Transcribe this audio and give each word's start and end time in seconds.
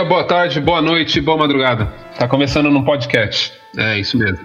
dia, 0.00 0.04
boa 0.04 0.24
tarde, 0.24 0.60
boa 0.60 0.80
noite, 0.80 1.20
boa 1.20 1.36
madrugada. 1.36 1.86
Tá 2.18 2.26
começando 2.26 2.70
no 2.70 2.82
podcast. 2.84 3.52
É 3.76 3.98
isso 3.98 4.16
mesmo. 4.16 4.38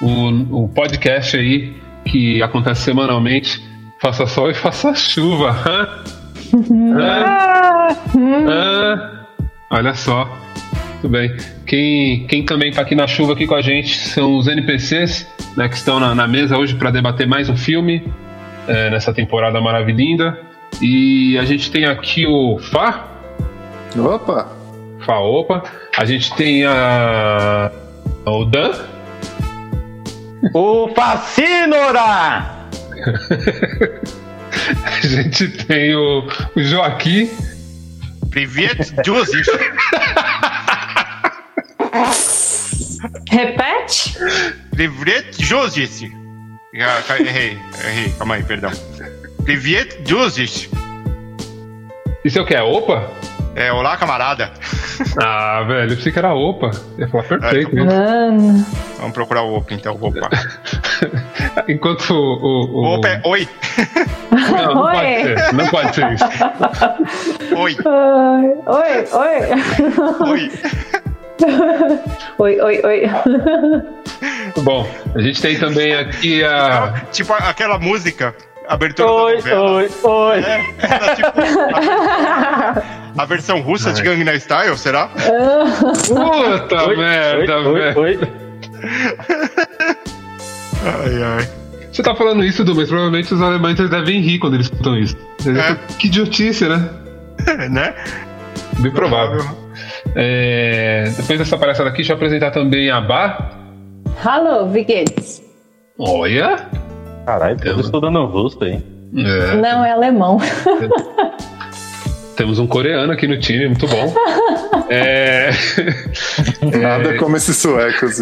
O, 0.00 0.64
o 0.64 0.68
podcast 0.68 1.36
aí 1.36 1.74
que 2.04 2.42
acontece 2.42 2.82
semanalmente. 2.82 3.62
Faça 3.98 4.26
sol 4.26 4.50
e 4.50 4.54
faça 4.54 4.94
chuva. 4.94 5.56
olha 9.70 9.94
só. 9.94 10.28
Tudo 11.00 11.12
bem. 11.12 11.34
Quem, 11.66 12.26
quem 12.26 12.44
também 12.44 12.68
está 12.70 12.82
aqui 12.82 12.94
na 12.94 13.06
chuva 13.06 13.32
aqui 13.32 13.46
com 13.46 13.54
a 13.54 13.62
gente 13.62 13.96
são 13.96 14.36
os 14.36 14.46
NPCs 14.46 15.26
né, 15.56 15.68
que 15.68 15.76
estão 15.76 16.00
na, 16.00 16.14
na 16.14 16.28
mesa 16.28 16.58
hoje 16.58 16.74
para 16.74 16.90
debater 16.90 17.26
mais 17.26 17.48
um 17.48 17.56
filme 17.56 18.04
é, 18.68 18.90
nessa 18.90 19.14
temporada 19.14 19.58
maravilhosa. 19.60 20.38
E 20.80 21.38
a 21.38 21.44
gente 21.44 21.70
tem 21.70 21.84
aqui 21.84 22.26
o 22.26 22.58
Fá. 22.58 23.06
Opa! 23.96 24.61
Fá, 25.04 25.18
opa. 25.18 25.62
A 25.96 26.04
gente 26.04 26.34
tem 26.36 26.64
a. 26.64 27.70
O 28.24 28.44
Dan. 28.44 28.72
O 30.54 30.88
Facinora! 30.94 32.68
a 34.84 35.00
gente 35.06 35.48
tem 35.66 35.94
o, 35.94 36.26
o 36.56 36.62
Joaquim. 36.62 37.30
Privet 38.30 38.92
Joseph. 39.04 39.46
Repete? 43.30 44.14
Privet 44.70 45.42
Joseph. 45.42 46.02
Errei, 46.72 47.58
errei, 47.84 48.12
calma 48.16 48.36
aí, 48.36 48.42
perdão. 48.42 48.70
Privet 49.44 49.98
Joseph. 50.06 50.68
Isso 52.24 52.38
é 52.38 52.42
o 52.42 52.46
que? 52.46 52.54
É 52.54 52.62
opa? 52.62 53.10
É, 53.54 53.70
olá, 53.70 53.96
camarada. 53.98 54.50
Ah, 55.22 55.62
velho, 55.66 55.92
eu 55.92 55.96
pensei 55.96 56.10
que 56.10 56.18
era 56.18 56.32
opa. 56.32 56.70
Eu 56.96 57.00
ia 57.04 57.08
falar 57.08 57.24
perfeito. 57.24 57.78
É, 57.78 57.84
Mano. 57.84 58.66
Vamos 58.98 59.12
procurar 59.12 59.42
o 59.42 59.56
opa, 59.56 59.74
então, 59.74 59.98
opa. 60.00 60.30
Enquanto 61.68 62.10
o. 62.10 62.16
o, 62.16 62.80
o... 62.80 62.94
Opa 62.94 63.08
é 63.08 63.20
oi. 63.24 63.48
Não, 64.30 64.74
não 64.74 64.82
Oi. 64.84 64.92
pode 64.94 65.22
ser. 65.22 65.52
Não 65.52 65.66
pode 65.68 65.94
ser 65.94 66.12
isso. 66.12 66.24
Oi, 67.56 67.76
Oi, 68.66 69.06
oi. 69.12 69.40
oi. 70.30 70.50
Oi, 72.38 72.60
oi, 72.60 72.80
oi. 72.84 73.10
Bom, 74.62 74.88
a 75.14 75.20
gente 75.20 75.42
tem 75.42 75.58
também 75.58 75.94
aqui 75.94 76.42
a. 76.44 77.02
Tipo 77.10 77.32
aquela 77.34 77.78
música, 77.78 78.34
abertura 78.74 79.10
Oi, 79.10 79.32
da 79.42 79.50
novela. 79.56 79.70
oi, 79.72 79.90
oi. 80.02 80.38
É, 80.40 81.14
tipo, 81.14 81.40
a, 81.74 82.82
a 83.18 83.24
versão 83.26 83.60
russa 83.60 83.92
de 83.92 84.02
Gangnam 84.02 84.34
Style, 84.38 84.76
será? 84.78 85.08
Puta 85.08 86.88
Oi, 86.88 86.96
merda, 86.96 87.56
oi, 87.58 87.80
velho. 87.80 87.98
oi, 88.00 88.16
oi. 88.16 88.28
Ai, 90.84 91.22
ai. 91.22 91.48
Você 91.92 92.02
tá 92.02 92.14
falando 92.14 92.42
isso, 92.44 92.64
Du, 92.64 92.74
mas 92.74 92.88
provavelmente 92.88 93.32
os 93.34 93.42
alemães 93.42 93.78
eles 93.78 93.90
devem 93.90 94.20
rir 94.20 94.38
quando 94.38 94.54
eles 94.54 94.66
escutam 94.66 94.96
isso. 94.98 95.16
É. 95.46 95.76
Que 95.98 96.06
idiotice, 96.06 96.66
né? 96.68 96.88
né? 97.70 97.94
Bem 98.78 98.90
provável. 98.90 99.44
É, 100.16 101.12
depois 101.16 101.38
dessa 101.38 101.58
palhaçada 101.58 101.88
aqui, 101.90 101.98
deixa 101.98 102.12
eu 102.12 102.16
apresentar 102.16 102.50
também 102.50 102.90
a 102.90 103.00
Bar. 103.00 103.52
Hallo, 104.24 104.70
wie 104.72 104.84
geht's? 104.84 105.42
Olha! 105.98 106.66
Caralho, 107.26 107.56
tô 107.58 107.80
estudando 107.80 108.24
russo 108.26 108.62
aí. 108.64 108.82
É, 109.16 109.56
Não, 109.56 109.84
é 109.84 109.90
alemão. 109.92 110.38
temos 112.36 112.58
um 112.58 112.66
coreano 112.66 113.12
aqui 113.12 113.26
no 113.28 113.38
time, 113.38 113.66
muito 113.68 113.86
bom. 113.86 114.12
É, 114.94 115.50
Nada 116.78 117.16
como 117.16 117.34
esses 117.36 117.56
suecos. 117.56 118.18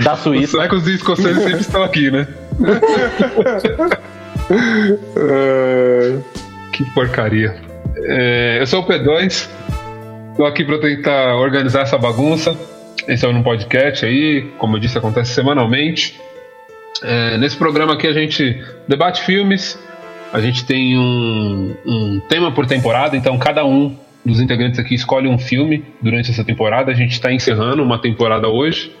Da 0.00 0.12
os 0.12 0.20
Suíça. 0.20 0.50
suecos 0.58 0.86
e 0.86 0.94
escoceses 0.96 1.42
sempre 1.42 1.60
estão 1.60 1.82
aqui, 1.82 2.10
né? 2.10 2.26
É, 5.16 6.18
Que 6.72 6.84
porcaria. 6.92 7.54
É, 7.96 8.58
eu 8.60 8.66
sou 8.66 8.80
o 8.82 8.86
P2, 8.86 9.48
tô 10.36 10.44
aqui 10.44 10.64
para 10.64 10.78
tentar 10.80 11.36
organizar 11.36 11.82
essa 11.82 11.96
bagunça. 11.96 12.54
Esse 13.06 13.24
é 13.24 13.28
um 13.28 13.42
podcast 13.42 14.04
aí, 14.04 14.50
como 14.58 14.76
eu 14.76 14.80
disse, 14.80 14.98
acontece 14.98 15.32
semanalmente. 15.32 16.18
É, 17.02 17.38
nesse 17.38 17.56
programa 17.56 17.94
aqui 17.94 18.06
a 18.06 18.12
gente 18.12 18.60
debate 18.88 19.22
filmes, 19.22 19.78
a 20.32 20.40
gente 20.40 20.64
tem 20.64 20.98
um, 20.98 21.74
um 21.86 22.20
tema 22.28 22.50
por 22.52 22.66
temporada, 22.66 23.16
então 23.16 23.38
cada 23.38 23.64
um 23.64 23.96
dos 24.24 24.40
integrantes 24.40 24.78
aqui 24.78 24.94
escolhe 24.94 25.28
um 25.28 25.38
filme 25.38 25.84
durante 26.02 26.30
essa 26.30 26.44
temporada. 26.44 26.90
A 26.90 26.94
gente 26.94 27.12
está 27.12 27.32
encerrando 27.32 27.82
uma 27.82 27.98
temporada 27.98 28.48
hoje. 28.48 28.92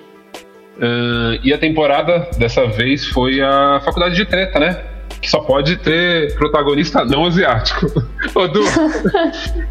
É, 0.80 1.40
e 1.42 1.52
a 1.52 1.58
temporada 1.58 2.30
dessa 2.38 2.66
vez 2.66 3.04
foi 3.06 3.40
a 3.40 3.80
Faculdade 3.84 4.14
de 4.14 4.24
Treta, 4.24 4.60
né? 4.60 4.97
Que 5.20 5.28
só 5.28 5.40
pode 5.40 5.76
ter 5.78 6.34
protagonista 6.36 7.04
não 7.04 7.26
asiático. 7.26 7.86
Ô, 8.34 8.46
Du, 8.46 8.62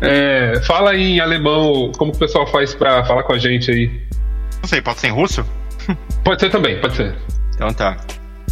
é, 0.01 0.61
fala 0.65 0.91
aí 0.91 1.13
em 1.13 1.19
alemão 1.19 1.91
como 1.97 2.11
que 2.11 2.17
o 2.17 2.19
pessoal 2.19 2.45
faz 2.47 2.75
pra 2.75 3.05
falar 3.05 3.23
com 3.23 3.33
a 3.33 3.37
gente 3.37 3.71
aí. 3.71 3.91
Não 4.61 4.67
sei, 4.67 4.81
pode 4.81 4.99
ser 4.99 5.07
em 5.07 5.11
russo? 5.11 5.45
Pode 6.23 6.41
ser 6.41 6.49
também, 6.49 6.81
pode 6.81 6.97
ser. 6.97 7.15
Então 7.55 7.73
tá. 7.73 7.95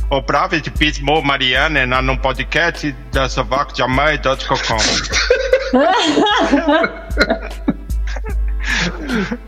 O 0.09 0.21
Pravet 0.21 0.69
Pismo 0.71 1.21
Mariane 1.21 1.85
na 1.85 2.01
num 2.01 2.15
podcast 2.15 2.95
da 3.11 3.27
sovacjamai.com. 3.27 4.77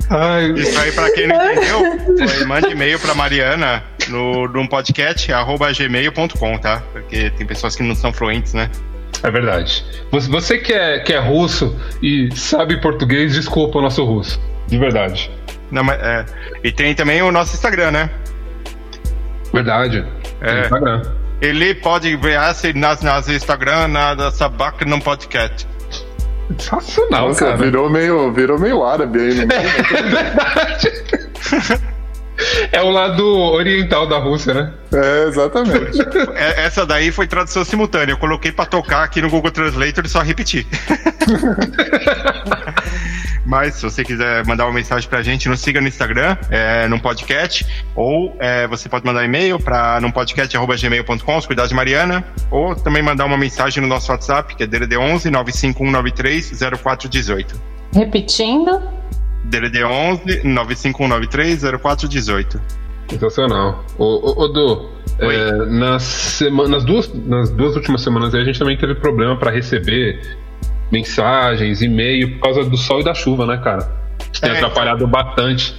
Ai, 0.09 0.51
Isso 0.59 0.79
aí, 0.79 0.91
pra 0.91 1.11
quem 1.13 1.27
não 1.27 1.51
entendeu, 1.51 2.27
foi, 2.27 2.45
mande 2.45 2.71
e-mail 2.71 2.99
pra 2.99 3.13
Mariana 3.15 3.83
no, 4.09 4.47
num 4.47 4.67
podcast 4.67 5.31
arroba 5.31 5.71
gmail.com, 5.71 6.57
tá? 6.57 6.83
Porque 6.91 7.29
tem 7.31 7.45
pessoas 7.45 7.75
que 7.75 7.83
não 7.83 7.95
são 7.95 8.11
fluentes, 8.13 8.53
né? 8.53 8.69
é 9.23 9.31
verdade. 9.31 9.85
Você, 10.11 10.29
você 10.29 10.57
que, 10.57 10.73
é, 10.73 10.99
que 10.99 11.13
é 11.13 11.19
russo 11.19 11.75
e 12.01 12.29
sabe 12.35 12.79
português, 12.79 13.33
desculpa 13.33 13.79
o 13.79 13.81
nosso 13.81 14.03
russo. 14.03 14.39
De 14.67 14.77
verdade. 14.77 15.31
Não, 15.71 15.83
mas, 15.83 15.99
é. 16.01 16.25
E 16.63 16.71
tem 16.71 16.93
também 16.93 17.21
o 17.21 17.31
nosso 17.31 17.53
Instagram, 17.55 17.91
né? 17.91 18.09
Verdade. 19.53 20.05
É. 20.41 20.45
Tem 20.45 20.61
Instagram. 20.61 21.01
Ele 21.41 21.75
pode 21.75 22.15
ver 22.17 22.39
se 22.55 22.73
nas, 22.73 23.01
nas 23.01 23.29
Instagram 23.29 23.87
na 23.87 24.31
Sabac 24.31 24.83
num 24.85 24.99
podcast. 24.99 25.67
Sensacional, 26.57 27.27
Nossa, 27.27 27.45
cara. 27.45 27.57
virou 27.57 27.89
meio, 27.89 28.31
virou 28.31 28.57
meio 28.57 28.83
árabe 28.83 29.19
aí, 29.19 29.45
né? 29.45 29.55
É 29.55 30.03
verdade. 30.03 31.87
É 32.71 32.81
o 32.81 32.89
lado 32.89 33.25
oriental 33.25 34.07
da 34.07 34.17
Rússia, 34.17 34.53
né? 34.53 34.71
É, 34.93 35.27
exatamente. 35.27 35.99
É, 36.35 36.65
Essa 36.65 36.85
daí 36.85 37.11
foi 37.11 37.27
tradução 37.27 37.65
simultânea. 37.65 38.13
Eu 38.13 38.17
coloquei 38.17 38.51
pra 38.51 38.65
tocar 38.65 39.03
aqui 39.03 39.21
no 39.21 39.29
Google 39.29 39.51
Translator 39.51 40.05
e 40.05 40.09
só 40.09 40.21
repetir. 40.21 40.67
Mas 43.45 43.75
se 43.75 43.83
você 43.83 44.03
quiser 44.03 44.45
mandar 44.45 44.65
uma 44.65 44.73
mensagem 44.73 45.09
pra 45.09 45.21
gente, 45.21 45.47
nos 45.47 45.61
siga 45.61 45.79
no 45.79 45.87
Instagram, 45.87 46.35
é, 46.49 46.85
num 46.89 46.99
podcast, 46.99 47.65
ou 47.95 48.35
é, 48.39 48.67
você 48.67 48.89
pode 48.89 49.05
mandar 49.05 49.23
e-mail 49.23 49.57
para 49.57 50.01
num 50.01 50.11
podcast.gmail.com, 50.11 51.37
os 51.37 51.45
cuidados 51.45 51.69
de 51.69 51.75
Mariana, 51.75 52.25
ou 52.51 52.75
também 52.75 53.01
mandar 53.01 53.23
uma 53.23 53.37
mensagem 53.37 53.81
no 53.81 53.87
nosso 53.87 54.11
WhatsApp, 54.11 54.53
que 54.53 54.63
é 54.63 54.67
DDD 54.67 54.97
11 54.97 55.31
95193 55.31 56.59
0418. 56.77 57.55
Repetindo. 57.93 58.81
DDD 59.49 59.83
11 59.83 60.43
95193 60.43 61.63
0418. 61.81 62.61
Sensacional. 63.09 63.85
Ô, 63.97 64.03
ô, 64.05 64.43
ô 64.43 64.47
Du, 64.49 64.89
é, 65.19 65.51
nas, 65.67 66.03
sema- 66.03 66.67
nas, 66.67 66.83
duas, 66.83 67.11
nas 67.25 67.49
duas 67.49 67.75
últimas 67.75 68.01
semanas 68.01 68.35
a 68.35 68.43
gente 68.43 68.59
também 68.59 68.77
teve 68.77 68.95
problema 68.95 69.35
para 69.37 69.49
receber 69.51 70.37
mensagens, 70.91 71.81
e-mail, 71.81 72.33
por 72.33 72.41
causa 72.53 72.69
do 72.69 72.77
sol 72.77 73.01
e 73.01 73.03
da 73.03 73.13
chuva, 73.13 73.45
né, 73.45 73.57
cara? 73.57 73.89
Isso 74.31 74.41
tem 74.41 74.51
É, 74.51 74.55
atrapalhado 74.55 75.05
bastante. 75.07 75.75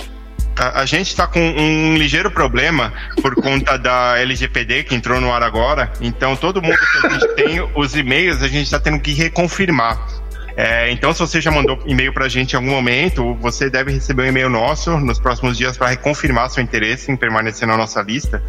A, 0.58 0.80
a 0.80 0.86
gente 0.86 1.14
tá 1.14 1.26
com 1.26 1.40
um 1.40 1.96
ligeiro 1.96 2.30
problema 2.30 2.92
por 3.22 3.34
conta 3.36 3.78
da 3.78 4.18
LGPD 4.18 4.84
que 4.84 4.94
entrou 4.94 5.20
no 5.20 5.32
ar 5.32 5.42
agora. 5.42 5.92
Então, 6.00 6.34
todo 6.34 6.60
mundo 6.60 6.76
que 6.76 7.06
a 7.06 7.10
gente 7.10 7.28
tem, 7.36 7.60
os 7.74 7.94
e-mails, 7.94 8.42
a 8.42 8.48
gente 8.48 8.70
tá 8.70 8.80
tendo 8.80 8.98
que 9.00 9.12
reconfirmar. 9.12 9.98
É, 10.60 10.90
então, 10.90 11.12
se 11.12 11.20
você 11.20 11.40
já 11.40 11.52
mandou 11.52 11.78
e-mail 11.86 12.12
pra 12.12 12.28
gente 12.28 12.54
em 12.54 12.56
algum 12.56 12.70
momento, 12.70 13.32
você 13.34 13.70
deve 13.70 13.92
receber 13.92 14.24
um 14.24 14.26
e-mail 14.26 14.48
nosso 14.48 14.98
nos 14.98 15.20
próximos 15.20 15.56
dias 15.56 15.76
para 15.76 15.86
reconfirmar 15.86 16.50
seu 16.50 16.60
interesse 16.60 17.12
em 17.12 17.16
permanecer 17.16 17.68
na 17.68 17.76
nossa 17.76 18.02
lista, 18.02 18.42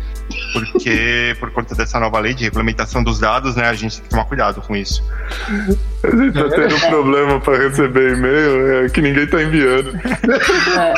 porque 0.51 1.37
por 1.39 1.51
conta 1.51 1.75
dessa 1.75 1.99
nova 1.99 2.19
lei 2.19 2.33
de 2.33 2.45
regulamentação 2.45 3.03
dos 3.03 3.19
dados, 3.19 3.55
né, 3.55 3.65
a 3.65 3.73
gente 3.73 3.97
tem 3.97 4.03
que 4.05 4.09
tomar 4.09 4.25
cuidado 4.25 4.59
com 4.59 4.75
isso. 4.75 5.03
A 6.01 6.15
gente 6.15 6.33
tá 6.33 6.49
tendo 6.49 6.75
um 6.75 6.79
problema 6.79 7.39
pra 7.41 7.57
receber 7.57 8.13
e-mail, 8.17 8.85
é 8.85 8.89
que 8.89 9.01
ninguém 9.01 9.27
tá 9.27 9.41
enviando. 9.43 9.91
É. 10.77 10.93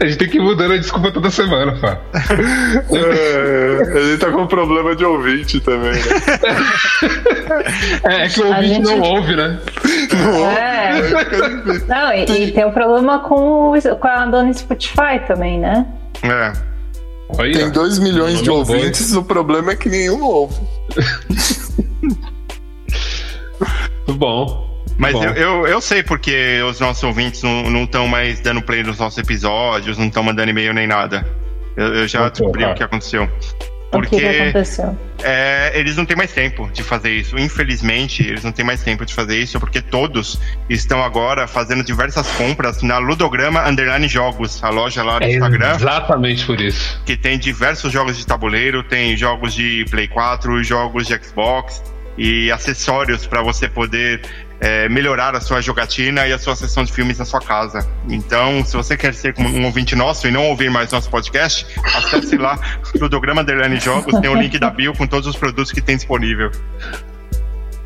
A 0.00 0.04
gente 0.06 0.18
tem 0.18 0.28
que 0.28 0.36
ir 0.38 0.40
mudando 0.40 0.72
a 0.74 0.76
desculpa 0.76 1.10
toda 1.10 1.30
semana, 1.30 1.74
Fá. 1.80 1.98
É, 2.14 3.98
a 3.98 4.02
gente 4.04 4.18
tá 4.18 4.30
com 4.30 4.46
problema 4.46 4.94
de 4.94 5.04
ouvinte 5.04 5.58
também, 5.60 5.92
né? 5.92 6.00
É, 8.04 8.24
é 8.24 8.28
que 8.28 8.40
o 8.40 8.46
ouvinte 8.46 8.68
gente- 8.74 8.84
não 8.84 9.00
ouve, 9.00 9.34
né? 9.34 9.58
É. 10.58 10.92
Não, 11.88 12.12
e, 12.12 12.44
e 12.44 12.52
tem 12.52 12.64
o 12.64 12.72
problema 12.72 13.20
com, 13.20 13.72
o- 13.76 13.96
com 13.96 14.08
a 14.08 14.26
dona 14.26 14.52
Spotify 14.52 15.18
também, 15.26 15.58
né? 15.58 15.86
É. 16.22 16.52
Olha. 17.38 17.52
Tem 17.58 17.70
2 17.70 17.98
milhões 17.98 18.42
de 18.42 18.50
ouvintes, 18.50 19.12
o 19.14 19.24
problema 19.24 19.72
é 19.72 19.76
que 19.76 19.88
nenhum 19.88 20.22
ouve. 20.22 20.60
Muito 24.06 24.14
bom. 24.18 24.70
Mas 24.98 25.12
Bom. 25.14 25.24
eu, 25.24 25.32
eu, 25.34 25.66
eu 25.66 25.80
sei 25.80 26.02
porque 26.02 26.60
os 26.68 26.78
nossos 26.80 27.02
ouvintes 27.02 27.42
não 27.42 27.84
estão 27.84 28.06
mais 28.06 28.40
dando 28.40 28.60
play 28.60 28.82
nos 28.82 28.98
nossos 28.98 29.16
episódios, 29.18 29.96
não 29.96 30.06
estão 30.06 30.22
mandando 30.22 30.50
e-mail 30.50 30.74
nem 30.74 30.86
nada. 30.86 31.26
Eu, 31.76 31.94
eu 31.94 32.08
já 32.08 32.20
Muito 32.20 32.34
descobri 32.34 32.64
bom, 32.64 32.72
o 32.72 32.74
que 32.74 32.82
aconteceu. 32.82 33.24
O 33.24 34.00
que, 34.00 34.08
que 34.08 34.16
Porque 34.20 34.26
aconteceu? 34.26 34.98
é, 35.22 35.72
eles 35.78 35.96
não 35.96 36.04
têm 36.04 36.16
mais 36.16 36.32
tempo 36.32 36.68
de 36.72 36.82
fazer 36.82 37.10
isso. 37.10 37.38
Infelizmente, 37.38 38.22
eles 38.26 38.42
não 38.44 38.50
têm 38.52 38.64
mais 38.64 38.82
tempo 38.82 39.04
de 39.06 39.14
fazer 39.14 39.38
isso, 39.38 39.58
porque 39.60 39.80
todos 39.80 40.38
estão 40.68 41.02
agora 41.02 41.46
fazendo 41.46 41.82
diversas 41.84 42.26
compras 42.32 42.82
na 42.82 42.98
Ludograma 42.98 43.66
Underline 43.68 44.08
Jogos, 44.08 44.62
a 44.64 44.68
loja 44.70 45.02
lá 45.02 45.18
do 45.18 45.24
É 45.24 45.32
Instagram. 45.34 45.74
exatamente 45.76 46.44
por 46.46 46.60
isso. 46.60 47.00
que 47.06 47.16
tem 47.16 47.38
diversos 47.38 47.92
jogos 47.92 48.16
de 48.18 48.26
tabuleiro, 48.26 48.82
tem 48.82 49.16
jogos 49.16 49.54
de 49.54 49.84
Play 49.90 50.08
4, 50.08 50.62
jogos 50.64 51.06
de 51.06 51.18
Xbox 51.22 51.82
e 52.16 52.50
acessórios 52.50 53.26
para 53.26 53.42
você 53.42 53.68
poder 53.68 54.22
é, 54.60 54.88
melhorar 54.88 55.34
a 55.34 55.40
sua 55.40 55.60
jogatina 55.60 56.26
e 56.26 56.32
a 56.32 56.38
sua 56.38 56.54
sessão 56.54 56.84
de 56.84 56.92
filmes 56.92 57.18
na 57.18 57.24
sua 57.24 57.40
casa. 57.40 57.86
Então, 58.08 58.64
se 58.64 58.76
você 58.76 58.96
quer 58.96 59.12
ser 59.14 59.34
como 59.34 59.48
um 59.48 59.64
ouvinte 59.64 59.96
nosso 59.96 60.28
e 60.28 60.30
não 60.30 60.48
ouvir 60.48 60.70
mais 60.70 60.90
nosso 60.92 61.10
podcast, 61.10 61.66
acesse 61.82 62.36
lá 62.36 62.58
no 63.00 63.10
Programa 63.10 63.42
Underline 63.42 63.80
Jogos, 63.80 64.20
tem 64.20 64.30
o 64.30 64.34
link 64.34 64.58
da 64.58 64.70
bio 64.70 64.92
com 64.94 65.06
todos 65.06 65.26
os 65.26 65.36
produtos 65.36 65.72
que 65.72 65.80
tem 65.80 65.96
disponível. 65.96 66.50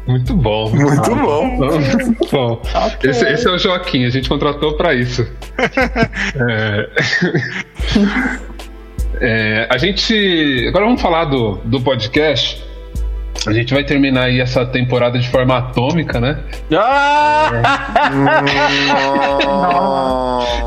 Muito 0.06 0.34
bom. 0.34 0.70
Muito 0.70 1.14
bom. 1.16 1.46
Muito 1.46 2.30
bom. 2.30 2.62
Ok. 2.74 3.10
Esse, 3.10 3.24
esse 3.26 3.48
é 3.48 3.50
o 3.50 3.58
Joaquim, 3.58 4.04
a 4.04 4.10
gente 4.10 4.28
contratou 4.28 4.76
pra 4.76 4.94
isso. 4.94 5.26
É... 6.38 6.90
É, 9.20 9.66
a 9.70 9.78
gente. 9.78 10.66
Agora 10.68 10.84
vamos 10.84 11.00
falar 11.00 11.24
do, 11.24 11.56
do 11.64 11.80
podcast. 11.80 12.62
A 13.46 13.52
gente 13.52 13.72
vai 13.72 13.84
terminar 13.84 14.24
aí 14.24 14.40
essa 14.40 14.66
temporada 14.66 15.18
de 15.18 15.28
forma 15.28 15.56
atômica, 15.56 16.20
né? 16.20 16.38
Ah! 16.72 17.50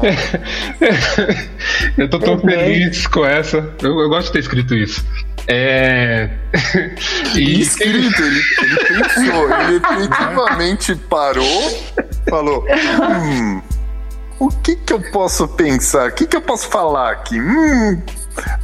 eu 1.97 2.09
tô 2.09 2.19
tão 2.19 2.39
feliz 2.39 3.05
com 3.07 3.25
essa. 3.25 3.73
Eu, 3.81 3.99
eu 3.99 4.07
gosto 4.09 4.27
de 4.27 4.33
ter 4.33 4.39
escrito 4.39 4.73
isso. 4.75 5.05
É. 5.47 6.29
e 7.35 7.59
Escrito, 7.59 8.21
ele, 8.21 8.41
ele 8.61 8.75
pensou, 8.85 9.49
ele 9.61 9.75
efetivamente 9.77 10.95
parou, 10.95 11.89
falou: 12.29 12.65
hum, 12.69 13.61
o 14.39 14.49
que 14.49 14.75
que 14.75 14.93
eu 14.93 15.01
posso 15.11 15.47
pensar? 15.47 16.09
O 16.09 16.11
que 16.13 16.27
que 16.27 16.35
eu 16.35 16.41
posso 16.41 16.67
falar 16.69 17.11
aqui? 17.11 17.41
Hum, 17.41 18.01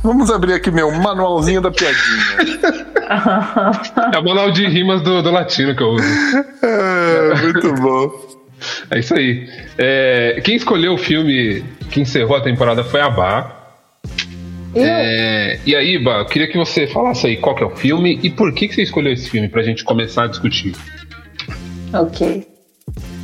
vamos 0.04 0.32
abrir 0.32 0.54
aqui 0.54 0.72
meu 0.72 0.92
manualzinho 0.92 1.62
da 1.62 1.72
piadinha. 1.72 2.26
é 4.14 4.20
o 4.20 4.24
manual 4.24 4.52
de 4.52 4.68
rimas 4.68 5.02
do, 5.02 5.22
do 5.22 5.32
latino 5.32 5.76
que 5.76 5.84
eu 5.84 5.90
uso. 5.90 6.06
É, 6.62 7.42
muito 7.42 7.74
bom. 7.76 8.12
É 8.90 9.00
isso 9.00 9.14
aí. 9.14 9.50
É, 9.78 10.42
quem 10.44 10.56
escolheu 10.56 10.94
o 10.94 10.98
filme 10.98 11.64
que 11.92 12.02
encerrou 12.02 12.38
a 12.38 12.42
temporada 12.42 12.84
foi 12.84 13.02
a 13.02 13.10
Bá. 13.10 13.52
É, 14.76 15.60
e 15.66 15.76
aí, 15.76 15.98
Bá, 15.98 16.20
eu 16.20 16.26
queria 16.26 16.48
que 16.48 16.58
você 16.58 16.88
falasse 16.88 17.28
aí 17.28 17.38
qual 17.38 17.56
que 17.56 17.64
é 17.64 17.66
o 17.66 17.76
filme 17.76 18.20
e 18.22 18.30
por 18.30 18.54
que, 18.54 18.68
que 18.68 18.76
você 18.76 18.84
escolheu 18.84 19.14
esse 19.14 19.30
filme 19.30 19.48
pra 19.48 19.64
gente 19.64 19.84
começar 19.84 20.26
a 20.26 20.28
discutir. 20.28 20.76
Ok. 21.94 22.55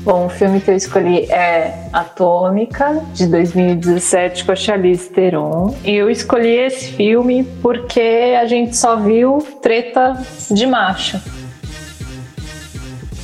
Bom, 0.04 0.26
o 0.26 0.30
filme 0.30 0.60
que 0.60 0.72
eu 0.72 0.76
escolhi 0.76 1.32
é 1.32 1.88
Atômica, 1.94 3.04
de 3.14 3.28
2017, 3.28 4.46
com 4.46 4.52
a 4.52 4.56
Charlize 4.56 5.08
Theron. 5.10 5.76
E 5.84 5.92
eu 5.92 6.10
escolhi 6.10 6.56
esse 6.56 6.94
filme 6.94 7.44
porque 7.62 8.36
a 8.36 8.48
gente 8.48 8.76
só 8.76 8.96
viu 8.96 9.38
treta 9.62 10.20
de 10.50 10.66
macho. 10.66 11.22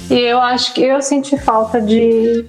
E 0.07 0.19
eu 0.19 0.39
acho 0.39 0.71
que 0.75 0.83
eu 0.83 1.01
senti 1.01 1.35
falta 1.35 1.81
de 1.81 2.45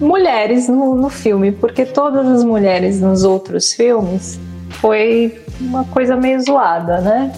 mulheres 0.00 0.66
no, 0.66 0.94
no 0.94 1.10
filme, 1.10 1.52
porque 1.52 1.84
todas 1.84 2.26
as 2.26 2.42
mulheres 2.42 2.98
nos 2.98 3.24
outros 3.24 3.74
filmes 3.74 4.40
foi 4.80 5.38
uma 5.60 5.84
coisa 5.84 6.16
meio 6.16 6.40
zoada, 6.40 7.02
né? 7.02 7.30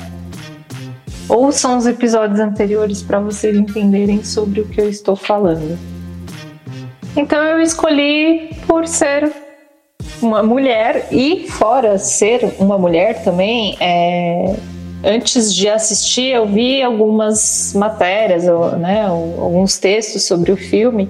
Ouçam 1.29 1.77
os 1.77 1.85
episódios 1.85 2.39
anteriores 2.39 3.03
para 3.03 3.19
vocês 3.19 3.57
entenderem 3.57 4.23
sobre 4.23 4.61
o 4.61 4.69
que 4.69 4.81
eu 4.81 4.89
estou 4.89 5.17
falando. 5.17 5.96
Então 7.17 7.43
eu 7.43 7.61
escolhi 7.61 8.51
por 8.67 8.87
ser 8.87 9.33
uma 10.21 10.43
mulher 10.43 11.09
e 11.11 11.49
fora 11.49 11.99
ser 11.99 12.55
uma 12.59 12.79
mulher 12.79 13.23
também, 13.23 13.77
é, 13.81 14.55
antes 15.05 15.55
de 15.55 15.69
assistir 15.69 16.33
eu 16.33 16.47
vi 16.47 16.83
algumas 16.83 17.73
matérias, 17.75 18.45
né, 18.79 19.07
alguns 19.07 19.79
textos 19.79 20.25
sobre 20.25 20.53
o 20.53 20.57
filme 20.57 21.09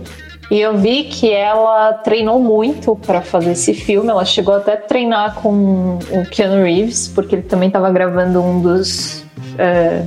e 0.51 0.61
eu 0.61 0.77
vi 0.79 1.05
que 1.05 1.33
ela 1.33 1.93
treinou 1.93 2.41
muito 2.41 2.95
para 2.95 3.21
fazer 3.21 3.53
esse 3.53 3.75
filme. 3.75 4.11
Ela 4.11 4.25
chegou 4.25 4.55
até 4.55 4.75
a 4.75 4.77
treinar 4.77 5.35
com 5.35 5.99
o 6.11 6.25
Keanu 6.31 6.63
Reeves, 6.63 7.09
porque 7.09 7.35
ele 7.35 7.43
também 7.43 7.67
estava 7.67 7.91
gravando 7.91 8.41
um 8.41 8.61
dos 8.61 9.25
é, 9.59 10.05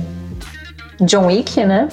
John 1.02 1.26
Wick, 1.26 1.62
né? 1.64 1.88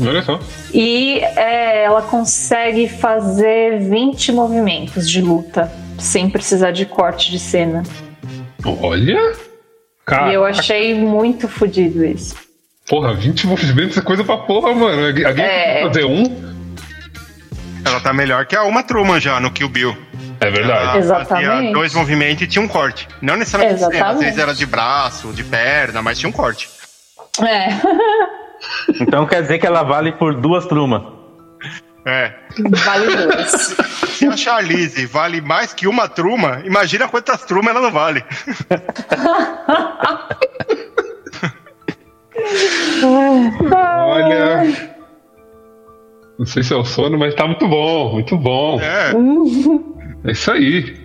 Olha 0.00 0.22
só. 0.22 0.40
E 0.72 1.18
é, 1.20 1.84
ela 1.84 2.02
consegue 2.02 2.88
fazer 2.88 3.78
20 3.80 4.32
movimentos 4.32 5.08
de 5.08 5.20
luta 5.20 5.70
sem 5.98 6.28
precisar 6.30 6.70
de 6.72 6.84
corte 6.86 7.30
de 7.30 7.38
cena. 7.38 7.82
Olha! 8.64 9.32
Cara, 10.04 10.30
E 10.30 10.34
eu 10.34 10.44
achei 10.44 10.94
muito 10.94 11.46
fodido 11.48 12.04
isso. 12.04 12.34
porra, 12.88 13.14
20 13.14 13.46
movimentos 13.46 13.96
é 13.96 14.00
coisa 14.00 14.24
pra 14.24 14.36
porra, 14.38 14.74
mano. 14.74 15.06
Alguém 15.06 15.44
É. 15.44 15.82
fazer 15.86 16.04
um? 16.04 16.52
Ela 17.84 18.00
tá 18.00 18.12
melhor 18.12 18.46
que 18.46 18.54
a 18.56 18.64
Uma 18.64 18.82
Truman 18.82 19.20
já 19.20 19.38
no 19.40 19.50
Kill 19.50 19.68
Bill. 19.68 19.96
É 20.40 20.50
verdade. 20.50 20.82
Ela 20.82 20.98
Exatamente. 20.98 21.46
fazia 21.46 21.72
dois 21.72 21.94
movimentos 21.94 22.42
e 22.42 22.46
tinha 22.48 22.62
um 22.64 22.68
corte. 22.68 23.06
Não 23.20 23.36
necessariamente 23.36 23.78
cena, 23.78 23.88
às 23.90 23.94
Exatamente. 23.96 24.24
vezes 24.24 24.38
era 24.40 24.54
de 24.54 24.66
braço, 24.66 25.32
de 25.32 25.44
perna, 25.44 26.02
mas 26.02 26.18
tinha 26.18 26.28
um 26.28 26.32
corte. 26.32 26.68
É, 27.40 27.68
Então 29.00 29.26
quer 29.26 29.42
dizer 29.42 29.58
que 29.58 29.66
ela 29.66 29.82
vale 29.82 30.12
por 30.12 30.34
duas 30.34 30.66
trumas. 30.66 31.02
É. 32.04 32.32
vale 32.84 33.16
dois. 33.16 33.76
Se 34.12 34.26
a 34.26 34.36
Charlize 34.36 35.06
vale 35.06 35.40
mais 35.40 35.72
que 35.72 35.86
uma 35.86 36.08
truma, 36.08 36.62
imagina 36.64 37.08
quantas 37.08 37.44
trumas 37.44 37.70
ela 37.70 37.80
não 37.80 37.90
vale. 37.92 38.24
Olha. 43.74 44.92
Não 46.38 46.46
sei 46.46 46.62
se 46.64 46.72
é 46.72 46.76
o 46.76 46.84
sono, 46.84 47.16
mas 47.16 47.34
tá 47.36 47.46
muito 47.46 47.68
bom, 47.68 48.14
muito 48.14 48.36
bom. 48.36 48.80
É. 48.80 49.12
É 50.28 50.32
isso 50.32 50.50
aí. 50.50 51.01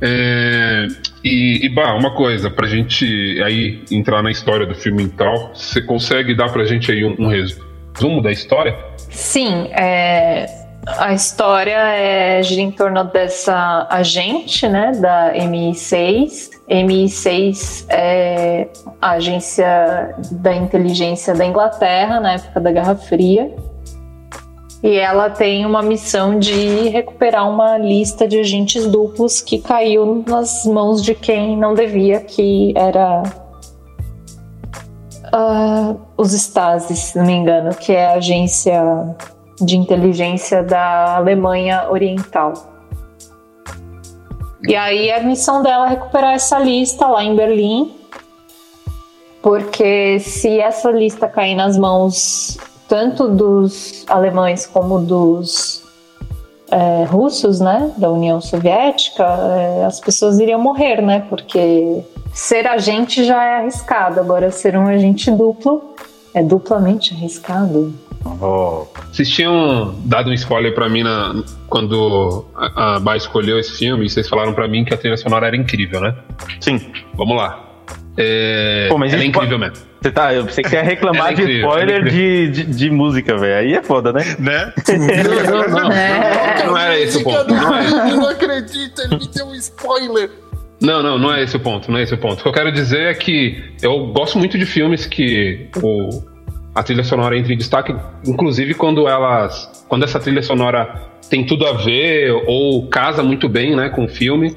É, 0.00 0.86
e, 1.24 1.66
e, 1.66 1.68
bah, 1.68 1.94
uma 1.94 2.14
coisa, 2.14 2.50
pra 2.50 2.66
gente 2.66 3.04
aí 3.42 3.82
entrar 3.90 4.22
na 4.22 4.30
história 4.30 4.66
do 4.66 4.74
filme 4.74 5.04
e 5.04 5.08
tal, 5.08 5.54
você 5.54 5.80
consegue 5.80 6.34
dar 6.36 6.52
pra 6.52 6.64
gente 6.64 6.92
aí 6.92 7.04
um, 7.04 7.16
um 7.18 7.28
resumo 7.28 8.22
da 8.22 8.30
história? 8.30 8.76
Sim, 9.10 9.68
é, 9.72 10.46
a 10.86 11.12
história 11.12 11.76
é, 11.76 12.42
gira 12.42 12.60
em 12.60 12.70
torno 12.70 13.02
dessa 13.04 13.86
agente, 13.90 14.68
né, 14.68 14.92
da 14.92 15.32
MI6. 15.34 16.50
MI6 16.68 17.86
é 17.88 18.68
a 19.00 19.12
agência 19.12 20.14
da 20.30 20.54
inteligência 20.54 21.34
da 21.34 21.44
Inglaterra 21.44 22.20
na 22.20 22.34
época 22.34 22.60
da 22.60 22.70
Guerra 22.70 22.94
Fria. 22.94 23.52
E 24.86 24.98
ela 24.98 25.28
tem 25.28 25.66
uma 25.66 25.82
missão 25.82 26.38
de 26.38 26.88
recuperar 26.90 27.50
uma 27.50 27.76
lista 27.76 28.28
de 28.28 28.38
agentes 28.38 28.86
duplos 28.86 29.40
que 29.40 29.58
caiu 29.58 30.22
nas 30.24 30.64
mãos 30.64 31.02
de 31.02 31.12
quem 31.12 31.56
não 31.56 31.74
devia, 31.74 32.20
que 32.20 32.72
era 32.76 33.24
ah, 35.32 35.96
os 36.16 36.32
Stasi, 36.32 36.94
se 36.94 37.18
não 37.18 37.26
me 37.26 37.32
engano, 37.32 37.74
que 37.74 37.90
é 37.90 38.06
a 38.06 38.12
agência 38.12 38.80
de 39.60 39.76
inteligência 39.76 40.62
da 40.62 41.16
Alemanha 41.16 41.90
Oriental. 41.90 42.52
E 44.68 44.76
aí 44.76 45.10
a 45.10 45.18
missão 45.18 45.64
dela 45.64 45.86
é 45.86 45.90
recuperar 45.90 46.34
essa 46.34 46.60
lista 46.60 47.08
lá 47.08 47.24
em 47.24 47.34
Berlim, 47.34 47.92
porque 49.42 50.20
se 50.20 50.60
essa 50.60 50.92
lista 50.92 51.26
cair 51.26 51.56
nas 51.56 51.76
mãos 51.76 52.56
tanto 52.88 53.28
dos 53.28 54.04
alemães 54.08 54.66
como 54.66 55.00
dos 55.00 55.84
é, 56.70 57.04
russos, 57.04 57.60
né, 57.60 57.92
da 57.96 58.10
União 58.10 58.40
Soviética, 58.40 59.24
é, 59.24 59.84
as 59.84 60.00
pessoas 60.00 60.38
iriam 60.38 60.60
morrer, 60.60 61.00
né, 61.00 61.24
porque 61.28 62.02
ser 62.32 62.66
agente 62.66 63.24
já 63.24 63.42
é 63.44 63.56
arriscado, 63.58 64.20
agora 64.20 64.50
ser 64.50 64.76
um 64.76 64.86
agente 64.86 65.30
duplo 65.30 65.94
é 66.34 66.42
duplamente 66.42 67.14
arriscado. 67.14 67.94
Oh. 68.40 68.86
Vocês 69.12 69.30
tinham 69.30 69.94
dado 70.04 70.30
um 70.30 70.32
spoiler 70.32 70.74
pra 70.74 70.88
mim 70.88 71.02
na, 71.02 71.42
quando 71.68 72.44
a, 72.54 72.96
a 72.96 73.00
Bá 73.00 73.16
escolheu 73.16 73.58
esse 73.58 73.78
filme 73.78 74.04
e 74.04 74.10
vocês 74.10 74.28
falaram 74.28 74.52
pra 74.52 74.66
mim 74.66 74.84
que 74.84 74.92
a 74.92 74.96
trilha 74.96 75.16
sonora 75.16 75.46
era 75.46 75.56
incrível, 75.56 76.00
né? 76.00 76.14
Sim. 76.60 76.80
Vamos 77.14 77.36
lá. 77.36 77.64
É, 78.16 78.88
Pô, 78.88 78.98
mas 78.98 79.12
ela 79.12 79.22
é 79.22 79.26
incrível 79.26 79.58
mesmo. 79.58 79.76
Você 80.06 80.12
tá, 80.12 80.32
eu 80.32 80.44
pensei 80.44 80.62
que 80.62 80.70
você 80.70 80.76
ia 80.76 80.82
reclamar 80.84 81.32
é 81.32 81.34
de 81.34 81.42
incrível, 81.42 81.68
spoiler 81.68 81.96
ela 81.96 82.06
é 82.06 82.10
de, 82.10 82.48
de, 82.48 82.64
de 82.64 82.90
música, 82.90 83.36
velho. 83.36 83.56
Aí 83.56 83.74
é 83.74 83.82
foda, 83.82 84.12
né? 84.12 84.36
Né? 84.38 84.72
Não, 84.86 85.66
não, 85.66 85.80
não. 85.80 86.66
Não 86.66 86.78
era 86.78 87.00
esse 87.00 87.18
o 87.18 87.24
ponto. 87.24 87.52
Não 87.52 87.76
é. 87.76 87.86
Eu 87.88 88.16
não 88.16 88.28
acredito, 88.28 89.02
ele 89.02 89.18
me 89.18 89.26
deu 89.26 89.46
um 89.46 89.54
spoiler. 89.56 90.30
Não, 90.80 91.02
não, 91.02 91.18
não 91.18 91.34
é 91.34 91.42
esse 91.42 91.56
o 91.56 91.60
ponto, 91.60 91.90
não 91.90 91.98
é 91.98 92.04
esse 92.04 92.14
o 92.14 92.18
ponto. 92.18 92.38
O 92.38 92.42
que 92.44 92.48
eu 92.48 92.52
quero 92.52 92.70
dizer 92.70 93.08
é 93.08 93.14
que 93.14 93.74
eu 93.82 94.06
gosto 94.12 94.38
muito 94.38 94.56
de 94.56 94.64
filmes 94.64 95.06
que 95.06 95.68
o, 95.82 96.22
a 96.72 96.84
trilha 96.84 97.02
sonora 97.02 97.36
entra 97.36 97.52
em 97.52 97.56
destaque, 97.56 97.92
inclusive 98.24 98.74
quando 98.74 99.08
elas. 99.08 99.84
Quando 99.88 100.04
essa 100.04 100.20
trilha 100.20 100.42
sonora 100.42 101.02
tem 101.28 101.44
tudo 101.44 101.66
a 101.66 101.72
ver 101.72 102.30
ou 102.46 102.86
casa 102.88 103.24
muito 103.24 103.48
bem 103.48 103.74
né, 103.74 103.88
com 103.88 104.04
o 104.04 104.08
filme. 104.08 104.56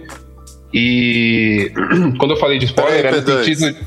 E 0.71 1.71
quando 2.19 2.35
eu 2.35 2.37
falei 2.37 2.59
de 2.59 2.65
spoiler, 2.65 3.01
Peraí, 3.01 3.17
era 3.17 3.21
no 3.21 3.27
P2. 3.27 3.43
sentido. 3.45 3.85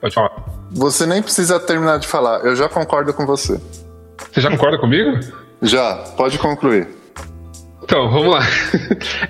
Pode 0.00 0.14
falar. 0.14 0.55
Você 0.72 1.06
nem 1.06 1.22
precisa 1.22 1.58
terminar 1.58 1.98
de 1.98 2.06
falar, 2.06 2.40
eu 2.44 2.54
já 2.56 2.68
concordo 2.68 3.12
com 3.14 3.24
você. 3.24 3.60
Você 4.32 4.40
já 4.40 4.50
concorda 4.50 4.78
comigo? 4.78 5.18
Já, 5.62 5.94
pode 6.16 6.38
concluir. 6.38 6.88
Então, 7.82 8.10
vamos 8.10 8.32
lá. 8.32 8.40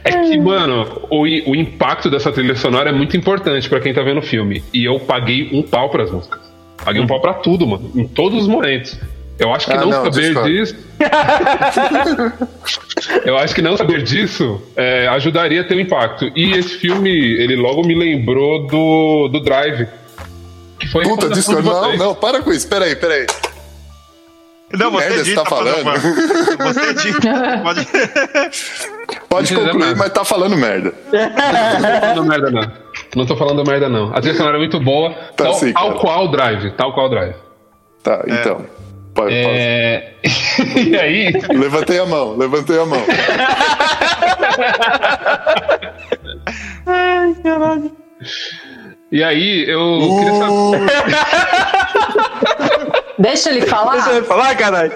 É 0.03 0.11
que, 0.11 0.39
mano, 0.39 1.03
o, 1.11 1.23
o 1.23 1.55
impacto 1.55 2.09
dessa 2.09 2.33
trilha 2.33 2.55
sonora 2.55 2.91
é 2.91 2.93
muito 2.93 3.17
importante 3.17 3.69
pra 3.69 3.81
quem 3.81 3.93
tá 3.93 4.03
vendo 4.03 4.19
o 4.19 4.23
filme. 4.23 4.63
E 4.73 4.85
eu 4.85 4.99
paguei 5.01 5.51
um 5.53 5.63
pau 5.63 5.91
pras 5.91 6.11
músicas. 6.11 6.41
Paguei 6.85 7.03
um 7.03 7.07
pau 7.07 7.21
pra 7.21 7.35
tudo, 7.35 7.67
mano. 7.67 7.91
Em 7.95 8.07
todos 8.07 8.43
os 8.43 8.49
momentos. 8.49 8.99
Eu 9.39 9.53
acho 9.53 9.67
que 9.67 9.73
Ah, 9.73 9.81
não, 9.81 9.91
não, 9.91 10.13
saber 10.13 10.35
disso. 10.45 10.77
eu 13.25 13.37
acho 13.37 13.55
que 13.55 13.61
não 13.61 13.77
saber 13.77 14.03
disso 14.03 14.63
é, 14.75 15.07
ajudaria 15.09 15.61
a 15.61 15.65
ter 15.65 15.75
um 15.75 15.81
impacto. 15.81 16.31
E 16.35 16.53
esse 16.53 16.79
filme, 16.79 17.11
ele 17.11 17.57
logo 17.57 17.87
me 17.87 17.95
lembrou 17.95 18.67
do, 18.67 19.29
do 19.29 19.41
Drive. 19.41 19.87
Que 20.87 20.93
foi 20.93 21.05
Puta, 21.05 21.29
de 21.29 21.51
não, 21.51 21.63
vocês. 21.63 21.99
não, 21.99 22.15
para 22.15 22.41
com 22.41 22.53
isso, 22.53 22.69
peraí, 22.69 22.95
peraí. 22.95 23.27
Não, 24.73 24.91
você 24.91 25.09
merda 25.09 25.15
você 25.15 25.21
edita, 25.31 25.43
tá 25.43 25.51
falando? 25.51 25.85
Você 26.59 26.81
edita. 26.91 27.61
Pode... 27.63 27.87
Pode 29.29 29.55
Não 29.55 29.61
entendeu 29.61 29.73
concluir, 29.75 29.97
mas 29.97 30.13
tá 30.13 30.25
falando 30.25 30.57
merda. 30.57 30.93
Não 31.13 31.31
tô 31.31 32.01
falando 32.01 32.25
merda, 32.29 32.51
não. 32.51 32.73
Não 33.15 33.27
tô 33.27 33.37
falando 33.37 33.65
merda, 33.65 33.89
não. 33.89 34.13
A 34.15 34.21
trilha 34.21 34.37
sonora 34.37 34.57
é 34.57 34.59
muito 34.59 34.81
boa. 34.81 35.11
Tá 35.37 35.45
tal, 35.45 35.55
sim, 35.55 35.73
tal 35.73 35.95
qual 35.99 36.25
o 36.27 36.29
Drive. 36.29 36.71
Tal 36.73 36.93
qual 36.95 37.07
o 37.07 37.09
Drive. 37.09 37.35
Tá, 38.03 38.23
então. 38.27 38.67
Pode, 39.15 39.33
É... 39.35 40.15
e 40.77 40.97
aí, 40.97 41.33
pode. 41.33 41.57
Levantei 41.59 41.99
a 41.99 42.07
mão, 42.07 42.37
levantei 42.37 42.79
a 42.79 42.87
mão. 42.87 43.03
e 49.13 49.23
aí 49.23 49.69
eu 49.69 49.99
queria 50.19 50.35
saber. 50.35 50.87
Deixa 53.19 53.51
ele 53.51 53.63
falar. 53.67 54.03
Você 54.03 54.11
vai 54.13 54.23
falar, 54.23 54.55
caralho? 54.57 54.93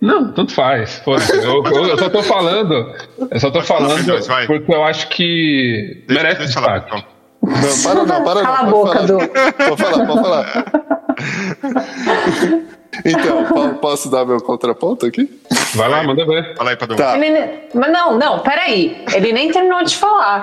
Não, 0.00 0.32
tanto 0.32 0.52
faz. 0.54 0.96
foda-se. 1.04 1.36
Eu, 1.36 1.64
eu- 1.64 1.86
eu 1.88 1.98
só 1.98 2.08
tô 2.08 2.22
falando. 2.22 2.94
Eu 3.30 3.40
só 3.40 3.50
tô 3.50 3.62
falando 3.62 4.02
Deus, 4.04 4.26
vai. 4.26 4.46
porque 4.46 4.72
eu 4.74 4.84
acho 4.84 5.08
que 5.08 6.04
Deixa, 6.06 6.22
merece 6.22 6.38
deixa 6.44 6.60
falar, 6.60 6.78
destaque. 6.80 7.04
então. 7.04 7.16
Não, 7.42 7.82
para 7.82 7.94
não, 8.04 8.24
para 8.24 8.34
não. 8.34 8.42
Cala 8.42 8.58
a 8.58 8.64
boca, 8.64 8.92
falar. 8.92 9.06
Du. 9.06 9.18
Pode 9.18 9.82
falar, 9.82 10.06
pode 10.06 10.22
falar. 10.22 10.64
Então, 13.04 13.44
po- 13.46 13.74
posso 13.80 14.10
dar 14.10 14.24
meu 14.24 14.40
contraponto 14.40 15.06
aqui? 15.06 15.28
Vai 15.74 15.88
lá, 15.88 16.02
manda 16.02 16.24
ver. 16.24 16.54
Fala 16.56 16.70
aí, 16.70 16.76
Padawan. 16.76 17.02
Tá, 17.02 17.18
Ele- 17.18 17.60
Mas 17.74 17.92
não, 17.92 18.16
não, 18.18 18.38
peraí. 18.40 19.04
Ele 19.12 19.32
nem 19.32 19.50
terminou 19.50 19.82
de 19.84 19.96
falar. 19.96 20.42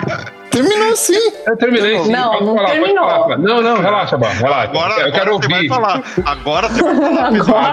terminou 0.51 0.91
assim. 0.93 1.17
Eu 1.47 1.57
terminei. 1.57 1.97
sim, 1.99 2.11
Não, 2.11 2.39
não 2.41 2.55
falar, 2.55 2.69
terminou. 2.71 3.09
falar. 3.09 3.37
Não, 3.39 3.61
não, 3.61 3.81
relaxa, 3.81 4.17
Bá, 4.17 4.29
relaxa. 4.29 4.69
Agora, 4.69 4.93
eu 5.01 5.11
quero 5.11 5.35
agora 5.35 5.41
você 5.41 5.47
vai 5.47 5.57
ouvir. 5.57 5.69
falar. 5.69 6.03
Agora 6.25 6.69
você 6.69 6.83
vai 6.83 6.95
falar. 6.95 7.27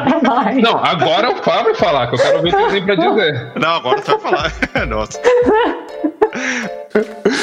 Agora 0.06 0.20
vai. 0.22 0.54
Não, 0.54 0.84
agora 0.84 1.30
o 1.30 1.36
Fábio 1.42 1.74
falar, 1.74 2.06
que 2.08 2.14
eu 2.14 2.18
quero 2.18 2.36
ouvir 2.38 2.54
o 2.54 2.56
que 2.56 2.62
ele 2.62 2.72
tem 2.72 2.84
pra 2.84 2.94
dizer. 2.94 3.52
Não, 3.56 3.74
agora 3.74 4.00
você 4.00 4.10
vai 4.16 4.20
falar. 4.20 4.52
Nossa. 4.88 5.20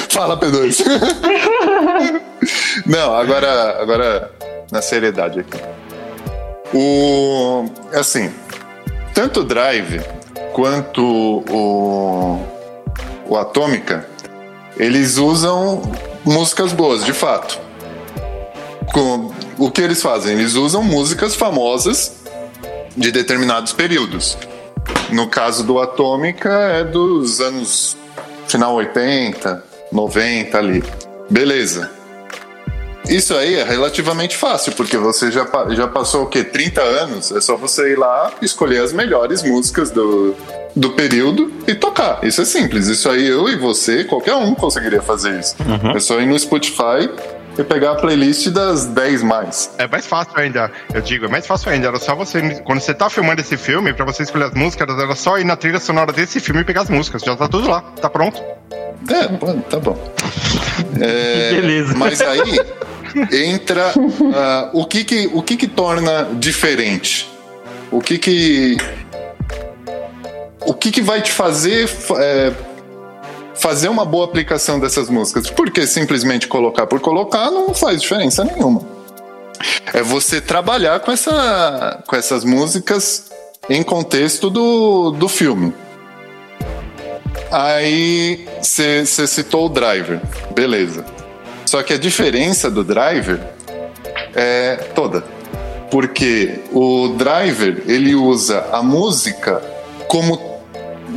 Fala, 0.09 0.37
P2. 0.37 0.83
Não, 2.85 3.15
agora, 3.15 3.81
agora 3.81 4.31
na 4.71 4.81
seriedade 4.81 5.39
aqui. 5.41 5.61
O. 6.73 7.65
Assim, 7.93 8.31
tanto 9.13 9.41
o 9.41 9.43
Drive 9.43 10.01
quanto 10.53 11.03
o. 11.03 12.57
O 13.29 13.35
Atômica, 13.35 14.07
eles 14.77 15.17
usam 15.17 15.81
músicas 16.23 16.71
boas, 16.71 17.03
de 17.03 17.11
fato. 17.11 17.59
Com, 18.93 19.33
o 19.57 19.69
que 19.69 19.81
eles 19.81 20.01
fazem? 20.01 20.33
Eles 20.33 20.55
usam 20.55 20.81
músicas 20.81 21.35
famosas 21.35 22.23
de 22.95 23.11
determinados 23.11 23.73
períodos. 23.73 24.37
No 25.11 25.27
caso 25.27 25.63
do 25.63 25.79
Atômica, 25.79 26.49
é 26.49 26.83
dos 26.83 27.41
anos 27.41 27.97
final 28.47 28.75
80, 28.75 29.63
90 29.91 30.57
ali. 30.57 30.83
Beleza. 31.29 31.96
Isso 33.09 33.35
aí 33.35 33.55
é 33.55 33.63
relativamente 33.63 34.35
fácil, 34.35 34.73
porque 34.73 34.97
você 34.97 35.31
já, 35.31 35.47
já 35.69 35.87
passou 35.87 36.23
o 36.23 36.25
quê? 36.27 36.43
30 36.43 36.81
anos? 36.81 37.31
É 37.31 37.41
só 37.41 37.55
você 37.55 37.93
ir 37.93 37.97
lá, 37.97 38.31
escolher 38.41 38.81
as 38.81 38.91
melhores 38.91 39.43
músicas 39.43 39.91
do, 39.91 40.35
do 40.75 40.91
período 40.91 41.51
e 41.67 41.73
tocar. 41.73 42.19
Isso 42.23 42.41
é 42.41 42.45
simples. 42.45 42.87
Isso 42.87 43.09
aí 43.09 43.27
eu 43.27 43.47
e 43.49 43.55
você, 43.55 44.03
qualquer 44.03 44.35
um 44.35 44.53
conseguiria 44.53 45.01
fazer 45.01 45.39
isso. 45.39 45.55
É 45.95 45.99
só 45.99 46.19
ir 46.19 46.25
no 46.25 46.37
Spotify 46.37 47.09
e 47.57 47.63
pegar 47.63 47.93
a 47.93 47.95
playlist 47.95 48.49
das 48.49 48.85
10 48.85 49.23
mais. 49.23 49.71
É 49.77 49.87
mais 49.87 50.05
fácil 50.05 50.33
ainda, 50.35 50.71
eu 50.93 51.01
digo, 51.01 51.25
é 51.25 51.27
mais 51.27 51.47
fácil 51.47 51.71
ainda. 51.71 51.87
Era 51.87 51.99
só 51.99 52.15
você, 52.15 52.61
quando 52.63 52.79
você 52.79 52.93
tá 52.93 53.09
filmando 53.09 53.41
esse 53.41 53.57
filme, 53.57 53.93
pra 53.93 54.05
você 54.05 54.23
escolher 54.23 54.45
as 54.45 54.53
músicas, 54.53 54.87
era 54.87 55.15
só 55.15 55.39
ir 55.39 55.43
na 55.43 55.55
trilha 55.55 55.79
sonora 55.79 56.11
desse 56.13 56.39
filme 56.39 56.61
e 56.61 56.63
pegar 56.63 56.81
as 56.81 56.89
músicas. 56.89 57.23
Já 57.23 57.35
tá 57.35 57.47
tudo 57.47 57.67
lá, 57.69 57.81
tá 57.81 58.09
pronto. 58.09 58.41
É, 59.09 59.27
tá 59.69 59.79
bom. 59.79 59.97
É, 60.99 61.53
Beleza. 61.53 61.93
Mas 61.95 62.21
aí 62.21 62.59
entra 63.31 63.93
ah, 64.35 64.69
o, 64.73 64.85
que 64.85 65.03
que, 65.03 65.29
o 65.33 65.41
que 65.41 65.57
que 65.57 65.67
torna 65.67 66.27
diferente? 66.33 67.29
O 67.91 68.01
que 68.01 68.17
que 68.17 68.77
o 70.65 70.73
que 70.73 70.91
que 70.91 71.01
vai 71.01 71.21
te 71.21 71.31
fazer 71.31 71.87
fa- 71.87 72.21
é, 72.21 72.51
fazer 73.55 73.87
uma 73.87 74.03
boa 74.03 74.25
aplicação 74.25 74.79
dessas 74.79 75.09
músicas? 75.09 75.49
Porque 75.49 75.87
simplesmente 75.87 76.47
colocar 76.47 76.85
por 76.87 76.99
colocar 76.99 77.49
não 77.49 77.73
faz 77.73 78.01
diferença 78.01 78.43
nenhuma. 78.43 78.81
É 79.93 80.03
você 80.03 80.41
trabalhar 80.41 80.99
com, 80.99 81.11
essa, 81.11 82.03
com 82.05 82.15
essas 82.15 82.43
músicas 82.43 83.31
em 83.69 83.81
contexto 83.81 84.49
do, 84.49 85.11
do 85.11 85.29
filme. 85.29 85.73
Aí 87.49 88.45
você 88.61 89.05
citou 89.05 89.67
o 89.67 89.69
driver, 89.69 90.19
beleza. 90.53 91.05
Só 91.67 91.83
que 91.83 91.91
a 91.93 91.97
diferença 91.97 92.71
do 92.71 92.81
driver 92.81 93.39
é 94.33 94.77
toda. 94.95 95.21
Porque 95.91 96.61
o 96.71 97.09
driver 97.17 97.83
ele 97.85 98.15
usa 98.15 98.65
a 98.71 98.81
música 98.81 99.61
como 100.07 100.57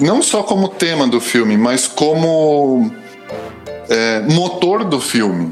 não 0.00 0.20
só 0.20 0.42
como 0.42 0.68
tema 0.68 1.06
do 1.06 1.20
filme, 1.20 1.56
mas 1.56 1.86
como 1.86 2.92
é, 3.88 4.20
motor 4.22 4.84
do 4.84 5.00
filme. 5.00 5.50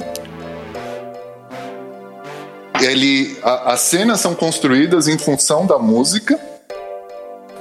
Ele, 2.80 3.36
a- 3.42 3.72
as 3.72 3.80
cenas 3.80 4.20
são 4.20 4.34
construídas 4.34 5.08
em 5.08 5.16
função 5.18 5.66
da 5.66 5.78
música. 5.78 6.38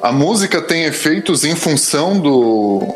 A 0.02 0.12
música 0.12 0.62
tem 0.62 0.86
efeitos 0.86 1.44
em 1.44 1.56
função 1.56 2.20
do. 2.20 2.96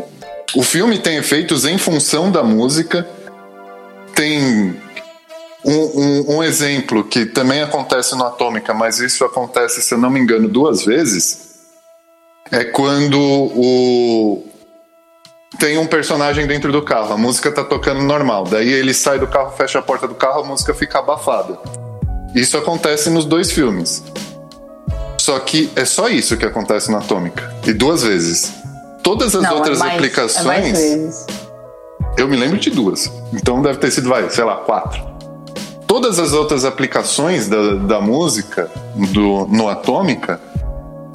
O 0.55 0.61
filme 0.63 0.99
tem 0.99 1.17
efeitos 1.17 1.65
em 1.65 1.77
função 1.77 2.31
da 2.31 2.43
música. 2.43 3.07
Tem 4.21 4.75
um, 5.65 5.71
um- 5.73 6.35
um 6.37 6.43
exemplo 6.43 7.03
que 7.03 7.25
também 7.25 7.63
acontece 7.63 8.13
no 8.15 8.23
Atômica, 8.23 8.71
mas 8.71 8.99
isso 8.99 9.25
acontece, 9.25 9.81
se 9.81 9.91
eu 9.95 9.97
não 9.97 10.11
me 10.11 10.19
engano, 10.19 10.47
duas 10.47 10.85
vezes. 10.85 11.55
É 12.51 12.63
quando 12.65 13.19
o. 13.19 14.43
Tem 15.59 15.75
um 15.79 15.87
personagem 15.87 16.45
dentro 16.45 16.71
do 16.71 16.83
carro, 16.83 17.13
a 17.13 17.17
música 17.17 17.51
tá 17.51 17.63
tocando 17.63 18.03
normal. 18.03 18.43
Daí 18.43 18.69
ele 18.71 18.93
sai 18.93 19.17
do 19.17 19.25
carro, 19.25 19.51
fecha 19.57 19.79
a 19.79 19.81
porta 19.81 20.07
do 20.07 20.13
carro, 20.13 20.41
a 20.41 20.45
música 20.45 20.71
fica 20.71 20.99
abafada. 20.99 21.57
Isso 22.35 22.55
acontece 22.59 23.09
nos 23.09 23.25
dois 23.25 23.51
filmes. 23.51 24.03
Só 25.19 25.39
que 25.39 25.71
é 25.75 25.83
só 25.83 26.09
isso 26.09 26.37
que 26.37 26.45
acontece 26.45 26.91
na 26.91 26.99
Atômica. 26.99 27.51
E 27.65 27.73
duas 27.73 28.03
vezes. 28.03 28.53
Todas 29.01 29.33
as 29.35 29.41
Não, 29.41 29.55
outras 29.55 29.77
é 29.77 29.79
mais, 29.79 29.93
aplicações. 29.95 30.79
É. 30.79 31.41
Eu 32.17 32.27
me 32.27 32.35
lembro 32.35 32.57
de 32.57 32.69
duas. 32.69 33.11
Então 33.33 33.61
deve 33.61 33.79
ter 33.79 33.91
sido, 33.91 34.09
vai, 34.09 34.29
sei 34.29 34.43
lá, 34.43 34.57
quatro. 34.57 35.01
Todas 35.87 36.19
as 36.19 36.33
outras 36.33 36.63
aplicações 36.63 37.47
da, 37.47 37.75
da 37.75 38.01
música 38.01 38.69
do, 38.95 39.45
no 39.47 39.67
Atômica 39.67 40.39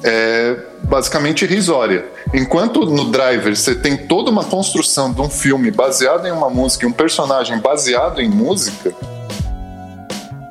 é 0.03 0.55
basicamente 0.83 1.45
irrisória. 1.45 2.05
Enquanto 2.33 2.85
no 2.85 3.05
Driver 3.05 3.55
você 3.55 3.73
tem 3.73 3.97
toda 3.97 4.29
uma 4.29 4.43
construção 4.43 5.11
de 5.11 5.21
um 5.21 5.29
filme 5.29 5.71
baseado 5.71 6.27
em 6.27 6.31
uma 6.31 6.49
música 6.49 6.85
e 6.85 6.87
um 6.87 6.91
personagem 6.91 7.57
baseado 7.59 8.21
em 8.21 8.29
música, 8.29 8.93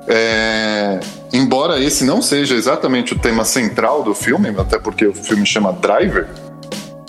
é, 0.08 1.00
embora 1.32 1.80
esse 1.80 2.04
não 2.04 2.20
seja 2.20 2.54
exatamente 2.54 3.12
o 3.12 3.18
tema 3.18 3.44
central 3.44 4.02
do 4.02 4.14
filme, 4.14 4.48
até 4.58 4.78
porque 4.78 5.06
o 5.06 5.14
filme 5.14 5.46
chama 5.46 5.72
Driver, 5.72 6.28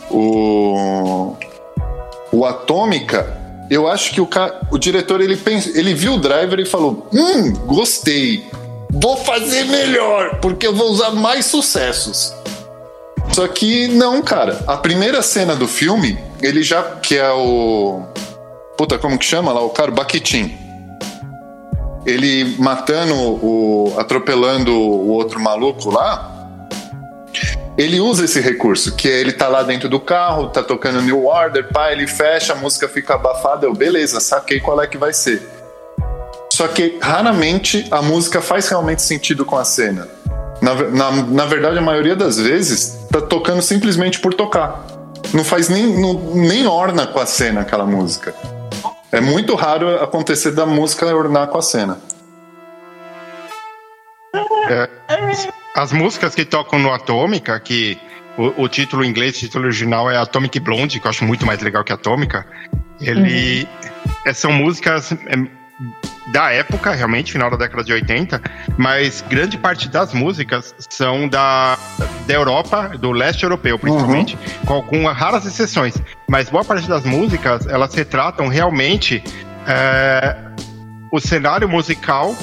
o, 0.09 1.35
o 2.37 2.45
Atômica, 2.45 3.35
eu 3.69 3.87
acho 3.87 4.13
que 4.13 4.21
o, 4.21 4.25
ca- 4.27 4.61
o 4.71 4.77
diretor 4.77 5.21
ele, 5.21 5.35
pens- 5.35 5.75
ele 5.75 5.93
viu 5.93 6.13
o 6.13 6.17
Driver 6.19 6.59
e 6.59 6.65
falou: 6.65 7.07
Hum, 7.13 7.53
gostei, 7.65 8.45
vou 8.91 9.17
fazer 9.17 9.65
melhor, 9.65 10.39
porque 10.39 10.65
eu 10.67 10.73
vou 10.75 10.89
usar 10.91 11.11
mais 11.11 11.45
sucessos. 11.45 12.33
Só 13.33 13.47
que 13.47 13.87
não, 13.89 14.21
cara. 14.21 14.63
A 14.65 14.77
primeira 14.77 15.21
cena 15.21 15.55
do 15.55 15.67
filme, 15.67 16.17
ele 16.41 16.63
já. 16.63 16.81
que 16.81 17.17
é 17.17 17.29
o. 17.31 18.01
Puta, 18.77 18.97
como 18.97 19.17
que 19.17 19.25
chama 19.25 19.51
lá? 19.51 19.61
O 19.61 19.69
cara, 19.69 19.91
o 19.91 19.93
Baquitim. 19.93 20.55
Ele 22.05 22.55
matando 22.57 23.13
o. 23.13 23.93
atropelando 23.97 24.71
o 24.71 25.09
outro 25.09 25.39
maluco 25.41 25.89
lá. 25.91 26.33
Ele 27.77 27.99
usa 27.99 28.25
esse 28.25 28.39
recurso, 28.39 28.95
que 28.95 29.07
é 29.07 29.19
ele 29.19 29.31
tá 29.31 29.47
lá 29.47 29.61
dentro 29.61 29.87
do 29.87 29.99
carro, 29.99 30.49
tá 30.49 30.63
tocando 30.63 30.99
New 31.01 31.25
Order, 31.25 31.71
pá, 31.71 31.91
ele 31.91 32.07
fecha, 32.07 32.53
a 32.53 32.55
música 32.55 32.89
fica 32.89 33.13
abafada, 33.13 33.67
eu, 33.67 33.73
beleza, 33.73 34.19
saquei 34.19 34.59
qual 34.59 34.81
é 34.81 34.87
que 34.87 34.97
vai 34.97 35.13
ser. 35.13 35.47
Só 36.51 36.67
que 36.67 36.97
raramente 36.99 37.87
a 37.91 38.01
música 38.01 38.41
faz 38.41 38.67
realmente 38.67 39.03
sentido 39.03 39.45
com 39.45 39.55
a 39.55 39.63
cena. 39.63 40.07
Na, 40.59 40.73
na, 40.73 41.11
na 41.11 41.45
verdade, 41.45 41.77
a 41.77 41.81
maioria 41.81 42.15
das 42.15 42.39
vezes 42.39 42.97
tá 43.11 43.21
tocando 43.21 43.61
simplesmente 43.61 44.19
por 44.19 44.33
tocar. 44.33 44.83
Não 45.31 45.43
faz 45.43 45.69
nem, 45.69 45.85
não- 45.85 46.33
nem 46.33 46.65
orna 46.65 47.05
com 47.05 47.19
a 47.19 47.27
cena 47.27 47.61
aquela 47.61 47.85
música. 47.85 48.33
É 49.11 49.21
muito 49.21 49.53
raro 49.53 50.01
acontecer 50.03 50.49
da 50.51 50.65
música 50.65 51.05
ornar 51.15 51.47
com 51.47 51.59
a 51.59 51.61
cena. 51.61 51.99
As 55.77 55.93
músicas 55.93 56.33
que 56.33 56.43
tocam 56.43 56.79
no 56.79 56.91
Atômica, 56.91 57.59
que 57.59 57.99
o, 58.35 58.63
o 58.63 58.67
título 58.67 59.05
em 59.05 59.09
inglês, 59.09 59.35
o 59.35 59.39
título 59.41 59.65
original 59.65 60.09
é 60.09 60.17
Atomic 60.17 60.59
Blonde, 60.59 60.99
que 60.99 61.05
eu 61.05 61.09
acho 61.11 61.23
muito 61.23 61.45
mais 61.45 61.61
legal 61.61 61.83
que 61.83 61.93
Atômica. 61.93 62.47
Ele 62.99 63.67
é, 64.25 64.33
são 64.33 64.51
músicas 64.51 65.11
é, 65.11 65.17
da 66.31 66.51
época, 66.51 66.95
realmente, 66.95 67.31
final 67.31 67.51
da 67.51 67.57
década 67.57 67.83
de 67.83 67.93
80, 67.93 68.41
mas 68.75 69.23
grande 69.29 69.55
parte 69.55 69.87
das 69.87 70.15
músicas 70.15 70.73
são 70.89 71.29
da, 71.29 71.77
da 72.25 72.33
Europa, 72.33 72.97
do 72.97 73.11
leste 73.11 73.43
europeu, 73.43 73.77
principalmente, 73.77 74.35
com 74.65 74.73
algumas 74.73 75.15
raras 75.15 75.45
exceções. 75.45 75.93
Mas 76.27 76.49
boa 76.49 76.65
parte 76.65 76.89
das 76.89 77.05
músicas, 77.05 77.67
elas 77.67 77.93
retratam 77.93 78.47
realmente 78.47 79.23
é, 79.67 80.35
o 81.11 81.19
cenário 81.19 81.69
musical 81.69 82.35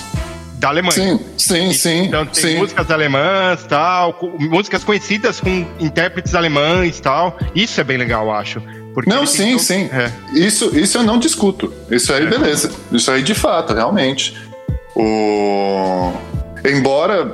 da 0.65 0.71
Alemanha. 0.71 0.93
Sim, 0.95 1.21
sim, 1.37 1.73
sim. 1.75 2.03
Então 2.05 2.25
tem 2.25 2.43
sim. 2.53 2.57
músicas 2.57 2.91
alemãs, 2.91 3.65
tal, 3.69 4.19
músicas 4.41 4.83
conhecidas 4.83 5.39
com 5.39 5.67
intérpretes 5.79 6.35
alemães, 6.35 6.99
tal. 7.01 7.37
Isso 7.55 7.79
é 7.81 7.85
bem 7.85 7.99
legal, 7.99 8.25
eu 8.27 8.33
acho. 8.33 8.63
Porque 8.95 9.11
Não, 9.11 9.27
sim, 9.27 9.59
sim. 9.59 9.91
É. 9.93 10.11
Isso, 10.33 10.75
isso 10.79 10.97
eu 10.99 11.03
não 11.03 11.19
discuto. 11.19 11.71
Isso 11.91 12.13
aí, 12.15 12.25
É. 12.25 12.27
beleza. 12.27 12.73
Isso 12.91 13.11
aí, 13.11 13.23
de 13.23 13.35
fato, 13.35 13.75
realmente. 13.75 14.35
O... 14.97 16.13
Embora 16.65 17.31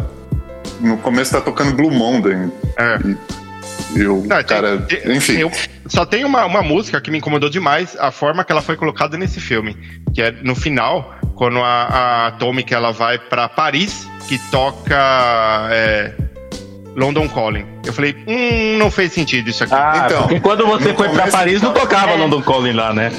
no 0.81 0.97
começo 0.97 1.31
tá 1.31 1.41
tocando 1.41 1.73
Blue 1.77 1.91
Monday. 1.93 2.51
É. 2.79 2.99
E 3.95 4.07
o 4.07 4.25
Não, 4.27 4.43
cara. 4.43 4.79
tem- 4.79 5.17
enfim. 5.17 5.35
eu- 5.35 5.53
só 5.87 6.05
tem 6.05 6.25
uma, 6.25 6.45
uma 6.47 6.63
música 6.63 7.01
que 7.01 7.11
me 7.11 7.19
incomodou 7.19 7.49
demais, 7.51 7.97
a 8.01 8.11
forma 8.11 8.43
que 8.45 8.51
ela 8.51 8.63
foi 8.63 8.77
colocada 8.77 9.17
nesse 9.17 9.41
filme. 9.41 9.77
Que 10.15 10.23
é 10.23 10.33
no 10.43 10.55
final, 10.57 11.15
quando 11.41 11.59
a, 11.63 11.85
a 11.85 12.27
Atomic 12.27 12.75
ela 12.75 12.93
vai 12.93 13.19
pra 13.19 13.49
Paris, 13.49 14.07
que 14.29 14.37
toca 14.51 14.95
é, 15.71 16.13
London 16.95 17.27
Calling. 17.31 17.65
Eu 17.83 17.95
falei, 17.95 18.15
hum, 18.29 18.77
não 18.77 18.91
fez 18.91 19.11
sentido 19.15 19.49
isso 19.49 19.65
aqui. 19.65 19.73
Ah, 19.73 20.03
Então, 20.05 20.21
porque 20.25 20.39
quando 20.41 20.67
você 20.67 20.89
no 20.91 20.95
foi 20.95 21.09
pra 21.09 21.21
começo- 21.21 21.37
Paris 21.39 21.63
não 21.63 21.73
tocava 21.73 22.13
É. 22.13 22.17
London 22.17 22.43
Calling 22.43 22.73
lá, 22.73 22.93
né? 22.93 23.11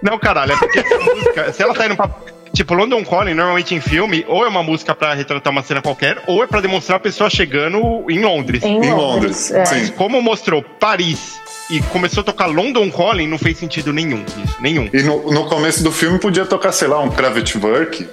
Não, 0.00 0.16
caralho, 0.16 0.52
é 0.52 0.56
porque 0.56 0.78
essa 0.78 0.96
música, 1.02 1.52
se 1.52 1.60
ela 1.60 1.74
tá 1.74 1.86
indo 1.86 1.96
pra. 1.96 2.08
Tipo, 2.54 2.72
London 2.74 3.04
Calling, 3.04 3.34
normalmente 3.34 3.74
em 3.74 3.80
filme, 3.80 4.24
ou 4.28 4.44
é 4.44 4.48
uma 4.48 4.62
música 4.62 4.94
pra 4.94 5.12
retratar 5.14 5.52
uma 5.52 5.62
cena 5.64 5.82
qualquer, 5.82 6.22
ou 6.28 6.44
é 6.44 6.46
pra 6.46 6.60
demonstrar 6.60 6.98
a 6.98 7.00
pessoa 7.00 7.28
chegando 7.28 8.04
em 8.08 8.20
Londres. 8.22 8.62
Em, 8.62 8.76
Em 8.76 8.92
Londres. 8.92 9.50
Londres, 9.50 9.50
é. 9.52 9.64
sim. 9.64 9.92
Como 9.94 10.22
mostrou 10.22 10.62
Paris 10.62 11.40
e 11.70 11.80
começou 11.82 12.20
a 12.22 12.24
tocar 12.24 12.46
London 12.46 12.90
Calling, 12.90 13.26
não 13.28 13.38
fez 13.38 13.58
sentido 13.58 13.92
nenhum 13.92 14.24
isso, 14.44 14.56
nenhum. 14.60 14.88
E 14.92 15.02
no, 15.02 15.30
no 15.30 15.44
começo 15.46 15.82
do 15.82 15.90
filme 15.92 16.18
podia 16.18 16.44
tocar, 16.44 16.72
sei 16.72 16.88
lá, 16.88 17.00
um 17.00 17.10
Kraftwerk, 17.10 18.08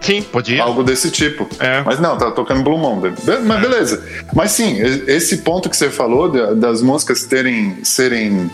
Sim, 0.00 0.22
podia. 0.22 0.62
algo 0.64 0.82
desse 0.82 1.10
tipo. 1.12 1.48
É. 1.60 1.80
Mas 1.82 2.00
não, 2.00 2.18
tá 2.18 2.30
tocando 2.32 2.62
Blue 2.62 2.76
Monday. 2.78 3.12
Mas 3.44 3.60
beleza. 3.60 4.04
Mas 4.34 4.50
sim, 4.50 4.80
esse 5.06 5.38
ponto 5.38 5.70
que 5.70 5.76
você 5.76 5.90
falou 5.90 6.28
da- 6.28 6.54
das 6.54 6.82
músicas 6.82 7.22
terem 7.24 7.76
serem 7.84 8.50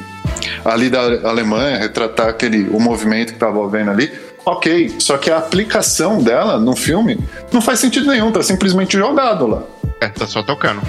ali 0.65 0.91
da 0.91 1.01
Alemanha, 1.29 1.79
retratar 1.79 2.29
aquele 2.29 2.69
o 2.71 2.79
movimento 2.79 3.33
que 3.33 3.39
tava 3.39 3.67
vendo 3.69 3.91
ali. 3.91 4.13
Ok, 4.45 4.95
só 4.99 5.17
que 5.19 5.31
a 5.31 5.39
aplicação 5.39 6.23
dela 6.23 6.59
no 6.59 6.75
filme 6.77 7.19
não 7.53 7.61
faz 7.63 7.79
sentido 7.81 8.07
nenhum, 8.11 8.31
tá 8.31 8.43
simplesmente 8.43 8.97
jogado 8.97 9.47
lá. 9.47 9.63
É, 10.01 10.09
tá 10.09 10.27
só 10.27 10.43
tocando. 10.43 10.81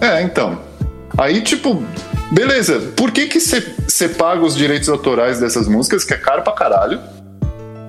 É, 0.00 0.22
então. 0.22 0.60
Aí, 1.18 1.40
tipo, 1.42 1.82
beleza, 2.34 2.80
por 2.96 3.10
que 3.12 3.26
que 3.26 3.40
você 3.40 4.08
paga 4.08 4.42
os 4.42 4.54
direitos 4.56 4.88
autorais 4.88 5.38
dessas 5.40 5.68
músicas, 5.68 6.04
que 6.04 6.12
é 6.12 6.16
caro 6.18 6.42
pra 6.42 6.52
caralho? 6.52 7.00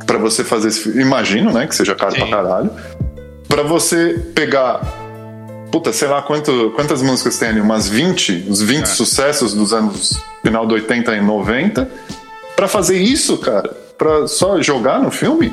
Pra 0.05 0.17
você 0.17 0.43
fazer 0.43 0.67
esse 0.67 0.81
filme. 0.81 1.01
Imagino, 1.01 1.51
né, 1.51 1.65
que 1.67 1.75
seja 1.75 1.95
caro 1.95 2.11
Sim. 2.13 2.19
pra 2.19 2.29
caralho. 2.29 2.69
Pra 3.47 3.63
você 3.63 4.19
pegar. 4.35 4.81
Puta, 5.71 5.91
sei 5.91 6.07
lá 6.07 6.21
quanto, 6.21 6.71
quantas 6.75 7.01
músicas 7.01 7.37
tem 7.37 7.49
ali, 7.49 7.59
umas 7.59 7.89
20, 7.89 8.45
os 8.49 8.61
20 8.61 8.83
É. 8.83 8.85
sucessos 8.85 9.53
dos 9.53 9.73
anos 9.73 10.21
final 10.43 10.65
do 10.65 10.75
80 10.75 11.15
e 11.15 11.21
90. 11.21 11.89
Pra 12.55 12.67
fazer 12.67 12.97
isso, 12.97 13.37
cara, 13.39 13.69
pra 13.97 14.27
só 14.27 14.61
jogar 14.61 14.99
no 15.01 15.11
filme? 15.11 15.51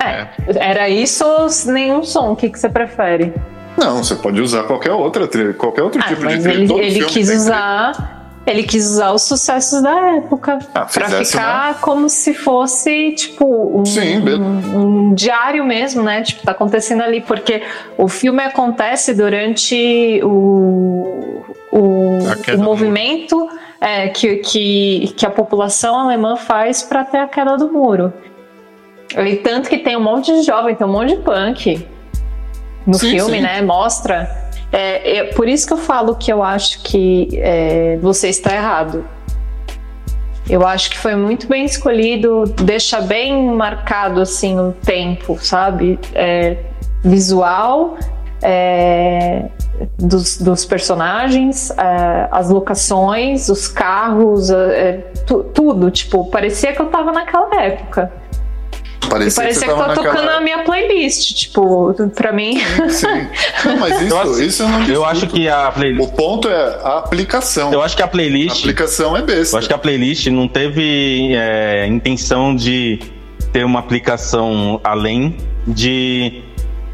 É, 0.00 0.28
Era 0.56 0.88
isso 0.88 1.24
ou 1.24 1.46
nenhum 1.72 2.04
som? 2.04 2.32
O 2.32 2.36
que, 2.36 2.50
que 2.50 2.58
você 2.58 2.68
prefere? 2.68 3.32
Não, 3.78 4.02
você 4.02 4.14
pode 4.16 4.40
usar 4.40 4.64
qualquer 4.64 4.92
outra 4.92 5.26
trilha, 5.26 5.54
qualquer 5.54 5.82
outro 5.82 6.00
Ah, 6.04 6.08
tipo 6.08 6.26
de 6.26 6.38
trilha. 6.42 6.50
ele, 6.62 6.72
ele 6.72 6.90
filme 6.92 7.06
quis 7.06 7.26
trilha. 7.26 7.40
usar. 7.42 8.14
Ele 8.46 8.62
quis 8.62 8.86
usar 8.90 9.12
os 9.12 9.22
sucessos 9.22 9.82
da 9.82 10.16
época 10.16 10.58
Ah, 10.74 10.86
pra 10.86 11.04
fizesse 11.04 11.32
ficar 11.32 11.80
como 11.82 12.08
se 12.08 12.32
fosse 12.32 13.12
tipo 13.12 13.44
um, 13.80 13.84
Sim, 13.84 14.20
um- 14.20 14.78
um 15.10 15.14
diário 15.14 15.62
mesmo, 15.66 16.02
né? 16.02 16.22
Tipo, 16.22 16.44
tá 16.44 16.52
acontecendo 16.52 17.02
ali 17.02 17.20
porque 17.20 17.62
o 17.98 18.08
filme 18.08 18.42
acontece 18.42 19.12
durante 19.12 20.18
o, 20.24 21.42
o, 21.70 22.18
o 22.56 22.58
movimento 22.62 23.50
é, 23.82 24.08
que, 24.08 24.36
que, 24.36 25.12
que 25.14 25.26
a 25.26 25.30
população 25.30 25.94
alemã 25.94 26.34
faz 26.36 26.82
para 26.82 27.04
ter 27.04 27.18
a 27.18 27.28
queda 27.28 27.54
do 27.58 27.70
muro. 27.70 28.10
E 29.14 29.36
tanto 29.36 29.68
que 29.68 29.76
tem 29.76 29.94
um 29.94 30.02
monte 30.02 30.32
de 30.32 30.42
jovem, 30.42 30.74
tem 30.74 30.86
um 30.86 30.90
monte 30.92 31.16
de 31.16 31.22
punk 31.22 31.86
no 32.88 32.94
Sim, 32.98 33.10
filme, 33.10 33.36
sim. 33.36 33.40
né? 33.42 33.62
Mostra. 33.62 34.48
É, 34.72 35.18
é 35.18 35.24
por 35.24 35.48
isso 35.48 35.66
que 35.66 35.72
eu 35.72 35.78
falo 35.78 36.14
que 36.16 36.32
eu 36.32 36.42
acho 36.42 36.82
que 36.82 37.28
é, 37.34 37.96
você 38.02 38.28
está 38.28 38.54
errado. 38.54 39.04
Eu 40.48 40.66
acho 40.66 40.90
que 40.90 40.98
foi 40.98 41.14
muito 41.14 41.46
bem 41.46 41.64
escolhido, 41.66 42.44
deixa 42.62 43.00
bem 43.02 43.48
marcado 43.54 44.20
assim 44.20 44.58
o 44.58 44.72
tempo, 44.72 45.38
sabe? 45.38 45.98
É, 46.14 46.56
visual 47.04 47.98
é, 48.42 49.44
dos, 49.98 50.38
dos 50.38 50.64
personagens, 50.64 51.70
é, 51.72 52.28
as 52.30 52.48
locações, 52.48 53.50
os 53.50 53.68
carros, 53.68 54.50
é, 54.50 55.04
tu- 55.26 55.44
tudo. 55.52 55.90
Tipo, 55.90 56.24
parecia 56.30 56.72
que 56.72 56.80
eu 56.80 56.86
tava 56.86 57.12
naquela 57.12 57.62
época. 57.62 58.10
E 59.08 59.10
Parecia, 59.10 59.42
parecia 59.42 59.64
que, 59.66 59.72
eu 59.72 59.76
tava 59.76 59.94
tô 59.94 60.02
tocando 60.02 60.28
a 60.30 60.40
minha 60.40 60.58
playlist. 60.64 61.32
Tipo, 61.34 61.92
pra 62.14 62.32
mim. 62.32 62.58
Sim. 62.88 63.06
Não, 63.64 63.76
mas 63.78 64.00
isso, 64.02 64.12
Eu 64.14 64.20
acho- 64.20 64.42
isso 64.42 64.62
eu 64.62 64.68
não 64.68 64.78
Eu 64.80 64.84
discuto. 64.86 65.04
acho 65.06 65.26
que 65.28 65.48
a 65.48 65.70
playlist. 65.72 66.08
O 66.08 66.12
ponto 66.14 66.48
é 66.48 66.80
a 66.84 66.98
aplicação. 66.98 67.72
Eu 67.72 67.82
acho 67.82 67.96
que 67.96 68.02
a 68.02 68.06
A 68.06 68.08
playlist. 68.08 68.58
aplicação 68.60 69.16
é 69.16 69.22
besta. 69.22 69.54
Eu 69.56 69.58
acho 69.58 69.68
que 69.68 69.74
a 69.74 69.78
playlist 69.78 70.26
não 70.28 70.46
teve 70.46 71.32
é, 71.34 71.86
intenção 71.86 72.54
de 72.54 72.98
ter 73.52 73.64
uma 73.64 73.78
aplicação 73.80 74.80
além 74.84 75.36
de 75.66 76.42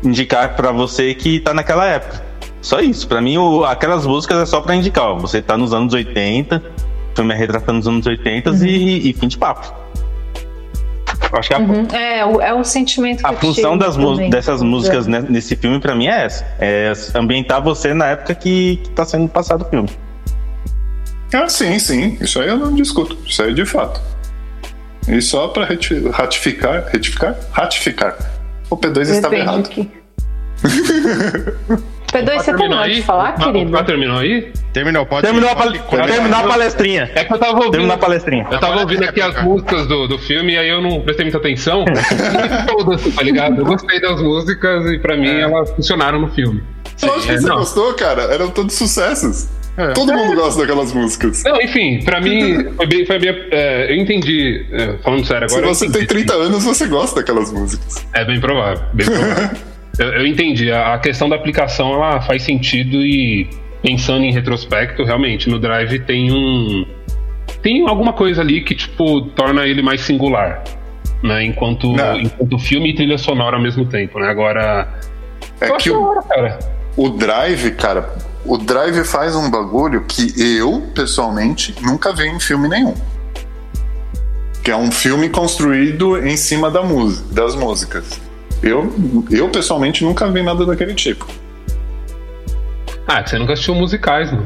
indicar 0.02 0.54
pra 0.56 0.70
você 0.72 1.14
que 1.14 1.40
tá 1.40 1.52
naquela 1.54 1.86
época. 1.86 2.22
Só 2.60 2.80
isso. 2.80 3.06
Pra 3.08 3.20
mim, 3.20 3.36
o, 3.38 3.64
aquelas 3.64 4.06
músicas 4.06 4.38
é 4.40 4.46
só 4.46 4.60
pra 4.60 4.74
indicar. 4.74 5.04
Ó, 5.10 5.14
você 5.16 5.42
tá 5.42 5.56
nos 5.56 5.72
anos 5.74 5.92
80, 5.92 6.62
o 7.12 7.16
filme 7.16 7.34
é 7.34 7.36
retratando 7.36 7.78
os 7.80 7.88
anos 7.88 8.06
80 8.06 8.50
Uhum. 8.50 8.64
e, 8.64 9.10
e 9.10 9.12
fim 9.12 9.28
de 9.28 9.36
papo. 9.36 9.83
Acho 11.32 11.48
que 11.48 11.54
a, 11.54 11.58
Uhum. 11.58 11.86
É, 11.92 12.24
o- 12.24 12.40
é 12.40 12.54
o 12.54 12.62
sentimento 12.64 13.20
que 13.20 13.26
a 13.26 13.32
eu 13.32 13.36
função 13.38 13.76
das 13.76 13.96
também. 13.96 14.30
dessas 14.30 14.62
músicas 14.62 15.06
né, 15.06 15.24
nesse 15.28 15.56
filme, 15.56 15.80
pra 15.80 15.94
mim, 15.94 16.06
é 16.06 16.24
essa. 16.24 16.46
É 16.60 16.92
ambientar 17.14 17.62
você 17.62 17.92
na 17.94 18.06
época 18.06 18.34
que, 18.34 18.76
que 18.76 18.90
tá 18.90 19.04
sendo 19.04 19.28
passado 19.28 19.62
o 19.62 19.68
filme. 19.68 19.88
Ah, 21.32 21.48
sim, 21.48 21.78
sim. 21.80 22.16
Isso 22.20 22.40
aí 22.40 22.48
eu 22.48 22.56
não 22.56 22.72
discuto. 22.74 23.18
Isso 23.26 23.42
aí 23.42 23.50
é 23.50 23.54
de 23.54 23.64
fato. 23.66 24.00
E 25.08 25.20
só 25.20 25.48
pra 25.48 25.64
reti- 25.64 26.08
ratificar, 26.10 26.84
retificar? 26.92 27.34
Ratificar. 27.50 28.16
O 28.70 28.76
P2 28.76 29.00
estava 29.10 29.34
Depende 29.34 29.50
errado. 29.82 29.90
aqui. 32.18 32.26
P2, 32.30 32.36
você 32.38 32.54
terminou 32.54 32.84
de 32.88 33.02
falar, 33.02 33.28
Ah, 33.38 33.44
querido? 33.44 33.76
ah, 33.76 33.84
terminou 33.84 34.18
aí? 34.18 34.52
Terminou, 34.72 35.06
pode 35.06 35.22
Terminou 35.22 35.50
a, 35.50 35.54
pode- 35.56 35.78
pal- 35.78 36.06
terminou 36.06 36.38
a 36.38 36.42
palestrinha. 36.42 37.10
É 37.14 37.24
que 37.24 37.32
eu 37.32 37.38
tava 37.38 37.52
ouvindo. 37.54 37.70
Terminou 37.72 37.94
a 37.94 37.98
palestrinha. 37.98 38.46
Eu 38.50 38.58
tava 38.58 38.80
ouvindo 38.80 39.04
é 39.04 39.08
aqui 39.08 39.20
as 39.20 39.42
músicas 39.44 39.86
do, 39.86 40.06
do 40.08 40.18
filme 40.18 40.52
e 40.54 40.58
aí 40.58 40.68
eu 40.68 40.80
não 40.80 41.00
prestei 41.00 41.24
muita 41.24 41.38
atenção. 41.38 41.84
Todas, 42.66 43.02
tá 43.14 43.22
ligado? 43.22 43.58
Eu 43.60 43.64
gostei 43.64 44.00
das 44.00 44.20
músicas 44.20 44.86
e 44.86 44.98
pra 44.98 45.16
mim 45.16 45.28
elas 45.38 45.70
funcionaram 45.70 46.20
no 46.20 46.28
filme. 46.28 46.62
Lógico 47.02 47.22
que 47.26 47.32
é, 47.32 47.38
você 47.38 47.46
não. 47.48 47.56
gostou, 47.56 47.94
cara. 47.94 48.22
Eram 48.22 48.50
todos 48.50 48.74
sucessos. 48.74 49.48
É. 49.76 49.88
Todo 49.88 50.12
mundo 50.12 50.36
gosta 50.36 50.60
daquelas 50.60 50.92
músicas. 50.92 51.42
Não, 51.44 51.60
enfim, 51.60 52.00
pra 52.04 52.20
mim 52.20 52.64
foi 52.76 52.86
bem. 52.86 53.04
Foi 53.06 53.18
bem 53.18 53.30
é, 53.50 53.90
eu 53.92 53.96
entendi, 53.96 54.64
é, 54.72 54.96
falando 55.02 55.24
sério 55.26 55.48
Se 55.48 55.54
agora. 55.56 55.70
eu 55.70 55.74
você 55.74 55.86
entendi. 55.86 56.06
tem 56.06 56.24
30 56.24 56.32
anos, 56.34 56.64
você 56.64 56.86
gosta 56.86 57.16
daquelas 57.16 57.52
músicas. 57.52 58.06
É 58.12 58.24
bem 58.24 58.38
provável, 58.40 58.84
bem 58.92 59.06
provável. 59.06 59.50
eu, 59.98 60.08
eu 60.08 60.26
entendi. 60.26 60.70
A, 60.70 60.94
a 60.94 60.98
questão 60.98 61.28
da 61.28 61.36
aplicação 61.36 61.94
ela 61.94 62.20
faz 62.20 62.42
sentido 62.42 62.96
e 62.96 63.48
pensando 63.82 64.24
em 64.24 64.32
retrospecto, 64.32 65.04
realmente, 65.04 65.48
no 65.48 65.58
Drive 65.58 66.00
tem 66.00 66.32
um. 66.32 66.86
Tem 67.62 67.86
alguma 67.88 68.12
coisa 68.12 68.40
ali 68.40 68.62
que, 68.62 68.74
tipo, 68.74 69.22
torna 69.30 69.66
ele 69.66 69.82
mais 69.82 70.00
singular. 70.00 70.62
Né? 71.22 71.44
Enquanto, 71.44 71.92
Não. 71.92 72.20
enquanto 72.20 72.58
filme 72.58 72.90
e 72.90 72.94
trilha 72.94 73.16
sonora 73.16 73.56
ao 73.56 73.62
mesmo 73.62 73.86
tempo, 73.86 74.18
né? 74.18 74.28
Agora. 74.28 74.88
É 75.60 75.70
que 75.76 75.90
o, 75.90 76.02
hora, 76.02 76.22
cara. 76.22 76.58
o 76.96 77.08
Drive, 77.10 77.70
cara, 77.72 78.14
o 78.44 78.58
Drive 78.58 79.04
faz 79.04 79.34
um 79.36 79.50
bagulho 79.50 80.04
que 80.04 80.34
eu, 80.58 80.82
pessoalmente, 80.94 81.74
nunca 81.80 82.12
vi 82.12 82.26
em 82.26 82.40
filme 82.40 82.68
nenhum. 82.68 82.94
Que 84.62 84.70
é 84.70 84.76
um 84.76 84.90
filme 84.90 85.28
construído 85.28 86.26
em 86.26 86.36
cima 86.36 86.70
da 86.70 86.82
música, 86.82 87.34
das 87.34 87.54
músicas. 87.54 88.20
Eu, 88.64 88.90
eu, 89.30 89.48
pessoalmente, 89.50 90.02
nunca 90.02 90.30
vi 90.30 90.42
nada 90.42 90.64
daquele 90.64 90.94
tipo. 90.94 91.28
Ah, 93.06 93.22
que 93.22 93.30
você 93.30 93.38
nunca 93.38 93.52
assistiu 93.52 93.74
musicais, 93.74 94.32
mano. 94.32 94.44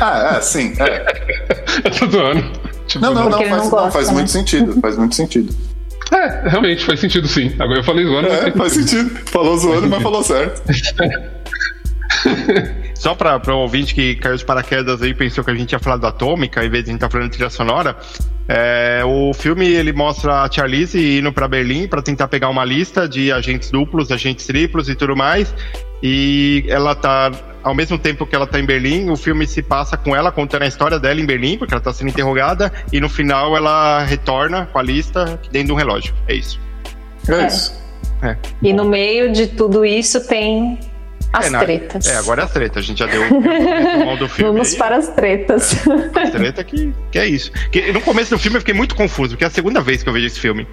Ah, 0.00 0.36
é, 0.36 0.40
sim. 0.40 0.72
É. 0.78 1.42
Eu 1.84 1.90
tô 1.90 2.10
zoando. 2.10 2.42
Tipo, 2.86 3.04
Não, 3.04 3.14
não, 3.14 3.30
não, 3.30 3.38
faz, 3.38 3.50
não 3.50 3.58
não, 3.58 3.70
gosta, 3.70 3.90
faz 3.90 4.08
né? 4.08 4.14
muito 4.14 4.30
sentido. 4.30 4.80
Faz 4.80 4.96
muito 4.96 5.14
sentido. 5.14 5.54
É, 6.12 6.48
realmente 6.48 6.84
faz 6.84 7.00
sentido 7.00 7.26
sim. 7.26 7.52
Agora 7.58 7.80
eu 7.80 7.84
falei 7.84 8.04
zoando, 8.04 8.28
É, 8.28 8.42
faz 8.42 8.54
faz 8.54 8.72
sentido. 8.74 9.10
Falou 9.26 9.58
zoando, 9.58 9.88
mas 9.88 10.02
falou 10.02 10.22
certo. 10.22 10.62
Só 13.04 13.14
pra 13.14 13.38
um 13.48 13.58
ouvinte 13.58 13.94
que 13.94 14.16
caiu 14.16 14.34
de 14.34 14.42
paraquedas 14.42 15.02
aí 15.02 15.12
pensou 15.12 15.44
que 15.44 15.50
a 15.50 15.54
gente 15.54 15.72
ia 15.72 15.78
falar 15.78 15.98
do 15.98 16.06
Atômica, 16.06 16.64
em 16.64 16.70
vez 16.70 16.84
de 16.84 16.88
a 16.88 16.92
gente 16.94 17.02
estar 17.02 17.10
falando 17.10 17.28
de 17.28 17.36
trilha 17.36 17.50
sonora, 17.50 17.94
é, 18.48 19.02
o 19.04 19.34
filme 19.34 19.66
ele 19.66 19.92
mostra 19.92 20.40
a 20.40 20.50
Charlize 20.50 21.18
indo 21.18 21.30
pra 21.30 21.46
Berlim 21.46 21.86
pra 21.86 22.00
tentar 22.00 22.28
pegar 22.28 22.48
uma 22.48 22.64
lista 22.64 23.06
de 23.06 23.30
agentes 23.30 23.70
duplos, 23.70 24.10
agentes 24.10 24.46
triplos 24.46 24.88
e 24.88 24.94
tudo 24.94 25.14
mais. 25.14 25.54
E 26.02 26.64
ela 26.66 26.94
tá, 26.94 27.30
ao 27.62 27.74
mesmo 27.74 27.98
tempo 27.98 28.24
que 28.24 28.34
ela 28.34 28.46
tá 28.46 28.58
em 28.58 28.64
Berlim, 28.64 29.10
o 29.10 29.16
filme 29.16 29.46
se 29.46 29.60
passa 29.60 29.98
com 29.98 30.16
ela 30.16 30.32
contando 30.32 30.62
a 30.62 30.66
história 30.66 30.98
dela 30.98 31.20
em 31.20 31.26
Berlim, 31.26 31.58
porque 31.58 31.74
ela 31.74 31.82
tá 31.82 31.92
sendo 31.92 32.08
interrogada, 32.08 32.72
e 32.90 33.02
no 33.02 33.10
final 33.10 33.54
ela 33.54 34.02
retorna 34.02 34.64
com 34.72 34.78
a 34.78 34.82
lista 34.82 35.38
dentro 35.52 35.66
de 35.66 35.72
um 35.72 35.76
relógio. 35.76 36.14
É 36.26 36.34
isso. 36.36 36.58
É, 37.28 37.34
É. 37.34 37.46
isso. 37.48 37.84
E 38.62 38.72
no 38.72 38.86
meio 38.86 39.30
de 39.30 39.46
tudo 39.46 39.84
isso 39.84 40.26
tem 40.26 40.78
as 41.38 41.46
é, 41.46 41.50
na- 41.50 41.58
tretas. 41.60 42.06
É, 42.06 42.16
agora 42.16 42.42
é 42.42 42.44
as 42.44 42.52
tretas. 42.52 42.84
A 42.84 42.86
gente 42.86 42.98
já 42.98 43.06
deu 43.06 43.22
o 43.22 44.16
do 44.16 44.28
filme. 44.28 44.52
Vamos 44.52 44.74
para 44.74 44.96
as 44.96 45.08
tretas. 45.08 45.74
A 46.14 46.30
treta 46.30 46.62
que, 46.64 46.92
que 47.10 47.18
é 47.18 47.26
isso. 47.26 47.50
Que 47.70 47.92
no 47.92 48.00
começo 48.00 48.30
do 48.30 48.38
filme 48.38 48.56
eu 48.56 48.60
fiquei 48.60 48.74
muito 48.74 48.94
confuso, 48.94 49.30
porque 49.30 49.44
é 49.44 49.46
a 49.46 49.50
segunda 49.50 49.80
vez 49.80 50.02
que 50.02 50.08
eu 50.08 50.12
vejo 50.12 50.26
esse 50.26 50.38
filme. 50.40 50.66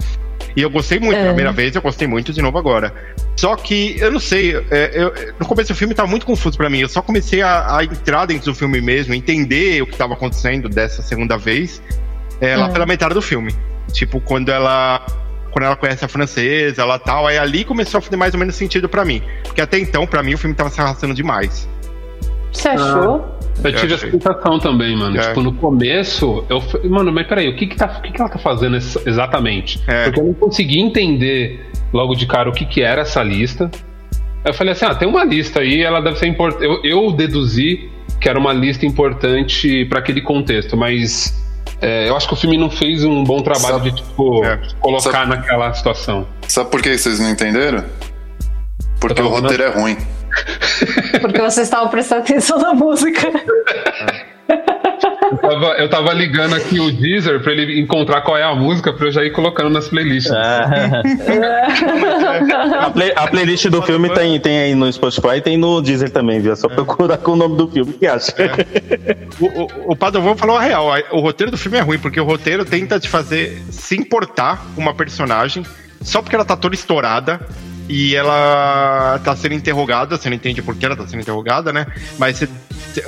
E 0.56 0.62
eu 0.62 0.70
gostei 0.70 1.00
muito 1.00 1.16
É. 1.18 1.22
da 1.22 1.28
primeira 1.28 1.52
vez, 1.52 1.74
eu 1.76 1.82
gostei 1.82 2.08
muito 2.08 2.34
de 2.34 2.42
novo 2.42 2.58
agora. 2.58 2.94
Só 3.38 3.56
que, 3.56 3.96
eu 4.00 4.12
não 4.12 4.20
sei, 4.20 4.54
é, 4.70 4.92
eu- 4.94 5.14
no 5.40 5.46
começo 5.46 5.72
do 5.72 5.76
filme 5.76 5.94
tava 5.94 6.10
muito 6.10 6.26
confuso 6.26 6.58
pra 6.58 6.70
mim. 6.70 6.80
Eu 6.80 6.90
só 6.90 7.02
comecei 7.02 7.42
a, 7.42 7.78
a 7.78 7.84
entrar 7.84 8.26
dentro 8.26 8.52
do 8.52 8.56
filme 8.56 8.82
mesmo, 8.82 9.14
entender 9.14 9.82
o 9.82 9.88
que 9.88 9.96
tava 9.96 10.14
acontecendo 10.14 10.68
dessa 10.68 11.02
segunda 11.02 11.38
vez, 11.38 11.82
é, 12.42 12.56
lá 12.58 12.68
Hum. 12.68 12.74
pela 12.74 12.86
metade 12.86 13.14
do 13.14 13.22
filme. 13.22 13.56
Tipo, 13.94 14.20
quando 14.20 14.50
ela. 14.50 15.06
Quando 15.52 15.66
ela 15.66 15.76
conhece 15.76 16.04
a 16.06 16.08
francesa, 16.08 16.82
ela 16.82 16.98
tal, 16.98 17.28
aí 17.28 17.38
ali 17.38 17.64
começou 17.64 17.98
a 18.00 18.02
fazer 18.02 18.16
mais 18.16 18.34
ou 18.34 18.40
menos 18.40 18.56
sentido 18.56 18.88
pra 18.88 19.04
mim. 19.04 19.22
Porque 19.44 19.62
até 19.62 19.78
então, 19.78 20.08
pra 20.08 20.24
mim, 20.24 20.34
o 20.34 20.38
filme 20.38 20.56
tava 20.56 20.70
se 20.70 20.80
arrastando 20.80 21.14
demais. 21.14 21.68
Você 22.52 22.70
achou? 22.70 23.38
Eu 23.64 23.76
tive 23.76 23.94
essa 23.94 24.10
sensação 24.10 24.60
também, 24.60 24.98
mano. 24.98 25.18
É. 25.18 25.28
Tipo, 25.28 25.42
no 25.42 25.54
começo, 25.54 26.44
eu 26.50 26.60
falei, 26.62 26.90
mano, 26.90 27.12
mas 27.12 27.28
peraí, 27.28 27.48
o 27.48 27.56
que 27.56 27.68
que, 27.68 27.76
tá, 27.76 27.98
o 28.00 28.02
que 28.02 28.12
que 28.12 28.20
ela 28.20 28.30
tá 28.30 28.40
fazendo 28.40 28.76
ex- 28.76 28.98
exatamente? 29.06 29.82
É. 29.88 30.06
Porque 30.06 30.20
eu 30.20 30.26
não 30.26 30.34
consegui 30.34 30.80
entender 30.80 31.70
logo 31.94 32.16
de 32.16 32.26
cara 32.26 32.50
o 32.50 32.54
que 32.54 32.66
que 32.66 32.82
era 32.82 33.02
essa 33.02 33.22
lista. 33.22 33.70
Eu 34.44 34.54
falei 34.54 34.74
assim, 34.74 34.86
ah, 34.86 34.96
tem 34.96 35.08
uma 35.08 35.24
lista 35.24 35.60
aí, 35.60 35.82
ela 35.82 36.02
deve 36.02 36.18
ser 36.18 36.28
importante. 36.28 36.66
Eu, 36.66 36.82
eu 36.84 37.12
deduzi 37.12 37.90
que 38.20 38.28
era 38.28 38.40
uma 38.40 38.54
lista 38.54 38.86
importante 38.86 39.86
pra 39.86 40.00
aquele 40.00 40.22
contexto, 40.22 40.76
mas 40.76 41.40
é, 41.82 42.08
eu 42.10 42.16
acho 42.16 42.28
que 42.28 42.34
o 42.34 42.38
filme 42.38 42.58
não 42.58 42.70
fez 42.70 43.04
um 43.04 43.24
bom 43.24 43.42
trabalho 43.42 43.76
Sabe- 43.78 43.92
de, 43.92 43.98
tipo, 43.98 44.44
É. 44.46 44.60
colocar 44.80 45.12
Sabe- 45.12 45.30
naquela 45.36 45.74
situação. 45.74 46.28
Sabe 46.48 46.70
por 46.70 46.82
que 46.82 46.98
vocês 46.98 47.20
não 47.20 47.30
entenderam? 47.30 47.84
Porque 49.00 49.22
o 49.22 49.28
roteiro 49.28 49.64
é 49.64 49.70
ruim. 49.70 49.98
Porque 51.22 51.42
vocês 51.42 51.68
estavam 51.68 51.88
prestando 51.90 52.22
atenção 52.22 52.60
na 52.60 52.74
música. 52.74 53.28
Eu 55.32 55.38
tava, 55.38 55.66
eu 55.78 55.90
tava 55.90 56.14
ligando 56.14 56.56
aqui 56.56 56.80
o 56.80 56.92
Deezer 56.92 57.42
pra 57.42 57.52
ele 57.54 57.80
encontrar 57.80 58.22
qual 58.22 58.38
é 58.38 58.44
a 58.44 58.54
música 58.54 58.92
pra 58.94 59.08
eu 59.08 59.12
já 59.12 59.24
ir 59.24 59.32
colocando 59.32 59.70
nas 59.70 59.88
playlists. 59.88 60.32
a, 62.80 62.90
play- 62.92 63.14
a 63.16 63.28
playlist 63.28 63.68
do 63.68 63.82
filme 63.82 64.10
tem, 64.14 64.40
tem 64.40 64.60
aí 64.60 64.76
no 64.76 64.92
Spotify 64.92 65.38
e 65.38 65.42
tem 65.42 65.58
no 65.58 65.82
Deezer 65.82 66.10
também, 66.10 66.40
viu? 66.40 66.52
É 66.54 66.56
só 66.56 66.68
procurar 66.68 67.18
com 67.18 67.32
o 67.32 67.36
nome 67.36 67.56
do 67.58 67.68
filme 67.68 67.94
que 67.94 68.06
acha. 68.08 68.34
O, 69.40 69.46
o, 69.64 69.92
o 69.94 69.96
Padovão 69.96 70.36
falou 70.36 70.58
a 70.58 70.62
real. 70.62 70.88
O 71.12 71.20
roteiro 71.20 71.52
do 71.52 71.58
filme 71.58 71.78
é 71.78 71.82
ruim, 71.82 72.00
porque 72.00 72.20
o 72.20 72.24
roteiro 72.26 72.66
tenta 72.66 73.00
te 73.00 73.08
fazer 73.10 73.62
se 73.70 73.96
importar 73.96 74.66
com 74.76 74.82
uma 74.82 74.94
personagem 74.94 75.66
só 76.02 76.22
porque 76.22 76.36
ela 76.36 76.46
tá 76.46 76.56
toda 76.58 76.74
estourada 76.76 77.40
e 77.92 78.16
ela 78.16 79.20
tá 79.24 79.36
sendo 79.36 79.54
interrogada. 79.54 80.16
Você 80.18 80.30
não 80.30 80.36
entende 80.38 80.62
por 80.62 80.76
que 80.76 80.86
ela 80.86 80.96
tá 80.96 81.06
sendo 81.06 81.20
interrogada, 81.20 81.74
né? 81.74 81.86
Mas 82.18 82.38
você, 82.38 82.48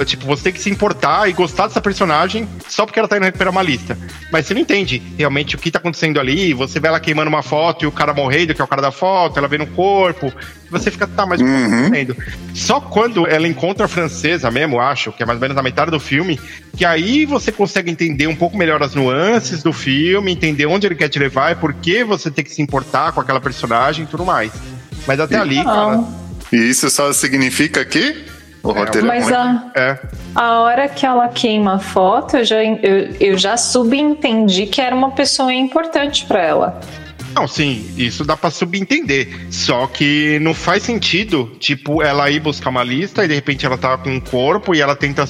tipo, 0.05 0.25
você 0.25 0.43
tem 0.43 0.53
que 0.53 0.59
se 0.59 0.69
importar 0.69 1.29
e 1.29 1.33
gostar 1.33 1.67
dessa 1.67 1.79
personagem 1.81 2.47
só 2.67 2.85
porque 2.85 2.99
ela 2.99 3.07
tá 3.07 3.15
indo 3.15 3.23
recuperar 3.23 3.51
uma 3.53 3.63
lista. 3.63 3.97
Mas 4.29 4.45
você 4.45 4.53
não 4.53 4.59
entende 4.61 5.01
realmente 5.17 5.55
o 5.55 5.59
que 5.59 5.71
tá 5.71 5.79
acontecendo 5.79 6.19
ali. 6.19 6.53
Você 6.53 6.81
vê 6.81 6.89
ela 6.89 6.99
queimando 6.99 7.29
uma 7.29 7.41
foto 7.41 7.85
e 7.85 7.87
o 7.87 7.91
cara 7.93 8.13
morrendo, 8.13 8.53
que 8.53 8.61
é 8.61 8.65
o 8.65 8.67
cara 8.67 8.81
da 8.81 8.91
foto, 8.91 9.37
ela 9.39 9.47
vê 9.47 9.57
no 9.57 9.67
corpo. 9.67 10.33
Você 10.69 10.91
fica, 10.91 11.07
tá, 11.07 11.25
mas 11.25 11.39
o 11.39 11.45
que 11.45 11.49
tá 11.49 11.57
Uhum. 11.57 11.65
acontecendo? 11.83 12.17
Só 12.53 12.81
quando 12.81 13.25
ela 13.27 13.47
encontra 13.47 13.85
a 13.85 13.87
francesa 13.87 14.49
mesmo, 14.51 14.81
acho, 14.81 15.11
que 15.13 15.23
é 15.23 15.25
mais 15.25 15.37
ou 15.37 15.41
menos 15.41 15.55
na 15.55 15.61
metade 15.63 15.91
do 15.91 15.99
filme, 15.99 16.39
que 16.75 16.83
aí 16.83 17.25
você 17.25 17.51
consegue 17.51 17.89
entender 17.91 18.27
um 18.27 18.35
pouco 18.35 18.57
melhor 18.57 18.81
as 18.83 18.95
nuances 18.95 19.61
do 19.63 19.71
filme, 19.71 20.31
entender 20.31 20.65
onde 20.65 20.87
ele 20.87 20.95
quer 20.95 21.09
te 21.09 21.19
levar 21.19 21.51
e 21.51 21.55
por 21.55 21.73
que 21.73 22.03
você 22.03 22.29
tem 22.31 22.43
que 22.43 22.51
se 22.51 22.61
importar 22.61 23.11
com 23.11 23.21
aquela 23.21 23.39
personagem 23.39 24.03
e 24.03 24.07
tudo 24.07 24.25
mais. 24.25 24.51
Mas 25.07 25.19
até 25.19 25.37
ali, 25.37 25.63
cara. 25.63 25.97
Não, 25.97 26.15
E 26.51 26.57
isso 26.57 26.89
só 26.89 27.11
significa 27.13 27.83
que 27.83 28.25
o 28.61 28.71
roteiro 28.71 29.07
é, 29.07 29.09
mas 29.09 29.25
ruim. 29.25 29.35
a, 29.35 29.71
É, 29.75 29.99
a 30.33 30.59
hora 30.59 30.87
que 30.87 31.05
ela 31.05 31.27
queima 31.27 31.75
a 31.75 31.79
foto, 31.79 32.37
eu 32.37 32.45
já, 32.45 32.63
eu, 32.63 33.15
eu 33.19 33.37
já 33.37 33.57
subentendi 33.57 34.65
que 34.65 34.79
era 34.79 34.95
uma 34.95 35.11
pessoa 35.11 35.53
importante 35.53 36.25
pra 36.25 36.41
ela. 36.41 36.79
Não, 37.35 37.47
sim, 37.47 37.91
isso 37.97 38.23
dá 38.23 38.37
pra 38.37 38.51
subentender. 38.51 39.47
Só 39.49 39.87
que 39.87 40.37
não 40.39 40.53
faz 40.53 40.83
sentido, 40.83 41.51
tipo, 41.59 42.01
ela 42.03 42.29
ir 42.29 42.39
buscar 42.39 42.69
uma 42.69 42.83
lista 42.83 43.25
e 43.25 43.27
de 43.27 43.33
repente 43.33 43.65
ela 43.65 43.77
tá 43.77 43.97
com 43.97 44.11
um 44.11 44.19
corpo 44.19 44.75
e 44.75 44.81
ela 44.81 44.95
tenta 44.95 45.25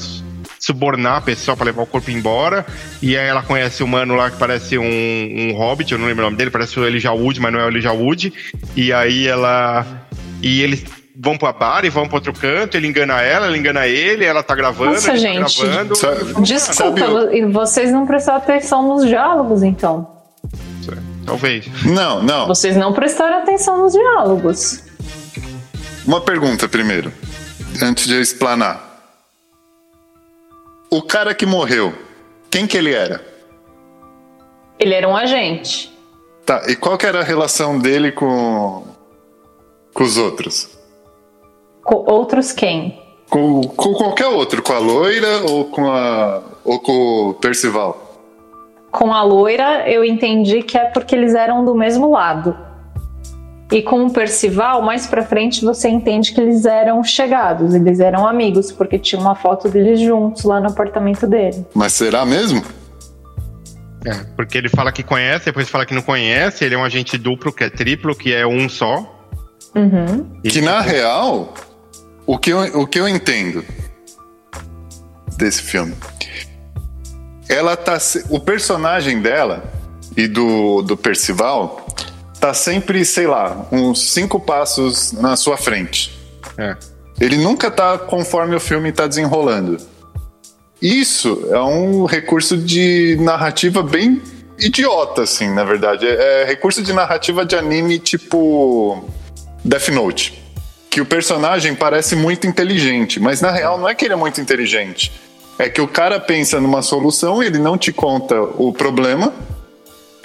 subornar 0.63 1.17
a 1.17 1.21
pessoa 1.21 1.57
pra 1.57 1.65
levar 1.65 1.83
o 1.83 1.85
corpo 1.85 2.09
embora. 2.09 2.65
E 3.01 3.17
aí 3.17 3.27
ela 3.27 3.43
conhece 3.43 3.83
o 3.83 3.87
mano 3.87 4.15
lá 4.15 4.31
que 4.31 4.37
parece 4.37 4.77
um, 4.77 4.83
um 4.85 5.53
hobbit, 5.57 5.91
eu 5.91 5.99
não 5.99 6.07
lembro 6.07 6.23
o 6.23 6.25
nome 6.27 6.37
dele, 6.37 6.49
parece 6.49 6.79
o 6.79 6.85
Elijah 6.85 7.11
Wood, 7.11 7.39
mas 7.41 7.51
não 7.51 7.59
é 7.59 7.65
o 7.65 7.67
Elijah 7.67 7.91
Wood. 7.91 8.31
E 8.75 8.93
aí 8.93 9.27
ela. 9.27 9.85
E 10.41 10.61
eles 10.61 10.83
vão 11.15 11.37
pra 11.37 11.51
bar 11.53 11.83
e 11.85 11.89
vão 11.89 12.07
pra 12.07 12.15
outro 12.17 12.33
canto, 12.33 12.75
ele 12.75 12.87
engana 12.87 13.21
ela, 13.21 13.45
ela 13.45 13.57
engana 13.57 13.87
ele, 13.87 14.25
ela 14.25 14.41
tá 14.41 14.55
gravando, 14.55 14.93
Nossa, 14.93 15.11
ele 15.11 15.19
gente. 15.19 15.59
tá 15.59 15.65
gravando. 15.67 15.95
Sabe- 15.95 16.41
Desculpa, 16.41 16.99
Sabe 16.99 17.37
e 17.37 17.45
vocês 17.45 17.91
não 17.91 18.05
prestaram 18.07 18.39
atenção 18.39 18.87
nos 18.87 19.05
diálogos, 19.05 19.63
então. 19.63 20.09
Talvez. 21.25 21.65
Não, 21.85 22.21
não. 22.23 22.47
Vocês 22.47 22.75
não 22.75 22.91
prestaram 22.93 23.37
atenção 23.39 23.77
nos 23.77 23.93
diálogos. 23.93 24.83
Uma 26.05 26.19
pergunta 26.21 26.67
primeiro. 26.67 27.11
antes 27.81 28.05
de 28.07 28.13
eu 28.15 28.21
explanar. 28.21 28.92
O 30.93 31.01
cara 31.01 31.33
que 31.33 31.43
morreu, 31.43 31.91
quem 32.51 32.67
que 32.67 32.77
ele 32.77 32.93
era? 32.93 33.19
Ele 34.79 34.93
era 34.93 35.09
um 35.09 35.17
agente. 35.17 35.91
Tá, 36.45 36.61
e 36.67 36.75
qual 36.75 36.99
que 36.99 37.07
era 37.07 37.21
a 37.21 37.23
relação 37.23 37.79
dele 37.79 38.11
com, 38.11 38.83
com 39.91 40.03
os 40.03 40.19
outros? 40.19 40.77
Com 41.83 41.95
outros 41.95 42.51
quem? 42.51 43.01
Com, 43.27 43.61
com 43.69 43.95
qualquer 43.95 44.27
outro, 44.27 44.61
com 44.61 44.71
a 44.71 44.77
loira 44.77 45.41
ou 45.49 45.65
com 45.65 45.91
a 45.91 46.43
ou 46.63 46.79
com 46.79 47.29
o 47.29 47.33
Percival? 47.33 48.19
Com 48.91 49.11
a 49.11 49.23
loira, 49.23 49.89
eu 49.89 50.05
entendi 50.05 50.61
que 50.61 50.77
é 50.77 50.85
porque 50.85 51.15
eles 51.15 51.33
eram 51.33 51.65
do 51.65 51.73
mesmo 51.73 52.11
lado. 52.11 52.55
E 53.73 53.81
com 53.81 54.05
o 54.05 54.13
Percival, 54.13 54.83
mais 54.83 55.07
pra 55.07 55.23
frente 55.23 55.65
você 55.65 55.89
entende 55.89 56.31
que 56.31 56.39
eles 56.39 56.63
eram 56.63 57.03
chegados, 57.03 57.73
eles 57.73 57.99
eram 57.99 58.27
amigos, 58.27 58.71
porque 58.71 58.99
tinha 58.99 59.19
uma 59.19 59.33
foto 59.33 59.67
deles 59.67 59.99
juntos 59.99 60.43
lá 60.43 60.59
no 60.59 60.67
apartamento 60.67 61.25
dele. 61.25 61.65
Mas 61.73 61.93
será 61.93 62.23
mesmo? 62.23 62.63
É, 64.05 64.13
porque 64.35 64.59
ele 64.59 64.69
fala 64.69 64.91
que 64.91 65.01
conhece, 65.01 65.45
depois 65.45 65.67
fala 65.69 65.87
que 65.87 65.93
não 65.95 66.03
conhece, 66.03 66.63
ele 66.63 66.75
é 66.75 66.77
um 66.77 66.83
agente 66.83 67.17
duplo, 67.17 67.51
que 67.51 67.63
é 67.63 67.69
triplo, 67.69 68.15
que 68.15 68.31
é 68.31 68.45
um 68.45 68.69
só. 68.69 69.27
Uhum. 69.73 70.39
Que 70.43 70.61
na 70.61 70.79
real, 70.79 71.55
o 72.27 72.37
que, 72.37 72.51
eu, 72.51 72.59
o 72.79 72.85
que 72.85 72.99
eu 72.99 73.09
entendo 73.09 73.65
desse 75.35 75.63
filme, 75.63 75.95
ela 77.49 77.75
tá. 77.75 77.97
O 78.29 78.39
personagem 78.39 79.19
dela 79.19 79.63
e 80.15 80.27
do, 80.27 80.83
do 80.83 80.95
Percival 80.95 81.82
tá 82.43 82.53
sempre, 82.53 83.05
sei 83.05 83.25
lá, 83.25 83.69
uns 83.71 84.11
cinco 84.11 84.37
passos 84.37 85.13
na 85.13 85.37
sua 85.37 85.55
frente. 85.55 86.11
É. 86.57 86.75
Ele 87.17 87.37
nunca 87.37 87.71
tá 87.71 87.97
conforme 87.97 88.53
o 88.53 88.59
filme 88.59 88.91
tá 88.91 89.07
desenrolando. 89.07 89.77
Isso 90.81 91.47
é 91.51 91.61
um 91.61 92.03
recurso 92.03 92.57
de 92.57 93.17
narrativa 93.21 93.81
bem 93.81 94.21
idiota, 94.59 95.21
assim, 95.21 95.53
na 95.53 95.63
verdade. 95.63 96.05
É, 96.05 96.41
é 96.41 96.45
recurso 96.45 96.83
de 96.83 96.91
narrativa 96.91 97.45
de 97.45 97.55
anime 97.55 97.97
tipo 97.97 99.05
Death 99.63 99.87
Note. 99.87 100.43
Que 100.89 100.99
o 100.99 101.05
personagem 101.05 101.73
parece 101.73 102.13
muito 102.13 102.45
inteligente, 102.45 103.21
mas 103.21 103.39
na 103.39 103.51
real 103.51 103.77
não 103.77 103.87
é 103.87 103.95
que 103.95 104.03
ele 104.03 104.15
é 104.15 104.17
muito 104.17 104.41
inteligente. 104.41 105.13
É 105.57 105.69
que 105.69 105.79
o 105.79 105.87
cara 105.87 106.19
pensa 106.19 106.59
numa 106.59 106.81
solução, 106.81 107.41
ele 107.41 107.57
não 107.57 107.77
te 107.77 107.93
conta 107.93 108.41
o 108.41 108.73
problema, 108.73 109.33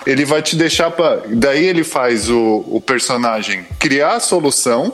ele 0.06 0.24
vai 0.24 0.42
te 0.42 0.56
deixar 0.56 0.90
para. 0.90 1.22
Daí 1.28 1.64
ele 1.64 1.84
faz 1.84 2.28
o, 2.30 2.64
o 2.68 2.80
personagem 2.80 3.64
criar 3.78 4.14
a 4.16 4.20
solução 4.20 4.92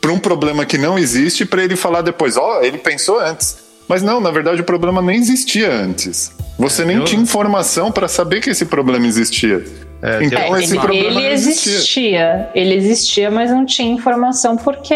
para 0.00 0.12
um 0.12 0.18
problema 0.18 0.64
que 0.66 0.76
não 0.78 0.98
existe 0.98 1.44
para 1.46 1.64
ele 1.64 1.76
falar 1.76 2.02
depois, 2.02 2.36
ó, 2.36 2.62
ele 2.62 2.78
pensou 2.78 3.18
antes. 3.18 3.56
Mas 3.88 4.02
não, 4.02 4.20
na 4.20 4.30
verdade 4.30 4.60
o 4.60 4.64
problema 4.64 5.02
nem 5.02 5.16
existia 5.18 5.70
antes. 5.70 6.32
Você 6.58 6.84
nem 6.84 6.96
eu- 6.98 7.04
tinha 7.04 7.20
informação 7.20 7.90
para 7.90 8.06
saber 8.08 8.40
que 8.40 8.50
esse 8.50 8.64
problema 8.66 9.06
existia. 9.06 9.64
É, 10.02 10.22
então 10.24 10.38
É, 10.56 10.62
esse 10.62 10.72
ele, 10.72 10.80
problema 10.80 11.20
ele 11.20 11.28
existia. 11.32 11.72
existia. 11.74 12.50
Ele 12.54 12.74
existia, 12.74 13.30
mas 13.30 13.50
não 13.50 13.64
tinha 13.66 13.92
informação, 13.92 14.56
porque 14.56 14.94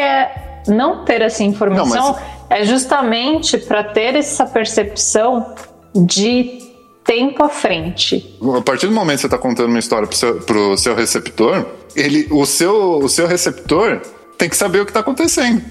não 0.66 1.04
ter 1.04 1.20
essa 1.22 1.42
informação 1.42 2.12
Não, 2.12 2.18
é 2.50 2.64
justamente 2.64 3.56
para 3.58 3.82
ter 3.84 4.14
essa 4.14 4.44
percepção 4.46 5.54
de 5.94 6.58
tempo 7.08 7.42
à 7.42 7.48
frente. 7.48 8.38
A 8.54 8.60
partir 8.60 8.86
do 8.86 8.92
momento 8.92 9.16
que 9.16 9.20
você 9.22 9.26
está 9.28 9.38
contando 9.38 9.70
uma 9.70 9.78
história 9.78 10.06
pro 10.06 10.14
seu, 10.16 10.34
pro 10.40 10.76
seu 10.76 10.94
receptor, 10.94 11.64
ele, 11.96 12.28
o, 12.30 12.44
seu, 12.44 12.98
o 12.98 13.08
seu 13.08 13.26
receptor 13.26 14.02
tem 14.36 14.46
que 14.48 14.54
saber 14.56 14.80
o 14.82 14.84
que 14.84 14.90
está 14.90 15.00
acontecendo. 15.00 15.62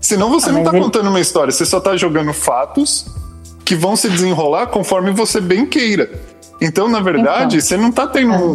Senão 0.00 0.30
você 0.30 0.50
Ah, 0.50 0.52
não 0.52 0.60
está 0.60 0.70
ele- 0.72 0.80
contando 0.84 1.08
uma 1.08 1.18
história, 1.20 1.50
você 1.50 1.66
só 1.66 1.78
está 1.78 1.96
jogando 1.96 2.32
fatos 2.32 3.04
que 3.64 3.74
vão 3.74 3.96
se 3.96 4.08
desenrolar 4.08 4.68
conforme 4.68 5.10
você 5.10 5.40
bem 5.40 5.66
queira. 5.66 6.08
Então, 6.60 6.88
na 6.88 7.00
verdade, 7.00 7.56
Então. 7.56 7.60
você 7.66 7.76
não 7.76 7.88
está 7.88 8.06
tendo 8.06 8.32
um, 8.32 8.52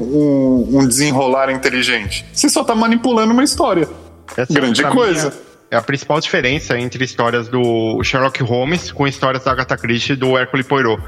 um- 0.72 0.80
um 0.80 0.88
desenrolar 0.88 1.52
inteligente. 1.52 2.26
Você 2.32 2.48
só 2.48 2.62
está 2.62 2.74
manipulando 2.74 3.34
uma 3.34 3.44
história. 3.44 3.90
Essa, 4.38 4.54
Grande 4.54 4.82
pra 4.82 4.90
mim, 4.92 4.96
coisa. 4.96 5.34
É 5.70 5.76
a 5.76 5.82
principal 5.82 6.20
diferença 6.22 6.80
entre 6.80 7.04
histórias 7.04 7.48
do 7.50 8.02
Sherlock 8.04 8.42
Holmes 8.42 8.92
com 8.92 9.06
histórias 9.06 9.44
da 9.44 9.52
Agatha 9.52 9.76
Christie 9.78 10.14
e 10.14 10.16
do 10.16 10.38
Hercule 10.38 10.64
Poirot. 10.64 11.02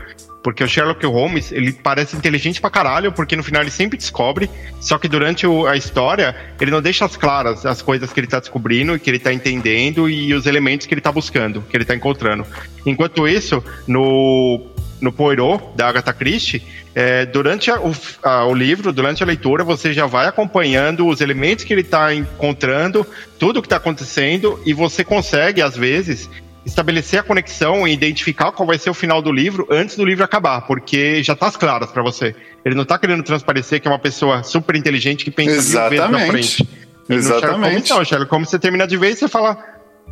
Porque 0.43 0.63
o 0.63 0.67
Sherlock 0.67 1.05
Holmes, 1.05 1.51
ele 1.51 1.71
parece 1.71 2.15
inteligente 2.15 2.59
pra 2.59 2.69
caralho, 2.69 3.11
porque 3.11 3.35
no 3.35 3.43
final 3.43 3.61
ele 3.61 3.69
sempre 3.69 3.95
descobre, 3.97 4.49
só 4.79 4.97
que 4.97 5.07
durante 5.07 5.45
o- 5.45 5.67
a 5.67 5.77
história, 5.77 6.35
ele 6.59 6.71
não 6.71 6.81
deixa 6.81 7.05
as 7.05 7.15
claras 7.15 7.63
as 7.65 7.81
coisas 7.81 8.11
que 8.11 8.19
ele 8.19 8.27
tá 8.27 8.39
descobrindo, 8.39 8.97
que 8.97 9.09
ele 9.09 9.19
tá 9.19 9.31
entendendo 9.31 10.09
e 10.09 10.33
os 10.33 10.47
elementos 10.47 10.87
que 10.87 10.93
ele 10.95 11.01
tá 11.01 11.11
buscando, 11.11 11.61
que 11.61 11.77
ele 11.77 11.85
tá 11.85 11.93
encontrando. 11.95 12.43
Enquanto 12.85 13.27
isso, 13.27 13.63
no, 13.87 14.65
no 14.99 15.11
Poirot, 15.11 15.63
da 15.75 15.87
Agatha 15.89 16.11
Christie, 16.11 16.63
é, 16.95 17.23
durante 17.25 17.69
a- 17.69 17.79
o, 17.79 17.95
a- 18.23 18.45
o 18.45 18.53
livro, 18.55 18.91
durante 18.91 19.21
a 19.21 19.25
leitura, 19.25 19.63
você 19.63 19.93
já 19.93 20.07
vai 20.07 20.27
acompanhando 20.27 21.07
os 21.07 21.21
elementos 21.21 21.63
que 21.63 21.71
ele 21.73 21.81
está 21.81 22.13
encontrando, 22.15 23.05
tudo 23.37 23.61
que 23.61 23.67
está 23.67 23.77
acontecendo, 23.77 24.59
e 24.65 24.73
você 24.73 25.03
consegue, 25.03 25.61
às 25.61 25.77
vezes, 25.77 26.27
estabelecer 26.65 27.19
a 27.19 27.23
conexão 27.23 27.87
e 27.87 27.91
identificar 27.93 28.51
qual 28.51 28.67
vai 28.67 28.77
ser 28.77 28.89
o 28.89 28.93
final 28.93 29.21
do 29.21 29.31
livro 29.31 29.67
antes 29.71 29.95
do 29.95 30.05
livro 30.05 30.23
acabar, 30.23 30.61
porque 30.61 31.23
já 31.23 31.35
tá 31.35 31.47
as 31.47 31.55
claras 31.57 31.91
para 31.91 32.03
você. 32.03 32.35
Ele 32.63 32.75
não 32.75 32.85
tá 32.85 32.97
querendo 32.99 33.23
transparecer 33.23 33.81
que 33.81 33.87
é 33.87 33.91
uma 33.91 33.99
pessoa 33.99 34.43
super 34.43 34.75
inteligente 34.75 35.23
que 35.25 35.31
pensa 35.31 35.51
mil 35.51 35.61
vezes 35.61 35.73
na 35.73 35.95
Exatamente. 36.21 36.27
frente. 36.31 36.61
E 37.09 37.13
Holmes, 37.13 37.25
Exatamente. 37.25 37.89
não, 37.89 38.05
Sherlock 38.05 38.31
Holmes 38.31 38.49
você 38.49 38.59
termina 38.59 38.85
de 38.87 38.95
ver 38.97 39.15
você 39.15 39.27
fala. 39.27 39.57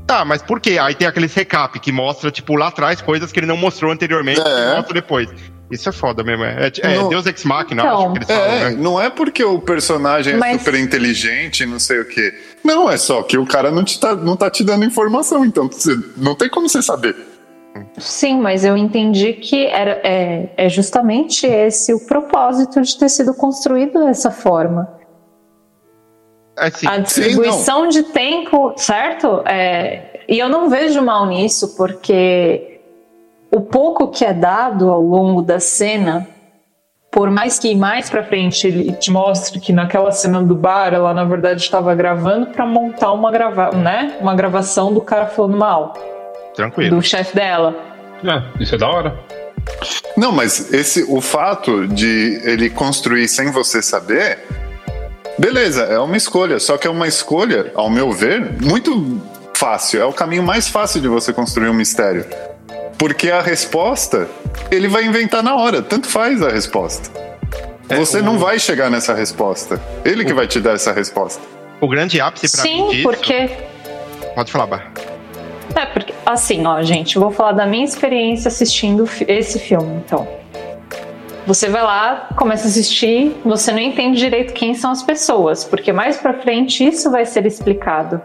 Tá, 0.08 0.26
mas 0.26 0.42
por 0.42 0.60
quê? 0.60 0.78
Aí 0.80 0.96
tem 0.96 1.08
aqueles 1.08 1.34
recap 1.36 1.80
que 1.80 1.92
mostra, 1.92 2.32
tipo, 2.32 2.56
lá 2.56 2.68
atrás 2.70 3.00
coisas 3.00 3.32
que 3.32 3.40
ele 3.40 3.46
não 3.46 3.56
mostrou 3.58 3.92
anteriormente 3.92 4.42
É. 4.42 4.44
e 4.44 4.76
mostra 4.76 4.94
depois. 4.94 5.30
Isso 5.72 5.88
é 5.88 5.92
foda 5.92 6.24
mesmo. 6.24 6.44
É, 6.46 6.72
é 6.82 6.96
Não. 6.96 7.10
Deus 7.10 7.26
Ex 7.26 7.44
Machina, 7.44 7.84
Então. 7.84 7.98
acho 8.00 8.12
que 8.12 8.18
eles 8.18 8.28
falam, 8.28 8.44
É, 8.52 8.70
né? 8.72 8.78
não 8.80 9.00
é 9.02 9.10
porque 9.10 9.44
o 9.44 9.60
personagem 9.60 10.34
é 10.34 10.38
Mas- 10.38 10.62
super 10.62 10.76
inteligente, 10.76 11.66
não 11.66 11.80
sei 11.80 12.00
o 12.00 12.06
quê. 12.06 12.34
Não, 12.64 12.90
é 12.90 12.98
só 12.98 13.22
que 13.24 13.38
o 13.38 13.46
cara 13.46 13.70
não, 13.72 13.84
te 13.84 14.00
tá, 14.00 14.16
não 14.16 14.36
tá 14.36 14.50
te 14.50 14.64
dando 14.64 14.84
informação, 14.86 15.46
então 15.46 15.68
você, 15.70 15.96
não 16.18 16.34
tem 16.36 16.50
como 16.50 16.68
você 16.68 16.82
saber. 16.82 17.16
Sim, 18.00 18.40
mas 18.42 18.66
eu 18.66 18.76
entendi 18.76 19.34
que 19.34 19.66
era, 19.68 20.02
é, 20.04 20.50
é 20.58 20.70
justamente 20.70 21.46
esse 21.46 21.94
o 21.94 22.00
propósito 22.06 22.82
de 22.82 22.98
ter 22.98 23.08
sido 23.10 23.34
construído 23.34 24.04
dessa 24.06 24.32
forma. 24.32 24.90
Assim, 26.58 26.88
A 26.88 26.98
distribuição 26.98 27.88
de 27.88 28.04
tempo, 28.04 28.74
certo? 28.76 29.44
É, 29.48 30.24
e 30.28 30.38
eu 30.38 30.50
não 30.50 30.70
vejo 30.70 31.02
mal 31.02 31.26
nisso, 31.28 31.76
porque 31.78 32.69
o 33.52 33.62
pouco 33.62 34.08
que 34.08 34.24
é 34.24 34.34
dado 34.34 34.90
ao 34.90 35.02
longo 35.02 35.42
da 35.42 35.60
cena, 35.60 36.28
por 37.12 37.32
mais 37.32 37.58
que 37.58 37.74
mais 37.76 38.10
pra 38.10 38.24
frente 38.24 38.68
ele 38.68 38.92
te 38.94 39.12
mostre 39.12 39.60
que 39.60 39.74
naquela 39.74 40.12
cena 40.12 40.44
do 40.44 40.56
bar 40.56 40.94
ela 40.94 41.14
na 41.14 41.24
verdade 41.24 41.62
estava 41.62 41.96
gravando 41.96 42.48
pra 42.48 42.66
montar 42.66 43.12
uma 43.12 43.32
grava 43.32 43.72
né? 43.72 44.18
Uma 44.22 44.36
gravação 44.36 44.94
do 44.94 45.02
cara 45.02 45.26
falando 45.26 45.58
mal 45.58 45.94
tranquilo. 46.56 46.96
do 46.96 47.02
chefe 47.02 47.36
dela. 47.36 47.76
É, 48.24 48.62
isso 48.62 48.76
é 48.76 48.78
da 48.78 48.88
hora. 48.88 49.18
Não, 50.16 50.32
mas 50.32 50.74
esse, 50.74 51.06
o 51.08 51.22
fato 51.22 51.88
de 51.88 52.42
ele 52.44 52.70
construir 52.70 53.28
sem 53.28 53.52
você 53.52 53.82
saber, 53.82 54.40
beleza, 55.38 55.84
é 55.84 56.00
uma 56.00 56.18
escolha. 56.18 56.60
Só 56.60 56.78
que 56.78 56.86
é 56.86 56.90
uma 56.90 57.08
escolha, 57.08 57.72
ao 57.76 57.90
meu 57.90 58.12
ver, 58.12 58.62
muito 58.62 59.22
fácil. 59.56 60.02
É 60.02 60.06
o 60.06 60.14
caminho 60.14 60.44
mais 60.44 60.68
fácil 60.68 61.02
de 61.02 61.08
você 61.08 61.32
construir 61.32 61.70
um 61.70 61.74
mistério. 61.74 62.26
Porque 63.00 63.32
a 63.32 63.42
resposta, 63.42 64.28
ele 64.70 64.90
vai 64.90 65.06
inventar 65.06 65.42
na 65.42 65.56
hora. 65.56 65.82
Tanto 65.82 66.08
faz 66.08 66.44
a 66.44 66.50
resposta. 66.50 67.10
Você 67.88 68.20
o- 68.20 68.24
não 68.24 68.38
vai 68.38 68.60
chegar 68.60 68.92
nessa 68.92 69.14
resposta. 69.14 69.82
Ele 70.06 70.26
que 70.26 70.34
vai 70.34 70.46
te 70.46 70.60
dar 70.60 70.74
essa 70.74 70.92
resposta. 70.92 71.42
O 71.82 71.88
grande 71.88 72.20
ápice 72.20 72.52
pra 72.52 72.64
mim 72.64 72.70
Sim, 72.70 72.90
disso... 72.90 73.04
porque 73.04 73.50
Pode 74.36 74.52
falar, 74.52 74.68
Bar. 74.68 74.92
É, 75.76 75.86
porque, 75.86 76.14
assim, 76.26 76.66
ó, 76.66 76.82
gente, 76.82 77.18
vou 77.18 77.32
falar 77.32 77.54
da 77.54 77.66
minha 77.66 77.86
experiência 77.86 78.50
assistindo 78.50 79.10
esse 79.28 79.58
filme, 79.60 80.02
então. 80.06 80.28
Você 81.48 81.70
vai 81.70 81.82
lá, 81.82 82.28
começa 82.36 82.66
a 82.66 82.68
assistir, 82.68 83.36
você 83.46 83.72
não 83.72 83.80
entende 83.80 84.20
direito 84.20 84.54
quem 84.54 84.74
são 84.74 84.92
as 84.92 85.02
pessoas, 85.02 85.64
porque 85.64 85.92
mais 85.94 86.18
pra 86.18 86.34
frente 86.34 86.86
isso 86.86 87.10
vai 87.10 87.26
ser 87.26 87.46
explicado. 87.46 88.22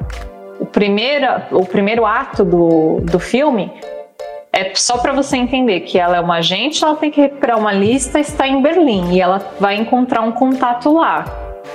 O 0.58 0.66
primeiro, 0.66 1.26
o 1.52 1.64
primeiro 1.64 2.04
ato 2.04 2.44
do, 2.44 3.00
do 3.02 3.18
filme 3.18 3.72
é 4.54 4.72
só 4.74 4.98
pra 4.98 5.12
você 5.12 5.36
entender 5.36 5.80
que 5.80 5.98
ela 5.98 6.16
é 6.16 6.20
uma 6.20 6.36
agente, 6.36 6.84
ela 6.84 6.94
tem 6.94 7.10
que 7.10 7.20
recuperar 7.20 7.58
uma 7.58 7.72
lista, 7.72 8.20
está 8.20 8.46
em 8.46 8.62
Berlim, 8.62 9.12
e 9.12 9.20
ela 9.20 9.44
vai 9.58 9.76
encontrar 9.76 10.22
um 10.22 10.30
contato 10.30 10.94
lá. 10.94 11.24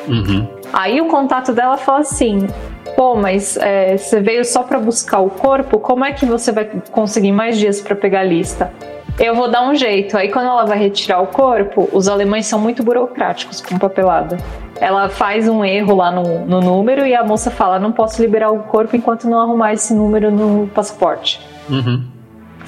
Uhum. 0.08 0.48
Aí 0.72 1.02
o 1.02 1.08
contato 1.08 1.52
dela 1.52 1.76
fala 1.76 2.00
assim: 2.00 2.48
pô, 2.96 3.16
mas 3.16 3.58
é, 3.58 3.98
você 3.98 4.22
veio 4.22 4.46
só 4.46 4.64
para 4.64 4.80
buscar 4.80 5.20
o 5.20 5.30
corpo, 5.30 5.78
como 5.78 6.06
é 6.06 6.14
que 6.14 6.26
você 6.26 6.54
vai 6.54 6.70
conseguir 6.92 7.34
mais 7.34 7.58
dias 7.58 7.82
para 7.82 7.96
pegar 7.96 8.22
a 8.22 8.24
lista? 8.24 8.72
Eu 9.20 9.36
vou 9.36 9.52
dar 9.52 9.68
um 9.68 9.76
jeito. 9.76 10.18
Aí 10.18 10.32
quando 10.32 10.46
ela 10.46 10.64
vai 10.64 10.80
retirar 10.80 11.22
o 11.22 11.28
corpo, 11.28 11.90
os 11.92 12.08
alemães 12.08 12.46
são 12.46 12.58
muito 12.58 12.82
burocráticos 12.82 13.60
com 13.60 13.78
papelada. 13.78 14.38
Ela 14.80 15.10
faz 15.10 15.50
um 15.50 15.66
erro 15.66 15.94
lá 15.98 16.10
no, 16.10 16.46
no 16.46 16.62
número 16.62 17.06
e 17.06 17.14
a 17.14 17.26
moça 17.26 17.52
fala: 17.52 17.78
não 17.78 17.92
posso 17.92 18.22
liberar 18.22 18.52
o 18.52 18.60
corpo 18.60 18.96
enquanto 18.96 19.28
não 19.28 19.42
arrumar 19.42 19.74
esse 19.74 19.94
número 19.94 20.32
no 20.32 20.68
passaporte. 20.68 21.42
Uhum. 21.70 22.19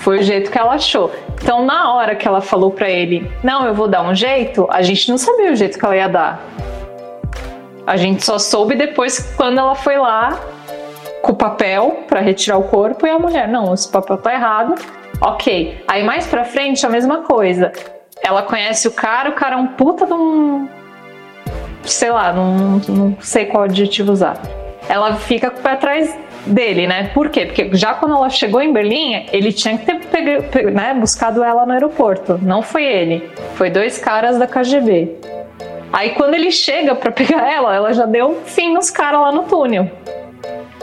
Foi 0.01 0.19
o 0.19 0.23
jeito 0.23 0.49
que 0.49 0.57
ela 0.57 0.73
achou. 0.73 1.11
Então, 1.41 1.63
na 1.63 1.93
hora 1.93 2.15
que 2.15 2.27
ela 2.27 2.41
falou 2.41 2.71
para 2.71 2.89
ele, 2.89 3.31
não, 3.43 3.67
eu 3.67 3.73
vou 3.73 3.87
dar 3.87 4.01
um 4.01 4.15
jeito, 4.15 4.67
a 4.71 4.81
gente 4.81 5.07
não 5.09 5.17
sabia 5.17 5.51
o 5.51 5.55
jeito 5.55 5.77
que 5.77 5.85
ela 5.85 5.95
ia 5.95 6.09
dar. 6.09 6.41
A 7.85 7.95
gente 7.97 8.25
só 8.25 8.39
soube 8.39 8.75
depois 8.75 9.19
quando 9.37 9.59
ela 9.59 9.75
foi 9.75 9.97
lá 9.97 10.39
com 11.21 11.33
o 11.33 11.35
papel 11.35 12.03
para 12.07 12.19
retirar 12.19 12.57
o 12.57 12.63
corpo 12.63 13.05
e 13.05 13.11
a 13.11 13.19
mulher, 13.19 13.47
não, 13.47 13.75
esse 13.75 13.87
papel 13.91 14.17
tá 14.17 14.33
errado. 14.33 14.73
Ok. 15.21 15.83
Aí 15.87 16.03
mais 16.03 16.25
pra 16.25 16.43
frente 16.43 16.83
a 16.83 16.89
mesma 16.89 17.19
coisa. 17.19 17.71
Ela 18.23 18.41
conhece 18.41 18.87
o 18.87 18.91
cara, 18.91 19.29
o 19.29 19.33
cara 19.33 19.55
é 19.55 19.57
um 19.57 19.67
puta 19.67 20.07
de 20.07 20.13
um. 20.13 20.67
Sei 21.83 22.09
lá, 22.09 22.33
não, 22.33 22.81
não 22.87 23.17
sei 23.19 23.45
qual 23.45 23.65
adjetivo 23.65 24.11
usar. 24.11 24.37
Ela 24.89 25.15
fica 25.15 25.51
com 25.51 25.59
o 25.59 25.61
pé 25.61 25.71
atrás 25.71 26.17
dele, 26.45 26.87
né? 26.87 27.09
Por 27.13 27.29
quê? 27.29 27.45
Porque 27.45 27.69
já 27.73 27.93
quando 27.93 28.15
ela 28.15 28.29
chegou 28.29 28.61
em 28.61 28.73
Berlim, 28.73 29.25
ele 29.31 29.51
tinha 29.51 29.77
que 29.77 29.85
ter 29.85 30.01
pego, 30.05 30.71
né, 30.71 30.93
buscado 30.93 31.43
ela 31.43 31.65
no 31.65 31.73
aeroporto. 31.73 32.39
Não 32.41 32.61
foi 32.61 32.83
ele. 32.83 33.29
Foi 33.55 33.69
dois 33.69 33.97
caras 33.97 34.37
da 34.37 34.47
KGB. 34.47 35.15
Aí 35.93 36.11
quando 36.11 36.33
ele 36.33 36.51
chega 36.51 36.95
para 36.95 37.11
pegar 37.11 37.51
ela, 37.51 37.75
ela 37.75 37.93
já 37.93 38.05
deu 38.05 38.41
fim 38.45 38.73
nos 38.73 38.89
caras 38.89 39.21
lá 39.21 39.31
no 39.31 39.43
túnel. 39.43 39.89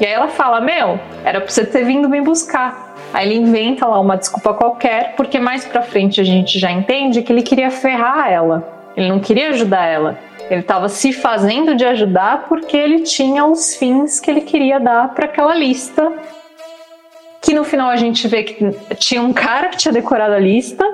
E 0.01 0.07
aí 0.07 0.13
ela 0.13 0.29
fala: 0.29 0.61
Meu, 0.61 0.99
era 1.25 1.41
pra 1.41 1.51
você 1.51 1.65
ter 1.65 1.85
vindo 1.85 2.09
me 2.09 2.21
buscar. 2.21 2.97
Aí 3.13 3.27
ele 3.27 3.39
inventa 3.39 3.87
lá 3.87 3.99
uma 3.99 4.17
desculpa 4.17 4.53
qualquer, 4.53 5.15
porque 5.17 5.39
mais 5.39 5.65
pra 5.65 5.83
frente 5.83 6.21
a 6.21 6.25
gente 6.25 6.59
já 6.59 6.71
entende 6.71 7.23
que 7.23 7.33
ele 7.33 7.43
queria 7.43 7.71
ferrar 7.71 8.31
ela. 8.31 8.69
Ele 8.97 9.09
não 9.09 9.19
queria 9.19 9.49
ajudar 9.49 9.87
ela. 9.87 10.19
Ele 10.51 10.61
estava 10.61 10.89
se 10.89 11.13
fazendo 11.13 11.75
de 11.75 11.85
ajudar 11.85 12.47
porque 12.49 12.77
ele 12.77 13.01
tinha 13.01 13.45
os 13.45 13.75
fins 13.75 14.19
que 14.19 14.31
ele 14.31 14.41
queria 14.41 14.79
dar 14.79 15.15
para 15.15 15.27
aquela 15.27 15.55
lista. 15.55 16.13
Que 17.41 17.55
no 17.55 17.65
final 17.65 17.89
a 17.89 17.97
gente 17.97 18.27
vê 18.27 18.43
que 18.43 18.71
tinha 18.97 19.23
um 19.23 19.33
cara 19.33 19.69
que 19.69 19.77
tinha 19.77 19.93
decorado 19.93 20.35
a 20.35 20.39
lista. 20.39 20.85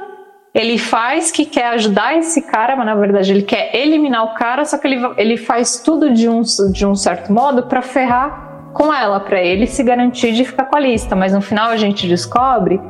Ele 0.54 0.78
faz 0.78 1.30
que 1.32 1.44
quer 1.44 1.66
ajudar 1.68 2.16
esse 2.16 2.42
cara, 2.42 2.76
mas 2.76 2.86
na 2.86 2.94
verdade 2.94 3.32
ele 3.32 3.42
quer 3.42 3.74
eliminar 3.74 4.24
o 4.24 4.34
cara, 4.34 4.64
só 4.64 4.78
que 4.78 4.86
ele, 4.86 5.00
ele 5.16 5.36
faz 5.36 5.80
tudo 5.80 6.12
de 6.12 6.28
um, 6.28 6.42
de 6.72 6.86
um 6.86 6.94
certo 6.94 7.32
modo 7.32 7.64
para 7.64 7.82
ferrar 7.82 8.70
com 8.72 8.92
ela, 8.92 9.18
para 9.18 9.40
ele 9.40 9.66
se 9.66 9.82
garantir 9.82 10.32
de 10.32 10.44
ficar 10.44 10.66
com 10.66 10.76
a 10.76 10.80
lista. 10.80 11.16
Mas 11.16 11.32
no 11.32 11.40
final 11.40 11.70
a 11.70 11.76
gente 11.76 12.06
descobre 12.06 12.80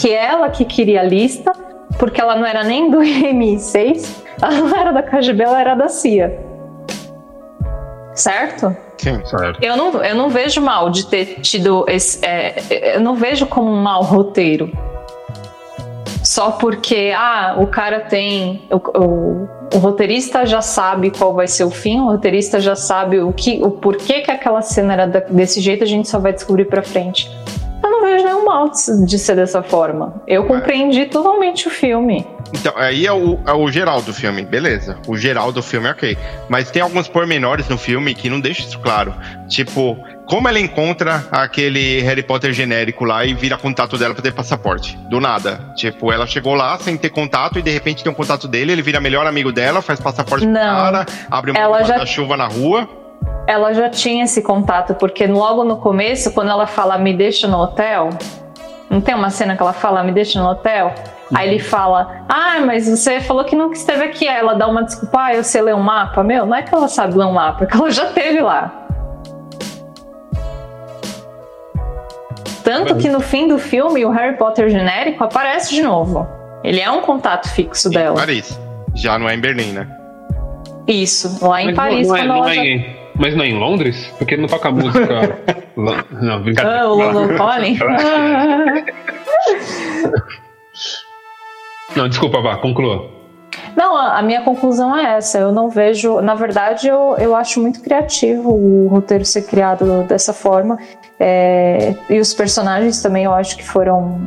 que 0.00 0.10
ela 0.10 0.48
que 0.48 0.64
queria 0.64 1.00
a 1.00 1.04
lista, 1.04 1.52
porque 1.98 2.20
ela 2.20 2.36
não 2.36 2.46
era 2.46 2.64
nem 2.64 2.90
do 2.90 2.98
MI6, 3.00 4.22
ela 4.40 4.52
não 4.52 4.76
era 4.76 4.92
da 4.92 5.02
KGB, 5.02 5.42
ela 5.42 5.60
era 5.60 5.74
da 5.74 5.88
CIA. 5.88 6.52
Certo? 8.14 8.76
Sim. 8.98 9.24
Certo. 9.24 9.62
Eu 9.62 9.76
não, 9.76 10.04
eu 10.04 10.14
não 10.14 10.28
vejo 10.28 10.60
mal 10.60 10.90
de 10.90 11.06
ter 11.06 11.40
tido 11.40 11.84
esse. 11.88 12.24
É, 12.24 12.96
eu 12.96 13.00
não 13.00 13.14
vejo 13.14 13.46
como 13.46 13.70
um 13.70 13.80
mau 13.82 14.02
roteiro. 14.02 14.70
Só 16.22 16.52
porque, 16.52 17.12
ah, 17.16 17.56
o 17.58 17.66
cara 17.66 18.00
tem. 18.00 18.62
O, 18.70 18.76
o, 18.76 19.48
o, 19.74 19.78
roteirista 19.78 20.46
já 20.46 20.60
sabe 20.62 21.10
qual 21.10 21.34
vai 21.34 21.48
ser 21.48 21.64
o 21.64 21.70
fim, 21.70 22.00
o 22.00 22.04
roteirista 22.06 22.60
já 22.60 22.76
sabe 22.76 23.20
o, 23.20 23.32
que, 23.32 23.60
o 23.62 23.70
porquê 23.70 24.20
que 24.20 24.30
aquela 24.30 24.62
cena 24.62 24.92
era 24.92 25.06
da, 25.06 25.20
desse 25.20 25.60
jeito, 25.60 25.82
a 25.82 25.86
gente 25.86 26.08
só 26.08 26.20
vai 26.20 26.32
descobrir 26.32 26.66
pra 26.66 26.82
frente. 26.82 27.28
Vejo 28.12 28.24
nenhum 28.24 28.44
mal 28.44 28.68
de, 28.70 29.06
de 29.06 29.18
ser 29.18 29.36
dessa 29.36 29.62
forma. 29.62 30.22
Eu 30.26 30.44
compreendi 30.44 31.06
totalmente 31.06 31.66
o 31.68 31.70
filme. 31.70 32.26
Então, 32.54 32.72
aí 32.76 33.06
é 33.06 33.12
o, 33.12 33.38
é 33.46 33.52
o 33.52 33.70
geral 33.70 34.02
do 34.02 34.12
filme, 34.12 34.42
beleza. 34.42 34.98
O 35.08 35.16
geral 35.16 35.50
do 35.52 35.62
filme 35.62 35.88
é 35.88 35.90
ok. 35.92 36.18
Mas 36.48 36.70
tem 36.70 36.82
alguns 36.82 37.08
pormenores 37.08 37.66
no 37.68 37.78
filme 37.78 38.14
que 38.14 38.28
não 38.28 38.38
deixam 38.40 38.66
isso 38.66 38.78
claro. 38.78 39.14
Tipo, 39.48 39.96
como 40.26 40.48
ela 40.48 40.60
encontra 40.60 41.24
aquele 41.30 42.00
Harry 42.02 42.22
Potter 42.22 42.52
genérico 42.52 43.04
lá 43.04 43.24
e 43.24 43.32
vira 43.32 43.56
contato 43.56 43.96
dela 43.96 44.12
pra 44.12 44.22
ter 44.22 44.32
passaporte? 44.32 44.96
Do 45.08 45.18
nada. 45.18 45.72
Tipo, 45.76 46.12
ela 46.12 46.26
chegou 46.26 46.54
lá 46.54 46.76
sem 46.78 46.96
ter 46.96 47.08
contato 47.10 47.58
e 47.58 47.62
de 47.62 47.70
repente 47.70 48.02
tem 48.02 48.12
um 48.12 48.14
contato 48.14 48.46
dele, 48.46 48.72
ele 48.72 48.82
vira 48.82 49.00
melhor 49.00 49.26
amigo 49.26 49.50
dela, 49.50 49.80
faz 49.80 49.98
passaporte 49.98 50.44
pro 50.44 50.52
Não. 50.52 50.60
cara, 50.60 51.06
abre 51.30 51.52
uma 51.52 51.60
Ela 51.60 51.82
já- 51.84 52.04
chuva 52.04 52.36
na 52.36 52.46
rua. 52.46 52.86
Ela 53.46 53.72
já 53.72 53.88
tinha 53.88 54.24
esse 54.24 54.42
contato, 54.42 54.94
porque 54.94 55.26
logo 55.26 55.64
no 55.64 55.76
começo, 55.76 56.32
quando 56.32 56.50
ela 56.50 56.66
fala 56.66 56.96
me 56.98 57.12
deixa 57.12 57.48
no 57.48 57.58
hotel, 57.58 58.10
não 58.88 59.00
tem 59.00 59.14
uma 59.14 59.30
cena 59.30 59.56
que 59.56 59.62
ela 59.62 59.72
fala 59.72 60.02
me 60.02 60.12
deixa 60.12 60.40
no 60.40 60.48
hotel? 60.48 60.94
Aí 61.34 61.48
ele 61.48 61.58
fala, 61.58 62.24
ah, 62.28 62.60
mas 62.64 62.88
você 62.88 63.20
falou 63.20 63.44
que 63.44 63.56
nunca 63.56 63.74
esteve 63.74 64.04
aqui. 64.04 64.28
Aí 64.28 64.38
ela 64.38 64.54
dá 64.54 64.68
uma 64.68 64.84
desculpa, 64.84 65.18
ah, 65.18 65.34
eu 65.34 65.42
sei 65.42 65.62
ler 65.62 65.74
um 65.74 65.80
mapa. 65.80 66.22
Meu, 66.22 66.44
não 66.44 66.54
é 66.54 66.62
que 66.62 66.74
ela 66.74 66.88
sabe 66.88 67.16
ler 67.16 67.24
um 67.24 67.32
mapa, 67.32 67.64
é 67.64 67.66
que 67.66 67.74
ela 67.74 67.90
já 67.90 68.04
esteve 68.04 68.40
lá. 68.40 68.70
Tanto 72.62 72.96
que 72.96 73.08
no 73.08 73.20
fim 73.20 73.48
do 73.48 73.58
filme, 73.58 74.04
o 74.04 74.10
Harry 74.10 74.36
Potter 74.36 74.68
genérico 74.68 75.24
aparece 75.24 75.74
de 75.74 75.82
novo. 75.82 76.26
Ele 76.62 76.80
é 76.80 76.90
um 76.90 77.00
contato 77.00 77.48
fixo 77.48 77.88
Em 77.88 77.92
dela. 77.92 78.16
Paris. 78.16 78.58
Já 78.94 79.18
não 79.18 79.28
é 79.28 79.34
em 79.34 79.40
Berlim, 79.40 79.72
né? 79.72 79.88
Isso, 80.86 81.44
lá 81.44 81.62
em 81.62 81.66
Mas 81.66 81.76
Paris, 81.76 82.08
não, 82.08 82.14
não 82.14 82.16
é, 82.16 82.20
quando 82.20 82.28
não 82.28 82.36
ela 82.36 82.50
é 82.50 82.54
já 82.54 82.64
em, 82.64 82.96
mas 83.14 83.36
não 83.36 83.44
é 83.44 83.48
em 83.48 83.58
Londres? 83.58 84.12
Porque 84.18 84.36
não 84.36 84.48
toca 84.48 84.70
música. 84.70 85.38
Não, 85.74 86.42
brincadeira. 86.42 86.82
Ah, 86.82 86.88
o 86.88 86.94
London 86.96 87.34
Calling? 87.34 87.78
Não, 91.96 92.08
desculpa, 92.08 92.40
vá, 92.42 92.56
conclua. 92.56 93.10
Não, 93.76 93.96
a, 93.96 94.18
a 94.18 94.22
minha 94.22 94.42
conclusão 94.42 94.96
é 94.96 95.16
essa. 95.16 95.38
Eu 95.38 95.52
não 95.52 95.68
vejo. 95.68 96.20
Na 96.20 96.34
verdade, 96.34 96.88
eu, 96.88 97.16
eu 97.18 97.34
acho 97.34 97.60
muito 97.60 97.80
criativo 97.80 98.50
o 98.50 98.88
roteiro 98.88 99.24
ser 99.24 99.42
criado 99.42 100.04
dessa 100.04 100.32
forma. 100.32 100.78
É, 101.18 101.94
e 102.10 102.18
os 102.18 102.34
personagens 102.34 103.00
também 103.02 103.24
eu 103.24 103.32
acho 103.32 103.56
que 103.56 103.64
foram. 103.64 104.20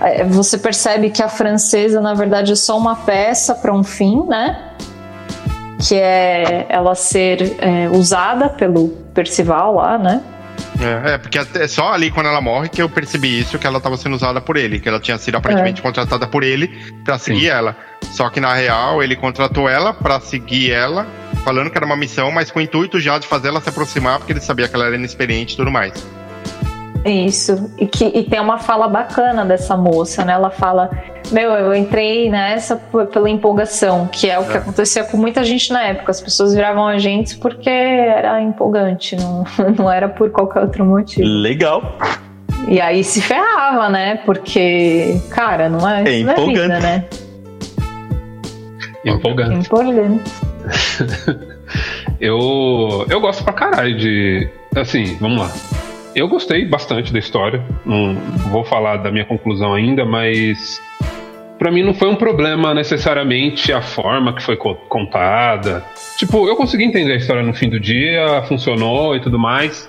é, 0.00 0.24
Você 0.24 0.58
percebe 0.58 1.10
que 1.10 1.22
a 1.22 1.28
francesa, 1.28 2.00
na 2.00 2.14
verdade, 2.14 2.52
é 2.52 2.56
só 2.56 2.76
uma 2.76 2.96
peça 2.96 3.54
para 3.54 3.72
um 3.72 3.82
fim, 3.82 4.24
né? 4.26 4.72
Que 5.78 5.94
é 5.94 6.66
ela 6.68 6.94
ser 6.94 7.56
é, 7.60 7.88
usada 7.88 8.48
pelo 8.48 8.88
Percival 9.14 9.74
lá, 9.74 9.98
né? 9.98 10.22
É, 10.80 11.14
é, 11.14 11.18
porque 11.18 11.38
até 11.38 11.66
só 11.66 11.92
ali 11.92 12.10
quando 12.10 12.26
ela 12.26 12.40
morre 12.40 12.68
que 12.68 12.80
eu 12.80 12.88
percebi 12.88 13.40
isso, 13.40 13.58
que 13.58 13.66
ela 13.66 13.78
estava 13.78 13.96
sendo 13.96 14.14
usada 14.14 14.40
por 14.40 14.56
ele, 14.56 14.78
que 14.78 14.88
ela 14.88 15.00
tinha 15.00 15.18
sido 15.18 15.36
aparentemente 15.36 15.82
contratada 15.82 16.26
por 16.26 16.42
ele 16.42 16.68
pra 17.04 17.18
seguir 17.18 17.42
Sim. 17.42 17.46
ela. 17.48 17.76
Só 18.10 18.28
que 18.30 18.40
na 18.40 18.54
real 18.54 19.02
ele 19.02 19.16
contratou 19.16 19.68
ela 19.68 19.92
pra 19.92 20.20
seguir 20.20 20.70
ela, 20.72 21.06
falando 21.44 21.70
que 21.70 21.76
era 21.76 21.86
uma 21.86 21.96
missão, 21.96 22.30
mas 22.30 22.50
com 22.50 22.58
o 22.58 22.62
intuito 22.62 23.00
já 23.00 23.18
de 23.18 23.26
fazer 23.26 23.48
ela 23.48 23.60
se 23.60 23.68
aproximar, 23.68 24.18
porque 24.18 24.32
ele 24.32 24.40
sabia 24.40 24.68
que 24.68 24.74
ela 24.74 24.86
era 24.86 24.94
inexperiente 24.94 25.54
e 25.54 25.56
tudo 25.56 25.70
mais. 25.70 25.92
Isso. 27.04 27.70
E, 27.78 27.86
que, 27.86 28.04
e 28.04 28.24
tem 28.24 28.40
uma 28.40 28.58
fala 28.58 28.88
bacana 28.88 29.44
dessa 29.44 29.76
moça, 29.76 30.24
né? 30.24 30.32
Ela 30.32 30.50
fala: 30.50 30.90
Meu, 31.30 31.52
eu 31.52 31.74
entrei 31.74 32.28
nessa 32.30 32.76
pela 32.76 33.30
empolgação, 33.30 34.06
que 34.10 34.28
é 34.28 34.38
o 34.38 34.44
que 34.44 34.54
É. 34.56 34.58
acontecia 34.58 35.04
com 35.04 35.16
muita 35.16 35.42
gente 35.44 35.72
na 35.72 35.82
época. 35.84 36.10
As 36.10 36.20
pessoas 36.20 36.54
viravam 36.54 36.86
agentes 36.86 37.34
porque 37.34 37.70
era 37.70 38.40
empolgante, 38.42 39.16
não, 39.16 39.44
não 39.78 39.90
era 39.90 40.08
por 40.08 40.30
qualquer 40.30 40.60
outro 40.62 40.84
motivo. 40.84 41.26
Legal. 41.26 41.96
E 42.66 42.80
aí 42.80 43.02
se 43.04 43.20
ferrava, 43.22 43.88
né? 43.88 44.16
Porque, 44.26 45.18
cara, 45.30 45.68
não 45.68 45.88
é, 45.88 46.00
É 46.00 46.02
é 46.02 46.18
vida, 46.18 46.32
empolgante. 46.32 46.82
né? 46.82 47.04
É 49.04 49.10
Empolgante. 49.10 49.66
empolgante. 49.66 50.30
Eu, 52.20 53.06
eu 53.08 53.20
gosto 53.20 53.44
pra 53.44 53.52
caralho 53.52 53.96
de. 53.96 54.48
Assim, 54.74 55.16
vamos 55.20 55.38
lá. 55.42 55.50
Eu 56.18 56.28
gostei 56.28 56.64
bastante 56.64 57.12
da 57.12 57.18
história. 57.18 57.62
Não 57.86 58.14
vou 58.50 58.64
falar 58.64 58.96
da 58.96 59.10
minha 59.10 59.24
conclusão 59.24 59.72
ainda, 59.74 60.04
mas. 60.04 60.80
Pra 61.58 61.70
mim 61.72 61.82
não 61.82 61.92
foi 61.92 62.08
um 62.08 62.14
problema 62.14 62.72
necessariamente 62.72 63.72
a 63.72 63.82
forma 63.82 64.32
que 64.32 64.42
foi 64.42 64.56
co- 64.56 64.76
contada. 64.88 65.84
Tipo, 66.16 66.48
eu 66.48 66.54
consegui 66.56 66.84
entender 66.84 67.12
a 67.12 67.16
história 67.16 67.42
no 67.42 67.52
fim 67.52 67.68
do 67.68 67.80
dia, 67.80 68.42
funcionou 68.48 69.16
e 69.16 69.20
tudo 69.20 69.38
mais. 69.38 69.88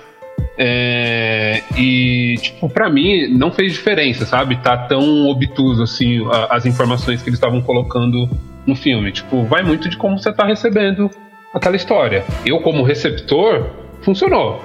É, 0.58 1.62
e, 1.76 2.34
tipo, 2.40 2.68
pra 2.68 2.90
mim 2.90 3.28
não 3.28 3.50
fez 3.52 3.72
diferença, 3.72 4.26
sabe? 4.26 4.56
Tá 4.56 4.76
tão 4.76 5.28
obtuso 5.28 5.82
assim 5.82 6.26
a- 6.30 6.56
as 6.56 6.66
informações 6.66 7.22
que 7.22 7.28
eles 7.28 7.38
estavam 7.38 7.60
colocando 7.62 8.28
no 8.66 8.74
filme. 8.74 9.10
Tipo, 9.12 9.44
vai 9.44 9.62
muito 9.62 9.88
de 9.88 9.96
como 9.96 10.18
você 10.18 10.32
tá 10.32 10.44
recebendo 10.46 11.10
aquela 11.54 11.76
história. 11.76 12.24
Eu, 12.44 12.60
como 12.60 12.82
receptor, 12.82 13.66
funcionou. 14.02 14.62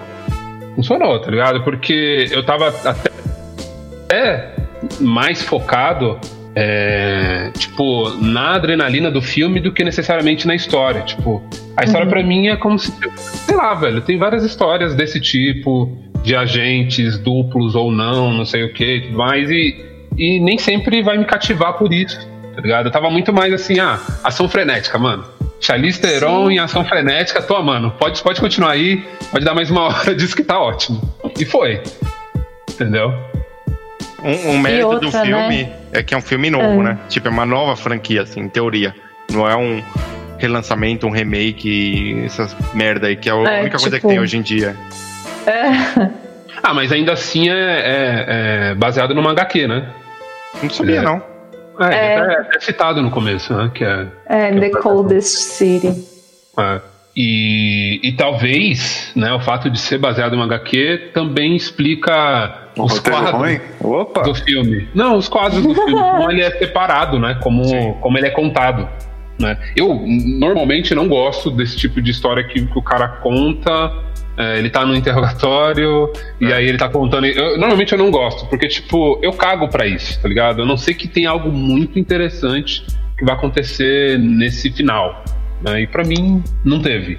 Funcionou, 0.76 1.20
tá 1.20 1.32
ligado? 1.32 1.64
Porque 1.64 2.28
eu 2.32 2.44
tava 2.46 2.68
até, 2.68 3.12
até 4.06 4.56
mais 5.00 5.42
focado 5.42 6.20
é, 6.56 7.52
tipo, 7.58 8.10
na 8.22 8.56
adrenalina 8.56 9.10
do 9.12 9.22
filme 9.22 9.60
do 9.60 9.72
que 9.72 9.84
necessariamente 9.84 10.46
na 10.48 10.56
história. 10.56 11.02
Tipo, 11.02 11.44
a 11.76 11.84
história 11.84 12.06
Uhum. 12.06 12.12
pra 12.12 12.24
mim 12.24 12.48
é 12.48 12.56
como 12.56 12.78
se, 12.80 12.94
sei 13.18 13.56
lá, 13.56 13.74
velho, 13.74 14.02
tem 14.02 14.18
várias 14.18 14.44
histórias 14.44 14.96
desse 14.96 15.20
tipo, 15.20 15.92
de 16.24 16.36
agentes 16.36 17.18
duplos 17.18 17.76
ou 17.76 17.92
não, 17.92 18.34
não 18.34 18.46
sei 18.46 18.64
o 18.64 18.74
que 18.74 18.96
e 18.96 19.02
tudo 19.02 19.18
mais, 19.18 19.50
e, 19.50 19.76
e 20.18 20.40
nem 20.40 20.58
sempre 20.58 21.02
vai 21.04 21.18
me 21.18 21.26
cativar 21.26 21.74
por 21.74 21.92
isso, 21.94 22.20
tá 22.56 22.62
ligado? 22.62 22.86
Eu 22.88 22.92
tava 22.92 23.10
muito 23.10 23.34
mais 23.34 23.54
assim, 23.54 23.80
ah, 23.80 24.00
ação 24.24 24.48
frenética, 24.48 24.98
mano. 24.98 25.26
Charlize 25.60 26.00
Theron 26.00 26.52
em 26.52 26.60
ação 26.60 26.86
frenética, 26.86 27.42
tô 27.42 27.56
amando. 27.56 27.92
Pode, 27.92 28.22
pode 28.22 28.40
continuar 28.40 28.72
aí, 28.72 29.04
pode 29.32 29.44
dar 29.44 29.54
mais 29.54 29.72
uma 29.72 29.84
hora 29.88 30.14
disso 30.14 30.36
que 30.36 30.44
tá 30.44 30.60
ótimo. 30.60 31.02
E 31.40 31.46
foi. 31.46 31.82
Entendeu? 32.70 33.14
Um, 34.24 34.52
um 34.52 34.58
mérito 34.60 34.88
outra, 34.88 35.10
do 35.10 35.12
filme 35.12 35.64
né? 35.64 35.74
é 35.92 36.04
que 36.04 36.14
é 36.14 36.18
um 36.18 36.22
filme 36.22 36.50
novo, 36.50 36.82
É. 36.82 36.84
né? 36.84 36.98
Tipo, 37.10 37.28
é 37.28 37.32
uma 37.32 37.46
nova 37.46 37.76
franquia, 37.76 38.24
assim, 38.24 38.42
em 38.42 38.50
teoria. 38.50 38.94
Não 39.32 39.48
é 39.50 39.56
um 39.56 39.84
relançamento, 40.38 41.08
um 41.08 41.12
remake, 41.12 42.22
essas 42.26 42.56
merda 42.74 43.08
aí, 43.08 43.16
que 43.16 43.30
é 43.30 43.32
a 43.32 43.36
É, 43.36 43.62
única 43.62 43.78
coisa 43.78 43.92
que 43.92 43.96
tipo- 43.98 44.08
tem 44.10 44.20
hoje 44.20 44.38
em 44.38 44.42
dia. 44.42 44.76
É, 45.48 46.26
Ah, 46.64 46.74
mas 46.74 46.92
ainda 46.92 47.14
assim 47.14 47.48
é, 47.50 47.54
é- 47.54 48.26
é 48.72 48.76
baseado 48.76 49.14
numa 49.14 49.32
HQ, 49.32 49.68
né? 49.68 49.88
Não 50.64 50.70
sabia, 50.70 50.98
É. 50.98 51.02
não. 51.02 51.22
É, 51.80 51.96
É. 51.96 52.16
É, 52.16 52.58
é 52.58 52.60
citado 52.60 53.02
no 53.02 53.12
começo, 53.12 53.54
né? 53.54 53.72
Que 53.74 53.84
é, 53.84 54.08
é 54.28 54.60
The 54.60 54.70
Coldest 54.70 55.38
City. 55.38 55.94
é. 56.60 56.82
E, 57.18 58.02
e 58.04 58.12
talvez, 58.12 59.14
né, 59.16 59.32
o 59.32 59.40
fato 59.40 59.70
de 59.70 59.80
ser 59.80 59.98
baseado 59.98 60.34
em 60.34 60.36
uma 60.36 60.44
HQ 60.44 61.12
também 61.14 61.56
explica 61.56 62.70
Um 62.78 62.84
os 62.84 63.00
quadros 63.00 63.32
ruim? 63.32 63.60
Opa! 63.80 64.22
do 64.24 64.36
filme. 64.36 64.90
Não, 64.94 65.16
os 65.16 65.30
quadros 65.30 65.64
do 65.64 65.74
filme, 65.74 65.94
como 65.96 66.30
ele 66.30 66.42
é 66.42 66.52
separado, 66.52 67.18
né? 67.18 67.38
Como, 67.42 67.94
como 68.02 68.18
ele 68.18 68.28
é 68.28 68.32
contado. 68.32 68.90
Né? 69.40 69.58
Eu 69.78 70.02
normalmente 70.40 70.94
não 70.94 71.08
gosto 71.08 71.50
desse 71.52 71.78
tipo 71.78 72.02
de 72.02 72.12
história 72.12 72.44
que, 72.44 72.66
que 72.66 72.78
o 72.78 72.82
cara 72.82 73.08
conta. 73.08 73.94
É, 74.38 74.58
ele 74.60 74.70
tá 74.70 74.86
no 74.86 74.94
interrogatório 74.96 76.12
e 76.42 76.52
aí 76.52 76.68
ele 76.68 76.78
tá 76.78 76.90
contando. 76.90 77.26
Eu- 77.26 77.58
normalmente 77.58 77.92
eu 77.94 77.98
não 77.98 78.12
gosto, 78.12 78.46
porque, 78.48 78.68
tipo, 78.68 79.20
eu 79.22 79.32
cago 79.34 79.68
pra 79.70 79.86
isso, 79.88 80.20
tá 80.22 80.28
ligado? 80.28 80.62
Eu 80.62 80.66
não 80.66 80.78
sei 80.78 80.94
que 80.94 81.08
tem 81.08 81.26
algo 81.26 81.52
muito 81.52 81.98
interessante 82.00 82.86
que 83.18 83.24
vai 83.24 83.34
acontecer 83.36 84.20
nesse 84.20 84.72
final. 84.72 85.24
Né? 85.62 85.82
E 85.84 85.88
pra 85.88 86.04
mim, 86.04 86.44
não 86.64 86.82
teve. 86.82 87.18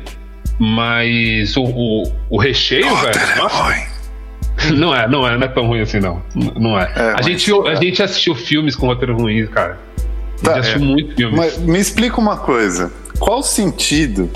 Mas 0.58 1.56
o, 1.56 1.62
o, 1.64 2.02
o 2.30 2.38
recheio, 2.38 2.94
velho. 2.96 3.36
nossa, 3.38 3.86
não 4.74 4.94
é, 4.94 5.06
não 5.08 5.26
é, 5.28 5.36
não 5.36 5.44
é 5.44 5.48
tão 5.48 5.66
ruim 5.66 5.80
assim, 5.80 6.00
não. 6.00 6.22
Não 6.34 6.78
é. 6.78 6.90
É, 6.96 7.14
a, 7.18 7.22
gente, 7.22 7.50
a 7.68 7.74
gente 7.76 8.02
assistiu 8.02 8.34
filmes 8.34 8.74
com 8.76 8.86
roteiro 8.86 9.16
ruim, 9.16 9.46
cara. 9.46 9.78
A 9.96 10.36
gente 10.36 10.42
Tá, 10.44 10.58
assistiu 10.58 10.80
muito 10.82 11.14
filmes. 11.16 11.36
Mas 11.36 11.58
me 11.58 11.78
explica 11.78 12.20
uma 12.20 12.36
coisa. 12.36 12.92
Qual 13.18 13.38
o 13.38 13.42
sentido 13.42 14.30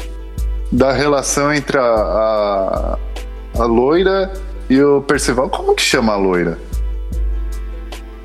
da 0.71 0.93
relação 0.93 1.53
entre 1.53 1.79
a, 1.79 1.83
a, 1.83 2.99
a 3.59 3.65
loira 3.65 4.33
e 4.69 4.81
o 4.83 5.03
Percival? 5.03 5.49
Como 5.49 5.75
que 5.75 5.83
chama 5.83 6.13
a 6.13 6.17
loira? 6.17 6.59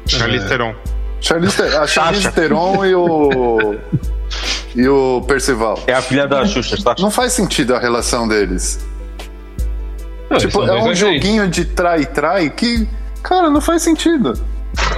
Charlize 0.08 0.48
Theron. 0.48 0.76
Charlize, 1.20 1.62
a 1.62 1.88
Charlize. 1.88 2.32
Theron 2.32 2.86
e 2.86 2.96
o 2.96 3.76
e 4.76 4.88
o 4.88 5.22
Percival. 5.28 5.80
É 5.88 5.94
a 5.94 6.02
filha 6.02 6.28
da 6.28 6.46
Xuxa, 6.46 6.78
tá? 6.84 6.96
Não 7.00 7.10
faz 7.10 7.34
sentido 7.34 7.74
a 7.76 7.80
relação 7.80 8.28
deles. 8.28 8.86
Não, 10.30 10.38
Tipo, 10.38 10.64
é 10.64 10.84
um 10.84 10.94
joguinho 10.94 11.48
de 11.48 11.66
trai-trai 11.66 12.50
que, 12.50 12.88
cara, 13.24 13.50
não 13.50 13.62
faz 13.62 13.82
sentido. 13.82 14.34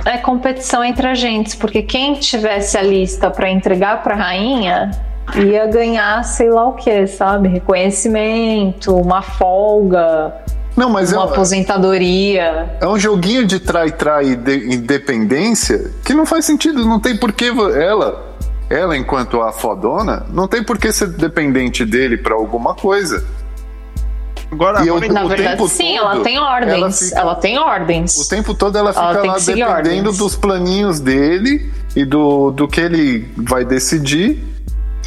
É 0.03 0.17
competição 0.17 0.83
entre 0.83 1.05
agentes, 1.07 1.53
porque 1.53 1.83
quem 1.83 2.15
tivesse 2.15 2.77
a 2.77 2.81
lista 2.81 3.29
pra 3.29 3.49
entregar 3.49 4.01
pra 4.01 4.15
rainha 4.15 4.89
ia 5.35 5.67
ganhar 5.67 6.23
sei 6.23 6.49
lá 6.49 6.67
o 6.67 6.73
que, 6.73 7.05
sabe? 7.07 7.49
Reconhecimento, 7.49 8.95
uma 8.95 9.21
folga, 9.21 10.33
Não, 10.75 10.89
mas 10.89 11.11
é, 11.11 11.15
uma 11.17 11.25
um- 11.25 11.29
aposentadoria. 11.29 12.77
é 12.79 12.87
um 12.87 12.97
joguinho 12.97 13.45
de 13.45 13.59
trai-trai 13.59 14.29
e 14.31 14.35
de 14.35 14.73
independência 14.73 15.91
que 16.03 16.13
não 16.13 16.25
faz 16.25 16.45
sentido. 16.45 16.85
Não 16.85 16.99
tem 16.99 17.15
porquê 17.17 17.51
ela, 17.75 18.35
ela 18.69 18.97
enquanto 18.97 19.41
a 19.41 19.51
fodona, 19.51 20.25
não 20.31 20.47
tem 20.47 20.63
por 20.63 20.77
que 20.77 20.91
ser 20.91 21.07
dependente 21.09 21.85
dele 21.85 22.17
pra 22.17 22.35
alguma 22.35 22.73
coisa. 22.73 23.25
Agora, 24.49 24.81
E 24.83 24.87
eu- 24.87 24.95
agora 24.95 25.11
Na 25.11 25.25
o 25.25 25.27
verdade, 25.27 25.57
tempo 25.57 25.67
sim, 25.67 25.97
todo, 25.97 26.05
ela 26.13 26.23
tem 26.23 26.39
ordens. 26.39 26.71
ela 27.11 27.21
Ela, 27.21 27.31
fica- 27.31 27.41
tem 27.41 27.59
ordens. 27.59 28.17
O 28.17 28.29
tempo 28.29 28.53
todo 28.53 28.77
ela 28.77 28.93
fica 28.93 29.15
tem 29.19 29.29
lá 29.29 29.37
dependendo 29.37 29.97
ordens. 30.09 30.17
dos 30.17 30.35
planinhos 30.37 30.99
dele 31.01 31.69
e 31.95 32.05
do, 32.05 32.51
do 32.51 32.65
que 32.65 32.79
ele 32.79 33.27
vai 33.35 33.65
decidir 33.65 34.41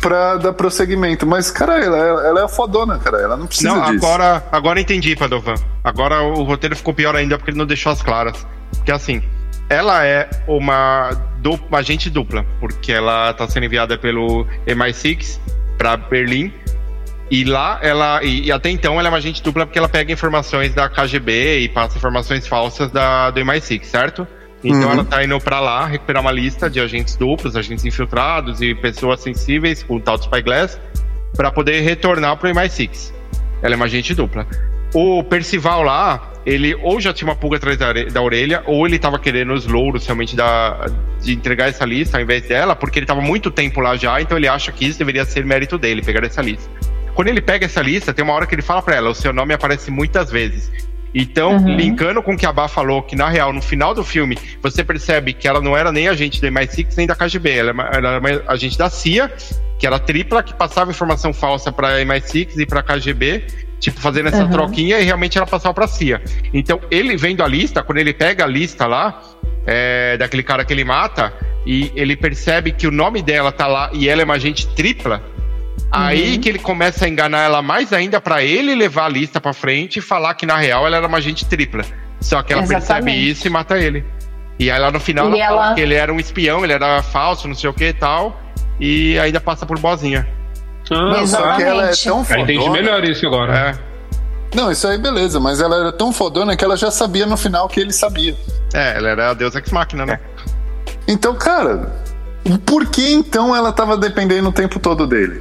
pra 0.01 0.37
dar 0.37 0.53
prosseguimento. 0.53 1.27
Mas, 1.27 1.51
cara, 1.51 1.79
ela, 1.85 1.97
ela 2.27 2.41
é 2.41 2.45
a 2.45 2.49
fodona, 2.49 2.99
cara. 2.99 3.19
Ela 3.21 3.37
não 3.37 3.47
precisa 3.47 3.69
Não, 3.69 3.93
disso. 3.93 4.05
agora, 4.07 4.43
agora 4.51 4.81
entendi, 4.81 5.15
Padovan. 5.15 5.55
Agora 5.85 6.23
o 6.23 6.43
roteiro 6.43 6.75
ficou 6.77 6.95
pior 6.95 7.15
ainda 7.15 7.37
porque 7.39 7.51
ele 7.51 7.59
não 7.59 7.67
deixou 7.67 7.93
as 7.93 8.03
claras. 8.03 8.47
Porque 8.77 8.93
assim, 8.93 9.23
ela 9.69 10.05
é 10.05 10.29
uma, 10.49 11.11
du- 11.39 11.61
uma 11.69 11.79
agente 11.79 12.09
dupla, 12.11 12.45
porque 12.59 12.93
ela 12.93 13.33
tá 13.35 13.47
sendo 13.49 13.67
enviada 13.67 13.97
pelo 13.99 14.47
MI6 14.67 15.39
pra 15.79 15.97
Berlim. 15.97 16.53
E 17.31 17.45
lá 17.45 17.79
ela. 17.81 18.21
E, 18.25 18.47
e 18.47 18.53
até 18.53 18.71
então 18.71 18.99
ela 18.99 19.07
é 19.07 19.11
uma 19.11 19.19
agente 19.19 19.41
dupla 19.41 19.65
porque 19.65 19.79
ela 19.79 19.89
pega 19.89 20.13
informações 20.13 20.75
da 20.75 20.89
KGB 20.89 21.61
e 21.61 21.69
passa 21.69 21.97
informações 21.97 22.45
falsas 22.49 22.91
da, 22.91 23.31
do 23.31 23.41
MI6, 23.41 23.85
certo? 23.85 24.27
Então 24.63 24.89
Uhum. 24.89 24.93
ela 24.93 25.05
tá 25.05 25.25
indo 25.25 25.39
pra 25.41 25.59
lá 25.59 25.87
recuperar 25.87 26.21
uma 26.23 26.33
lista 26.33 26.69
de 26.69 26.81
agentes 26.81 27.17
duplos, 27.17 27.57
agentes 27.57 27.85
infiltrados 27.85 28.61
e 28.61 28.75
pessoas 28.75 29.21
sensíveis 29.21 29.83
com 29.83 29.97
o 29.97 30.01
tal 30.01 30.19
do 30.19 30.25
Spyglass 30.25 30.79
para 31.35 31.51
poder 31.51 31.81
retornar 31.81 32.37
pro 32.37 32.49
MI6. 32.51 33.13
Ela 33.63 33.75
é 33.75 33.77
uma 33.77 33.87
agente 33.87 34.15
dupla. 34.15 34.47
O 34.93 35.23
Percival 35.23 35.83
lá, 35.83 36.33
ele 36.45 36.75
ou 36.83 37.01
já 37.01 37.13
tinha 37.13 37.29
uma 37.29 37.37
pulga 37.37 37.57
atrás 37.57 37.79
da, 37.79 37.93
da 37.93 38.21
orelha, 38.21 38.63
ou 38.67 38.87
ele 38.87 38.99
tava 38.99 39.19
querendo 39.19 39.53
os 39.53 39.67
louros 39.67 40.05
realmente 40.05 40.35
da, 40.35 40.87
de 41.23 41.33
entregar 41.33 41.69
essa 41.69 41.85
lista 41.85 42.19
ao 42.19 42.23
invés 42.23 42.43
dela, 42.47 42.75
porque 42.75 42.99
ele 42.99 43.07
tava 43.07 43.21
muito 43.21 43.51
tempo 43.51 43.81
lá 43.81 43.97
já, 43.97 44.21
então 44.21 44.37
ele 44.37 44.49
acha 44.49 44.73
que 44.73 44.85
isso 44.85 44.99
deveria 44.99 45.25
ser 45.25 45.45
mérito 45.45 45.79
dele, 45.79 46.03
pegar 46.03 46.27
essa 46.27 46.43
lista. 46.43 46.69
Quando 47.15 47.29
ele 47.29 47.41
pega 47.41 47.67
essa 47.67 47.81
lista, 47.81 48.13
tem 48.13 48.25
uma 48.25 48.35
hora 48.35 48.47
que 48.47 48.55
ele 48.55 48.63
fala 48.63 48.83
pra 48.83 48.97
ela: 48.97 49.11
o 49.11 49.15
seu 49.15 49.33
nome 49.33 49.55
aparece 49.55 49.91
muitas 49.91 50.31
vezes. 50.31 50.71
Então, 51.15 51.57
Uhum. 51.57 51.77
linkando 51.77 52.23
com 52.23 52.35
o 52.35 52.37
que 52.37 52.47
a 52.47 52.53
Bá 52.53 52.69
falou, 52.69 53.03
que 53.03 53.17
na 53.17 53.29
real, 53.29 53.53
no 53.53 53.61
final 53.61 53.93
do 53.95 54.05
filme, 54.05 54.39
você 54.63 54.85
percebe 54.85 55.33
que 55.33 55.49
ela 55.49 55.61
não 55.61 55.77
era 55.77 55.91
nem 55.91 56.09
agente 56.09 56.41
do 56.41 56.47
MI6 56.47 56.95
nem 56.97 57.07
da 57.07 57.15
KGB, 57.17 57.51
ela 57.51 57.71
era 57.71 57.73
uma- 57.75 57.85
ela 57.89 58.09
era 58.11 58.19
uma 58.21 58.53
agente 58.53 58.79
da 58.79 58.89
CIA, 58.89 59.31
que 59.79 59.87
era 59.87 59.99
tripla, 59.99 60.43
que 60.43 60.55
passava 60.55 60.91
informação 60.91 61.33
falsa 61.33 61.73
pra 61.73 62.01
MI6 62.01 62.57
e 62.57 62.65
pra 62.67 62.83
KGB, 62.83 63.45
tipo, 63.81 63.99
fazendo 64.01 64.29
essa 64.29 64.45
Uhum. 64.45 64.51
troquinha 64.51 65.01
e 65.01 65.05
realmente 65.05 65.37
ela 65.39 65.47
passava 65.47 65.75
pra 65.75 65.87
CIA. 65.89 66.21
Então, 66.55 66.81
ele 66.91 67.17
vendo 67.17 67.43
a 67.43 67.49
lista, 67.49 67.83
quando 67.83 67.99
ele 67.99 68.13
pega 68.13 68.45
a 68.45 68.47
lista 68.47 68.87
lá, 68.87 69.21
é, 69.67 70.17
daquele 70.17 70.43
cara 70.43 70.65
que 70.65 70.73
ele 70.73 70.85
mata, 70.85 71.33
e 71.67 71.91
ele 71.95 72.15
percebe 72.17 72.73
que 72.73 72.87
o 72.87 72.91
nome 72.91 73.21
dela 73.23 73.51
tá 73.53 73.67
lá 73.67 73.91
e 73.93 74.09
ela 74.09 74.23
é 74.23 74.25
uma 74.25 74.35
agente 74.35 74.67
tripla, 74.75 75.23
Aí 75.93 76.35
Uhum. 76.35 76.41
que 76.41 76.49
ele 76.49 76.59
começa 76.59 77.05
a 77.05 77.09
enganar 77.09 77.41
ela 77.41 77.61
mais 77.63 77.93
ainda 77.93 78.21
pra 78.21 78.43
ele 78.45 78.75
levar 78.75 79.07
a 79.07 79.09
lista 79.09 79.41
pra 79.41 79.53
frente 79.53 79.99
e 79.99 80.03
falar 80.03 80.35
que 80.35 80.47
na 80.47 80.57
real 80.57 80.87
ela 80.87 80.97
era 80.97 81.07
uma 81.07 81.19
agente 81.19 81.45
tripla. 81.45 81.85
Só 82.21 82.43
que 82.43 82.53
ela 82.53 82.63
percebe 82.63 82.85
Exatamente. 82.85 83.31
isso 83.31 83.47
e 83.47 83.51
mata 83.51 83.79
ele. 83.79 84.05
E 84.59 84.71
aí 84.71 84.79
lá 84.79 84.91
no 84.91 85.01
final 85.01 85.29
E 85.35 85.41
ela, 85.41 85.49
fala 85.49 85.67
ela- 85.67 85.75
que 85.75 85.81
ele 85.81 85.95
era 85.95 86.13
um 86.13 86.21
espião, 86.21 86.63
ele 86.63 86.73
era 86.75 87.03
falso, 87.03 87.49
não 87.49 87.55
sei 87.55 87.69
o 87.71 87.73
que 87.73 87.87
e 87.87 87.93
tal. 87.93 88.39
E 88.79 89.19
ainda 89.19 89.41
passa 89.41 89.67
por 89.67 89.79
boazinha. 89.79 90.29
Ah, 90.91 90.95
Não, 90.95 91.27
só 91.27 91.57
que 91.57 91.63
ela 91.63 91.91
é 91.91 91.93
tão 91.93 92.25
eu 92.29 92.39
entendi 92.39 92.59
fodona. 92.59 92.73
melhor 92.83 93.05
isso 93.05 93.27
agora. 93.27 93.57
É, 93.57 93.91
Não, 94.57 94.71
isso 94.71 94.87
aí 94.89 94.99
beleza, 94.99 95.39
mas 95.41 95.61
ela 95.61 95.77
era 95.77 95.93
tão 95.93 96.13
fodona 96.13 96.57
que 96.57 96.65
ela 96.65 96.77
já 96.77 96.91
sabia 96.91 97.25
no 97.27 97.37
final 97.37 97.69
que 97.69 97.79
ele 97.81 97.93
sabia. 97.93 98.37
é 98.75 98.97
ela 98.97 99.09
era 99.09 99.31
a 99.31 99.35
Deus 99.35 99.55
Ex 99.55 99.71
Machina, 99.71 100.05
né? 100.07 100.19
Então, 101.09 101.35
cara, 101.35 101.93
por 102.67 102.87
que 102.87 103.13
então 103.13 103.55
ela 103.55 103.73
tava 103.73 103.97
dependendo 103.97 104.49
o 104.49 104.53
tempo 104.53 104.79
todo 104.81 105.07
dele? 105.07 105.41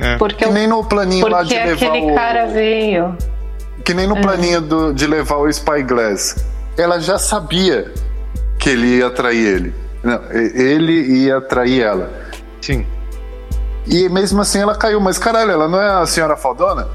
É. 0.00 0.16
Porque, 0.16 0.44
Que 0.46 0.50
nem 0.50 0.66
no 0.66 0.82
planinho 0.84 1.28
lá 1.28 1.42
de 1.42 1.54
levar 1.54 1.72
aquele 1.74 2.10
o... 2.12 2.14
cara 2.14 2.46
veio. 2.46 3.16
Que 3.84 3.92
nem 3.94 4.06
no 4.06 4.20
planinho 4.20 4.60
do- 4.60 4.92
de 4.94 5.06
levar 5.06 5.36
o 5.36 5.52
Spyglass. 5.52 6.44
Ela 6.78 6.98
já 7.00 7.18
sabia 7.18 7.92
que 8.58 8.70
ele 8.70 8.96
ia 8.98 9.10
trair 9.10 9.46
ele. 9.46 9.74
Não, 10.02 10.20
ele 10.32 10.92
ia 11.24 11.40
trair 11.40 11.82
ela. 11.82 12.10
Sim. 12.60 12.86
E 13.86 14.08
mesmo 14.08 14.40
assim 14.40 14.60
ela 14.60 14.74
caiu. 14.74 15.00
Mas 15.00 15.18
caralho, 15.18 15.50
ela 15.50 15.68
não 15.68 15.80
é 15.80 16.02
a 16.02 16.06
senhora 16.06 16.36
fodona? 16.36 16.88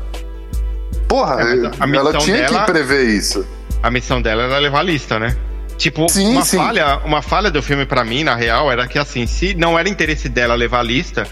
Porra, 1.07 1.41
É, 1.41 1.53
ela 1.65 1.87
missão 1.87 2.17
tinha 2.19 2.37
dela- 2.37 2.59
que 2.65 2.71
prever 2.71 3.03
isso. 3.09 3.45
A 3.83 3.91
missão 3.91 4.21
dela 4.21 4.43
era 4.43 4.57
levar 4.57 4.79
a 4.79 4.83
lista, 4.83 5.19
né? 5.19 5.35
Tipo, 5.77 6.07
Sim, 6.09 6.31
uma, 6.31 6.41
sim. 6.43 6.57
Falha, 6.57 6.99
uma 7.03 7.21
falha 7.21 7.51
do 7.51 7.61
filme 7.61 7.85
pra 7.85 8.03
mim, 8.03 8.23
na 8.23 8.33
real, 8.33 8.71
era 8.71 8.87
que 8.87 8.97
assim, 8.97 9.27
se 9.27 9.53
não 9.53 9.77
era 9.77 9.89
interesse 9.89 10.29
dela 10.29 10.55
levar 10.55 10.79
a 10.79 10.83
lista, 10.83 11.27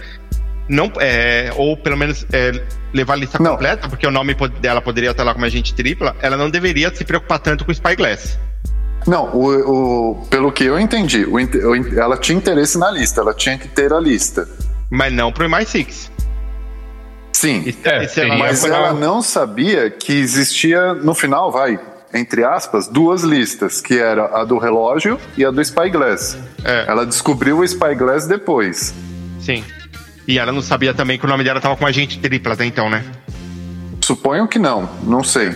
não, 0.70 0.92
é, 1.00 1.52
ou 1.56 1.76
pelo 1.78 1.98
menos 1.98 2.26
é, 2.32 2.52
levar 2.94 3.14
a 3.14 3.18
lista 3.18 3.38
Não. 3.42 3.52
completa, 3.52 3.90
porque 3.90 4.08
o 4.08 4.12
nome 4.12 4.36
dela 4.62 4.82
poderia 4.82 5.12
estar 5.12 5.24
lá 5.24 5.34
como 5.34 5.46
agente 5.46 5.74
tripla, 5.74 6.16
ela 6.22 6.38
não 6.38 6.50
deveria 6.50 6.94
se 6.96 7.04
preocupar 7.04 7.40
tanto 7.40 7.66
com 7.66 7.72
o 7.72 7.76
Spyglass. 7.76 8.38
Não, 9.06 9.26
o, 9.36 10.12
o- 10.22 10.26
pelo 10.28 10.52
que 10.52 10.64
eu 10.64 10.80
entendi, 10.80 11.26
o 11.26 11.34
o 11.36 12.00
ela 12.00 12.16
tinha 12.18 12.38
interesse 12.38 12.78
na 12.78 12.90
lista, 12.90 13.20
ela 13.20 13.34
tinha 13.34 13.58
que 13.58 13.68
ter 13.68 13.92
a 13.92 14.00
lista. 14.00 14.48
Mas 14.90 15.12
não 15.12 15.32
pro 15.32 15.46
MI6. 15.50 16.10
Sim, 17.34 17.76
É, 17.84 18.26
lá- 18.28 18.38
mas 18.38 18.64
ela 18.64 18.94
não 18.94 19.22
sabia 19.22 19.90
que 19.90 20.14
existia, 20.14 20.94
no 20.94 21.14
final, 21.14 21.52
vai, 21.52 21.78
entre 22.14 22.44
aspas, 22.46 22.88
duas 22.88 23.24
listas, 23.24 23.82
que 23.82 23.98
era 24.00 24.40
a 24.40 24.46
do 24.46 24.58
relógio 24.58 25.20
e 25.36 25.44
a 25.44 25.52
do 25.52 25.64
Spyglass. 25.66 26.38
É. 26.64 26.86
Ela 26.88 27.06
descobriu 27.06 27.60
o 27.60 27.68
Spyglass 27.68 28.26
depois. 28.28 28.94
Sim. 29.42 29.64
E 30.28 30.40
ela 30.40 30.52
não 30.52 30.62
sabia 30.62 30.94
também 30.94 31.20
que 31.20 31.26
o 31.26 31.30
nome 31.30 31.44
dela 31.44 31.60
tava 31.60 31.76
com 31.76 31.86
agente 31.86 32.20
tripla 32.20 32.54
até 32.54 32.66
então, 32.66 32.90
né? 32.90 33.04
Suponho 34.02 34.48
que 34.48 34.60
não, 34.60 34.90
não 35.04 35.24
sei. 35.24 35.54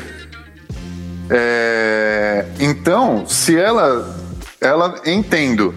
É, 1.29 2.45
então, 2.59 3.25
se 3.27 3.57
ela, 3.57 4.17
ela 4.61 5.01
entendo, 5.05 5.73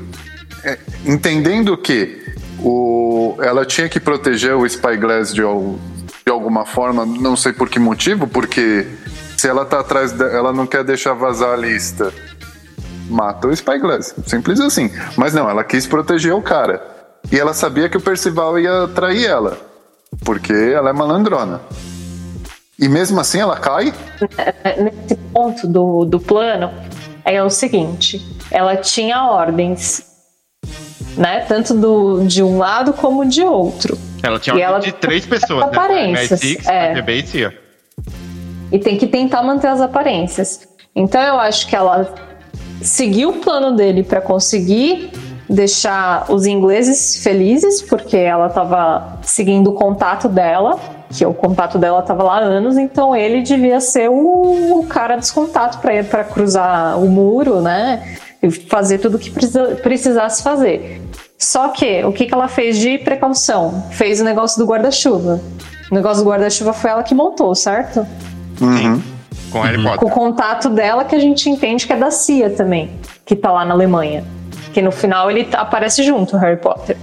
é, 0.64 0.78
entendendo 1.04 1.76
que 1.76 2.20
o, 2.58 3.36
ela 3.40 3.64
tinha 3.64 3.88
que 3.88 3.98
proteger 3.98 4.54
o 4.54 4.68
Spyglass 4.68 5.34
de, 5.34 5.42
de 5.42 6.30
alguma 6.30 6.64
forma, 6.64 7.04
não 7.04 7.36
sei 7.36 7.52
por 7.52 7.68
que 7.68 7.78
motivo, 7.78 8.26
porque 8.26 8.86
se 9.36 9.48
ela 9.48 9.64
tá 9.64 9.80
atrás, 9.80 10.12
da, 10.12 10.26
ela 10.26 10.52
não 10.52 10.66
quer 10.66 10.84
deixar 10.84 11.14
vazar 11.14 11.54
a 11.54 11.56
lista, 11.56 12.12
mata 13.08 13.48
o 13.48 13.56
Spyglass, 13.56 14.14
simples 14.26 14.60
assim. 14.60 14.90
Mas 15.16 15.32
não, 15.34 15.48
ela 15.48 15.64
quis 15.64 15.86
proteger 15.86 16.34
o 16.34 16.42
cara 16.42 16.99
e 17.30 17.38
ela 17.38 17.54
sabia 17.54 17.88
que 17.88 17.96
o 17.96 18.00
Percival 18.00 18.58
ia 18.58 18.88
trair 18.88 19.26
ela, 19.26 19.56
porque 20.24 20.52
ela 20.52 20.90
é 20.90 20.92
malandrona. 20.92 21.60
E 22.78 22.88
mesmo 22.88 23.20
assim 23.20 23.38
ela 23.40 23.56
cai? 23.56 23.92
Nesse 24.78 25.14
ponto 25.32 25.66
do, 25.66 26.04
do 26.04 26.18
plano, 26.18 26.70
é 27.24 27.42
o 27.42 27.50
seguinte: 27.50 28.20
ela 28.50 28.76
tinha 28.76 29.24
ordens, 29.24 30.02
né? 31.16 31.40
Tanto 31.40 31.74
do, 31.74 32.24
de 32.24 32.42
um 32.42 32.58
lado 32.58 32.92
como 32.94 33.24
de 33.26 33.42
outro. 33.42 33.98
Ela 34.22 34.38
tinha 34.38 34.54
E 34.54 34.58
ordem 34.58 34.64
ela 34.64 34.80
de 34.80 34.92
três 34.92 35.26
pessoas, 35.26 35.60
né? 35.60 35.66
aparências, 35.66 36.40
MI6, 36.40 36.68
é. 36.68 36.98
E 36.98 37.26
CIA. 37.26 37.58
E 38.72 38.78
tem 38.78 38.96
que 38.96 39.06
tentar 39.06 39.42
manter 39.42 39.68
as 39.68 39.80
aparências. 39.80 40.68
Então 40.94 41.20
eu 41.20 41.38
acho 41.38 41.68
que 41.68 41.76
ela 41.76 42.12
seguiu 42.80 43.30
o 43.30 43.32
plano 43.34 43.76
dele 43.76 44.02
para 44.02 44.20
conseguir 44.20 45.10
deixar 45.50 46.26
os 46.30 46.46
ingleses 46.46 47.22
felizes, 47.22 47.82
porque 47.82 48.16
ela 48.16 48.46
estava 48.46 49.18
seguindo 49.22 49.70
o 49.70 49.72
contato 49.72 50.28
dela, 50.28 50.78
que 51.10 51.26
o 51.26 51.34
contato 51.34 51.76
dela 51.76 51.98
estava 51.98 52.22
lá 52.22 52.36
há 52.36 52.40
anos, 52.40 52.78
então 52.78 53.16
ele 53.16 53.42
devia 53.42 53.80
ser 53.80 54.08
o, 54.08 54.78
o 54.78 54.86
cara 54.86 55.16
dos 55.16 55.30
contatos 55.32 55.78
para 55.78 56.04
para 56.04 56.22
cruzar 56.22 56.98
o 57.02 57.08
muro, 57.08 57.60
né? 57.60 58.16
E 58.40 58.50
fazer 58.50 58.98
tudo 58.98 59.16
o 59.16 59.18
que 59.18 59.30
precisa- 59.30 59.76
precisasse 59.82 60.42
fazer. 60.42 61.02
Só 61.36 61.68
que 61.68 62.04
o 62.04 62.12
que, 62.12 62.26
que 62.26 62.32
ela 62.34 62.46
fez 62.48 62.78
de 62.78 62.98
precaução? 62.98 63.82
Fez 63.90 64.20
o 64.20 64.24
negócio 64.24 64.58
do 64.58 64.70
guarda-chuva. 64.70 65.40
O 65.90 65.94
negócio 65.94 66.22
do 66.22 66.30
guarda-chuva 66.30 66.72
foi 66.72 66.90
ela 66.90 67.02
que 67.02 67.14
montou, 67.14 67.54
certo? 67.54 68.06
Uhum. 68.60 69.02
Com 69.50 69.60
Harry 69.62 69.82
com 69.96 70.06
o 70.06 70.10
contato 70.10 70.70
dela 70.70 71.04
que 71.04 71.16
a 71.16 71.18
gente 71.18 71.50
entende 71.50 71.86
que 71.86 71.92
é 71.92 71.96
da 71.96 72.10
CIA 72.10 72.50
também, 72.50 72.90
que 73.24 73.34
tá 73.34 73.50
lá 73.50 73.64
na 73.64 73.74
Alemanha. 73.74 74.22
Que 74.72 74.80
no 74.80 74.92
final 74.92 75.30
ele 75.30 75.48
aparece 75.52 76.02
junto, 76.02 76.36
Harry 76.36 76.56
Potter. 76.56 76.96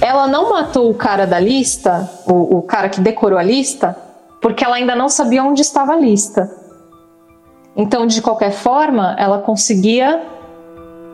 Ela 0.00 0.26
não 0.26 0.50
matou 0.50 0.90
o 0.90 0.94
cara 0.94 1.26
da 1.26 1.40
lista, 1.40 2.10
o, 2.26 2.58
o 2.58 2.62
cara 2.62 2.88
que 2.88 3.00
decorou 3.00 3.38
a 3.38 3.42
lista, 3.42 3.96
porque 4.40 4.62
ela 4.64 4.76
ainda 4.76 4.94
não 4.94 5.08
sabia 5.08 5.42
onde 5.42 5.62
estava 5.62 5.92
a 5.92 5.96
lista. 5.96 6.50
Então, 7.76 8.06
de 8.06 8.20
qualquer 8.20 8.52
forma, 8.52 9.16
ela 9.18 9.38
conseguia 9.38 10.22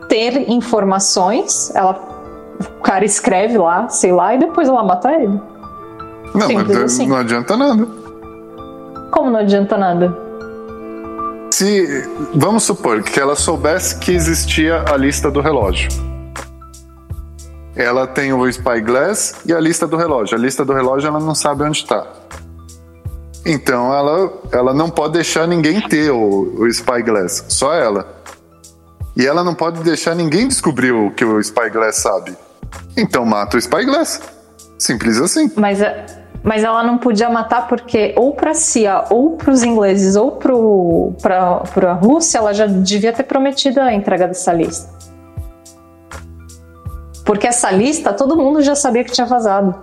ter 0.07 0.49
informações. 0.49 1.73
Ela, 1.73 1.99
o 2.59 2.81
cara 2.81 3.05
escreve 3.05 3.57
lá, 3.57 3.87
sei 3.87 4.11
lá, 4.11 4.35
e 4.35 4.39
depois 4.39 4.67
ela 4.67 4.83
mata 4.83 5.11
ele. 5.11 5.39
Não, 6.35 6.47
Simples 6.47 6.67
mas 6.67 6.83
assim. 6.83 7.07
não 7.07 7.17
adianta 7.17 7.57
nada. 7.57 7.87
Como 9.09 9.29
não 9.29 9.39
adianta 9.39 9.77
nada? 9.77 10.30
Se 11.51 12.03
vamos 12.33 12.63
supor 12.63 13.03
que 13.03 13.19
ela 13.19 13.35
soubesse 13.35 13.97
que 13.99 14.11
existia 14.11 14.83
a 14.91 14.95
lista 14.97 15.29
do 15.29 15.41
relógio. 15.41 15.89
Ela 17.75 18.05
tem 18.07 18.33
o 18.33 18.51
Spyglass 18.51 19.35
e 19.45 19.53
a 19.53 19.59
lista 19.59 19.87
do 19.87 19.95
relógio. 19.95 20.37
A 20.37 20.41
lista 20.41 20.63
do 20.65 20.73
relógio 20.73 21.07
ela 21.07 21.19
não 21.19 21.35
sabe 21.35 21.63
onde 21.63 21.77
está. 21.77 22.05
Então 23.45 23.93
ela, 23.93 24.33
ela 24.51 24.73
não 24.73 24.89
pode 24.89 25.13
deixar 25.13 25.47
ninguém 25.47 25.81
ter 25.81 26.11
o, 26.11 26.55
o 26.59 26.69
Spyglass, 26.71 27.45
só 27.47 27.73
ela. 27.73 28.21
E 29.15 29.25
ela 29.25 29.43
não 29.43 29.53
pode 29.53 29.81
deixar 29.83 30.15
ninguém 30.15 30.47
descobrir 30.47 30.91
o 30.91 31.11
que 31.11 31.25
o 31.25 31.41
Spyglass 31.41 31.97
sabe. 31.97 32.35
Então 32.95 33.25
mata 33.25 33.57
o 33.57 33.61
Spyglass. 33.61 34.21
Simples 34.77 35.19
assim. 35.19 35.51
Mas, 35.55 35.81
a- 35.81 36.05
mas 36.43 36.63
ela 36.63 36.83
não 36.83 36.97
podia 36.97 37.29
matar 37.29 37.67
porque 37.67 38.13
ou 38.17 38.33
pra 38.33 38.53
CIA, 38.53 39.05
ou 39.09 39.31
pros 39.31 39.63
ingleses, 39.63 40.15
ou 40.15 40.31
pra, 41.21 41.57
pra 41.73 41.93
Rússia, 41.93 42.39
ela 42.39 42.53
já 42.53 42.65
devia 42.65 43.13
ter 43.13 43.23
prometido 43.23 43.79
a 43.79 43.93
entrega 43.93 44.27
dessa 44.27 44.51
lista. 44.51 44.89
Porque 47.23 47.47
essa 47.47 47.69
lista, 47.71 48.11
todo 48.11 48.35
mundo 48.35 48.61
já 48.61 48.75
sabia 48.75 49.03
que 49.03 49.11
tinha 49.11 49.27
vazado. 49.27 49.79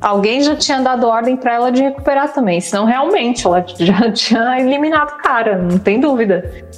Alguém 0.00 0.42
já 0.42 0.54
tinha 0.54 0.80
dado 0.80 1.08
ordem 1.08 1.36
pra 1.36 1.54
ela 1.54 1.72
de 1.72 1.82
recuperar 1.82 2.32
também, 2.32 2.60
senão 2.60 2.84
realmente 2.84 3.44
ela 3.44 3.64
já 3.76 4.10
tinha 4.12 4.60
eliminado 4.60 5.10
o 5.10 5.22
cara, 5.22 5.58
não 5.58 5.78
tem 5.78 5.98
dúvida. 5.98 6.68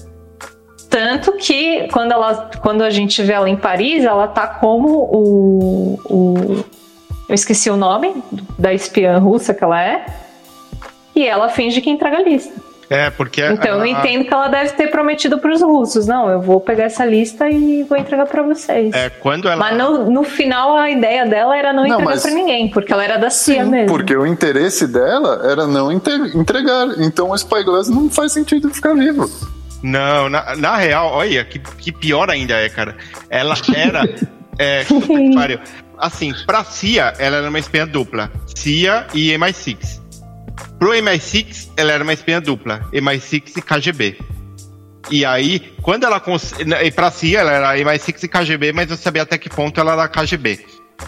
Tanto 0.88 1.32
que 1.32 1.86
quando, 1.92 2.12
ela, 2.12 2.50
quando 2.62 2.82
a 2.82 2.88
gente 2.88 3.22
vê 3.22 3.34
ela 3.34 3.48
em 3.48 3.56
Paris, 3.56 4.04
ela 4.04 4.26
tá 4.26 4.46
como 4.46 4.88
o, 4.88 5.98
o 6.04 6.64
eu 7.30 7.34
esqueci 7.34 7.70
o 7.70 7.76
nome 7.76 8.22
da 8.58 8.74
espiã 8.74 9.16
russa 9.18 9.54
que 9.54 9.64
ela 9.64 9.82
é. 9.82 10.04
E 11.14 11.26
ela 11.26 11.48
finge 11.48 11.80
que 11.80 11.88
entrega 11.88 12.18
a 12.18 12.22
lista. 12.22 12.52
É, 12.88 13.08
porque. 13.08 13.40
Então 13.40 13.76
eu 13.76 13.80
a- 13.82 13.88
entendo 13.88 14.24
que 14.24 14.34
ela 14.34 14.48
deve 14.48 14.70
ter 14.72 14.88
prometido 14.88 15.38
para 15.38 15.52
os 15.52 15.62
russos: 15.62 16.06
não, 16.08 16.28
eu 16.28 16.40
vou 16.40 16.60
pegar 16.60 16.84
essa 16.84 17.04
lista 17.04 17.48
e 17.48 17.84
vou 17.84 17.96
entregar 17.96 18.26
para 18.26 18.42
vocês. 18.42 18.92
É, 18.94 19.08
quando 19.10 19.46
ela. 19.48 19.56
Mas 19.56 19.78
no, 19.78 20.10
no 20.10 20.24
final 20.24 20.76
a 20.76 20.90
ideia 20.90 21.24
dela 21.24 21.56
era 21.56 21.72
não, 21.72 21.84
Não, 21.84 21.94
entregar 22.00 22.04
mas- 22.04 22.22
para 22.22 22.32
ninguém, 22.32 22.68
porque 22.68 22.92
ela 22.92 23.04
era 23.04 23.16
da 23.16 23.30
CIA 23.30 23.64
Sim, 23.64 23.70
mesmo. 23.70 23.86
porque 23.96 24.16
o 24.16 24.26
interesse 24.26 24.88
dela 24.88 25.40
era 25.48 25.68
não 25.68 25.92
entregar. 25.92 26.88
Então 26.98 27.30
o 27.30 27.38
Spyglass 27.38 27.88
não 27.88 28.10
faz 28.10 28.32
sentido 28.32 28.68
ficar 28.70 28.92
vivo. 28.94 29.30
Não, 29.82 30.28
na, 30.28 30.56
na 30.56 30.76
real, 30.76 31.12
olha, 31.12 31.44
que, 31.44 31.58
que 31.60 31.92
pior 31.92 32.28
ainda 32.28 32.54
é, 32.54 32.68
cara. 32.68 32.96
Ela 33.30 33.54
era. 33.74 34.02
é, 34.58 34.84
que 34.84 35.34
pariu. 35.34 35.60
Assim, 36.00 36.32
pra 36.46 36.64
CIA, 36.64 37.14
ela 37.18 37.36
era 37.36 37.48
uma 37.48 37.58
espiã 37.58 37.86
dupla. 37.86 38.30
CIA 38.56 39.06
e 39.14 39.30
MI6. 39.32 40.00
Pro 40.78 40.90
MI6, 40.92 41.68
ela 41.76 41.92
era 41.92 42.02
uma 42.02 42.12
espiã 42.12 42.40
dupla. 42.40 42.80
MI6 42.92 43.56
e 43.58 43.62
KGB. 43.62 44.18
E 45.10 45.24
aí, 45.24 45.60
quando 45.82 46.04
ela. 46.04 46.20
cons- 46.20 46.54
pra 46.94 47.10
CIA, 47.10 47.40
ela 47.40 47.52
era 47.52 47.76
MI6 47.78 48.22
e 48.24 48.28
KGB, 48.28 48.72
mas 48.72 48.90
eu 48.90 48.96
sabia 48.96 49.22
até 49.22 49.36
que 49.36 49.48
ponto 49.48 49.78
ela 49.80 49.92
era 49.92 50.08
KGB. 50.08 50.64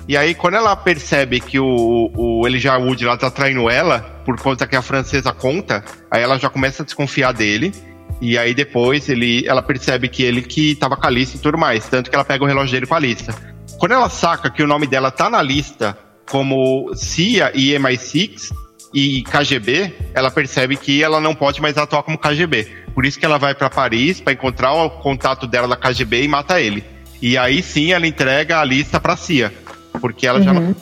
E 0.08 0.16
aí, 0.16 0.34
quando 0.34 0.54
ela 0.54 0.74
percebe 0.74 1.38
que 1.40 1.58
o, 1.58 2.10
o 2.14 2.46
Elijah 2.46 2.78
Wood 2.78 3.04
lá 3.04 3.16
tá 3.16 3.30
traindo 3.30 3.68
ela, 3.68 4.00
por 4.24 4.40
conta 4.40 4.66
que 4.66 4.74
a 4.74 4.80
francesa 4.82 5.32
conta, 5.32 5.84
aí 6.10 6.22
ela 6.22 6.38
já 6.38 6.48
começa 6.48 6.82
a 6.82 6.84
desconfiar 6.84 7.32
dele. 7.32 7.72
E 8.20 8.38
aí 8.38 8.54
depois 8.54 9.08
ele, 9.08 9.44
ela 9.48 9.62
percebe 9.62 10.08
que 10.08 10.22
ele 10.22 10.42
que 10.42 10.76
tava 10.76 10.96
com 10.96 11.06
a 11.06 11.10
lista 11.10 11.36
e 11.36 11.40
tudo 11.40 11.58
mais. 11.58 11.86
Tanto 11.88 12.08
que 12.08 12.14
ela 12.16 12.24
pega 12.24 12.42
o 12.44 12.46
relógio 12.46 12.72
dele 12.72 12.86
com 12.86 12.94
a 12.94 12.98
lista. 12.98 13.34
Quando 13.82 13.94
ela 13.94 14.08
saca 14.08 14.48
que 14.48 14.62
o 14.62 14.66
nome 14.68 14.86
dela 14.86 15.10
tá 15.10 15.28
na 15.28 15.42
lista 15.42 15.98
como 16.30 16.94
CIA 16.94 17.50
e 17.52 17.72
MI6 17.72 18.52
e 18.94 19.24
KGB, 19.24 19.92
ela 20.14 20.30
percebe 20.30 20.76
que 20.76 21.02
ela 21.02 21.20
não 21.20 21.34
pode 21.34 21.60
mais 21.60 21.76
atuar 21.76 22.04
como 22.04 22.16
KGB. 22.16 22.84
Por 22.94 23.04
isso 23.04 23.18
que 23.18 23.26
ela 23.26 23.38
vai 23.38 23.56
para 23.56 23.68
Paris 23.68 24.20
para 24.20 24.34
encontrar 24.34 24.72
o 24.72 24.88
contato 24.88 25.48
dela 25.48 25.66
da 25.66 25.74
KGB 25.74 26.22
e 26.22 26.28
mata 26.28 26.60
ele. 26.60 26.84
E 27.20 27.36
aí 27.36 27.60
sim 27.60 27.90
ela 27.90 28.06
entrega 28.06 28.60
a 28.60 28.64
lista 28.64 29.00
pra 29.00 29.16
CIA. 29.16 29.52
Porque 30.00 30.28
ela 30.28 30.40
já 30.40 30.52
não, 30.52 30.76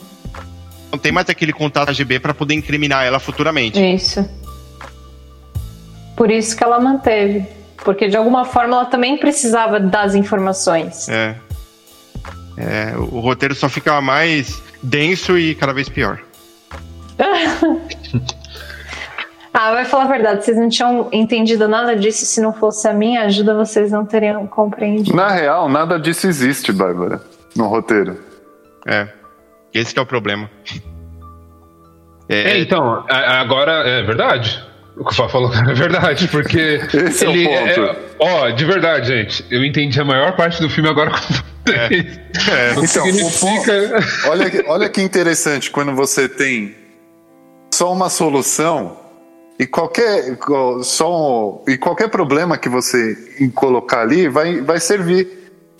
não 0.91 0.99
tem 0.99 1.11
mais 1.11 1.27
aquele 1.27 1.53
contato 1.53 1.87
KGB 1.87 2.19
para 2.19 2.35
poder 2.35 2.53
incriminar 2.53 3.03
ela 3.03 3.19
futuramente. 3.19 3.83
Isso. 3.83 4.29
Por 6.15 6.29
isso 6.29 6.55
que 6.55 6.63
ela 6.63 6.79
manteve. 6.79 7.47
Porque 7.83 8.07
de 8.07 8.15
alguma 8.15 8.45
forma 8.45 8.75
ela 8.75 8.85
também 8.85 9.17
precisava 9.17 9.79
das 9.79 10.13
informações. 10.13 11.09
É. 11.09 11.35
É, 12.61 12.95
o 12.95 13.19
roteiro 13.19 13.55
só 13.55 13.67
fica 13.67 13.99
mais 13.99 14.61
denso 14.83 15.35
e 15.37 15.55
cada 15.55 15.73
vez 15.73 15.89
pior. 15.89 16.19
Ah, 19.53 19.73
vai 19.73 19.83
falar 19.83 20.05
a 20.05 20.07
verdade, 20.07 20.45
vocês 20.45 20.55
não 20.55 20.69
tinham 20.69 21.09
entendido 21.11 21.67
nada 21.67 21.93
disso. 21.93 22.25
Se 22.25 22.39
não 22.39 22.53
fosse 22.53 22.87
a 22.87 22.93
minha 22.93 23.23
ajuda, 23.23 23.53
vocês 23.53 23.91
não 23.91 24.05
teriam 24.05 24.47
compreendido. 24.47 25.13
Na 25.15 25.27
real, 25.27 25.67
nada 25.67 25.99
disso 25.99 26.25
existe, 26.25 26.71
Bárbara, 26.71 27.21
no 27.53 27.67
roteiro. 27.67 28.17
É. 28.87 29.09
Esse 29.73 29.93
que 29.93 29.99
é 29.99 30.01
o 30.01 30.05
problema. 30.05 30.49
É, 32.29 32.51
É, 32.51 32.59
então, 32.59 33.03
agora 33.09 33.85
é 33.85 34.01
verdade. 34.03 34.63
O 35.01 35.05
que 35.05 35.11
o 35.13 35.15
Fá 35.15 35.27
falou 35.27 35.51
é 35.67 35.73
verdade, 35.73 36.27
porque. 36.27 36.79
Esse 37.07 37.25
é 37.25 37.29
o 37.29 37.31
ele 37.31 37.47
ponto. 37.47 37.95
Ó, 38.19 38.49
de 38.51 38.65
verdade, 38.65 39.07
gente. 39.07 39.45
Eu 39.49 39.65
entendi 39.65 39.99
a 39.99 40.05
maior 40.05 40.35
parte 40.35 40.61
do 40.61 40.69
filme 40.69 40.87
agora 40.89 41.09
com 41.11 41.17
vocês. 41.17 41.41
É. 41.67 42.73
O 42.77 42.81
que 42.81 42.85
Então, 42.85 43.03
o 43.07 43.11
significa. 43.11 43.99
Olha, 44.29 44.49
que- 44.49 44.63
olha 44.67 44.89
que 44.89 45.01
interessante 45.01 45.71
quando 45.71 45.93
você 45.95 46.29
tem 46.29 46.75
só 47.73 47.91
uma 47.91 48.09
solução 48.09 48.97
e 49.59 49.65
qualquer, 49.65 50.37
só 50.83 51.61
um- 51.65 51.71
e 51.71 51.77
qualquer 51.77 52.09
problema 52.09 52.57
que 52.57 52.69
você 52.69 53.15
colocar 53.55 54.01
ali 54.01 54.27
vai, 54.27 54.61
vai 54.61 54.79
servir. 54.79 55.27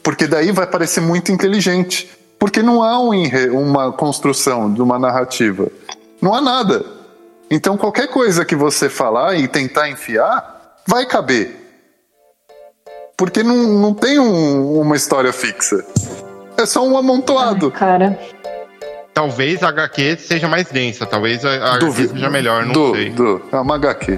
Porque 0.03 0.25
daí 0.25 0.51
vai 0.51 0.65
parecer 0.65 0.99
muito 1.01 1.31
inteligente. 1.31 2.09
Porque 2.39 2.63
não 2.63 2.81
há 2.81 2.99
um 2.99 3.11
uma 3.51 3.91
construção 3.91 4.73
de 4.73 4.81
uma 4.81 4.97
narrativa. 4.97 5.67
Não 6.19 6.33
há 6.33 6.41
nada. 6.41 6.83
Então 7.51 7.77
qualquer 7.77 8.07
coisa 8.07 8.45
que 8.45 8.55
você 8.55 8.89
falar 8.89 9.35
e 9.35 9.47
tentar 9.47 9.89
enfiar, 9.89 10.75
vai 10.87 11.05
caber. 11.05 11.57
Porque 13.17 13.43
não, 13.43 13.55
não 13.55 13.93
tem 13.93 14.17
um- 14.19 14.79
uma 14.79 14.95
história 14.95 15.31
fixa. 15.33 15.85
É 16.57 16.65
só 16.65 16.83
um 16.85 16.97
amontoado. 16.97 17.69
Cara, 17.71 18.17
Talvez 19.13 19.61
a 19.61 19.67
HQ 19.67 20.17
seja 20.17 20.47
mais 20.47 20.67
densa, 20.67 21.05
talvez 21.05 21.43
a, 21.43 21.49
a 21.49 21.73
HQ 21.75 22.07
seja 22.07 22.29
melhor, 22.29 22.65
não 22.65 22.71
do, 22.71 22.95
sei. 22.95 23.09
Do, 23.09 23.41
é 23.51 23.57
uma 23.57 23.75
HQ. 23.75 24.17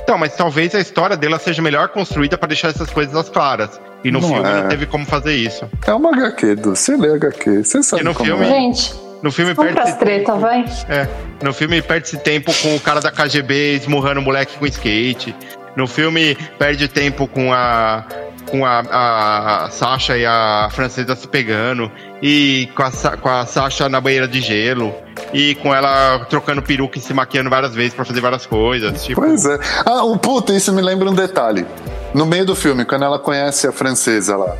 Então, 0.00 0.16
mas 0.16 0.36
talvez 0.36 0.72
a 0.76 0.80
história 0.80 1.16
dela 1.16 1.40
seja 1.40 1.60
melhor 1.60 1.88
construída 1.88 2.38
pra 2.38 2.46
deixar 2.46 2.68
essas 2.68 2.88
coisas 2.88 3.28
claras. 3.28 3.80
E 4.04 4.12
no 4.12 4.20
Não 4.20 4.28
filme 4.28 4.48
é. 4.48 4.62
não 4.62 4.68
teve 4.68 4.86
como 4.86 5.04
fazer 5.04 5.34
isso. 5.34 5.68
É 5.84 5.92
uma 5.92 6.10
HQ, 6.10 6.54
Du. 6.54 6.70
Você 6.76 6.96
lê 6.96 7.12
HQ, 7.14 7.64
você 7.64 7.82
sabe 7.82 8.02
E 8.02 8.04
no 8.04 8.14
como 8.14 8.26
filme- 8.30 8.46
é. 8.46 8.48
gente, 8.48 8.94
No 9.22 9.30
filme 9.30 9.54
vamos 9.54 9.72
perde-se 9.72 9.98
treta, 9.98 10.34
vai. 10.34 10.64
É, 10.88 11.06
no 11.42 11.52
filme 11.52 11.80
perde-se 11.80 12.18
tempo 12.18 12.52
com 12.60 12.74
o 12.74 12.80
cara 12.80 13.00
da 13.00 13.10
KGB 13.10 13.76
esmurrando 13.76 14.20
o 14.20 14.22
moleque 14.22 14.58
com 14.58 14.66
skate. 14.66 15.34
No 15.76 15.86
filme 15.86 16.36
perde 16.58 16.88
tempo 16.88 17.26
com 17.26 17.52
a 17.52 18.04
com 18.50 18.66
a, 18.66 19.64
a 19.64 19.70
Sasha 19.70 20.16
e 20.16 20.26
a 20.26 20.68
francesa 20.70 21.16
se 21.16 21.26
pegando 21.26 21.90
e 22.20 22.68
com 22.74 22.82
a, 22.82 23.16
com 23.16 23.28
a 23.28 23.46
Sasha 23.46 23.88
na 23.88 24.00
banheira 24.00 24.28
de 24.28 24.40
gelo 24.40 24.94
e 25.32 25.54
com 25.56 25.74
ela 25.74 26.18
trocando 26.28 26.60
peruca 26.60 26.98
e 26.98 27.00
se 27.00 27.14
maquiando 27.14 27.48
várias 27.48 27.74
vezes 27.74 27.94
pra 27.94 28.04
fazer 28.04 28.20
várias 28.20 28.44
coisas. 28.44 29.02
Tipo, 29.04 29.22
Pois 29.22 29.46
é. 29.46 29.58
Ah, 29.86 30.04
o 30.04 30.18
puta, 30.18 30.52
isso 30.52 30.72
me 30.72 30.82
lembra 30.82 31.08
um 31.08 31.14
detalhe. 31.14 31.64
No 32.12 32.26
meio 32.26 32.44
do 32.44 32.54
filme, 32.54 32.84
quando 32.84 33.04
ela 33.04 33.18
conhece 33.18 33.66
a 33.66 33.72
francesa 33.72 34.36
lá, 34.36 34.54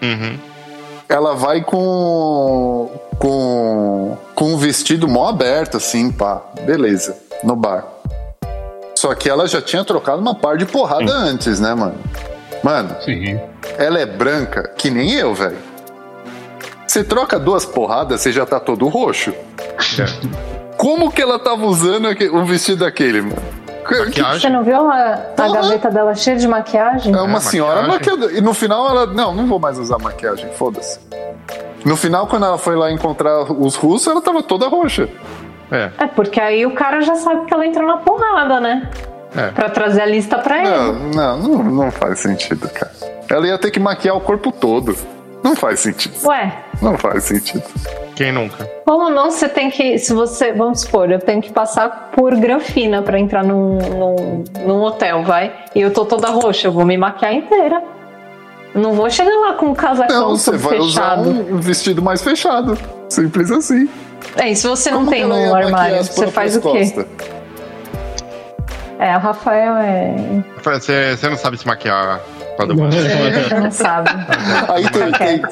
uhum. 0.00 0.38
ela 1.08 1.34
vai 1.34 1.62
com. 1.62 3.07
Com. 3.18 4.16
com 4.34 4.52
um 4.54 4.56
vestido 4.56 5.08
mó 5.08 5.28
aberto, 5.28 5.76
assim, 5.76 6.10
pá. 6.10 6.42
Beleza, 6.62 7.16
no 7.42 7.54
bar. 7.56 7.84
Só 8.96 9.14
que 9.14 9.28
ela 9.30 9.46
já 9.46 9.60
tinha 9.62 9.84
trocado 9.84 10.20
uma 10.20 10.34
par 10.34 10.56
de 10.56 10.66
porrada 10.66 11.12
antes, 11.12 11.60
né, 11.60 11.72
mano? 11.74 11.94
Mano, 12.62 12.96
Sim. 13.04 13.38
ela 13.78 14.00
é 14.00 14.06
branca 14.06 14.68
que 14.76 14.90
nem 14.90 15.12
eu, 15.14 15.32
velho. 15.34 15.56
Você 16.86 17.04
troca 17.04 17.38
duas 17.38 17.64
porradas, 17.64 18.20
você 18.20 18.32
já 18.32 18.44
tá 18.44 18.58
todo 18.58 18.88
roxo. 18.88 19.32
Como 20.76 21.10
que 21.12 21.20
ela 21.22 21.38
tava 21.38 21.64
usando 21.66 22.08
um 22.32 22.44
vestido 22.44 22.84
daquele, 22.84 23.20
mano? 23.22 23.36
Que- 23.86 23.98
Maquiagem. 24.00 24.40
Você 24.40 24.48
não 24.50 24.62
viu 24.64 24.90
a, 24.90 25.20
a 25.36 25.48
gaveta 25.48 25.90
dela 25.90 26.14
cheia 26.14 26.36
de 26.36 26.46
maquiagem? 26.46 27.14
É 27.14 27.20
uma 27.22 27.38
É, 27.38 27.40
senhora 27.40 27.82
maquiagem. 27.82 27.98
maquiadora. 28.16 28.32
E 28.38 28.40
no 28.40 28.52
final 28.52 28.88
ela. 28.88 29.06
Não, 29.06 29.34
não 29.34 29.46
vou 29.46 29.58
mais 29.58 29.78
usar 29.78 29.98
maquiagem, 29.98 30.50
foda-se. 30.54 30.98
No 31.88 31.96
final, 31.96 32.26
quando 32.26 32.44
ela 32.44 32.58
foi 32.58 32.76
lá 32.76 32.92
encontrar 32.92 33.50
os 33.50 33.74
russos, 33.74 34.06
ela 34.08 34.20
tava 34.20 34.42
toda 34.42 34.68
roxa. 34.68 35.08
É, 35.72 35.90
É, 35.98 36.06
porque 36.06 36.38
aí 36.38 36.66
o 36.66 36.72
cara 36.74 37.00
já 37.00 37.14
sabe 37.14 37.46
que 37.46 37.54
ela 37.54 37.66
entrou 37.66 37.86
na 37.86 37.96
porrada, 37.96 38.60
né? 38.60 38.90
é. 39.34 39.48
Pra 39.52 39.70
trazer 39.70 40.02
a 40.02 40.06
lista 40.06 40.36
pra 40.38 40.58
ele. 40.58 40.68
Não, 40.68 40.92
não, 40.92 41.38
não, 41.38 41.64
não 41.64 41.90
faz 41.90 42.20
sentido, 42.20 42.68
cara. 42.68 42.92
Ela 43.30 43.46
ia 43.46 43.56
ter 43.58 43.70
que 43.70 43.80
maquiar 43.80 44.14
o 44.16 44.20
corpo 44.20 44.52
todo. 44.52 44.94
Não 45.42 45.56
faz 45.56 45.80
sentido. 45.80 46.14
Ué, 46.26 46.52
Não 46.82 46.98
faz 46.98 47.24
sentido. 47.24 47.64
Quem 48.14 48.32
nunca? 48.32 48.68
como 48.84 49.08
não 49.10 49.30
você 49.30 49.48
tem 49.48 49.70
que. 49.70 49.98
Se 49.98 50.12
você. 50.12 50.52
Vamos 50.52 50.80
supor, 50.80 51.10
eu 51.10 51.18
tenho 51.20 51.40
que 51.40 51.52
passar 51.52 52.10
por 52.14 52.34
granfina 52.36 53.00
pra 53.02 53.18
entrar 53.18 53.44
num, 53.44 53.78
num, 53.78 54.44
num 54.66 54.82
hotel, 54.82 55.22
vai? 55.22 55.54
E 55.74 55.80
eu 55.80 55.92
tô 55.92 56.04
toda 56.04 56.28
roxa, 56.28 56.66
eu 56.68 56.72
vou 56.72 56.84
me 56.84 56.96
maquiar 56.98 57.32
inteira. 57.32 57.82
Não 58.78 58.94
vou 58.94 59.10
chegar 59.10 59.34
lá 59.34 59.54
com 59.54 59.66
um 59.66 59.74
casacão 59.74 60.20
Não, 60.20 60.36
você 60.36 60.56
vai 60.56 60.78
usar 60.78 61.18
fechado. 61.18 61.30
um 61.30 61.60
vestido 61.60 62.02
mais 62.02 62.22
fechado. 62.22 62.78
Simples 63.08 63.50
assim. 63.50 63.88
É, 64.36 64.50
e 64.50 64.56
se 64.56 64.66
você 64.66 64.90
não 64.90 64.98
Como 64.98 65.10
tem 65.10 65.20
que 65.20 65.30
ela 65.30 65.46
no 65.46 65.54
armário, 65.54 66.04
você 66.04 66.26
faz 66.28 66.56
o 66.56 66.60
quê? 66.60 67.06
É, 68.98 69.12
a 69.12 69.18
Rafael 69.18 69.76
é. 69.76 70.44
Você, 70.62 71.16
você 71.16 71.28
não 71.28 71.36
sabe 71.36 71.56
se 71.56 71.66
maquiar, 71.66 72.20
Padua. 72.56 72.90
Você 72.90 73.54
não 73.54 73.70
sabe. 73.70 74.10
Aí 74.68 74.90
tem, 74.90 75.06
Fica 75.06 75.18
tem, 75.18 75.42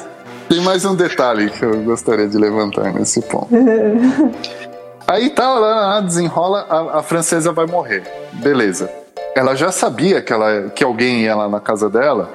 tem 0.49 0.61
mais 0.61 0.83
um 0.83 0.95
detalhe 0.95 1.49
que 1.49 1.63
eu 1.63 1.81
gostaria 1.83 2.27
de 2.27 2.37
levantar 2.37 2.93
nesse 2.93 3.21
ponto. 3.21 3.47
Aí 5.07 5.29
tá, 5.29 5.53
lá, 5.53 5.75
lá, 5.87 6.01
desenrola, 6.01 6.65
a, 6.69 6.99
a 6.99 7.03
francesa 7.03 7.53
vai 7.53 7.65
morrer. 7.65 8.03
Beleza. 8.33 8.91
Ela 9.33 9.55
já 9.55 9.71
sabia 9.71 10.21
que, 10.21 10.33
ela, 10.33 10.69
que 10.75 10.83
alguém 10.83 11.21
ia 11.21 11.33
lá 11.33 11.47
na 11.47 11.61
casa 11.61 11.89
dela, 11.89 12.29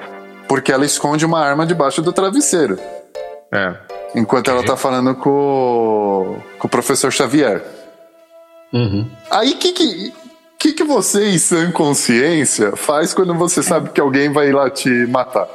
porque 0.47 0.71
ela 0.71 0.85
esconde 0.85 1.25
uma 1.25 1.39
arma 1.39 1.65
debaixo 1.65 2.01
do 2.01 2.11
travesseiro. 2.13 2.77
É. 3.51 3.73
Enquanto 4.15 4.49
ela 4.51 4.63
tá 4.63 4.75
falando 4.77 5.15
com, 5.15 5.29
o- 5.29 6.37
com 6.59 6.67
o 6.67 6.69
professor 6.69 7.11
Xavier. 7.11 7.63
Uhum. 8.71 9.09
Aí 9.29 9.53
que 9.55 9.71
que, 9.71 10.13
que 10.59 10.73
que 10.73 10.83
você, 10.83 11.29
em 11.29 11.37
sã 11.37 11.71
consciência, 11.71 12.75
faz 12.75 13.13
quando 13.13 13.33
você 13.35 13.61
sabe 13.63 13.89
que 13.89 14.01
alguém 14.01 14.31
vai 14.31 14.51
lá 14.51 14.69
te 14.69 14.89
matar? 15.07 15.47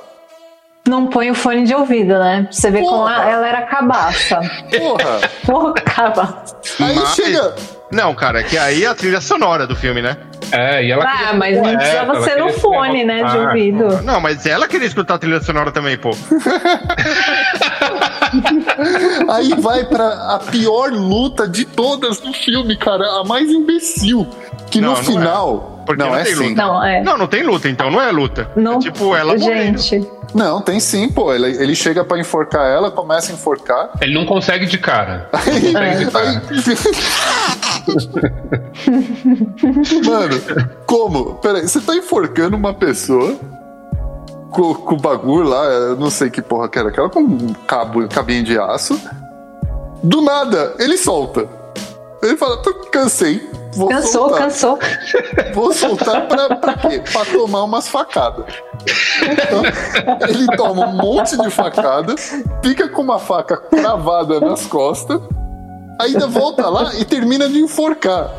Não 0.88 1.06
põe 1.08 1.30
o 1.30 1.34
fone 1.34 1.64
de 1.64 1.74
ouvido, 1.74 2.18
né? 2.18 2.48
Você 2.50 2.70
vê 2.70 2.78
como 2.80 2.90
Porra. 3.02 3.24
ela 3.28 3.46
era 3.46 3.62
cabaça. 3.66 4.40
Porra! 4.78 5.20
Porra, 5.44 5.72
cabaça. 5.74 6.56
Aí 6.80 6.94
Mas- 6.94 7.14
chega. 7.14 7.54
Não, 7.92 8.14
cara, 8.14 8.40
é 8.40 8.44
que 8.44 8.56
aí 8.56 8.84
é 8.84 8.86
a 8.86 8.94
trilha 8.94 9.20
sonora 9.20 9.66
do 9.66 9.74
filme, 9.76 10.00
né? 10.02 10.16
É, 10.52 10.84
e 10.84 10.90
ela. 10.90 11.04
Ah, 11.04 11.16
queria 11.16 11.32
mas 11.34 11.56
não 11.56 11.62
poeta, 11.62 11.78
precisava 11.78 12.22
ser 12.22 12.36
no 12.36 12.52
fone, 12.54 13.04
né? 13.04 13.22
De 13.24 13.38
ouvido. 13.38 14.02
Não, 14.02 14.20
mas 14.20 14.46
ela 14.46 14.66
queria 14.68 14.86
escutar 14.86 15.14
a 15.14 15.18
trilha 15.18 15.40
sonora 15.40 15.70
também, 15.70 15.96
pô. 15.98 16.10
Aí 19.28 19.54
vai 19.58 19.84
pra 19.84 20.34
a 20.34 20.38
pior 20.50 20.90
luta 20.92 21.46
de 21.48 21.64
todas 21.64 22.20
do 22.20 22.32
filme, 22.32 22.76
cara. 22.76 23.04
A 23.20 23.24
mais 23.24 23.48
imbecil. 23.50 24.26
Que 24.70 24.80
Não, 24.80 24.88
no 24.88 24.94
não 24.94 25.00
é. 25.00 25.04
final. 25.04 25.82
Porque 25.86 26.02
não, 26.02 26.10
não 26.10 26.18
é 26.18 26.24
tem 26.24 26.34
sim. 26.34 26.48
luta. 26.50 26.62
Não, 26.62 26.84
é. 26.84 27.02
Não, 27.02 27.16
não 27.16 27.26
tem 27.26 27.42
luta, 27.42 27.68
então 27.68 27.90
não 27.90 28.00
é 28.00 28.10
luta. 28.10 28.50
Não, 28.54 28.74
É 28.76 28.78
tipo, 28.80 29.16
ela 29.16 29.34
morrendo. 29.34 29.78
Gente, 29.78 30.06
Não, 30.34 30.60
tem 30.60 30.78
sim, 30.78 31.08
pô. 31.08 31.32
Ele, 31.32 31.46
ele 31.62 31.74
chega 31.74 32.04
pra 32.04 32.18
enforcar 32.18 32.66
ela, 32.66 32.90
começa 32.90 33.32
a 33.32 33.34
enforcar. 33.34 33.90
Ele 34.00 34.12
não 34.12 34.26
consegue 34.26 34.66
de 34.66 34.76
cara. 34.76 35.30
Não 35.72 35.80
Aí, 35.80 36.04
consegue 36.04 36.60
de 36.60 36.76
cara. 36.76 36.88
Mano, 40.04 40.40
como? 40.86 41.34
Peraí, 41.36 41.62
você 41.68 41.80
tá 41.80 41.94
enforcando 41.94 42.56
uma 42.56 42.74
pessoa 42.74 43.36
com, 44.50 44.74
com 44.74 44.94
o 44.94 44.98
bagulho 45.00 45.48
lá, 45.48 45.64
eu 45.66 45.96
não 45.96 46.10
sei 46.10 46.30
que 46.30 46.40
porra 46.42 46.68
que 46.68 46.78
era 46.78 46.88
aquela, 46.88 47.08
com 47.08 47.20
um 47.20 47.52
cabo, 47.66 48.06
cabinho 48.08 48.44
de 48.44 48.58
aço. 48.58 48.98
Do 50.02 50.20
nada, 50.20 50.74
ele 50.78 50.96
solta. 50.96 51.46
Ele 52.22 52.36
fala, 52.36 52.56
"Tô- 52.62 52.74
cansei. 52.90 53.48
Vou 53.74 53.88
cansou, 53.88 54.10
soltar. 54.28 54.38
cansou. 54.38 54.78
Vou 55.54 55.72
soltar 55.72 56.26
pra, 56.26 56.56
pra 56.56 56.74
quê? 56.74 57.02
Pra 57.12 57.24
tomar 57.24 57.62
umas 57.64 57.86
facadas. 57.88 58.46
Então, 59.22 59.62
ele 60.28 60.46
toma 60.56 60.86
um 60.86 60.92
monte 60.96 61.36
de 61.36 61.50
facada, 61.50 62.14
fica 62.62 62.88
com 62.88 63.02
uma 63.02 63.18
faca 63.18 63.56
cravada 63.56 64.40
nas 64.40 64.66
costas, 64.66 65.20
ainda 65.98 66.26
volta 66.26 66.68
lá 66.68 66.94
e 66.96 67.04
termina 67.04 67.48
de 67.48 67.58
enforcar. 67.60 68.30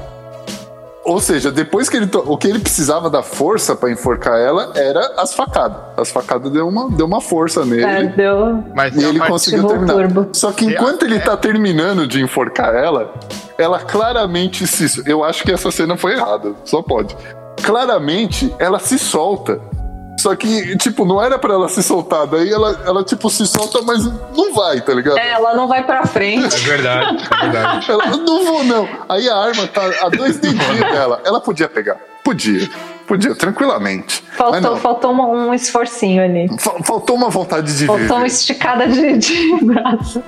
Ou 1.06 1.20
seja, 1.20 1.50
depois 1.52 1.90
que 1.90 1.98
ele. 1.98 2.08
to- 2.08 2.24
O 2.28 2.38
que 2.38 2.48
ele 2.48 2.60
precisava 2.60 3.10
da 3.10 3.24
força 3.24 3.76
pra 3.76 3.90
enforcar 3.90 4.38
ela 4.38 4.74
era 4.76 5.14
as 5.18 5.34
facadas. 5.34 5.78
As 5.98 6.12
facadas 6.12 6.52
deu 6.52 6.68
uma, 6.68 6.90
deu 6.92 7.06
uma 7.06 7.20
força 7.22 7.66
nele. 7.66 7.84
É, 7.84 8.04
deu. 8.06 8.64
Mas 8.76 8.96
E 8.96 9.04
ele 9.04 9.20
conseguiu 9.20 9.66
terminar. 9.66 9.94
turbo. 9.94 10.30
Só 10.34 10.52
que 10.52 10.66
enquanto 10.66 11.04
ele 11.04 11.20
tá 11.20 11.36
terminando 11.36 12.06
de 12.06 12.22
enforcar 12.22 12.76
ela, 12.76 13.12
ela 13.58 13.80
claramente 13.80 14.68
se. 14.68 15.02
Eu 15.10 15.24
acho 15.24 15.44
que 15.44 15.52
essa 15.52 15.72
cena 15.72 15.98
foi 15.98 16.14
errada, 16.14 16.54
só 16.64 16.82
pode. 16.82 17.16
Claramente 17.64 18.54
ela 18.60 18.78
se 18.78 19.00
solta. 19.00 19.60
Só 20.20 20.36
que, 20.36 20.76
tipo, 20.78 21.06
não 21.06 21.22
era 21.24 21.40
pra 21.40 21.54
ela 21.54 21.70
se 21.70 21.82
soltar. 21.82 22.28
Daí 22.28 22.52
ela, 22.52 22.82
ela 22.86 23.04
tipo, 23.04 23.30
se 23.30 23.46
solta, 23.48 23.82
mas 23.82 24.04
não 24.36 24.54
vai, 24.54 24.82
tá 24.82 24.94
ligado? 24.94 25.18
É, 25.18 25.30
ela 25.32 25.54
não 25.56 25.68
vai 25.68 25.84
pra 25.84 26.00
É 26.00 26.06
frente. 26.06 26.58
verdade, 26.68 27.24
é 27.32 27.42
verdade. 27.50 27.92
Ela, 27.92 28.06
não 28.18 28.46
vou, 28.46 28.64
não. 28.64 28.88
Aí 29.08 29.30
a 29.30 29.36
arma 29.36 29.68
tá 29.68 29.82
a 30.02 30.10
dois 30.10 30.38
dedinhos 30.38 30.80
dela. 30.92 31.22
Ela 31.26 31.40
podia 31.40 31.70
pegar. 31.70 31.98
Podia. 32.24 32.70
Podia, 33.08 33.34
tranquilamente. 33.34 34.24
Faltou, 34.38 34.78
faltou 34.78 35.12
uma- 35.12 35.26
um 35.26 35.52
esforcinho 35.54 36.24
ali. 36.24 36.48
Fa- 36.60 36.76
Faltou 36.84 37.16
uma 37.16 37.30
vontade 37.30 37.76
de 37.76 37.88
Faltou 37.88 38.06
uma 38.06 38.16
viver. 38.18 38.28
esticada 38.28 38.88
de, 38.88 39.18
de 39.18 39.66
braço. 39.66 40.22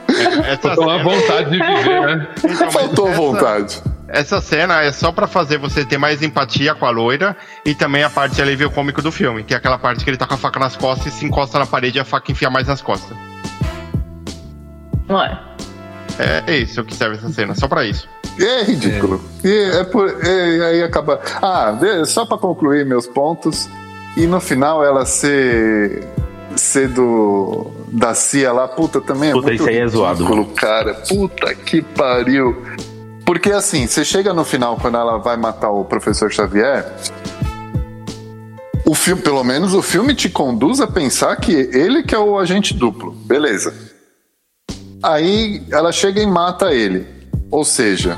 essa 0.48 0.58
Faltou 0.58 0.86
uma 0.86 0.98
cena- 0.98 1.04
vontade 1.04 1.50
de 1.52 1.58
viver, 1.60 2.02
né? 2.18 2.28
Então, 2.44 2.72
Faltou 2.72 3.08
essa- 3.10 3.18
vontade. 3.18 3.84
Essa 4.14 4.41
cena 4.41 4.82
é 4.82 4.91
só 4.91 5.12
pra 5.12 5.28
fazer 5.28 5.57
você 5.57 5.84
ter 5.86 5.97
mais 5.97 6.22
empatia 6.22 6.76
com 6.76 6.86
a 6.86 6.89
loira 6.89 7.36
e 7.66 7.74
também 7.74 8.03
a 8.03 8.09
parte 8.09 8.36
de 8.36 8.41
alívio 8.41 8.70
cômico 8.70 9.01
do 9.01 9.12
filme, 9.12 9.43
que 9.43 9.53
é 9.53 9.57
aquela 9.57 9.78
parte 9.78 10.03
que 10.03 10.09
ele 10.09 10.18
tá 10.18 10.28
com 10.28 10.34
a 10.34 10.38
faca 10.38 10.59
nas 10.59 10.76
costas 10.76 11.14
e 11.14 11.18
se 11.18 11.26
encosta 11.26 11.57
na 11.57 11.66
parede 11.66 11.97
e 11.97 12.01
a 12.01 12.05
faca 12.05 12.32
enfia 12.32 12.49
mais 12.49 12.68
nas 12.68 12.82
costas. 12.82 13.16
Não 15.07 15.22
é? 15.22 15.39
É 16.45 16.57
isso 16.57 16.84
que 16.84 16.93
serve 16.93 17.16
essa 17.18 17.30
cena, 17.30 17.55
só 17.55 17.68
pra 17.68 17.86
isso. 17.86 18.07
É 18.39 18.64
ridículo. 18.64 19.22
E 19.43 19.72
é 19.74 19.84
por, 19.84 20.07
é- 20.26 20.66
aí 20.70 20.84
acaba. 20.84 21.20
Ah, 21.41 21.74
só 22.05 22.26
pra 22.26 22.38
concluir 22.38 22.86
meus 22.86 23.07
pontos. 23.07 23.68
E 24.18 24.28
no 24.28 24.39
final 24.39 24.84
ela 24.86 25.05
ser. 25.05 26.07
ser 26.55 26.88
do. 26.89 27.72
da 27.88 28.14
Cia 28.14 28.51
lá, 28.51 28.68
puta, 28.68 29.01
também 29.01 29.30
é 29.30 29.34
Puta, 29.34 29.47
muito 29.47 29.59
isso 29.62 29.70
aí 29.70 29.78
é 29.78 29.88
zoado. 29.88 30.24
ridículo, 30.24 30.45
cara. 30.55 30.93
Puta 31.07 31.53
que 31.55 31.82
pariu. 31.82 32.62
Porque 33.32 33.49
assim, 33.49 33.88
você 33.88 34.03
chega 34.03 34.34
no 34.34 34.43
final, 34.43 34.75
quando 34.75 34.97
ela 34.97 35.17
vai 35.17 35.38
matar 35.38 35.69
o 35.71 35.86
professor 35.86 36.29
Xavier. 36.29 36.86
O 38.86 38.93
filme, 38.93 39.21
pelo 39.21 39.41
menos 39.41 39.73
o 39.73 39.82
filme 39.82 40.13
te 40.13 40.27
conduz 40.29 40.82
a 40.82 40.88
pensar 40.88 41.34
que 41.38 41.53
ele 41.53 42.03
que 42.03 42.13
é 42.13 42.19
o 42.19 42.38
agente 42.38 42.73
duplo. 42.73 43.13
Beleza. 43.13 43.73
Aí 45.01 45.63
ela 45.71 45.93
chega 45.93 46.21
e 46.21 46.25
mata 46.25 46.73
ele. 46.73 47.07
Ou 47.49 47.63
seja, 47.63 48.17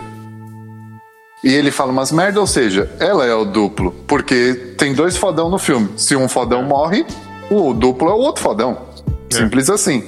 e 1.43 1.53
ele 1.53 1.70
fala 1.70 1.91
umas 1.91 2.11
merda, 2.11 2.39
ou 2.39 2.47
seja, 2.47 2.89
ela 2.99 3.24
é 3.24 3.36
o 3.36 3.45
duplo. 3.45 3.91
Porque 4.07 4.74
tem 4.80 4.95
dois 4.95 5.16
fodão 5.16 5.47
no 5.47 5.59
filme. 5.59 5.89
Se 5.95 6.16
um 6.16 6.28
fodão 6.28 6.64
morre, 6.64 7.05
o 7.51 7.72
duplo 7.72 8.09
é 8.09 8.14
o 8.14 8.18
outro 8.18 8.41
fodão. 8.41 8.80
Simples 9.30 9.70
assim. 9.70 10.03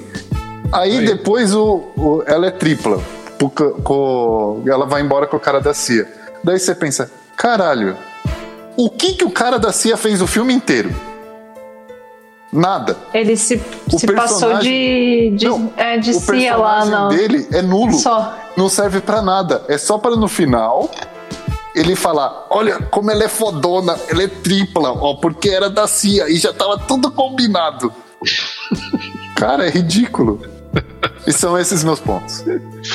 Aí, 0.72 0.98
Aí. 0.98 1.06
depois 1.06 1.54
o, 1.54 1.84
o- 1.96 2.24
ela 2.26 2.48
é 2.48 2.52
tripla. 2.52 3.00
Com- 3.84 4.64
ela 4.68 4.86
vai 4.86 5.02
embora 5.02 5.28
com 5.28 5.38
o 5.38 5.40
cara 5.40 5.60
da 5.60 5.74
CIA. 5.74 6.08
Daí 6.44 6.60
você 6.60 6.74
pensa, 6.76 7.12
caralho, 7.36 7.98
o 8.78 8.90
que, 8.90 9.14
que 9.14 9.26
o 9.26 9.32
cara 9.32 9.58
da 9.60 9.72
CIA 9.72 9.98
fez 9.98 10.22
o 10.22 10.28
filme 10.28 10.54
inteiro? 10.54 10.94
Nada. 12.52 12.96
Ele 13.14 13.36
se, 13.36 13.62
O 13.92 14.00
se 14.00 14.08
passou 14.14 14.58
de, 14.60 15.32
de, 15.36 15.46
Não, 15.46 15.74
é, 15.76 15.98
de 15.98 16.12
o 16.12 16.14
Cia 16.20 16.56
lá 16.56 16.78
personagem 16.80 17.00
no. 17.04 17.10
dele 17.10 17.48
é 17.52 17.62
nulo. 17.62 17.94
Só. 17.94 18.34
Não 18.56 18.70
serve 18.70 19.02
pra 19.02 19.22
nada. 19.22 19.64
É 19.68 19.78
só 19.78 19.98
para 19.98 20.16
no 20.16 20.28
final 20.30 20.90
ele 21.76 21.96
falar: 21.98 22.48
olha 22.50 22.80
como 22.84 23.12
ela 23.12 23.26
é 23.26 23.28
fodona, 23.28 23.98
ela 24.08 24.24
é 24.24 24.28
tripla, 24.28 24.92
ó, 24.94 25.16
porque 25.16 25.50
era 25.50 25.70
da 25.70 25.86
CIA 25.86 26.30
e 26.30 26.38
já 26.38 26.54
tava 26.54 26.78
tudo 26.78 27.12
combinado. 27.12 27.92
Cara, 29.36 29.68
é 29.68 29.70
ridículo. 29.70 30.40
E 31.28 31.32
são 31.32 31.58
esses 31.58 31.84
meus 31.84 32.00
pontos. 32.00 32.44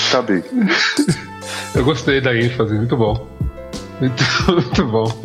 Acabei. 0.09 0.43
Eu 1.75 1.85
gostei 1.85 2.21
da 2.21 2.35
ênfase, 2.37 2.75
muito 2.75 2.97
bom. 2.97 3.29
Muito, 4.01 4.25
muito 4.53 4.85
bom. 4.87 5.25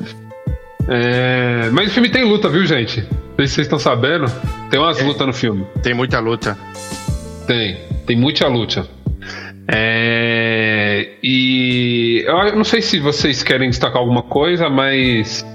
É, 0.87 1.69
Mas 1.71 1.89
o 1.89 1.93
filme 1.93 2.09
tem 2.09 2.23
luta, 2.23 2.49
viu, 2.49 2.65
gente? 2.65 3.01
Não 3.01 3.35
sei 3.37 3.47
se 3.47 3.53
vocês 3.55 3.65
estão 3.67 3.79
sabendo. 3.79 4.25
Tem 4.69 4.79
umas 4.79 5.01
lutas 5.01 5.27
no 5.27 5.33
filme. 5.33 5.65
Tem 5.81 5.93
muita 5.93 6.19
luta. 6.19 6.57
Tem. 7.47 7.77
Tem 8.05 8.15
muita 8.15 8.47
luta. 8.47 8.87
É, 9.67 11.09
E 11.23 12.23
eu 12.25 12.55
não 12.55 12.63
sei 12.63 12.81
se 12.81 12.99
vocês 12.99 13.41
querem 13.43 13.69
destacar 13.69 13.97
alguma 13.97 14.21
coisa, 14.23 14.69
mas 14.69 15.45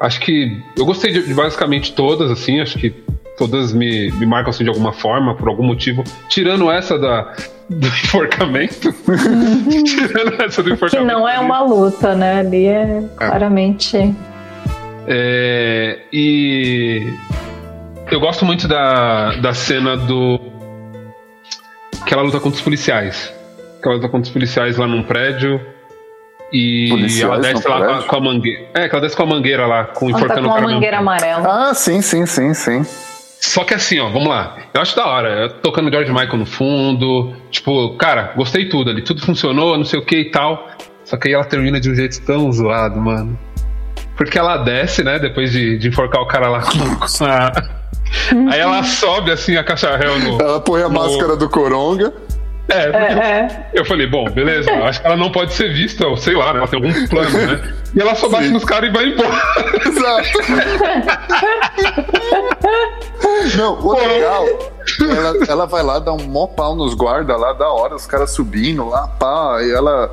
acho 0.00 0.20
que 0.20 0.60
eu 0.76 0.84
gostei 0.84 1.12
de, 1.12 1.26
de 1.26 1.34
basicamente 1.34 1.92
todas, 1.92 2.30
assim, 2.30 2.60
acho 2.60 2.78
que 2.78 2.94
todas 3.36 3.72
me, 3.72 4.10
me 4.12 4.26
marcam 4.26 4.50
assim, 4.50 4.64
de 4.64 4.70
alguma 4.70 4.92
forma, 4.92 5.34
por 5.34 5.48
algum 5.48 5.64
motivo. 5.64 6.04
Tirando 6.28 6.70
essa 6.70 6.98
da, 6.98 7.32
do 7.68 7.86
enforcamento. 8.04 8.92
tirando 9.84 10.42
essa 10.42 10.62
do 10.62 10.68
Que 10.68 10.74
enforcamento. 10.74 11.12
não 11.12 11.28
é 11.28 11.38
uma 11.38 11.60
luta, 11.62 12.14
né? 12.14 12.40
Ali 12.40 12.66
é 12.66 13.02
claramente. 13.16 14.14
É, 15.06 15.98
e 16.12 17.02
eu 18.10 18.20
gosto 18.20 18.44
muito 18.44 18.68
da, 18.68 19.34
da 19.36 19.52
cena 19.54 19.96
do. 19.96 20.38
Que 22.06 22.14
ela 22.14 22.22
luta 22.22 22.38
contra 22.38 22.56
os 22.56 22.62
policiais. 22.62 23.32
Que 23.80 23.88
ela 23.88 23.96
luta 23.96 24.08
contra 24.08 24.26
os 24.28 24.30
policiais 24.30 24.76
lá 24.76 24.86
num 24.86 25.02
prédio. 25.02 25.60
E 26.52 26.88
Policiais 26.90 27.22
ela 27.22 27.40
desce 27.40 27.66
lá 27.68 27.78
com 27.86 27.92
a, 27.94 28.02
com 28.02 28.16
a 28.16 28.20
mangueira. 28.20 28.68
É, 28.74 28.88
que 28.88 28.94
ela 28.94 29.00
desce 29.02 29.16
com 29.16 29.22
a 29.22 29.26
mangueira 29.26 29.66
lá, 29.66 29.84
com 29.84 30.08
Ela 30.10 30.18
tá 30.18 30.24
enforcando 30.24 30.42
com 30.42 30.50
o 30.50 30.54
cara. 30.54 30.60
mesmo. 30.66 30.74
mangueira 30.74 30.98
amarela. 30.98 31.70
Ah, 31.70 31.74
sim, 31.74 32.02
sim, 32.02 32.26
sim, 32.26 32.52
sim. 32.52 32.84
Só 33.52 33.64
que 33.64 33.74
assim, 33.74 34.00
ó, 34.00 34.08
vamos 34.08 34.28
lá. 34.28 34.56
Eu 34.72 34.80
acho 34.80 34.96
da 34.96 35.06
hora. 35.06 35.50
Tocando 35.62 35.90
George 35.90 36.10
Michael 36.10 36.38
no 36.38 36.46
fundo. 36.46 37.34
Tipo, 37.50 37.94
cara, 37.98 38.32
gostei 38.34 38.66
tudo 38.66 38.88
ali. 38.90 39.02
Tudo 39.02 39.20
funcionou, 39.20 39.76
não 39.76 39.84
sei 39.84 39.98
o 39.98 40.04
que 40.06 40.16
e 40.16 40.30
tal. 40.30 40.68
Só 41.04 41.18
que 41.18 41.28
aí 41.28 41.34
ela 41.34 41.44
termina 41.44 41.78
de 41.78 41.90
um 41.90 41.94
jeito 41.94 42.18
tão 42.24 42.50
zoado, 42.50 42.98
mano. 42.98 43.38
Porque 44.16 44.38
ela 44.38 44.56
desce, 44.56 45.04
né? 45.04 45.18
Depois 45.18 45.52
de, 45.52 45.76
de 45.76 45.88
enforcar 45.88 46.22
o 46.22 46.26
cara 46.26 46.48
lá 46.48 46.62
com 46.62 46.78
a. 47.26 47.52
Aí 48.50 48.58
ela 48.60 48.82
sobe 48.84 49.30
assim 49.30 49.54
a 49.56 49.62
caixa 49.64 49.94
réu 49.98 50.18
no. 50.18 50.40
Ela 50.40 50.60
põe 50.60 50.80
a 50.82 50.88
no- 50.88 50.94
máscara 50.94 51.36
do 51.36 51.46
Coronga. 51.50 52.10
É, 52.68 52.84
É, 52.84 52.88
é. 53.12 53.70
eu 53.74 53.84
falei, 53.84 54.06
bom, 54.06 54.24
beleza, 54.30 54.70
acho 54.84 55.00
que 55.00 55.06
ela 55.06 55.16
não 55.16 55.30
pode 55.30 55.52
ser 55.52 55.74
vista, 55.74 56.06
ou 56.06 56.16
sei 56.16 56.34
lá, 56.34 56.52
né? 56.54 56.60
Ela 56.60 56.68
tem 56.68 56.80
algum 56.82 57.06
plano, 57.08 57.30
né? 57.46 57.60
E 57.94 58.00
ela 58.00 58.14
só 58.14 58.28
bate 58.30 58.46
Sim. 58.46 58.52
nos 58.52 58.64
caras 58.64 58.88
e 58.88 58.92
vai 58.92 59.06
embora. 59.06 59.42
Exato. 59.84 60.28
Não, 63.56 63.78
o 63.80 63.92
legal, 63.92 64.44
ela, 65.00 65.44
ela 65.48 65.66
vai 65.66 65.82
lá, 65.82 65.98
dá 65.98 66.12
um 66.12 66.22
mó 66.24 66.46
pau 66.46 66.74
nos 66.74 66.94
guardas 66.94 67.38
lá, 67.38 67.52
da 67.52 67.68
hora, 67.68 67.94
os 67.94 68.06
caras 68.06 68.30
subindo 68.30 68.88
lá, 68.88 69.06
pá, 69.08 69.58
e 69.62 69.70
ela. 69.70 70.10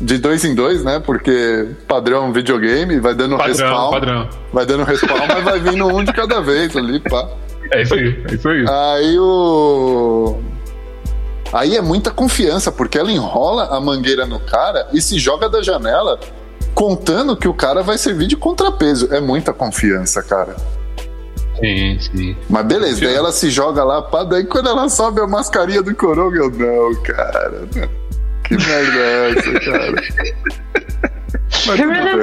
De 0.00 0.18
dois 0.18 0.44
em 0.44 0.54
dois, 0.54 0.82
né? 0.82 0.98
Porque 1.04 1.68
padrão 1.86 2.32
videogame, 2.32 2.98
vai 2.98 3.14
dando 3.14 3.36
Padrão, 3.36 3.54
respawn. 3.68 3.90
padrão. 3.90 4.28
Vai 4.52 4.66
dando 4.66 4.84
respawn, 4.84 5.26
mas 5.28 5.44
vai 5.44 5.60
vindo 5.60 5.86
um 5.86 6.02
de 6.02 6.12
cada 6.12 6.40
vez 6.40 6.76
ali, 6.76 6.98
pá. 6.98 7.28
É 7.70 7.82
isso 7.82 7.94
aí, 7.94 8.24
é 8.28 8.34
isso 8.34 8.48
aí. 8.48 8.64
Aí 8.68 9.18
o. 9.18 10.38
Aí 11.52 11.76
é 11.76 11.82
muita 11.82 12.10
confiança, 12.10 12.72
porque 12.72 12.98
ela 12.98 13.12
enrola 13.12 13.66
a 13.76 13.80
mangueira 13.80 14.26
no 14.26 14.40
cara 14.40 14.88
e 14.92 15.00
se 15.02 15.18
joga 15.18 15.48
da 15.48 15.62
janela, 15.62 16.18
contando 16.74 17.36
que 17.36 17.46
o 17.46 17.52
cara 17.54 17.82
vai 17.82 17.98
servir 17.98 18.26
de 18.26 18.36
contrapeso. 18.36 19.08
É 19.14 19.20
muita 19.20 19.52
confiança, 19.52 20.22
cara. 20.22 20.56
Sim, 21.62 21.98
sim. 22.00 22.36
Mas 22.50 22.66
beleza, 22.66 23.00
daí 23.04 23.14
ela 23.14 23.30
se 23.32 23.48
joga 23.50 23.84
lá, 23.84 24.02
pá, 24.02 24.24
daí 24.24 24.44
quando 24.44 24.68
ela 24.68 24.88
sobe 24.88 25.20
a 25.20 25.26
mascarinha 25.26 25.82
do 25.82 25.94
coronga, 25.94 26.38
eu, 26.38 26.50
não, 26.50 26.94
cara. 27.02 27.60
não. 27.74 28.02
Que 28.42 28.56
merda 28.56 28.98
é 28.98 29.30
essa, 29.30 29.60
cara? 29.60 29.92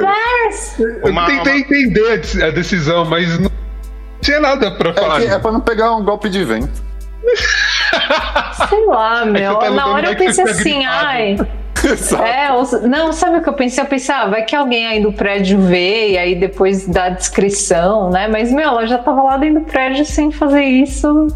Mas! 0.02 0.78
Eu 0.78 1.10
Uma- 1.10 1.26
tentei 1.26 1.60
entender 1.60 2.12
a 2.12 2.16
dec- 2.16 2.42
a 2.42 2.50
decisão, 2.50 3.04
mas 3.04 3.38
não 3.38 3.50
tinha 4.20 4.40
nada 4.40 4.70
pra 4.72 4.90
É, 4.90 4.94
falar. 4.94 5.20
que 5.20 5.26
é 5.26 5.38
pra 5.38 5.52
não 5.52 5.60
pegar 5.60 5.94
um 5.94 6.04
golpe 6.04 6.28
de 6.28 6.44
vento. 6.44 6.68
Sei 8.68 8.86
lá, 8.86 9.24
meu. 9.24 9.56
tá 9.56 9.70
Na 9.70 9.86
hora 9.88 10.10
eu 10.12 10.16
pensei 10.16 10.44
assim, 10.44 10.78
gripado. 10.80 11.06
ai. 11.06 11.36
Exato. 11.84 12.22
É, 12.22 12.52
ou- 12.52 12.88
não, 12.88 13.12
sabe 13.12 13.38
o 13.38 13.42
que 13.42 13.48
eu 13.48 13.52
pensei? 13.54 13.82
Eu 13.82 13.88
pensei, 13.88 14.14
ah, 14.14 14.26
vai 14.26 14.42
que 14.44 14.54
alguém 14.54 14.86
aí 14.86 15.02
do 15.02 15.12
prédio 15.12 15.60
vê 15.60 16.10
e 16.12 16.18
aí 16.18 16.34
depois 16.34 16.86
dá 16.86 17.04
a 17.04 17.08
descrição, 17.10 18.10
né? 18.10 18.28
Mas, 18.28 18.52
meu, 18.52 18.68
ela 18.68 18.86
já 18.86 18.98
tava 18.98 19.22
lá 19.22 19.36
dentro 19.36 19.60
do 19.60 19.66
prédio 19.66 20.04
sem 20.04 20.30
fazer 20.30 20.62
isso, 20.64 21.28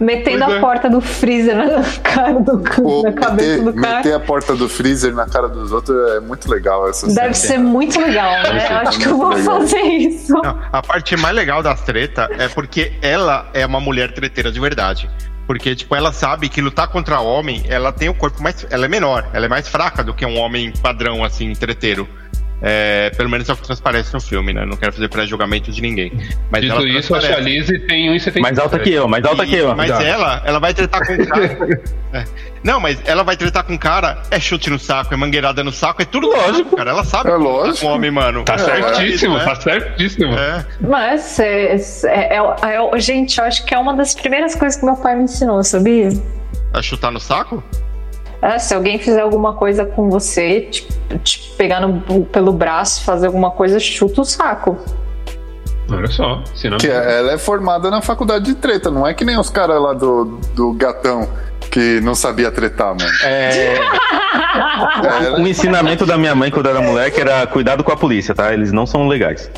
metendo 0.00 0.40
Pois 0.44 0.52
a 0.54 0.56
é. 0.56 0.60
porta 0.60 0.90
do 0.90 1.00
freezer 1.00 1.56
na 1.56 1.82
cara 2.02 2.32
do 2.40 2.58
Pô, 2.58 3.02
na 3.02 3.12
cabeça 3.12 3.58
meter, 3.58 3.64
do 3.64 3.80
cara. 3.80 3.96
meter 3.98 4.14
a 4.14 4.20
porta 4.20 4.56
do 4.56 4.68
freezer 4.68 5.14
na 5.14 5.26
cara 5.26 5.48
dos 5.48 5.72
outros 5.72 5.96
é 6.12 6.20
muito 6.20 6.50
legal 6.50 6.88
essa 6.88 7.08
cena. 7.08 7.20
Deve 7.22 7.34
ser 7.34 7.58
muito 7.58 8.00
legal, 8.00 8.32
né? 8.52 8.66
Eu 8.70 8.76
acho 8.88 8.98
que 8.98 9.06
eu 9.06 9.16
vou 9.16 9.28
legal. 9.28 9.60
fazer 9.60 9.80
isso. 9.82 10.32
Não, 10.32 10.58
a 10.72 10.82
parte 10.82 11.16
mais 11.16 11.34
legal 11.34 11.62
das 11.62 11.80
treta 11.82 12.28
é 12.38 12.48
porque 12.48 12.92
ela 13.02 13.46
é 13.54 13.64
uma 13.64 13.80
mulher 13.80 14.12
treteira 14.12 14.50
de 14.50 14.58
verdade. 14.60 15.08
Porque, 15.46 15.76
tipo, 15.76 15.94
ela 15.94 16.12
sabe 16.12 16.48
que 16.48 16.60
lutar 16.60 16.88
contra 16.88 17.20
homem, 17.20 17.62
ela 17.68 17.92
tem 17.92 18.08
o 18.08 18.14
corpo 18.14 18.42
mais. 18.42 18.66
Ela 18.70 18.86
é 18.86 18.88
menor, 18.88 19.28
ela 19.32 19.46
é 19.46 19.48
mais 19.48 19.68
fraca 19.68 20.02
do 20.02 20.14
que 20.14 20.24
um 20.24 20.38
homem 20.38 20.72
padrão, 20.72 21.22
assim, 21.22 21.52
treteiro. 21.52 22.08
É, 22.66 23.10
pelo 23.10 23.28
menos 23.28 23.46
é 23.46 23.52
o 23.52 23.56
que 23.56 23.62
transparece 23.62 24.14
no 24.14 24.20
filme, 24.22 24.54
né? 24.54 24.64
Não 24.64 24.74
quero 24.78 24.90
fazer 24.90 25.06
pré-julgamento 25.08 25.70
de 25.70 25.82
ninguém. 25.82 26.10
Mas 26.50 26.62
Dito 26.62 26.74
ela 26.74 26.88
isso, 26.88 27.14
a. 27.14 27.20
Charlize 27.20 27.78
tem 27.80 28.08
1,70. 28.16 28.40
Mais 28.40 28.58
alta 28.58 28.78
que 28.78 28.90
eu, 28.90 29.06
mais 29.06 29.22
alta 29.22 29.44
que 29.44 29.54
eu. 29.54 29.76
Mas 29.76 29.88
Já. 29.88 30.02
ela, 30.02 30.42
ela 30.46 30.58
vai 30.58 30.72
tretar 30.72 31.06
com 31.06 31.12
o 31.12 31.26
cara. 31.26 31.58
É. 32.14 32.24
Não, 32.62 32.78
mas 32.78 32.96
ela 33.06 33.24
vai 33.24 33.36
tretar 33.36 33.64
com 33.64 33.74
o 33.74 33.78
cara, 33.78 34.22
é 34.30 34.38
chute 34.38 34.70
no 34.70 34.78
saco, 34.78 35.12
é 35.12 35.16
mangueirada 35.16 35.64
no 35.64 35.72
saco, 35.72 36.00
é 36.00 36.04
tudo 36.04 36.28
lógico, 36.28 36.76
cara. 36.76 36.90
Ela 36.92 37.02
sabe 37.04 37.28
É 37.28 37.32
que 37.32 37.38
lutar 37.38 37.52
lógico. 37.66 37.80
com 37.80 37.92
homem, 37.92 38.10
mano. 38.12 38.44
Tá 38.44 38.54
É, 38.54 38.58
certíssimo, 38.58 39.36
é, 39.36 39.44
tá 39.44 39.54
certíssimo. 39.56 40.32
é. 40.32 40.64
Mas, 40.80 41.40
é, 41.40 41.74
é, 41.74 42.36
é- 42.36 42.96
é- 42.96 43.00
gente, 43.00 43.36
eu 43.38 43.44
acho 43.44 43.64
que 43.66 43.74
é 43.74 43.78
uma 43.78 43.94
das 43.96 44.14
primeiras 44.14 44.54
coisas 44.54 44.78
que 44.78 44.86
meu 44.86 44.94
pai 44.94 45.16
me 45.16 45.24
ensinou, 45.24 45.60
sabia? 45.64 46.08
É 46.72 46.80
chutar 46.82 47.10
no 47.10 47.18
saco? 47.18 47.62
É, 48.44 48.58
se 48.58 48.74
alguém 48.74 48.98
fizer 48.98 49.22
alguma 49.22 49.54
coisa 49.54 49.86
com 49.86 50.10
você, 50.10 50.60
te, 50.70 50.86
te 51.22 51.50
pegar 51.56 51.80
no- 51.80 52.24
pelo 52.26 52.52
braço, 52.52 53.02
fazer 53.02 53.26
alguma 53.28 53.50
coisa, 53.50 53.80
chuta 53.80 54.20
o 54.20 54.24
saco. 54.24 54.76
Olha 55.90 56.06
só, 56.08 56.42
senão. 56.54 56.76
Que 56.76 56.88
é- 56.88 57.18
ela 57.20 57.32
é 57.32 57.38
formada 57.38 57.90
na 57.90 58.02
faculdade 58.02 58.44
de 58.44 58.54
treta, 58.54 58.90
não 58.90 59.06
é 59.06 59.14
que 59.14 59.24
nem 59.24 59.38
os 59.38 59.48
caras 59.48 59.80
lá 59.80 59.94
do, 59.94 60.38
do 60.54 60.72
gatão 60.74 61.26
que 61.70 62.00
não 62.02 62.14
sabia 62.14 62.50
tretar, 62.50 62.88
mano. 62.94 63.10
É, 63.22 63.76
Era- 65.22 65.36
um 65.40 65.46
ensinamento 65.46 66.04
da 66.04 66.18
minha 66.18 66.34
mãe 66.34 66.50
quando 66.50 66.68
era 66.68 66.82
moleque 66.82 67.20
era 67.20 67.46
cuidado 67.46 67.82
com 67.82 67.92
a 67.92 67.96
polícia, 67.96 68.34
tá? 68.34 68.52
Eles 68.52 68.72
não 68.72 68.84
são 68.86 69.08
legais. 69.08 69.50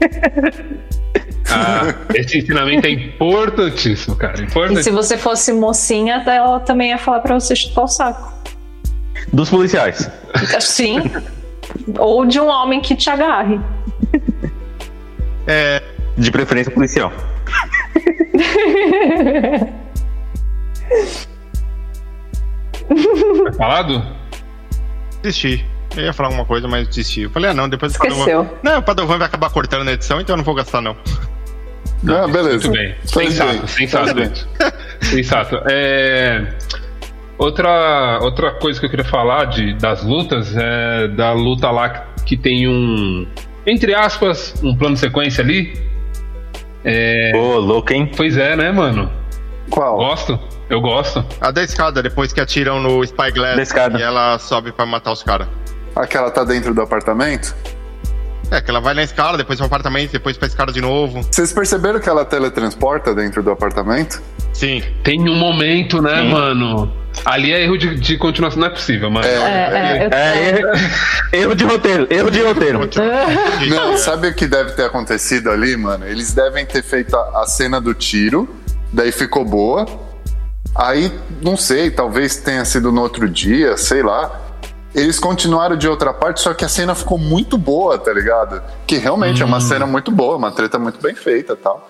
Ah, 1.54 1.94
esse 2.14 2.38
ensinamento 2.38 2.86
é 2.86 2.90
importantíssimo, 2.90 4.16
cara. 4.16 4.34
E 4.34 4.38
se 4.38 4.42
Importantíssimo. 4.44 4.96
você 4.96 5.18
fosse 5.18 5.52
mocinha, 5.52 6.22
ela 6.26 6.60
também 6.60 6.90
ia 6.90 6.98
falar 6.98 7.20
pra 7.20 7.34
você 7.38 7.54
chutar 7.54 7.82
o 7.82 7.88
saco. 7.88 8.32
Dos 9.32 9.50
policiais. 9.50 10.10
Sim. 10.60 11.02
Ou 11.98 12.24
de 12.26 12.40
um 12.40 12.48
homem 12.48 12.80
que 12.80 12.96
te 12.96 13.08
agarre. 13.10 13.60
De 16.16 16.30
preferência 16.30 16.72
policial. 16.72 17.12
Tá 23.44 23.52
falado? 23.56 24.04
Desisti. 25.22 25.64
Eu 25.96 26.04
ia 26.04 26.12
falar 26.12 26.28
alguma 26.30 26.44
coisa, 26.46 26.66
mas 26.66 26.88
desisti. 26.88 27.22
Eu 27.22 27.30
falei, 27.30 27.50
ah, 27.50 27.54
não, 27.54 27.68
depois 27.68 27.94
o 27.94 27.98
Padovan. 27.98 28.18
Esqueceu. 28.18 28.58
Não, 28.62 28.78
o 28.78 28.82
Padovan 28.82 29.18
vai 29.18 29.26
acabar 29.26 29.50
cortando 29.50 29.84
na 29.84 29.92
edição, 29.92 30.20
então 30.20 30.34
eu 30.34 30.38
não 30.38 30.44
vou 30.44 30.54
gastar, 30.54 30.80
não. 30.80 30.96
Ah, 32.08 32.26
beleza. 32.26 32.68
Muito 32.68 32.70
bem. 32.72 32.94
Faz 33.12 33.28
Sensato, 33.28 33.58
bem, 33.58 33.66
sensato. 33.68 34.14
bem. 34.14 34.32
Sensato. 35.02 35.62
É, 35.70 36.46
Outra, 37.38 38.20
outra 38.22 38.52
coisa 38.52 38.78
que 38.78 38.86
eu 38.86 38.90
queria 38.90 39.04
falar 39.04 39.46
de, 39.46 39.74
das 39.74 40.02
lutas 40.04 40.54
é 40.56 41.08
da 41.08 41.32
luta 41.32 41.70
lá 41.72 42.06
que 42.24 42.36
tem 42.36 42.68
um, 42.68 43.26
entre 43.66 43.94
aspas, 43.94 44.54
um 44.62 44.76
plano 44.76 44.94
de 44.94 45.00
sequência 45.00 45.42
ali. 45.42 45.72
É, 46.84 47.32
Ô, 47.34 47.58
louco, 47.58 47.92
hein? 47.92 48.08
Pois 48.16 48.36
é, 48.36 48.54
né, 48.54 48.70
mano? 48.70 49.10
Qual? 49.70 49.96
Gosto. 49.96 50.38
Eu 50.70 50.80
gosto. 50.80 51.24
A 51.40 51.50
da 51.50 51.62
escada, 51.64 52.00
depois 52.02 52.32
que 52.32 52.40
atiram 52.40 52.80
no 52.80 53.04
Spyglass 53.04 53.72
e 53.98 54.02
ela 54.02 54.38
sobe 54.38 54.70
pra 54.70 54.86
matar 54.86 55.10
os 55.12 55.22
caras. 55.22 55.48
Aquela 55.96 56.30
tá 56.30 56.44
dentro 56.44 56.72
do 56.72 56.80
apartamento? 56.80 57.54
É, 58.52 58.60
que 58.60 58.70
ela 58.70 58.80
vai 58.80 58.92
na 58.92 59.02
escada, 59.02 59.38
depois 59.38 59.58
pro 59.58 59.64
apartamento, 59.66 60.12
depois 60.12 60.36
pra 60.36 60.46
escada 60.46 60.70
de 60.70 60.80
novo. 60.82 61.22
Vocês 61.22 61.52
perceberam 61.54 61.98
que 61.98 62.06
ela 62.08 62.22
teletransporta 62.22 63.14
dentro 63.14 63.42
do 63.42 63.50
apartamento? 63.50 64.20
Sim. 64.52 64.82
Tem 65.02 65.18
um 65.26 65.34
momento, 65.34 66.02
né, 66.02 66.16
Sim. 66.20 66.28
mano? 66.30 66.92
Ali 67.24 67.50
é 67.50 67.62
erro 67.64 67.78
de, 67.78 67.94
de 67.98 68.18
continuação, 68.18 68.60
não 68.60 68.66
é 68.66 68.70
possível, 68.70 69.10
mano. 69.10 69.26
É, 69.26 69.30
é, 69.32 70.06
eu- 70.06 70.12
É, 70.12 70.48
erro, 70.48 70.68
erro 71.32 71.54
de 71.54 71.64
roteiro, 71.64 72.06
erro 72.10 72.30
de 72.30 72.42
roteiro. 72.42 72.80
Não, 73.70 73.96
sabe 73.96 74.28
o 74.28 74.34
que 74.34 74.46
deve 74.46 74.72
ter 74.72 74.84
acontecido 74.84 75.50
ali, 75.50 75.74
mano? 75.74 76.06
Eles 76.06 76.32
devem 76.34 76.66
ter 76.66 76.82
feito 76.82 77.16
a, 77.16 77.42
a 77.42 77.46
cena 77.46 77.80
do 77.80 77.94
tiro, 77.94 78.46
daí 78.92 79.12
ficou 79.12 79.44
boa. 79.46 79.86
Aí, 80.74 81.10
não 81.42 81.56
sei, 81.56 81.90
talvez 81.90 82.36
tenha 82.36 82.64
sido 82.66 82.92
no 82.92 83.00
outro 83.00 83.28
dia, 83.30 83.78
sei 83.78 84.02
lá. 84.02 84.41
Eles 84.94 85.18
continuaram 85.18 85.76
de 85.76 85.88
outra 85.88 86.12
parte, 86.12 86.40
só 86.40 86.52
que 86.52 86.64
a 86.64 86.68
cena 86.68 86.94
ficou 86.94 87.16
muito 87.18 87.56
boa, 87.56 87.98
tá 87.98 88.12
ligado? 88.12 88.62
Que 88.86 88.96
realmente 88.98 89.42
é 89.42 89.44
uma 89.44 89.60
cena 89.60 89.86
muito 89.86 90.10
boa, 90.10 90.36
uma 90.36 90.50
treta 90.50 90.78
muito 90.78 91.00
bem 91.00 91.14
feita 91.14 91.54
e 91.54 91.56
tal. 91.56 91.88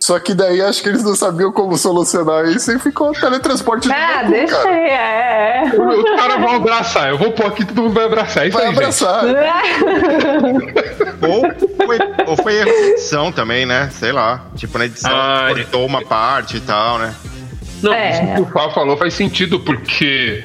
Só 0.00 0.18
que 0.18 0.32
daí 0.32 0.62
acho 0.62 0.80
que 0.82 0.88
eles 0.88 1.02
não 1.02 1.14
sabiam 1.14 1.52
como 1.52 1.76
solucionar 1.76 2.46
isso 2.46 2.72
e 2.72 2.78
ficou 2.78 3.12
teletransporte 3.12 3.88
de 3.88 3.94
Ah, 3.94 4.20
novo, 4.22 4.30
deixa 4.30 4.56
cara. 4.56 4.68
aí, 4.70 4.84
é. 4.88 5.62
é. 5.66 5.70
Os 5.82 6.20
caras 6.20 6.40
vão 6.40 6.54
abraçar. 6.54 7.10
Eu 7.10 7.18
vou 7.18 7.32
pôr 7.32 7.46
aqui, 7.46 7.64
todo 7.64 7.82
mundo 7.82 7.94
vai 7.94 8.04
abraçar. 8.04 8.44
É 8.44 8.48
isso 8.48 8.56
Vai 8.56 8.66
aí, 8.68 8.74
gente. 8.74 8.82
abraçar. 8.82 9.24
Ou 11.20 11.42
foi, 11.86 11.98
ou 12.28 12.36
foi 12.36 12.54
edição 12.60 13.32
também, 13.32 13.66
né? 13.66 13.90
Sei 13.92 14.12
lá. 14.12 14.46
Tipo, 14.54 14.78
na 14.78 14.86
edição 14.86 15.10
Ah, 15.12 15.46
cortou 15.48 15.84
uma 15.84 16.02
parte 16.04 16.58
e 16.58 16.60
tal, 16.60 16.98
né? 16.98 17.12
Não, 17.82 17.92
É. 17.92 18.10
isso 18.12 18.34
que 18.34 18.40
o 18.42 18.46
Fábio 18.52 18.74
falou 18.74 18.96
faz 18.96 19.14
sentido, 19.14 19.58
porque 19.60 20.44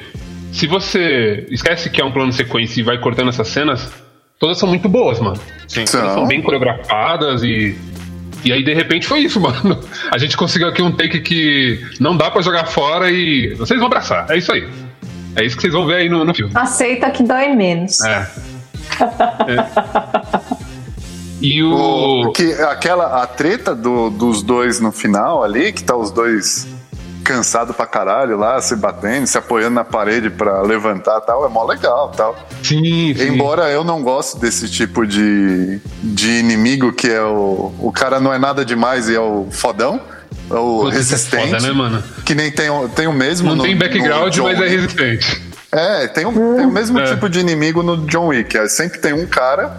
se 0.53 0.67
você 0.67 1.45
esquece 1.49 1.89
que 1.89 1.99
é 2.01 2.05
um 2.05 2.11
plano 2.11 2.31
sequência 2.31 2.79
e 2.79 2.83
vai 2.83 2.97
cortando 2.99 3.29
essas 3.29 3.47
cenas, 3.49 3.91
todas 4.39 4.57
são 4.57 4.69
muito 4.69 4.87
boas, 4.87 5.19
mano. 5.19 5.37
Sim. 5.67 5.85
São. 5.85 5.99
Elas 6.01 6.13
são 6.13 6.27
bem 6.27 6.41
coreografadas 6.41 7.43
e. 7.43 7.75
E 8.45 8.51
aí, 8.51 8.61
de 8.63 8.73
repente, 8.73 9.07
foi 9.07 9.19
isso, 9.21 9.39
mano. 9.41 9.79
A 10.11 10.17
gente 10.17 10.35
conseguiu 10.37 10.67
aqui 10.67 10.81
um 10.81 10.91
take 10.91 11.19
que 11.21 11.79
não 11.99 12.15
dá 12.15 12.29
pra 12.29 12.41
jogar 12.41 12.65
fora 12.65 13.09
e 13.09 13.53
vocês 13.55 13.79
vão 13.79 13.87
abraçar. 13.87 14.29
É 14.29 14.37
isso 14.37 14.51
aí. 14.51 14.67
É 15.35 15.43
isso 15.43 15.55
que 15.55 15.61
vocês 15.63 15.73
vão 15.73 15.85
ver 15.87 15.95
aí 15.95 16.09
no, 16.09 16.23
no 16.23 16.33
filme. 16.35 16.51
Aceita 16.55 17.09
que 17.09 17.23
dói 17.23 17.49
menos. 17.55 17.99
É. 18.01 18.27
É. 19.47 20.63
E 21.41 21.61
O, 21.63 22.27
o. 22.27 22.31
que, 22.31 22.53
aquela, 22.53 23.21
a 23.23 23.27
treta 23.27 23.73
do- 23.75 24.09
dos 24.09 24.43
dois 24.43 24.79
no 24.79 24.91
final 24.91 25.43
ali, 25.43 25.73
que 25.73 25.83
tá 25.83 25.95
os 25.95 26.11
dois 26.11 26.67
cansados 27.23 27.75
pra 27.75 27.85
caralho 27.87 28.37
lá, 28.37 28.61
se 28.61 28.75
batendo, 28.75 29.25
se 29.25 29.37
apoiando 29.37 29.75
na 29.75 29.83
parede 29.83 30.29
pra 30.29 30.61
levantar 30.61 31.19
e 31.19 31.25
tal, 31.25 31.45
é 31.45 31.49
mó 31.49 31.63
legal 31.65 32.09
tal. 32.15 32.35
Sim, 32.61 33.13
sim. 33.15 33.27
Embora 33.29 33.69
eu 33.71 33.83
não 33.83 34.03
goste 34.03 34.39
desse 34.39 34.69
tipo 34.69 35.07
de, 35.07 35.79
de 36.03 36.29
inimigo 36.39 36.91
que 36.93 37.09
é 37.09 37.21
o. 37.23 37.73
O 37.79 37.91
cara 37.91 38.19
não 38.19 38.33
é 38.33 38.37
nada 38.37 38.63
demais 38.65 39.09
e 39.09 39.15
é 39.15 39.19
o 39.19 39.47
fodão. 39.51 39.99
É 40.51 40.55
o 40.55 40.81
Putz, 40.81 40.97
isso 40.99 41.13
é 41.13 41.15
resistente. 41.15 41.49
foda, 41.51 41.59
né, 41.67 41.71
mano? 41.71 42.03
Que 42.25 42.35
nem 42.35 42.51
tem, 42.51 42.69
o- 42.69 42.89
tem 42.89 43.07
o 43.07 43.13
mesmo. 43.13 43.49
Não 43.49 43.55
no- 43.57 43.63
tem 43.63 43.77
background, 43.77 44.37
mas 44.37 44.59
é 44.61 44.67
resistente. 44.67 45.41
É, 45.71 46.07
tem, 46.07 46.25
um- 46.25 46.55
tem 46.57 46.65
o 46.65 46.71
mesmo 46.71 46.99
É. 46.99 47.05
tipo 47.05 47.27
de 47.29 47.39
inimigo 47.39 47.81
no 47.81 47.97
John 48.05 48.27
Wick. 48.27 48.55
É, 48.57 48.67
sempre 48.67 48.99
tem 48.99 49.13
um 49.13 49.25
cara 49.25 49.75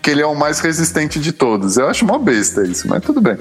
que 0.00 0.10
ele 0.10 0.20
é 0.20 0.26
o 0.26 0.34
mais 0.34 0.60
resistente 0.60 1.18
de 1.18 1.32
todos. 1.32 1.76
Eu 1.76 1.88
acho 1.88 2.04
mó 2.04 2.18
besta 2.18 2.62
isso, 2.64 2.86
mas 2.88 3.02
tudo 3.02 3.20
bem. 3.20 3.36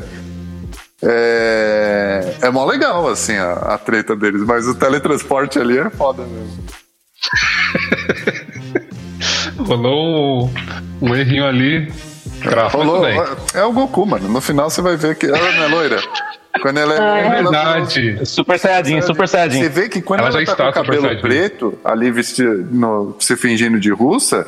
É, 1.04 2.36
é 2.42 2.50
mó 2.52 2.66
legal, 2.66 3.08
assim, 3.10 3.36
a, 3.36 3.54
a 3.54 3.78
treta 3.78 4.16
deles, 4.16 4.44
mas 4.44 4.68
o 4.68 4.76
teletransporte 4.76 5.58
ali 5.60 5.78
é 5.78 5.90
foda 5.90 6.24
mesmo. 6.24 6.64
Rolou 9.58 10.46
um, 11.02 11.10
um 11.10 11.16
errinho 11.16 11.46
ali. 11.46 11.92
Crafa, 12.42 12.78
Rolou, 12.78 13.02
muito 13.02 13.24
bem. 13.36 13.38
é 13.62 13.64
o 13.64 13.72
Goku, 13.72 14.06
mano. 14.06 14.28
No 14.28 14.42
final 14.42 14.70
você 14.70 14.82
vai 14.82 14.96
ver 14.96 15.16
que 15.16 15.28
ela 15.28 15.38
não 15.52 15.64
é 15.64 15.68
loira. 15.68 16.02
Quando 16.62 16.80
ela 16.80 16.94
é, 16.94 16.98
É 16.98 17.28
ela- 17.28 17.36
Verdade. 17.52 18.26
Super 18.26 18.60
Saiyajin, 18.60 19.02
Super 19.02 19.28
Você 19.28 19.38
Saiyajin. 19.38 19.70
vê 19.70 19.88
que 19.90 20.02
quando 20.02 20.22
Ela 20.22 20.30
ela, 20.30 20.40
já 20.40 20.46
tá 20.46 20.52
está 20.52 20.64
com 20.66 20.70
o 20.70 20.74
cabelo 20.98 21.22
preto, 21.22 21.80
ali 21.84 22.12
vestido, 22.12 22.68
no, 22.72 23.16
se 23.20 23.36
fingindo 23.38 23.80
de 23.80 23.92
russa, 23.92 24.46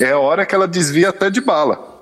é 0.00 0.10
a 0.10 0.18
hora 0.18 0.44
que 0.46 0.54
ela 0.54 0.66
desvia 0.66 1.10
até 1.10 1.30
de 1.30 1.40
bala. 1.40 1.93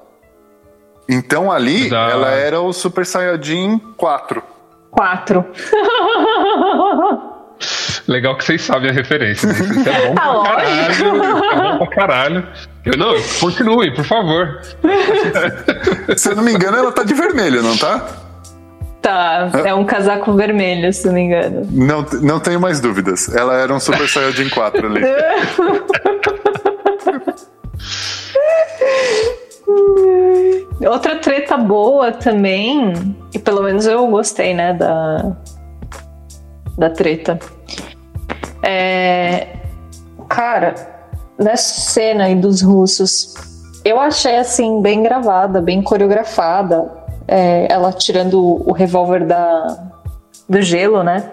Então 1.09 1.51
ali, 1.51 1.83
Verdade. 1.83 2.13
ela 2.13 2.31
era 2.31 2.61
o 2.61 2.73
Super 2.73 3.05
Saiyajin 3.05 3.79
4. 3.97 4.43
Quatro. 4.91 5.45
Legal 8.09 8.37
que 8.37 8.45
vocês 8.45 8.63
sabem 8.63 8.91
a 8.91 8.93
referência. 8.93 9.49
né? 9.49 9.55
Isso 9.61 9.89
é 9.89 10.09
bom 10.09 10.15
Tá 10.15 10.43
pra 10.53 10.57
caralho. 10.57 11.53
É 11.53 11.73
bom 11.73 11.79
pra 11.79 11.87
caralho. 11.89 12.49
Eu, 12.85 12.97
não, 12.99 13.15
continue, 13.41 13.95
por 13.95 14.05
favor. 14.05 14.61
Se 16.17 16.31
eu 16.31 16.37
não 16.37 16.43
me 16.43 16.53
engano, 16.53 16.77
ela 16.79 16.93
tá 16.93 17.05
de 17.05 17.15
vermelho, 17.15 17.63
não 17.63 17.77
tá? 17.77 18.07
Tá, 19.01 19.51
é 19.65 19.75
um 19.75 19.85
casaco 19.85 20.33
vermelho, 20.35 20.93
se 20.93 21.07
não 21.07 21.15
me 21.15 21.23
engano. 21.23 21.67
Não, 21.73 22.07
não 22.23 22.39
tenho 22.39 22.61
mais 22.61 22.81
dúvidas. 22.81 23.35
Ela 23.35 23.57
era 23.57 23.75
um 23.75 23.81
Super 23.81 24.09
Saiyajin 24.09 24.49
4 24.51 24.87
ali. 24.87 25.01
Outra 30.87 31.17
treta 31.17 31.57
boa 31.57 32.13
também, 32.13 33.17
e 33.33 33.39
pelo 33.39 33.63
menos 33.63 33.87
eu 33.87 34.07
gostei, 34.09 34.55
né, 34.55 34.73
da, 34.73 35.33
da 36.77 36.91
treta. 36.91 37.39
É, 38.63 39.49
cara, 40.29 40.75
nessa 41.39 41.81
cena 41.81 42.25
aí 42.25 42.35
dos 42.35 42.63
russos, 42.63 43.35
eu 43.85 43.99
achei 44.01 44.37
assim, 44.37 44.81
bem 44.81 45.03
gravada, 45.03 45.61
bem 45.61 45.83
coreografada. 45.83 46.91
É, 47.27 47.67
ela 47.71 47.93
tirando 47.93 48.41
o 48.41 48.73
revólver 48.73 49.27
da, 49.27 49.91
do 50.49 50.61
gelo, 50.61 51.03
né? 51.03 51.31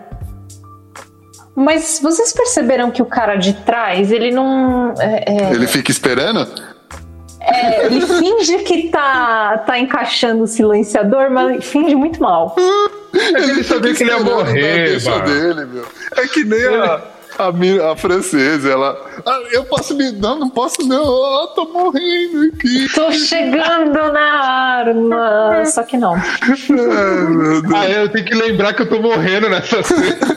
Mas 1.55 1.99
vocês 2.01 2.31
perceberam 2.31 2.89
que 2.89 3.01
o 3.01 3.05
cara 3.05 3.35
de 3.35 3.53
trás, 3.53 4.11
ele 4.11 4.31
não. 4.31 4.93
é, 4.97 5.25
é, 5.27 5.53
Ele 5.53 5.67
fica 5.67 5.91
esperando? 5.91 6.47
É, 7.53 7.85
ele 7.85 8.01
finge 8.01 8.57
que 8.59 8.89
tá, 8.89 9.57
tá 9.65 9.79
encaixando 9.79 10.43
o 10.43 10.47
silenciador, 10.47 11.29
mas 11.31 11.65
finge 11.65 11.95
muito 11.95 12.21
mal. 12.21 12.55
Ele 13.13 13.63
sabia 13.63 13.93
que 13.93 14.03
ele 14.03 14.11
ia 14.11 14.19
na 14.19 14.23
morrer, 14.23 15.03
mano. 15.03 15.23
dele, 15.25 15.65
meu. 15.65 15.85
É 16.15 16.27
que 16.27 16.43
nem 16.43 16.63
a, 16.65 17.01
a, 17.39 17.51
mi- 17.51 17.79
a 17.79 17.95
francesa, 17.95 18.69
ela. 18.69 18.95
"Ah, 19.25 19.39
eu 19.51 19.63
posso 19.63 19.95
me. 19.95 20.11
Não, 20.11 20.37
não 20.37 20.49
posso 20.49 20.87
não. 20.87 21.03
Ah, 21.03 21.47
tô 21.55 21.65
morrendo 21.65 22.51
aqui. 22.53 22.87
Tô 22.93 23.11
chegando 23.11 24.11
na 24.13 24.79
arma. 24.79 25.65
Só 25.65 25.83
que 25.83 25.97
não. 25.97 26.13
Ai, 26.15 26.69
meu 26.69 27.61
Deus. 27.61 27.73
Ah, 27.73 27.89
eu 27.89 28.09
tenho 28.09 28.25
que 28.25 28.35
lembrar 28.35 28.73
que 28.73 28.83
eu 28.83 28.89
tô 28.89 28.99
morrendo 29.01 29.49
nessa 29.49 29.81
cena. 29.83 30.17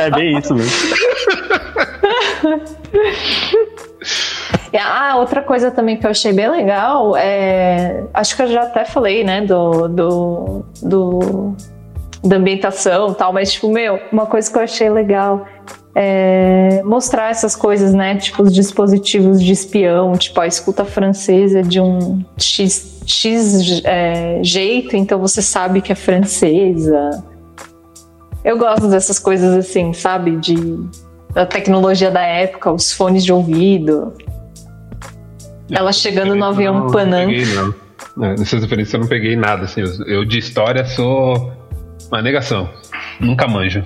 É 0.00 0.10
bem 0.10 0.38
isso 0.38 0.54
mesmo. 0.54 0.70
E, 4.72 4.76
Ah, 4.78 5.16
outra 5.16 5.42
coisa 5.42 5.70
também 5.70 5.96
que 5.96 6.06
eu 6.06 6.10
achei 6.10 6.32
bem 6.32 6.50
legal 6.50 7.16
é. 7.16 8.04
Acho 8.14 8.36
que 8.36 8.42
eu 8.42 8.48
já 8.48 8.62
até 8.62 8.84
falei, 8.84 9.24
né? 9.24 9.42
Do. 9.42 9.88
Do. 9.88 10.64
do 10.82 11.56
da 12.22 12.36
ambientação 12.36 13.14
tal, 13.14 13.32
mas, 13.32 13.52
tipo, 13.52 13.70
meu, 13.70 13.98
uma 14.12 14.26
coisa 14.26 14.50
que 14.50 14.58
eu 14.58 14.62
achei 14.62 14.90
legal 14.90 15.46
é 15.94 16.82
mostrar 16.84 17.30
essas 17.30 17.56
coisas, 17.56 17.92
né? 17.92 18.16
Tipo, 18.16 18.42
os 18.42 18.54
dispositivos 18.54 19.42
de 19.42 19.52
espião, 19.52 20.12
tipo, 20.12 20.40
a 20.40 20.46
escuta 20.46 20.84
francesa 20.84 21.62
de 21.62 21.80
um 21.80 22.24
X, 22.38 23.02
X 23.06 23.82
é, 23.84 24.40
jeito, 24.42 24.96
então 24.96 25.18
você 25.18 25.42
sabe 25.42 25.80
que 25.80 25.92
é 25.92 25.94
francesa. 25.94 27.24
Eu 28.44 28.56
gosto 28.56 28.88
dessas 28.88 29.18
coisas 29.18 29.54
assim, 29.56 29.92
sabe? 29.92 30.36
De, 30.36 30.54
da 31.34 31.44
tecnologia 31.44 32.10
da 32.10 32.22
época, 32.22 32.72
os 32.72 32.92
fones 32.92 33.24
de 33.24 33.32
ouvido. 33.32 34.12
Ela 35.70 35.92
chegando 35.92 36.34
no 36.34 36.44
avião 36.44 36.74
não, 36.80 36.90
Panam. 36.90 37.20
Não 37.22 37.28
peguei, 37.28 37.54
não. 37.54 37.74
É, 38.24 38.30
nessas 38.30 38.62
referências 38.62 38.94
eu 38.94 39.00
não 39.00 39.06
peguei 39.06 39.36
nada, 39.36 39.64
assim. 39.64 39.82
Eu, 40.06 40.24
de 40.24 40.38
história 40.38 40.84
sou 40.84 41.52
uma 42.10 42.22
negação. 42.22 42.68
Nunca 43.20 43.46
manjo. 43.46 43.84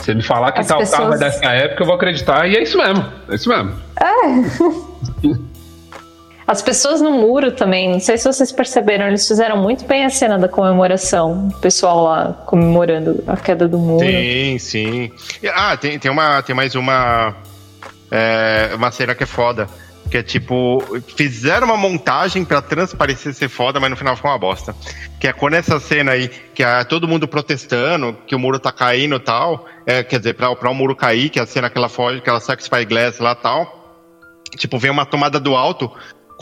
Se 0.00 0.14
me 0.14 0.22
falar 0.22 0.52
que 0.52 0.60
As 0.60 0.66
tal 0.66 0.78
carro 0.80 0.92
é 0.92 1.16
pessoas- 1.16 1.20
dessa 1.20 1.46
época, 1.52 1.82
eu 1.82 1.86
vou 1.86 1.94
acreditar. 1.96 2.46
E 2.48 2.56
é 2.56 2.62
isso 2.62 2.76
mesmo. 2.78 3.04
É 3.28 3.34
isso 3.34 3.48
mesmo. 3.48 3.74
As 6.46 6.60
pessoas 6.60 7.00
no 7.00 7.10
muro 7.10 7.52
também, 7.52 7.90
não 7.90 7.98
sei 7.98 8.18
se 8.18 8.24
vocês 8.30 8.52
perceberam, 8.52 9.06
eles 9.06 9.26
fizeram 9.26 9.56
muito 9.56 9.86
bem 9.86 10.04
a 10.04 10.10
cena 10.10 10.38
da 10.38 10.46
comemoração. 10.46 11.48
O 11.48 11.58
pessoal 11.58 12.04
lá 12.04 12.32
comemorando 12.44 13.24
a 13.26 13.34
queda 13.34 13.66
do 13.66 13.78
muro. 13.78 14.04
Sim, 14.06 14.58
sim. 14.58 15.10
Ah, 15.54 15.74
tem, 15.74 15.98
tem, 15.98 16.10
uma, 16.10 16.42
tem 16.42 16.54
mais 16.54 16.74
uma. 16.74 17.34
é, 18.10 18.72
uma 18.74 18.90
cena 18.90 19.14
que 19.14 19.22
é 19.22 19.26
foda. 19.26 19.66
Que 20.10 20.18
é 20.18 20.22
tipo, 20.22 20.82
fizeram 21.16 21.66
uma 21.66 21.76
montagem 21.76 22.44
pra 22.44 22.60
transparecer 22.60 23.34
ser 23.34 23.48
foda, 23.48 23.80
mas 23.80 23.90
no 23.90 23.96
final 23.96 24.14
ficou 24.14 24.30
uma 24.30 24.38
bosta. 24.38 24.74
Que 25.18 25.28
é 25.28 25.32
quando 25.32 25.54
essa 25.54 25.80
cena 25.80 26.12
aí, 26.12 26.28
que 26.28 26.62
é 26.62 26.84
todo 26.84 27.08
mundo 27.08 27.26
protestando, 27.26 28.16
que 28.26 28.34
o 28.34 28.38
muro 28.38 28.58
tá 28.58 28.70
caindo 28.70 29.16
e 29.16 29.20
tal. 29.20 29.66
É, 29.86 30.02
quer 30.02 30.18
dizer, 30.18 30.34
pra, 30.34 30.54
pra 30.54 30.70
o 30.70 30.74
muro 30.74 30.94
cair, 30.94 31.30
que 31.30 31.38
é 31.38 31.42
a 31.42 31.46
cena 31.46 31.70
que 31.70 31.78
ela 31.78 31.88
foge, 31.88 32.20
que 32.20 32.28
ela 32.28 32.38
o 32.38 32.62
Spyglass 32.62 33.18
lá 33.18 33.32
e 33.32 33.42
tal. 33.42 33.84
Tipo, 34.56 34.78
vem 34.78 34.90
uma 34.90 35.06
tomada 35.06 35.40
do 35.40 35.56
alto 35.56 35.90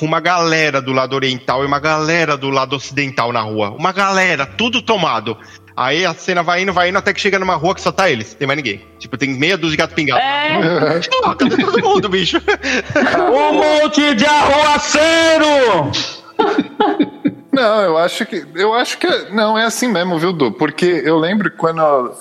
com 0.02 0.06
uma 0.06 0.18
galera 0.18 0.82
do 0.82 0.90
lado 0.92 1.14
oriental 1.14 1.62
e 1.62 1.66
uma 1.66 1.78
galera 1.78 2.36
do 2.36 2.50
lado 2.50 2.74
ocidental 2.74 3.32
na 3.32 3.40
rua. 3.40 3.70
Uma 3.70 3.92
galera, 3.92 4.44
tudo 4.44 4.82
tomado. 4.82 5.38
Aí 5.76 6.04
a 6.04 6.12
cena 6.12 6.42
vai 6.42 6.62
indo, 6.62 6.72
vai 6.72 6.88
indo, 6.88 6.98
até 6.98 7.12
que 7.14 7.20
chega 7.20 7.38
numa 7.38 7.54
rua 7.54 7.72
que 7.72 7.80
só 7.80 7.92
tá 7.92 8.10
eles, 8.10 8.34
tem 8.34 8.44
mais 8.44 8.56
ninguém. 8.56 8.84
Tipo, 8.98 9.16
tem 9.16 9.28
meia 9.28 9.56
dúzia 9.56 9.70
de 9.70 9.76
gato 9.76 9.94
pingado. 9.94 10.20
É, 10.20 11.00
Porra, 11.08 11.36
cadê 11.36 11.56
todo 11.56 11.80
mundo, 11.80 12.08
bicho? 12.08 12.38
Um 13.32 13.52
monte 13.54 14.16
de 14.16 14.26
arruaceiro! 14.26 15.92
Não, 17.54 17.82
eu 17.82 17.96
acho 17.96 18.26
que. 18.26 18.44
Eu 18.56 18.74
acho 18.74 18.98
que. 18.98 19.06
é- 19.06 19.30
Não, 19.30 19.56
é 19.56 19.66
assim 19.66 19.86
mesmo, 19.86 20.18
viu, 20.18 20.32
Du? 20.32 20.50
Porque 20.50 21.00
eu 21.04 21.16
lembro 21.16 21.48
que 21.48 21.56
quando 21.56 21.80
eu, 21.80 22.16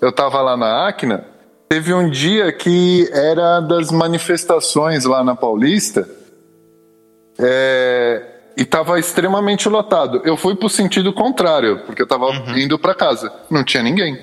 eu 0.00 0.12
tava 0.12 0.40
lá 0.40 0.56
na 0.56 0.86
Acna, 0.86 1.24
teve 1.68 1.92
um 1.92 2.08
dia 2.08 2.52
que 2.52 3.10
era 3.12 3.58
das 3.58 3.90
manifestações 3.90 5.04
lá 5.04 5.24
na 5.24 5.34
Paulista. 5.34 6.08
É, 7.38 8.22
e 8.56 8.64
tava 8.64 8.98
extremamente 8.98 9.68
lotado. 9.68 10.22
Eu 10.24 10.36
fui 10.36 10.54
pro 10.54 10.68
sentido 10.68 11.12
contrário, 11.12 11.80
porque 11.86 12.02
eu 12.02 12.06
tava 12.06 12.30
indo 12.56 12.78
pra 12.78 12.94
casa. 12.94 13.32
Não 13.50 13.64
tinha 13.64 13.82
ninguém. 13.82 14.18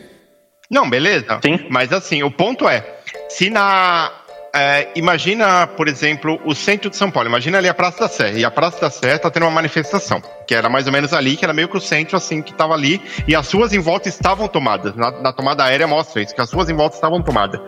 Não, 0.70 0.90
beleza. 0.90 1.40
Sim. 1.44 1.68
Mas 1.70 1.92
assim, 1.92 2.24
o 2.24 2.32
ponto 2.32 2.68
é, 2.68 2.86
se 3.28 3.50
na. 3.50 4.10
é, 4.54 4.88
imagina, 4.96 5.68
por 5.68 5.90
exemplo, 5.90 6.40
o 6.46 6.56
centro 6.56 6.90
de 6.90 6.96
São 6.96 7.12
Paulo. 7.12 7.28
Imagina 7.28 7.58
ali 7.58 7.68
a 7.68 7.74
Praça 7.74 8.00
da 8.00 8.08
Sé. 8.08 8.34
E 8.38 8.46
a 8.46 8.52
Praça 8.52 8.80
da 8.80 8.90
Sé 8.90 9.18
tá 9.18 9.30
tendo 9.30 9.44
uma 9.44 9.52
manifestação. 9.52 10.24
Que 10.48 10.56
era 10.56 10.70
mais 10.70 10.88
ou 10.88 10.94
menos 10.94 11.14
ali, 11.14 11.36
que 11.36 11.44
era 11.44 11.54
meio 11.54 11.68
que 11.68 11.76
o 11.76 11.82
centro, 11.82 12.16
assim, 12.16 12.42
que 12.42 12.54
tava 12.54 12.74
ali. 12.74 13.02
E 13.28 13.36
as 13.36 13.52
ruas 13.52 13.74
em 13.74 13.80
volta 13.80 14.08
estavam 14.08 14.48
tomadas. 14.48 14.96
Na, 14.96 15.12
na 15.12 15.34
tomada 15.34 15.66
aérea 15.66 15.88
mostra 15.88 16.22
isso, 16.22 16.34
que 16.34 16.42
as 16.42 16.52
ruas 16.54 16.70
em 16.70 16.74
volta 16.74 16.96
estavam 16.96 17.22
tomadas. 17.22 17.60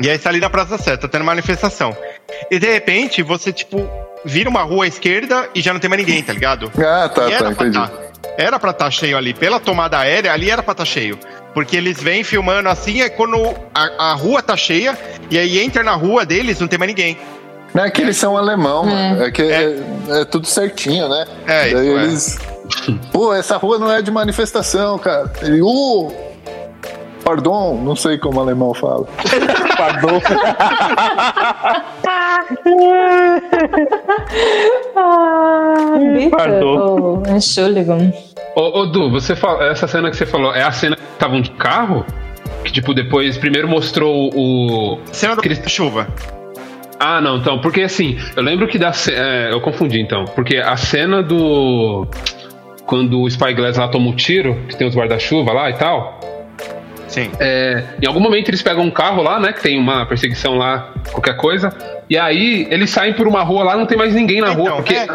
E 0.00 0.08
aí 0.08 0.16
está 0.16 0.30
ali 0.30 0.40
na 0.40 0.48
Praça 0.48 0.70
da 0.70 0.78
Sé, 0.78 0.96
tá 0.96 1.06
tendo 1.06 1.26
manifestação. 1.26 1.94
E 2.50 2.58
de 2.58 2.72
repente, 2.72 3.22
você, 3.22 3.52
tipo, 3.52 3.86
vira 4.24 4.48
uma 4.50 4.62
rua 4.62 4.84
à 4.84 4.88
esquerda 4.88 5.48
e 5.54 5.60
já 5.60 5.72
não 5.72 5.80
tem 5.80 5.88
mais 5.90 6.02
ninguém, 6.04 6.22
tá 6.22 6.32
ligado? 6.32 6.70
Ah, 6.78 7.08
tá, 7.08 7.26
E 7.28 7.30
tá, 7.30 7.36
era, 7.36 7.54
pra 7.54 7.66
entendi. 7.66 7.78
tá, 7.78 7.90
era 8.36 8.58
pra 8.58 8.70
estar 8.70 8.90
cheio 8.90 9.16
ali. 9.16 9.32
Pela 9.34 9.58
tomada 9.60 9.98
aérea, 9.98 10.32
ali 10.32 10.50
era 10.50 10.62
pra 10.62 10.72
estar 10.72 10.84
cheio. 10.84 11.18
Porque 11.54 11.76
eles 11.76 12.00
vêm 12.00 12.22
filmando 12.22 12.68
assim, 12.68 13.00
é 13.02 13.08
quando 13.08 13.36
a, 13.74 14.10
a 14.10 14.14
rua 14.14 14.40
tá 14.42 14.56
cheia, 14.56 14.96
e 15.30 15.36
aí 15.38 15.58
entra 15.58 15.82
na 15.82 15.92
rua 15.94 16.24
deles, 16.24 16.60
não 16.60 16.68
tem 16.68 16.78
mais 16.78 16.88
ninguém. 16.90 17.18
Não 17.74 17.84
é 17.84 17.90
que 17.90 18.02
eles 18.02 18.16
são 18.16 18.36
alemão, 18.36 18.84
mano. 18.86 19.22
É 19.24 19.30
que 19.30 19.42
é, 19.42 19.76
é 20.08 20.24
tudo 20.24 20.46
certinho, 20.46 21.08
né? 21.08 21.26
É, 21.46 21.70
Daí 21.70 21.88
isso 21.88 21.98
é. 21.98 22.02
eles. 22.04 22.38
Pô, 23.12 23.34
essa 23.34 23.56
rua 23.56 23.78
não 23.78 23.90
é 23.92 24.00
de 24.02 24.10
manifestação, 24.10 24.96
cara. 24.98 25.32
Ele, 25.42 25.60
uh, 25.62 26.12
pardon, 27.24 27.80
não 27.82 27.94
sei 27.96 28.16
como 28.18 28.38
o 28.38 28.42
alemão 28.42 28.72
fala. 28.74 29.06
Pardon. 29.76 30.20
ah, 34.96 35.98
Pardon. 36.30 37.22
Entschuldigung. 37.28 38.12
Ô, 38.54 38.80
ô 38.80 38.86
Du, 38.86 39.10
você 39.10 39.36
fala, 39.36 39.64
essa 39.70 39.86
cena 39.86 40.10
que 40.10 40.16
você 40.16 40.26
falou, 40.26 40.54
é 40.54 40.62
a 40.62 40.72
cena 40.72 40.96
que 40.96 41.02
estavam 41.02 41.40
de 41.40 41.50
carro? 41.52 42.04
Que, 42.64 42.72
tipo, 42.72 42.92
depois 42.92 43.38
primeiro 43.38 43.68
mostrou 43.68 44.30
o. 44.34 44.98
Cena 45.12 45.34
do 45.34 45.40
Aqueles- 45.40 45.62
chuva. 45.70 46.06
Ah, 46.98 47.20
não, 47.20 47.38
então, 47.38 47.58
porque 47.60 47.80
assim, 47.82 48.18
eu 48.36 48.42
lembro 48.42 48.68
que 48.68 48.78
da. 48.78 48.92
ce- 48.92 49.14
é, 49.14 49.50
eu 49.52 49.60
confundi 49.60 50.00
então. 50.00 50.24
Porque 50.34 50.56
a 50.58 50.76
cena 50.76 51.22
do. 51.22 52.06
Quando 52.84 53.20
o 53.22 53.30
Spyglass 53.30 53.76
lá 53.78 53.88
toma 53.88 54.08
um 54.10 54.14
tiro, 54.16 54.56
que 54.68 54.76
tem 54.76 54.86
os 54.86 54.94
guarda-chuva 54.96 55.52
lá 55.52 55.70
e 55.70 55.74
tal. 55.74 56.18
Sim. 57.10 57.28
É, 57.40 57.82
em 58.00 58.06
algum 58.06 58.20
momento 58.20 58.48
eles 58.48 58.62
pegam 58.62 58.84
um 58.84 58.90
carro 58.90 59.20
lá, 59.22 59.40
né? 59.40 59.52
Que 59.52 59.60
tem 59.60 59.78
uma 59.78 60.06
perseguição 60.06 60.56
lá, 60.56 60.94
qualquer 61.10 61.36
coisa. 61.36 61.76
E 62.08 62.16
aí 62.16 62.66
eles 62.70 62.88
saem 62.90 63.12
por 63.12 63.26
uma 63.26 63.42
rua 63.42 63.64
lá, 63.64 63.76
não 63.76 63.84
tem 63.84 63.98
mais 63.98 64.14
ninguém 64.14 64.40
na 64.40 64.50
rua. 64.50 64.70
Então, 64.70 64.76
Porque. 64.76 64.94
é, 64.94 65.08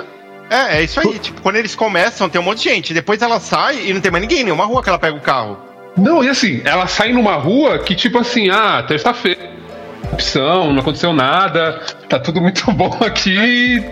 é, 0.50 0.78
é 0.78 0.84
isso 0.84 1.00
aí. 1.00 1.18
Tipo, 1.18 1.42
quando 1.42 1.56
eles 1.56 1.74
começam, 1.74 2.30
tem 2.30 2.40
um 2.40 2.44
monte 2.44 2.64
de 2.64 2.70
gente. 2.70 2.94
Depois 2.94 3.22
ela 3.22 3.40
sai 3.40 3.88
e 3.88 3.94
não 3.94 4.02
tem 4.02 4.12
mais 4.12 4.22
ninguém, 4.22 4.44
nenhuma 4.44 4.66
rua 4.66 4.84
que 4.84 4.90
ela 4.90 5.00
pega 5.00 5.16
o 5.16 5.22
carro. 5.22 5.58
Não, 5.98 6.22
e 6.22 6.28
assim, 6.28 6.62
ela 6.66 6.86
sai 6.88 7.14
numa 7.14 7.36
rua 7.36 7.80
que, 7.80 7.96
tipo 7.96 8.20
assim, 8.20 8.50
ah, 8.50 8.84
terça-feira. 8.86 9.56
Opção, 10.12 10.72
não 10.72 10.82
aconteceu 10.82 11.14
nada, 11.14 11.82
tá 12.10 12.20
tudo 12.20 12.42
muito 12.42 12.70
bom 12.74 12.98
aqui. 13.02 13.84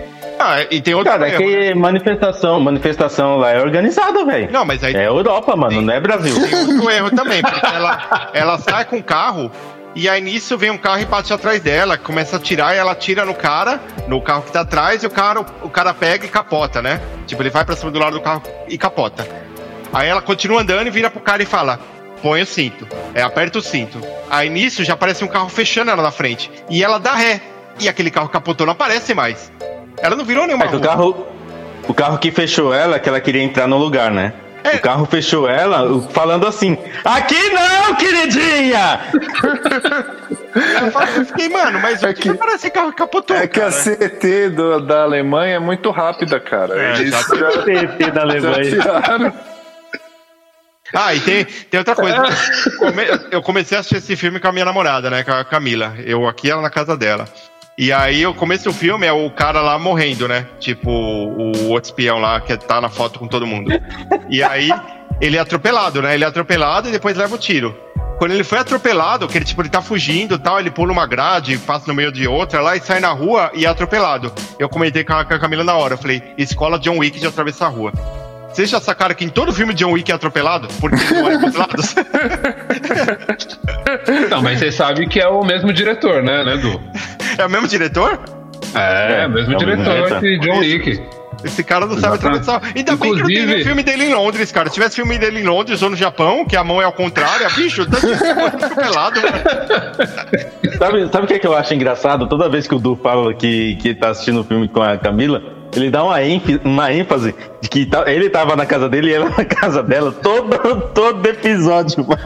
Ah, 0.46 0.66
e 0.70 0.80
tem 0.80 0.94
outro 0.94 1.10
Cara, 1.12 1.26
é 1.28 1.36
problema. 1.36 1.62
que 1.62 1.74
manifestação, 1.74 2.60
manifestação 2.60 3.36
lá 3.38 3.50
é 3.52 3.60
organizada, 3.60 4.24
velho. 4.24 4.50
Não, 4.52 4.64
mas 4.64 4.84
aí 4.84 4.94
É 4.94 5.06
Europa, 5.06 5.56
mano, 5.56 5.80
não 5.80 5.94
é 5.94 6.00
Brasil. 6.00 6.34
tem 6.34 6.54
outro 6.54 6.90
erro 6.92 7.10
também, 7.10 7.40
porque 7.42 7.66
ela, 7.66 8.30
ela 8.34 8.58
sai 8.58 8.84
com 8.84 8.98
o 8.98 9.02
carro 9.02 9.50
e 9.94 10.08
aí 10.08 10.20
nisso 10.20 10.58
vem 10.58 10.70
um 10.70 10.76
carro 10.78 11.00
e 11.00 11.04
bate 11.04 11.32
atrás 11.32 11.60
dela, 11.62 11.96
começa 11.96 12.36
a 12.36 12.40
tirar 12.40 12.74
e 12.74 12.78
ela 12.78 12.94
tira 12.94 13.24
no 13.24 13.32
cara, 13.34 13.80
no 14.08 14.20
carro 14.20 14.42
que 14.42 14.52
tá 14.52 14.60
atrás, 14.60 15.02
e 15.02 15.06
o 15.06 15.10
cara, 15.10 15.40
o 15.62 15.70
cara 15.70 15.94
pega 15.94 16.26
e 16.26 16.28
capota, 16.28 16.82
né? 16.82 17.00
Tipo, 17.26 17.42
ele 17.42 17.50
vai 17.50 17.64
pra 17.64 17.76
cima 17.76 17.90
do 17.90 17.98
lado 17.98 18.14
do 18.14 18.20
carro 18.20 18.42
e 18.68 18.76
capota. 18.76 19.26
Aí 19.92 20.08
ela 20.08 20.20
continua 20.20 20.60
andando 20.60 20.88
e 20.88 20.90
vira 20.90 21.08
pro 21.08 21.20
cara 21.20 21.42
e 21.42 21.46
fala: 21.46 21.78
põe 22.20 22.42
o 22.42 22.46
cinto. 22.46 22.86
É, 23.14 23.22
aperta 23.22 23.58
o 23.60 23.62
cinto. 23.62 24.00
Aí 24.28 24.48
nisso 24.50 24.82
já 24.82 24.94
aparece 24.94 25.22
um 25.24 25.28
carro 25.28 25.48
fechando 25.48 25.92
ela 25.92 26.02
na 26.02 26.10
frente. 26.10 26.50
E 26.68 26.82
ela 26.82 26.98
dá 26.98 27.14
ré. 27.14 27.40
E 27.78 27.88
aquele 27.88 28.10
carro 28.10 28.28
capotou 28.28 28.66
não 28.66 28.72
aparece 28.72 29.14
mais. 29.14 29.52
Ela 30.04 30.16
não 30.16 30.24
virou 30.24 30.46
nenhuma 30.46 30.66
É 30.66 30.68
que 30.68 30.76
o 30.76 30.80
carro, 30.80 31.26
o 31.88 31.94
carro 31.94 32.18
que 32.18 32.30
fechou 32.30 32.74
ela, 32.74 32.98
que 32.98 33.08
ela 33.08 33.20
queria 33.20 33.42
entrar 33.42 33.66
no 33.66 33.78
lugar, 33.78 34.10
né? 34.10 34.34
É. 34.62 34.76
O 34.76 34.80
carro 34.80 35.06
fechou 35.06 35.48
ela 35.48 36.00
falando 36.10 36.46
assim: 36.46 36.76
Aqui 37.04 37.50
não, 37.50 37.94
queridinha! 37.94 39.00
Eu 41.16 41.24
fiquei, 41.26 41.48
mano, 41.48 41.80
mas 41.80 42.02
o 42.02 42.06
É 42.06 42.14
que, 42.14 42.22
que- 42.22 42.32
que 42.32 42.38
parece 42.38 42.70
carro 42.70 42.92
capotou? 42.92 43.34
É 43.36 43.46
que 43.46 43.60
a 43.60 43.70
cara? 43.70 43.72
CT 43.82 44.50
do- 44.50 44.80
da 44.80 45.02
Alemanha 45.02 45.56
é 45.56 45.58
muito 45.58 45.90
rápida, 45.90 46.38
cara. 46.38 46.78
É, 46.78 46.92
Eles 47.00 47.10
já, 47.10 47.22
TT 47.62 48.10
da 48.12 48.22
Alemanha. 48.22 49.34
Ah, 50.94 51.14
e 51.14 51.20
tem, 51.20 51.44
tem 51.44 51.78
outra 51.78 51.94
coisa. 51.94 52.22
Eu 53.30 53.42
comecei 53.42 53.76
a 53.76 53.80
assistir 53.80 53.96
esse 53.98 54.16
filme 54.16 54.38
com 54.38 54.48
a 54.48 54.52
minha 54.52 54.64
namorada, 54.66 55.08
né? 55.10 55.24
Com 55.24 55.32
a 55.32 55.44
Camila. 55.44 55.94
Eu 56.04 56.26
aqui, 56.28 56.50
ela 56.50 56.62
na 56.62 56.70
casa 56.70 56.96
dela. 56.96 57.26
E 57.76 57.92
aí, 57.92 58.24
o 58.24 58.32
começo 58.32 58.64
do 58.64 58.72
filme 58.72 59.04
é 59.04 59.12
o 59.12 59.28
cara 59.30 59.60
lá 59.60 59.76
morrendo, 59.78 60.28
né? 60.28 60.46
Tipo, 60.60 60.90
o 60.90 61.70
outro 61.70 61.90
espião 61.90 62.20
lá 62.20 62.40
que 62.40 62.56
tá 62.56 62.80
na 62.80 62.88
foto 62.88 63.18
com 63.18 63.26
todo 63.26 63.46
mundo. 63.46 63.72
E 64.30 64.44
aí, 64.44 64.70
ele 65.20 65.36
é 65.36 65.40
atropelado, 65.40 66.00
né? 66.00 66.14
Ele 66.14 66.22
é 66.22 66.26
atropelado 66.26 66.88
e 66.88 66.92
depois 66.92 67.16
leva 67.16 67.34
o 67.34 67.38
tiro. 67.38 67.76
Quando 68.16 68.30
ele 68.30 68.44
foi 68.44 68.58
atropelado, 68.58 69.26
que 69.26 69.36
ele, 69.36 69.44
tipo, 69.44 69.60
ele 69.60 69.68
tá 69.68 69.82
fugindo 69.82 70.38
tal, 70.38 70.60
ele 70.60 70.70
pula 70.70 70.92
uma 70.92 71.04
grade, 71.04 71.58
passa 71.58 71.88
no 71.88 71.94
meio 71.94 72.12
de 72.12 72.28
outra 72.28 72.60
lá 72.60 72.76
e 72.76 72.80
sai 72.80 73.00
na 73.00 73.10
rua 73.10 73.50
e 73.54 73.66
é 73.66 73.68
atropelado. 73.68 74.32
Eu 74.56 74.68
comentei 74.68 75.02
com 75.02 75.12
a, 75.12 75.24
com 75.24 75.34
a 75.34 75.38
Camila 75.38 75.64
na 75.64 75.74
hora, 75.74 75.94
eu 75.94 75.98
falei, 75.98 76.22
escola 76.38 76.78
John 76.78 76.98
Wick 76.98 77.18
de 77.18 77.26
atravessar 77.26 77.66
a 77.66 77.70
rua. 77.70 77.92
Vocês 78.54 78.70
já 78.70 78.80
sacaram 78.80 79.14
que 79.16 79.24
em 79.24 79.28
todo 79.28 79.52
filme 79.52 79.74
John 79.74 79.90
Wick 79.92 80.12
é 80.12 80.14
atropelado? 80.14 80.68
Porque 80.80 80.94
ele 80.96 81.14
não 81.14 81.24
olha 81.24 81.38
pros 81.40 81.54
lados? 81.54 81.94
Não, 84.30 84.42
mas 84.42 84.58
você 84.60 84.70
sabe 84.72 85.06
que 85.08 85.20
é 85.20 85.28
o 85.28 85.44
mesmo 85.44 85.72
diretor, 85.72 86.22
né, 86.22 86.44
né, 86.44 86.56
Du? 86.56 86.80
É 87.36 87.44
o 87.46 87.50
mesmo 87.50 87.66
diretor? 87.68 88.20
É, 88.74 89.22
É, 89.22 89.26
o 89.26 89.30
mesmo 89.30 89.54
é 89.54 89.56
o 89.56 89.66
mesmo 89.66 89.84
diretor 89.84 90.20
que 90.20 90.38
John 90.38 90.58
Wick. 90.58 91.02
Esse 91.44 91.62
cara 91.62 91.84
não 91.84 91.98
sabe 91.98 92.14
atravessar. 92.14 92.62
Ainda 92.74 92.96
bem 92.96 93.12
que 93.12 93.20
não 93.20 93.30
Inclusive- 93.30 93.46
teve 93.52 93.64
filme 93.64 93.82
dele 93.82 94.04
em 94.04 94.14
Londres, 94.14 94.50
cara. 94.50 94.68
Se 94.68 94.74
tivesse 94.74 94.96
filme 94.96 95.18
dele 95.18 95.40
em 95.40 95.44
Londres 95.44 95.82
ou 95.82 95.90
no 95.90 95.96
Japão, 95.96 96.46
que 96.46 96.56
a 96.56 96.64
mão 96.64 96.80
é 96.80 96.84
ao 96.86 96.92
contrário, 96.92 97.46
bicho, 97.54 97.84
tá 97.86 97.98
atropelado, 98.46 99.20
mano. 99.20 100.78
Sabe, 100.78 101.08
sabe 101.12 101.24
o 101.24 101.26
que, 101.26 101.34
é 101.34 101.38
que 101.38 101.46
eu 101.46 101.54
acho 101.56 101.74
engraçado? 101.74 102.26
Toda 102.28 102.48
vez 102.48 102.66
que 102.66 102.74
o 102.74 102.78
Du 102.78 102.96
fala 102.96 103.34
que, 103.34 103.76
que 103.76 103.94
tá 103.94 104.08
assistindo 104.10 104.40
o 104.40 104.44
filme 104.44 104.68
com 104.68 104.82
a 104.82 104.96
Camila, 104.96 105.42
ele 105.76 105.90
dá 105.90 106.02
uma, 106.04 106.22
ênfase, 106.22 106.60
uma 106.64 106.92
ênfase 106.92 107.34
de 107.60 107.68
que 107.68 107.86
tá- 107.86 108.04
ele 108.10 108.28
tava 108.30 108.54
na 108.56 108.64
casa 108.66 108.88
dele 108.88 109.10
e 109.10 109.14
ela 109.14 109.30
na 109.36 109.44
casa 109.44 109.82
dela, 109.82 110.12
todo, 110.12 110.80
todo 110.94 111.26
episódio, 111.28 112.06
mano. 112.06 112.20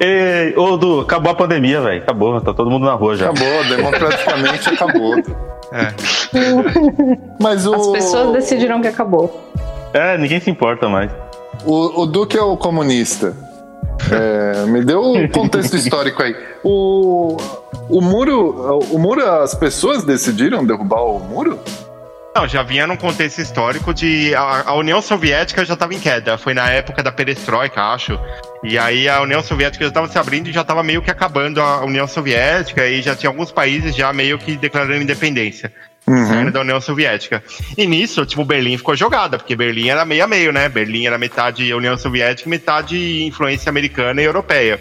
E, 0.00 0.54
ô, 0.56 0.76
Du, 0.76 1.00
acabou 1.00 1.30
a 1.32 1.34
pandemia, 1.34 1.80
velho. 1.80 2.02
Acabou, 2.02 2.40
tá 2.40 2.52
todo 2.54 2.70
mundo 2.70 2.86
na 2.86 2.94
rua 2.94 3.16
já. 3.16 3.30
Acabou, 3.30 3.64
democraticamente 3.64 4.68
acabou. 4.70 5.14
É. 5.72 5.92
Mas 7.40 7.66
o, 7.66 7.74
As 7.74 7.86
pessoas 7.88 8.32
decidiram 8.32 8.80
que 8.80 8.88
acabou. 8.88 9.52
É, 9.92 10.16
ninguém 10.18 10.40
se 10.40 10.50
importa 10.50 10.88
mais. 10.88 11.10
o, 11.64 12.02
o 12.02 12.06
Duque 12.06 12.36
é 12.38 12.42
o 12.42 12.56
comunista. 12.56 13.36
É, 14.10 14.66
me 14.66 14.84
deu 14.84 15.00
o 15.00 15.28
contexto 15.28 15.76
histórico 15.76 16.22
aí. 16.22 16.36
O, 16.62 17.36
o 17.88 18.00
muro, 18.00 18.80
o 18.90 18.98
muro, 18.98 19.28
as 19.28 19.54
pessoas 19.54 20.04
decidiram 20.04 20.64
derrubar 20.64 21.02
o 21.02 21.18
muro? 21.18 21.58
Não, 22.34 22.48
já 22.48 22.64
vinha 22.64 22.84
num 22.84 22.96
contexto 22.96 23.38
histórico 23.38 23.94
de. 23.94 24.34
A, 24.34 24.70
a 24.70 24.74
União 24.74 25.00
Soviética 25.00 25.64
já 25.64 25.74
estava 25.74 25.94
em 25.94 26.00
queda. 26.00 26.36
Foi 26.36 26.52
na 26.52 26.68
época 26.68 27.00
da 27.00 27.12
perestroika, 27.12 27.80
acho. 27.80 28.18
E 28.64 28.76
aí 28.76 29.08
a 29.08 29.20
União 29.20 29.40
Soviética 29.40 29.84
já 29.84 29.88
estava 29.88 30.08
se 30.08 30.18
abrindo 30.18 30.48
e 30.48 30.52
já 30.52 30.62
estava 30.62 30.82
meio 30.82 31.00
que 31.00 31.12
acabando 31.12 31.60
a 31.60 31.84
União 31.84 32.08
Soviética. 32.08 32.88
E 32.88 33.00
já 33.02 33.14
tinha 33.14 33.30
alguns 33.30 33.52
países 33.52 33.94
já 33.94 34.12
meio 34.12 34.36
que 34.36 34.56
declarando 34.56 35.00
independência. 35.00 35.72
Saindo 36.06 36.50
da 36.50 36.60
União 36.60 36.80
Soviética. 36.80 37.42
E 37.78 37.86
nisso, 37.86 38.26
tipo, 38.26 38.44
Berlim 38.44 38.76
ficou 38.76 38.94
jogada, 38.94 39.38
porque 39.38 39.56
Berlim 39.56 39.88
era 39.88 40.04
meio 40.04 40.24
a 40.24 40.26
meio, 40.26 40.52
né? 40.52 40.68
Berlim 40.68 41.06
era 41.06 41.16
metade 41.16 41.72
União 41.72 41.96
Soviética 41.96 42.48
e 42.48 42.50
metade 42.50 43.24
influência 43.24 43.70
americana 43.70 44.20
e 44.20 44.24
europeia. 44.24 44.78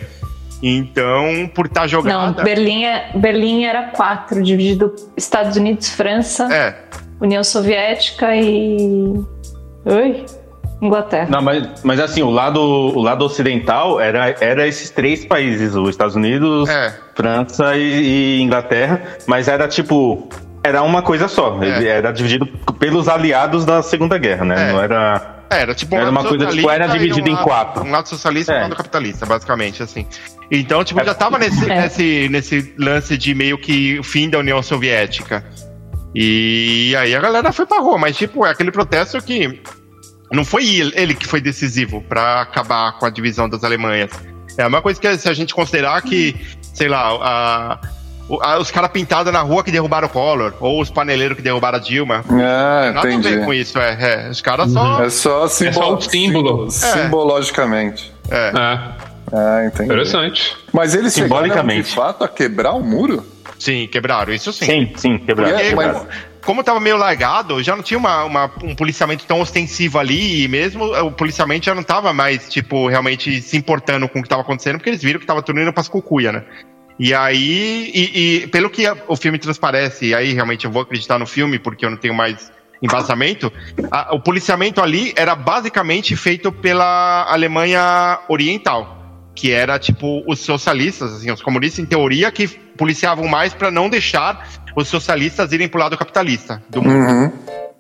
Então, 0.61 1.49
por 1.53 1.65
estar 1.65 1.81
Não, 1.81 1.87
jogada. 1.87 2.43
Berlim, 2.43 2.85
é, 2.85 3.11
Berlim 3.15 3.65
era 3.65 3.89
quatro, 3.89 4.41
dividido 4.41 4.93
Estados 5.17 5.57
Unidos, 5.57 5.89
França, 5.89 6.47
É, 6.53 6.75
União 7.21 7.43
Soviética 7.43 8.35
e. 8.35 9.13
Oi? 9.85 10.25
Inglaterra. 10.81 11.27
Não, 11.29 11.41
mas, 11.41 11.81
mas 11.83 11.99
assim, 11.99 12.21
o 12.21 12.29
lado, 12.29 12.59
o 12.59 13.01
lado 13.01 13.23
ocidental 13.23 14.01
era, 14.01 14.35
era 14.41 14.67
esses 14.67 14.89
três 14.89 15.23
países, 15.23 15.75
os 15.75 15.89
Estados 15.89 16.15
Unidos, 16.15 16.67
é. 16.69 16.93
França 17.15 17.77
e, 17.77 18.37
e 18.37 18.41
Inglaterra, 18.41 19.01
mas 19.25 19.47
era 19.47 19.67
tipo. 19.67 20.27
Era 20.63 20.81
uma 20.81 21.01
coisa 21.01 21.27
só. 21.27 21.61
É. 21.61 21.67
Ele 21.77 21.87
Era 21.87 22.11
dividido 22.11 22.45
pelos 22.79 23.07
aliados 23.07 23.65
da 23.65 23.81
Segunda 23.81 24.17
Guerra, 24.17 24.45
né? 24.45 24.69
É. 24.69 24.71
Não 24.73 24.81
era. 24.81 25.39
É, 25.49 25.61
Era 25.61 25.75
tipo 25.75 25.95
um 25.95 25.99
Era 25.99 26.09
uma 26.09 26.23
coisa, 26.23 26.47
tipo, 26.47 26.69
era 26.69 26.87
dividido 26.87 27.29
um 27.29 27.33
em 27.33 27.35
quatro. 27.35 27.83
Um 27.83 27.91
lado 27.91 28.07
socialista 28.09 28.53
e 28.53 28.55
um 28.55 28.59
É. 28.59 28.61
lado 28.63 28.75
capitalista, 28.75 29.25
basicamente, 29.25 29.83
assim. 29.83 30.07
Então, 30.49 30.83
tipo, 30.83 31.03
já 31.03 31.13
tava 31.13 31.37
nesse, 31.37 31.63
É. 31.69 31.81
nesse, 31.81 32.27
nesse 32.31 32.73
lance 32.77 33.17
de 33.17 33.35
meio 33.35 33.57
que 33.57 33.99
o 33.99 34.03
fim 34.03 34.29
da 34.29 34.39
União 34.39 34.63
Soviética. 34.63 35.45
E 36.15 36.95
aí 36.97 37.15
a 37.15 37.19
galera 37.19 37.51
foi 37.51 37.65
pra 37.65 37.79
rua, 37.79 37.97
mas, 37.97 38.15
tipo, 38.15 38.45
é 38.45 38.51
aquele 38.51 38.71
protesto 38.71 39.19
que 39.21 39.61
não 40.31 40.45
foi 40.45 40.65
ele 40.95 41.13
que 41.15 41.27
foi 41.27 41.41
decisivo 41.41 42.01
pra 42.01 42.41
acabar 42.41 42.93
com 42.99 43.05
a 43.05 43.09
divisão 43.09 43.47
das 43.49 43.63
Alemanhas. 43.63 44.11
É 44.57 44.65
uma 44.65 44.81
coisa 44.81 44.99
que 44.99 45.17
se 45.17 45.27
a 45.29 45.33
gente 45.33 45.53
considerar 45.53 46.01
que, 46.01 46.35
sei 46.73 46.87
lá, 46.87 47.09
a- 47.21 47.79
os 48.29 48.71
caras 48.71 48.89
pintados 48.91 49.31
na 49.33 49.41
rua 49.41 49.63
que 49.63 49.71
derrubaram 49.71 50.07
o 50.07 50.09
Collor, 50.09 50.53
ou 50.59 50.81
os 50.81 50.89
paneleiros 50.89 51.35
que 51.35 51.43
derrubaram 51.43 51.77
a 51.77 51.81
Dilma. 51.81 52.23
Ah, 52.29 52.91
Nada 52.93 52.99
a 52.99 53.01
ver 53.17 53.39
com 53.45 53.53
entendi. 53.53 53.61
isso, 53.61 53.77
é. 53.79 54.25
é. 54.25 54.29
Os 54.29 54.41
caras 54.41 54.71
só. 54.71 55.03
É 55.03 55.09
só, 55.09 55.47
simbol... 55.47 55.95
um 55.95 56.01
símbolo. 56.01 56.71
Simbologicamente. 56.71 58.13
É. 58.29 58.47
É, 58.47 58.51
Ah, 59.35 59.65
entendi. 59.65 59.85
interessante. 59.85 60.55
Mas 60.71 60.93
eles 60.95 61.13
chegaram 61.13 61.43
de 61.43 61.49
Simbolicamente. 61.49 61.93
fato 61.95 62.23
a 62.23 62.27
quebrar 62.27 62.73
o 62.73 62.81
muro? 62.81 63.25
Sim, 63.59 63.87
quebraram, 63.91 64.33
isso 64.33 64.51
sim. 64.51 64.65
Sim, 64.65 64.93
sim, 64.95 65.17
quebrado. 65.17 65.53
É, 65.53 65.71
Porque, 65.71 65.75
mas- 65.75 65.97
como, 65.97 66.07
como 66.45 66.63
tava 66.63 66.79
meio 66.79 66.97
largado, 66.97 67.63
já 67.63 67.75
não 67.75 67.81
tinha 67.83 67.97
uma, 67.97 68.23
uma- 68.25 68.51
um 68.63 68.75
policiamento 68.75 69.25
tão 69.25 69.39
ostensivo 69.39 69.97
ali, 69.99 70.43
e 70.43 70.47
mesmo 70.47 70.85
o 70.85 71.11
policiamento 71.11 71.65
já 71.65 71.73
não 71.73 71.83
tava 71.83 72.11
mais, 72.13 72.49
tipo, 72.49 72.87
realmente 72.89 73.41
se 73.41 73.55
importando 73.57 74.07
com 74.09 74.19
o 74.19 74.23
que 74.23 74.27
tava 74.29 74.41
acontecendo, 74.41 74.75
porque 74.77 74.89
eles 74.89 75.01
viram 75.01 75.19
que 75.19 75.25
tava 75.25 75.41
tudo 75.41 75.59
indo 75.61 75.71
pras 75.71 75.87
cucuia, 75.87 76.31
né? 76.31 76.43
E 76.99 77.13
aí, 77.13 77.91
e, 77.93 78.43
e 78.43 78.47
pelo 78.47 78.69
que 78.69 78.83
o 79.07 79.15
filme 79.15 79.39
transparece, 79.39 80.07
e 80.07 80.15
aí 80.15 80.33
realmente 80.33 80.65
eu 80.65 80.71
vou 80.71 80.81
acreditar 80.83 81.17
no 81.17 81.25
filme, 81.25 81.57
porque 81.57 81.85
eu 81.85 81.89
não 81.89 81.97
tenho 81.97 82.13
mais 82.13 82.51
embasamento, 82.81 83.51
a- 83.89 84.13
o 84.13 84.19
policiamento 84.19 84.81
ali 84.81 85.13
era 85.15 85.35
basicamente 85.35 86.15
feito 86.15 86.51
pela 86.51 87.25
Alemanha 87.31 88.19
Oriental, 88.27 89.01
que 89.33 89.51
era 89.51 89.79
tipo 89.79 90.23
os 90.27 90.39
socialistas, 90.39 91.13
assim, 91.13 91.31
os 91.31 91.41
comunistas 91.41 91.79
em 91.79 91.85
teoria 91.87 92.31
que 92.31 92.47
policiavam 92.47 93.27
mais 93.27 93.53
para 93.53 93.71
não 93.71 93.89
deixar 93.89 94.47
os 94.75 94.87
socialistas 94.87 95.51
irem 95.53 95.67
pro 95.67 95.79
lado 95.79 95.97
capitalista 95.97 96.61
do 96.69 96.81
mundo. 96.81 97.09
Uhum. 97.09 97.31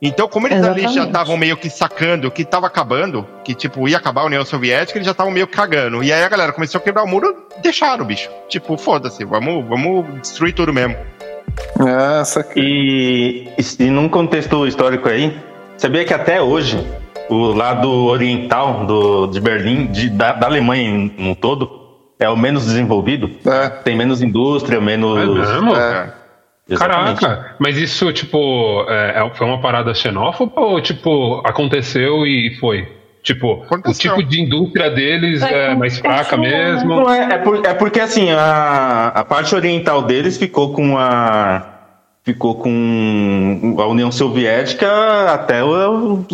Então, 0.01 0.27
como 0.27 0.47
eles 0.47 0.63
ali 0.63 0.81
já 0.93 1.05
estavam 1.05 1.37
meio 1.37 1.55
que 1.55 1.69
sacando 1.69 2.29
que 2.29 2.43
tava 2.43 2.67
acabando, 2.67 3.25
que 3.43 3.55
tipo 3.55 3.87
ia 3.87 3.97
acabar 3.97 4.21
a 4.21 4.25
União 4.25 4.43
Soviética, 4.43 4.97
eles 4.97 5.05
já 5.05 5.11
estavam 5.11 5.31
meio 5.31 5.47
cagando. 5.47 6.03
E 6.03 6.11
aí 6.11 6.23
a 6.23 6.27
galera 6.29 6.51
começou 6.51 6.79
a 6.79 6.81
quebrar 6.83 7.03
o 7.03 7.07
muro, 7.07 7.33
deixaram 7.61 8.03
o 8.03 8.05
bicho. 8.07 8.29
Tipo, 8.49 8.77
foda-se, 8.77 9.23
vamos, 9.23 9.65
vamos 9.65 10.05
destruir 10.21 10.53
tudo 10.53 10.73
mesmo. 10.73 10.95
Ah, 11.79 12.23
saquei. 12.25 12.63
E, 12.63 13.47
e 13.79 13.89
num 13.89 14.09
contexto 14.09 14.67
histórico 14.67 15.07
aí, 15.07 15.37
sabia 15.77 16.03
que 16.03 16.13
até 16.13 16.41
hoje 16.41 16.85
o 17.29 17.53
lado 17.53 17.89
oriental 17.89 18.85
do, 18.85 19.27
de 19.27 19.39
Berlim, 19.39 19.85
de- 19.87 20.09
da, 20.09 20.33
da 20.33 20.47
Alemanha 20.47 21.11
no 21.17 21.33
todo, 21.35 21.69
é 22.19 22.27
o 22.29 22.35
menos 22.35 22.65
desenvolvido? 22.65 23.31
É. 23.45 23.69
Tem 23.69 23.95
menos 23.95 24.21
indústria, 24.21 24.81
menos. 24.81 25.17
É 25.17 25.25
mesmo? 25.25 25.75
É. 25.75 26.13
Exatamente. 26.69 27.19
Caraca, 27.19 27.55
mas 27.59 27.77
isso, 27.77 28.11
tipo, 28.13 28.85
é, 28.87 29.19
é- 29.25 29.29
foi 29.33 29.45
uma 29.47 29.59
parada 29.59 29.93
xenófoba 29.93 30.61
ou, 30.61 30.79
tipo, 30.81 31.41
aconteceu 31.45 32.25
e 32.25 32.55
foi? 32.59 32.87
Tipo, 33.21 33.63
Aconteceu. 33.63 34.13
o 34.13 34.17
tipo 34.17 34.29
de 34.29 34.41
indústria 34.41 34.89
deles 34.89 35.41
É, 35.41 35.71
é 35.71 35.75
mais 35.75 35.97
fraca 35.99 36.35
né? 36.35 36.43
mesmo. 36.73 36.89
Não 36.95 37.09
é, 37.13 37.33
é, 37.33 37.37
por- 37.37 37.65
é 37.65 37.73
porque 37.73 37.99
assim, 37.99 38.31
a, 38.31 39.07
a 39.15 39.23
parte 39.23 39.55
oriental 39.55 40.01
deles 40.01 40.37
ficou 40.37 40.73
com 40.73 40.97
a. 40.97 41.69
Ficou 42.25 42.55
com 42.55 43.75
a 43.79 43.85
União 43.87 44.09
Soviética 44.09 44.87
até 45.33 45.61
o, 45.63 46.13
o 46.19 46.25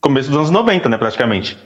começo 0.00 0.28
dos 0.28 0.36
anos 0.36 0.50
90, 0.50 0.86
né, 0.88 0.98
praticamente. 0.98 1.56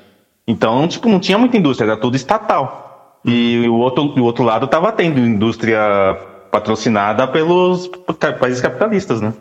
Então, 0.47 0.87
tipo, 0.87 1.09
não 1.09 1.19
tinha 1.19 1.37
muita 1.39 1.57
indústria, 1.57 1.87
era 1.89 1.97
tudo 1.97 2.15
estatal. 2.17 3.19
E 3.25 3.67
o 3.69 3.75
outro, 3.75 4.05
o 4.05 4.23
outro 4.23 4.45
lado 4.45 4.67
tava 4.69 4.93
tendo 4.93 5.19
indústria 5.19 6.17
patrocinada 6.55 7.27
pelos 7.27 7.91
países 8.39 8.61
capitalistas, 8.61 9.21
né? 9.21 9.33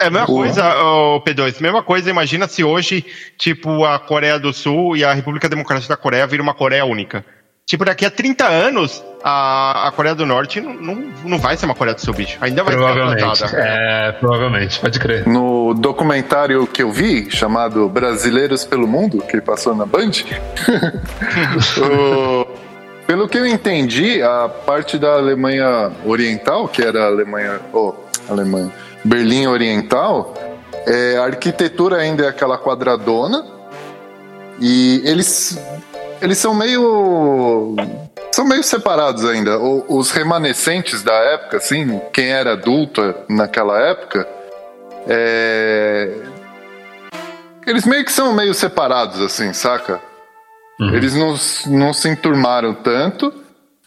É 0.00 0.06
a 0.06 0.10
mesma 0.10 0.26
Boa. 0.26 0.44
coisa, 0.44 0.82
ô, 0.84 1.20
P2, 1.20 1.60
mesma 1.60 1.82
coisa, 1.82 2.08
imagina 2.10 2.46
se 2.46 2.62
hoje, 2.62 3.04
tipo, 3.36 3.84
a 3.84 3.98
Coreia 3.98 4.38
do 4.38 4.52
Sul 4.52 4.96
e 4.96 5.04
a 5.04 5.12
República 5.12 5.48
Democrática 5.48 5.94
da 5.94 6.00
Coreia 6.00 6.26
viram 6.26 6.44
uma 6.44 6.54
Coreia 6.54 6.84
única. 6.84 7.24
Tipo, 7.66 7.84
daqui 7.84 8.04
a 8.04 8.10
30 8.10 8.44
anos, 8.46 9.02
a, 9.22 9.88
a 9.88 9.92
Coreia 9.92 10.14
do 10.14 10.26
Norte 10.26 10.60
não, 10.60 10.74
não, 10.74 10.94
não 11.24 11.38
vai 11.38 11.56
ser 11.56 11.64
uma 11.66 11.74
Coreia 11.74 11.94
do 11.94 12.00
Sul, 12.00 12.14
bicho. 12.14 12.36
Ainda 12.40 12.62
vai 12.64 12.74
ser 12.74 12.78
Provavelmente. 12.80 13.22
atratada. 13.24 13.56
É, 13.62 14.12
provavelmente, 14.12 14.78
pode 14.80 14.98
crer. 15.00 15.26
No 15.26 15.74
documentário 15.74 16.66
que 16.68 16.82
eu 16.82 16.90
vi, 16.92 17.30
chamado 17.30 17.88
Brasileiros 17.88 18.64
pelo 18.64 18.86
Mundo, 18.86 19.22
que 19.22 19.40
passou 19.40 19.74
na 19.74 19.86
Band, 19.86 20.10
o- 21.78 22.61
pelo 23.12 23.28
que 23.28 23.36
eu 23.36 23.46
entendi, 23.46 24.22
a 24.22 24.48
parte 24.48 24.96
da 24.96 25.16
Alemanha 25.16 25.92
Oriental, 26.02 26.66
que 26.66 26.80
era 26.82 27.02
a 27.02 27.06
Alemanha. 27.08 27.60
Oh, 27.70 27.92
Alemanha. 28.26 28.72
Berlim 29.04 29.46
Oriental, 29.48 30.32
é, 30.86 31.18
a 31.18 31.24
arquitetura 31.24 31.98
ainda 31.98 32.24
é 32.24 32.28
aquela 32.28 32.56
quadradona. 32.56 33.44
E 34.58 35.02
eles. 35.04 35.58
Eles 36.22 36.38
são 36.38 36.54
meio. 36.54 37.76
São 38.30 38.46
meio 38.46 38.64
separados 38.64 39.26
ainda. 39.26 39.58
O- 39.58 39.84
os 39.98 40.10
remanescentes 40.10 41.02
da 41.02 41.12
época, 41.12 41.58
assim, 41.58 42.00
quem 42.14 42.30
era 42.30 42.52
adulto 42.52 43.14
naquela 43.28 43.78
época, 43.78 44.26
é, 45.06 46.14
Eles 47.66 47.84
meio 47.84 48.06
que 48.06 48.12
são 48.12 48.32
meio 48.32 48.54
separados, 48.54 49.20
assim, 49.20 49.52
saca? 49.52 50.00
Eles 50.94 51.14
não, 51.14 51.34
não 51.76 51.92
se 51.92 52.08
enturmaram 52.08 52.74
tanto. 52.74 53.32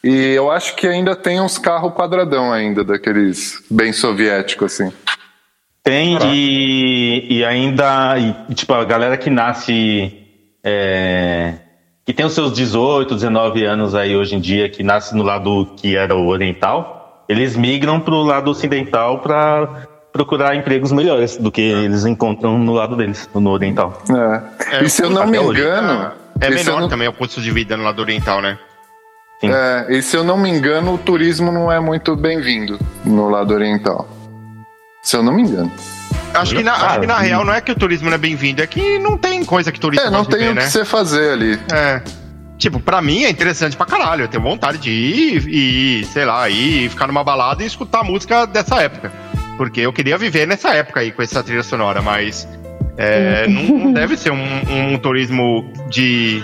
E 0.04 0.34
eu 0.34 0.52
acho 0.52 0.76
que 0.76 0.88
ainda 0.88 1.16
tem 1.16 1.42
uns 1.42 1.58
carros 1.58 1.94
quadradão 1.94 2.54
ainda, 2.54 2.84
daqueles 2.84 3.64
bem 3.70 3.92
soviéticos, 3.92 4.74
assim. 4.74 4.94
Tem, 5.84 6.18
e, 6.26 7.38
e 7.38 7.46
ainda, 7.46 8.18
e, 8.18 8.54
tipo, 8.54 8.74
a 8.74 8.84
galera 8.84 9.18
que 9.18 9.30
nasce, 9.30 10.14
é, 10.64 11.56
que 12.06 12.14
tem 12.14 12.26
os 12.26 12.34
seus 12.34 12.54
18, 12.54 13.16
19 13.16 13.66
anos 13.66 13.96
aí 13.96 14.16
hoje 14.16 14.36
em 14.36 14.40
dia, 14.40 14.70
que 14.70 14.84
nasce 14.84 15.16
no 15.16 15.24
lado 15.24 15.74
que 15.78 15.96
era 15.96 16.16
o 16.16 16.28
oriental, 16.28 17.26
eles 17.28 17.56
migram 17.56 18.00
pro 18.00 18.22
lado 18.22 18.50
ocidental 18.52 19.20
pra, 19.20 19.88
procurar 20.16 20.56
empregos 20.56 20.94
melhores 20.94 21.36
do 21.36 21.52
que 21.52 21.60
eles 21.60 22.06
encontram 22.06 22.58
no 22.58 22.72
lado 22.72 22.96
deles, 22.96 23.30
no 23.36 23.50
oriental. 23.50 24.02
É. 24.72 24.82
e 24.82 24.90
se 24.90 25.04
eu 25.04 25.10
não 25.10 25.28
me 25.28 25.38
até 25.38 25.46
hoje. 25.46 25.62
É 26.42 26.50
e 26.50 26.58
se 26.58 26.60
eu 26.60 26.66
menor 26.66 26.82
não- 26.82 26.90
também 26.90 27.08
o 27.08 27.14
custo 27.14 27.42
de 27.42 27.52
vida 27.52 27.76
no 27.78 27.84
lado 27.84 28.00
oriental, 28.02 28.42
né? 28.42 28.58
Sim. 29.42 29.50
É, 29.52 29.88
e 29.90 30.02
se 30.02 30.16
eu 30.16 30.24
não 30.24 30.38
me 30.38 30.50
engano, 30.50 30.94
o 30.94 30.98
turismo 30.98 31.52
não 31.52 31.72
é 31.72 31.80
muito 31.80 32.16
bem-vindo 32.16 32.80
no 33.04 33.30
lado 33.30 33.54
oriental. 33.54 34.08
Se 35.04 35.16
eu 35.16 35.24
não 35.24 35.34
me 35.34 35.44
engano. 35.44 35.72
Acho 36.34 36.56
que, 36.56 36.64
na, 36.64 36.74
acho 36.74 37.00
que 37.02 37.08
na 37.08 37.16
Ah, 37.16 37.20
real 37.20 37.46
não 37.46 37.54
é 37.54 37.62
que 37.62 37.72
o 37.72 37.76
turismo 37.76 38.08
não 38.10 38.16
é 38.16 38.18
bem-vindo, 38.18 38.62
é 38.62 38.68
que 38.68 39.00
não 39.00 39.18
tem 39.18 39.44
coisa 39.46 39.72
que 39.72 39.80
turista 39.80 40.08
É, 40.08 40.10
não 40.10 40.26
tem 40.26 40.40
ver, 40.40 40.46
o 40.48 40.50
que 40.50 40.56
né? 40.56 40.62
você 40.70 40.84
fazer 40.84 41.32
ali. 41.32 41.60
É. 41.72 42.02
Tipo, 42.58 42.80
pra 42.80 43.02
mim 43.02 43.24
é 43.24 43.30
interessante 43.30 43.76
pra 43.78 43.86
caralho. 43.86 44.24
Eu 44.24 44.28
tenho 44.28 44.44
vontade 44.44 44.78
de 44.78 44.90
ir 44.92 45.48
e, 45.48 46.06
sei 46.06 46.26
lá, 46.26 46.50
ir 46.50 46.90
ficar 46.90 47.08
numa 47.08 47.24
balada 47.24 47.64
e 47.64 47.66
escutar 47.66 48.04
música 48.04 48.46
dessa 48.46 48.82
época. 48.82 49.12
Porque 49.58 49.82
eu 49.82 49.94
queria 49.94 50.18
viver 50.18 50.46
nessa 50.46 50.74
época 50.74 51.00
aí 51.02 51.12
com 51.12 51.22
essa 51.22 51.42
trilha 51.44 51.64
sonora, 51.64 52.02
mas 52.02 52.48
é, 52.98 53.48
não, 53.48 53.78
não 53.78 53.94
deve 53.94 54.16
ser 54.18 54.32
um, 54.32 54.94
um 54.94 54.98
turismo 54.98 55.70
de, 55.90 56.44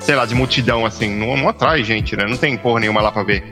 sei 0.00 0.14
lá, 0.14 0.26
de 0.26 0.34
multidão 0.34 0.84
assim. 0.84 1.08
Não, 1.14 1.36
não 1.36 1.48
atrai 1.48 1.84
gente, 1.84 2.16
né? 2.16 2.26
Não 2.26 2.36
tem 2.36 2.56
porra 2.56 2.80
nenhuma 2.80 3.00
lá 3.00 3.12
pra 3.12 3.22
ver. 3.22 3.44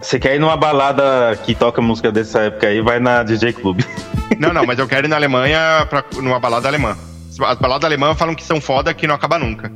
Você 0.00 0.18
quer 0.18 0.36
ir 0.36 0.38
numa 0.38 0.56
balada 0.56 1.36
que 1.44 1.54
toca 1.54 1.80
música 1.80 2.12
dessa 2.12 2.40
época 2.42 2.68
aí, 2.68 2.80
vai 2.80 3.00
na 3.00 3.22
DJ 3.22 3.52
Club. 3.52 3.80
Não, 4.38 4.52
não, 4.52 4.64
mas 4.64 4.78
eu 4.78 4.86
quero 4.86 5.06
ir 5.06 5.08
na 5.08 5.16
Alemanha 5.16 5.84
pra, 5.90 6.04
numa 6.22 6.38
balada 6.38 6.68
alemã. 6.68 6.96
As 7.40 7.58
baladas 7.58 7.84
alemãs 7.84 8.16
falam 8.16 8.36
que 8.36 8.44
são 8.44 8.60
foda 8.60 8.94
que 8.94 9.04
não 9.06 9.14
acaba 9.16 9.36
nunca. 9.36 9.72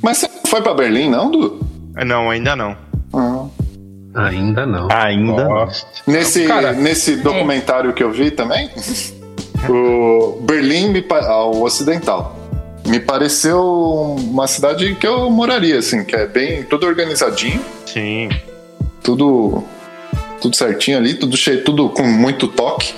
Mas 0.00 0.18
você 0.18 0.28
não 0.28 0.42
foi 0.46 0.62
pra 0.62 0.72
Berlim, 0.72 1.10
não, 1.10 1.30
Du? 1.30 1.60
É, 1.96 2.04
Não, 2.04 2.30
ainda 2.30 2.56
não. 2.56 2.76
Ah. 3.12 3.46
Ainda 4.14 4.64
não. 4.64 4.88
Ainda. 4.90 5.44
não. 5.44 5.68
Nesse, 6.06 6.46
Cara, 6.46 6.72
nesse 6.72 7.16
documentário 7.16 7.92
que 7.92 8.02
eu 8.02 8.10
vi 8.10 8.30
também, 8.30 8.70
o 9.68 10.40
Berlim, 10.42 10.88
me 10.90 11.04
ah, 11.10 11.44
o 11.44 11.62
ocidental, 11.62 12.36
me 12.86 12.98
pareceu 13.00 13.62
uma 14.18 14.46
cidade 14.46 14.94
que 14.96 15.06
eu 15.06 15.30
moraria, 15.30 15.78
assim, 15.78 16.04
que 16.04 16.14
é 16.16 16.26
bem 16.26 16.62
tudo 16.64 16.86
organizadinho, 16.86 17.60
Sim. 17.86 18.28
tudo 19.02 19.62
tudo 20.40 20.56
certinho 20.56 20.98
ali, 20.98 21.14
tudo 21.14 21.36
cheio, 21.36 21.62
tudo 21.62 21.88
com 21.90 22.02
muito 22.02 22.48
toque. 22.48 22.92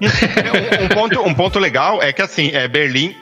um, 0.00 0.06
um 0.84 0.88
ponto, 0.88 1.20
um 1.22 1.34
ponto 1.34 1.58
legal 1.58 2.00
é 2.02 2.12
que 2.12 2.22
assim, 2.22 2.50
é, 2.52 2.68
Berlim 2.68 3.14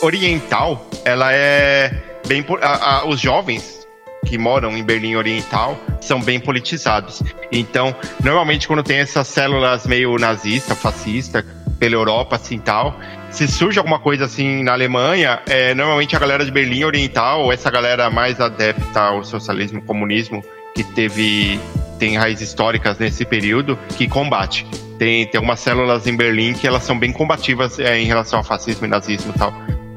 Oriental, 0.00 0.86
ela 1.04 1.32
é 1.32 1.92
bem. 2.26 2.44
a- 2.60 2.98
a- 3.00 3.08
os 3.08 3.18
jovens 3.20 3.82
que 4.26 4.38
moram 4.38 4.76
em 4.76 4.84
Berlim 4.84 5.16
Oriental 5.16 5.76
são 6.00 6.20
bem 6.20 6.38
politizados. 6.38 7.22
Então, 7.50 7.94
normalmente 8.22 8.68
quando 8.68 8.82
tem 8.84 8.98
essas 8.98 9.26
células 9.26 9.84
meio 9.86 10.16
nazista, 10.16 10.74
fascista, 10.76 11.44
pela 11.82 11.96
Europa, 11.96 12.36
assim 12.36 12.60
tal, 12.60 12.94
se 13.28 13.48
surge 13.48 13.76
alguma 13.76 13.98
coisa 13.98 14.26
assim 14.26 14.62
na 14.62 14.72
Alemanha, 14.72 15.40
é, 15.48 15.74
normalmente 15.74 16.14
a 16.14 16.18
galera 16.20 16.44
de 16.44 16.50
Berlim 16.52 16.84
Oriental, 16.84 17.52
essa 17.52 17.72
galera 17.72 18.08
mais 18.08 18.40
adepta 18.40 19.00
ao 19.00 19.24
socialismo, 19.24 19.82
comunismo, 19.82 20.44
que 20.76 20.84
teve 20.84 21.58
tem 21.98 22.16
raízes 22.16 22.50
históricas 22.50 22.98
nesse 23.00 23.24
período, 23.24 23.76
que 23.98 24.06
combate. 24.06 24.64
Tem, 24.96 25.26
tem 25.26 25.38
algumas 25.38 25.58
células 25.58 26.06
em 26.06 26.16
Berlim 26.16 26.52
que 26.52 26.68
elas 26.68 26.84
são 26.84 26.96
bem 26.96 27.12
combativas 27.12 27.80
é, 27.80 27.98
em 27.98 28.04
relação 28.04 28.38
ao 28.38 28.44
fascismo 28.44 28.86
e 28.86 28.88
nazismo 28.88 29.32
e 29.34 29.38
tal. 29.38 29.52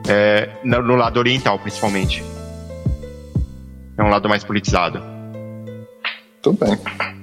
É, 0.09 0.49
no, 0.63 0.81
no 0.81 0.95
lado 0.95 1.17
oriental, 1.17 1.59
principalmente. 1.59 2.23
É 3.95 4.01
um 4.01 4.09
lado 4.09 4.27
mais 4.27 4.43
politizado. 4.43 5.03
Tudo 6.41 6.65
bem. 6.65 7.14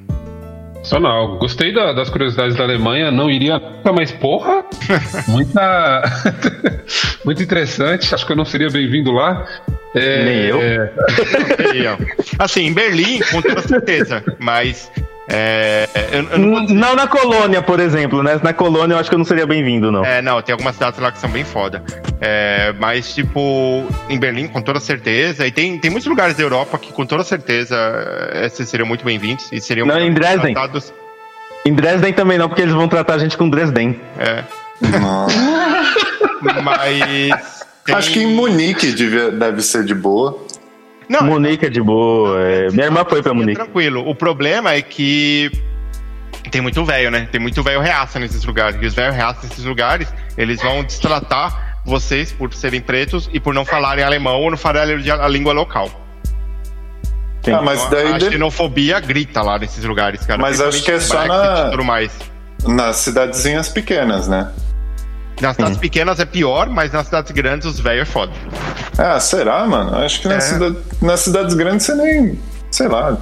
Sensacional. 0.83 1.39
Gostei 1.39 1.73
da- 1.73 1.93
das 1.93 2.11
curiosidades 2.11 2.57
da 2.57 2.65
Alemanha, 2.65 3.11
não 3.11 3.31
iria 3.31 3.59
nunca, 3.59 3.93
mas 3.93 4.11
porra, 4.11 4.65
muita. 5.29 6.03
muito 7.25 7.43
interessante. 7.43 8.15
Acho 8.15 8.27
que 8.27 8.33
eu 8.33 8.37
não 8.37 8.45
seria 8.45 8.69
bem-vindo 8.69 9.13
lá. 9.13 9.47
É, 9.95 10.25
Nem 10.25 10.37
eu. 10.47 10.61
é, 10.61 10.93
assim, 12.39 12.67
em 12.67 12.73
Berlim, 12.73 13.21
com 13.31 13.41
toda 13.43 13.61
certeza, 13.63 14.23
mas. 14.39 14.91
É, 15.35 15.89
eu, 16.13 16.25
eu 16.31 16.39
não 16.39 16.63
Não 16.67 16.95
na 16.95 17.07
colônia, 17.07 17.63
por 17.63 17.81
exemplo, 17.81 18.23
né? 18.23 18.39
Na 18.43 18.53
colônia 18.53 18.95
eu 18.95 18.99
acho 18.99 19.09
que 19.09 19.15
eu 19.15 19.19
não 19.19 19.25
seria 19.25 19.47
bem-vindo, 19.47 19.91
não. 19.91 20.05
É, 20.05 20.21
não, 20.21 20.41
tem 20.43 20.53
algumas 20.53 20.75
cidades 20.75 21.01
lá 21.01 21.11
que 21.11 21.19
são 21.19 21.31
bem 21.31 21.43
foda. 21.45 21.83
É, 22.21 22.75
mas, 22.79 23.15
tipo, 23.15 23.85
em 24.09 24.19
Berlim, 24.19 24.47
com 24.49 24.61
toda 24.61 24.79
certeza. 24.79 25.47
E 25.47 25.51
tem, 25.51 25.79
tem 25.79 25.91
muitos 25.91 26.09
lugares 26.09 26.37
da 26.37 26.43
Europa 26.43 26.79
que, 26.79 26.93
com 26.93 27.07
toda 27.07 27.25
certeza, 27.25 27.77
é, 28.33 28.47
esses 28.47 28.69
seriam 28.69 28.87
muito 28.87 29.05
bem-vindos. 29.05 29.49
E 29.51 29.61
seriam 29.61 29.87
Não, 29.87 29.99
em 29.99 30.13
Dresden. 30.13 30.53
tratados- 30.55 30.93
Em 31.65 31.73
Dresden 31.73 32.13
também 32.13 32.37
não, 32.39 32.49
porque 32.49 32.63
eles 32.63 32.75
vão 32.75 32.87
tratar 32.89 33.15
a 33.15 33.19
gente 33.19 33.37
com 33.39 33.49
Dresden. 33.49 33.99
É, 34.19 34.45
Nossa. 35.01 35.37
mas. 36.63 37.65
tem- 37.85 37.95
Acho 37.95 38.11
que 38.13 38.21
em 38.23 38.35
Munique 38.35 38.93
deve 39.33 39.63
ser 39.63 39.85
de 39.85 39.95
boa. 39.95 40.39
Não, 41.21 41.27
Munique 41.27 41.67
é 41.67 41.69
de 41.71 41.81
boa. 41.83 42.41
é. 42.41 42.69
Minha 42.71 42.87
irmã 42.87 43.05
foi 43.09 43.23
pra 43.23 43.33
é 43.33 43.35
Munique. 43.35 43.55
tranquilo. 43.61 44.09
O 44.09 44.15
problema 44.15 44.73
é 44.73 44.83
que 44.83 45.51
tem 46.51 46.61
muito 46.61 46.85
velho, 46.85 47.11
né? 47.11 47.29
Tem 47.31 47.41
muito 47.41 47.63
velho 47.63 47.81
reaça 47.81 48.19
nesses 48.19 48.45
lugares. 48.45 48.77
E 48.81 48.87
os 48.87 48.95
velhos 48.95 49.15
reaça 49.17 49.47
nesses 49.47 49.65
lugares, 49.65 50.13
eles 50.37 50.61
vão 50.63 50.83
destratar 50.85 51.81
vocês 51.85 52.31
por 52.33 52.53
serem 52.55 52.81
pretos 52.81 53.29
e 53.33 53.41
por 53.41 53.53
não 53.55 53.65
falarem 53.65 54.05
alemão 54.05 54.41
ou 54.41 54.51
não 54.51 54.57
falarem 54.59 54.95
a 55.11 55.29
língua 55.29 55.53
local. 55.53 55.91
Ah, 57.53 57.61
mas 57.61 57.81
Então, 57.81 57.91
daí 57.91 58.13
a 58.15 58.19
de- 58.19 58.31
xenofobia 58.31 59.01
grita 59.01 59.43
lá 59.43 59.59
nesses 59.59 59.85
lugares, 59.85 60.25
cara. 60.25 60.41
Mas 60.41 60.61
acho 60.61 60.83
que 60.83 60.93
é 60.93 61.01
só 61.01 61.27
na- 61.27 61.39
Brexit 61.43 61.71
tudo 61.73 61.85
mais. 61.85 62.13
nas 62.69 62.97
cidadezinhas 62.97 63.69
pequenas, 63.69 64.29
né? 64.29 64.49
Nas 65.41 65.57
cidades 65.57 65.79
pequenas 65.79 66.21
é 66.21 66.25
pior, 66.25 66.69
mas 66.69 66.93
nas 66.93 67.07
cidades 67.07 67.33
grandes 67.33 67.67
os 67.67 67.81
velhos 67.81 68.03
é 68.03 68.11
foda. 68.11 68.33
Ah, 68.99 69.19
será, 69.19 69.67
mano? 69.67 69.97
Acho 69.97 70.21
que 70.23 70.29
nas, 70.29 70.45
É. 70.51 70.55
cida- 70.55 70.77
nas 71.01 71.21
cidades 71.21 71.55
grandes 71.55 71.87
você 71.87 71.95
nem. 71.95 72.39
Sei 72.71 72.87
lá. 72.89 73.19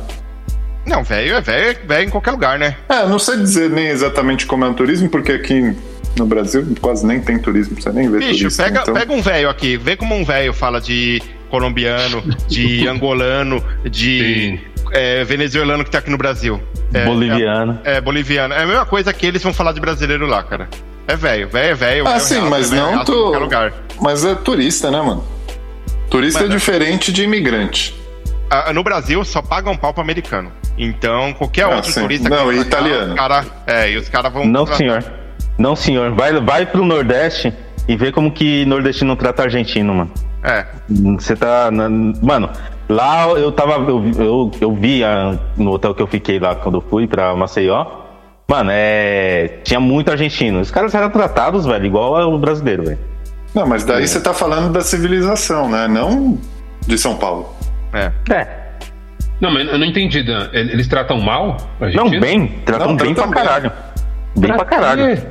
Não, 0.86 1.02
velho 1.04 1.34
é 1.36 1.40
velho, 1.40 1.64
é 1.82 1.86
velho 1.86 2.06
em 2.06 2.10
qualquer 2.10 2.30
lugar, 2.32 2.58
né? 2.58 2.76
É, 2.88 3.06
não 3.06 3.18
sei 3.18 3.36
dizer 3.38 3.70
nem 3.70 3.86
exatamente 3.86 4.46
como 4.46 4.64
é 4.64 4.68
o 4.68 4.74
turismo, 4.74 5.08
porque 5.08 5.32
aqui 5.32 5.74
no 6.16 6.26
Brasil 6.26 6.66
quase 6.80 7.06
nem 7.06 7.20
tem 7.20 7.38
turismo, 7.38 7.80
você 7.80 7.90
nem 7.90 8.10
vê 8.10 8.18
Bicho, 8.18 8.38
turista. 8.38 8.64
pega, 8.64 8.80
então... 8.82 8.94
pega 8.94 9.12
um 9.12 9.22
velho 9.22 9.48
aqui, 9.48 9.76
vê 9.76 9.94
como 9.96 10.14
um 10.14 10.24
velho 10.24 10.52
fala 10.52 10.80
de 10.80 11.22
colombiano, 11.48 12.22
de 12.48 12.86
angolano, 12.88 13.62
de 13.88 14.58
é, 14.92 15.22
venezuelano 15.24 15.84
que 15.84 15.90
tá 15.90 15.98
aqui 15.98 16.10
no 16.10 16.18
Brasil. 16.18 16.60
É, 16.92 17.04
Boliviano. 17.04 17.78
É, 17.84 17.96
é, 17.96 18.00
boliviano. 18.00 18.52
É 18.54 18.62
a 18.62 18.66
mesma 18.66 18.84
coisa 18.86 19.12
que 19.12 19.24
eles 19.24 19.42
vão 19.42 19.52
falar 19.54 19.72
de 19.72 19.80
brasileiro 19.80 20.26
lá, 20.26 20.42
cara. 20.42 20.68
É 21.12 21.16
velho, 21.16 21.48
velho 21.48 21.70
é 21.70 21.74
velho. 21.74 22.06
Ah, 22.08 22.18
sim, 22.20 22.34
reaça, 22.34 22.50
mas 22.50 22.70
velho 22.70 22.82
não 22.82 23.04
lugar. 23.40 23.72
Mas 24.00 24.24
é 24.24 24.34
turista, 24.34 24.90
né, 24.90 25.00
mano? 25.00 25.24
Turista 26.08 26.40
Mas 26.40 26.48
é 26.50 26.52
é- 26.52 26.56
diferente 26.56 27.12
de 27.12 27.24
imigrante. 27.24 27.94
Ah, 28.50 28.72
no 28.72 28.82
Brasil 28.82 29.24
só 29.24 29.40
pagam 29.42 29.76
pau 29.76 29.92
pro 29.92 30.02
americano. 30.02 30.50
Então, 30.78 31.32
qualquer 31.34 31.64
Ah, 31.64 31.76
outro 31.76 31.92
sim. 31.92 32.00
turista 32.00 32.28
Não, 32.28 32.48
que 32.48 32.54
e 32.56 32.60
italiano. 32.60 33.14
Cara, 33.14 33.44
é, 33.66 33.90
e 33.90 33.96
os 33.96 34.08
caras 34.08 34.32
vão. 34.32 34.44
Não, 34.44 34.66
senhor. 34.66 35.04
Não, 35.58 35.76
senhor. 35.76 36.12
Vai, 36.12 36.32
vai 36.40 36.66
pro 36.66 36.84
Nordeste 36.84 37.52
e 37.86 37.96
vê 37.96 38.10
como 38.10 38.30
que 38.32 38.64
nordestino 38.64 39.14
trata 39.16 39.42
argentino, 39.42 39.94
mano. 39.94 40.10
É. 40.42 40.64
Você 41.18 41.36
tá. 41.36 41.70
na- 41.70 41.88
mano, 41.88 42.50
lá 42.88 43.28
eu 43.30 43.52
tava. 43.52 43.74
Eu, 43.88 44.00
vi- 44.00 44.18
eu, 44.18 44.50
eu 44.60 44.74
vi 44.74 45.04
a- 45.04 45.38
no 45.56 45.72
hotel 45.72 45.94
que 45.94 46.02
eu 46.02 46.06
fiquei 46.06 46.38
lá 46.38 46.54
quando 46.54 46.76
eu 46.78 46.84
fui 46.88 47.06
pra 47.06 47.34
Maceió. 47.36 47.84
Mano, 48.50 48.70
é. 48.72 49.58
Tinha 49.62 49.78
muito 49.78 50.10
argentino. 50.10 50.58
Os 50.58 50.72
caras 50.72 50.92
eram 50.92 51.08
tratados, 51.08 51.64
velho, 51.66 51.86
igual 51.86 52.32
o 52.34 52.36
brasileiro, 52.36 52.82
velho. 52.84 52.98
Não, 53.54 53.64
mas 53.64 53.84
daí 53.84 54.08
você 54.08 54.20
tá 54.20 54.34
falando 54.34 54.72
da 54.72 54.80
civilização, 54.80 55.68
né? 55.70 55.86
Não 55.86 56.36
de 56.84 56.98
São 56.98 57.16
Paulo. 57.16 57.54
É. 57.92 58.10
É. 58.34 58.46
Não, 59.40 59.52
mas 59.52 59.68
eu 59.68 59.78
não 59.78 59.86
entendi, 59.86 60.24
Dan. 60.24 60.48
Eles 60.52 60.88
tratam 60.88 61.20
mal? 61.20 61.58
a 61.80 61.86
Não, 61.90 62.10
bem. 62.10 62.48
Tratam 62.66 62.88
Não, 62.88 62.96
bem 62.96 63.14
pra 63.14 63.22
tratam 63.28 63.30
bem. 63.30 63.44
caralho. 63.44 63.72
Bem 64.36 64.52
pra 64.52 64.64
caralho. 64.64 65.16
quê? 65.16 65.22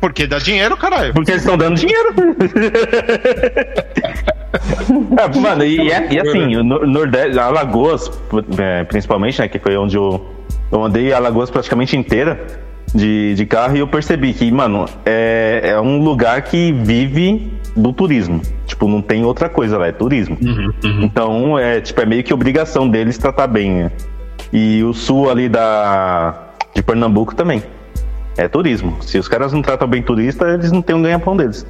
Porque 0.00 0.26
dá 0.26 0.38
dinheiro, 0.38 0.76
caralho. 0.76 1.14
Porque 1.14 1.30
eles 1.30 1.42
estão 1.42 1.56
dando 1.56 1.76
dinheiro. 1.76 2.12
É, 5.18 5.28
mano, 5.40 5.64
e, 5.64 5.90
é- 5.90 6.08
e 6.12 6.20
assim, 6.20 6.56
o 6.56 6.64
Nor- 6.64 6.86
Nordeste, 6.86 7.38
Alagoas, 7.38 8.10
é, 8.58 8.84
principalmente, 8.84 9.40
né, 9.40 9.48
que 9.48 9.58
foi 9.58 9.76
onde 9.76 9.96
eu, 9.96 10.33
eu 10.70 10.82
andei 10.82 11.12
Alagoas 11.12 11.50
praticamente 11.50 11.96
inteira 11.96 12.64
de, 12.94 13.34
de 13.34 13.46
carro 13.46 13.76
e 13.76 13.80
eu 13.80 13.88
percebi 13.88 14.32
que, 14.32 14.50
mano, 14.50 14.86
é, 15.04 15.60
é 15.64 15.80
um 15.80 16.02
lugar 16.02 16.42
que 16.42 16.72
vive 16.72 17.52
do 17.76 17.92
turismo. 17.92 18.40
Tipo, 18.66 18.88
não 18.88 19.02
tem 19.02 19.24
outra 19.24 19.48
coisa 19.48 19.76
lá, 19.76 19.88
é 19.88 19.92
turismo. 19.92 20.38
Então, 21.02 21.58
é, 21.58 21.80
tipo, 21.80 22.00
é 22.00 22.06
meio 22.06 22.22
que 22.22 22.32
obrigação 22.32 22.88
deles 22.88 23.18
tratar 23.18 23.46
bem, 23.46 23.72
né? 23.72 23.92
E 24.52 24.82
o 24.84 24.92
sul 24.94 25.30
ali 25.30 25.48
da, 25.48 26.50
de 26.74 26.82
Pernambuco 26.82 27.34
também. 27.34 27.62
É 28.36 28.48
turismo. 28.48 28.96
Se 29.00 29.18
os 29.18 29.28
caras 29.28 29.52
não 29.52 29.62
tratam 29.62 29.88
bem 29.88 30.02
turista, 30.02 30.48
eles 30.48 30.70
não 30.70 30.82
têm 30.82 30.94
um 30.94 31.02
ganha-pão 31.02 31.36
deles. 31.36 31.66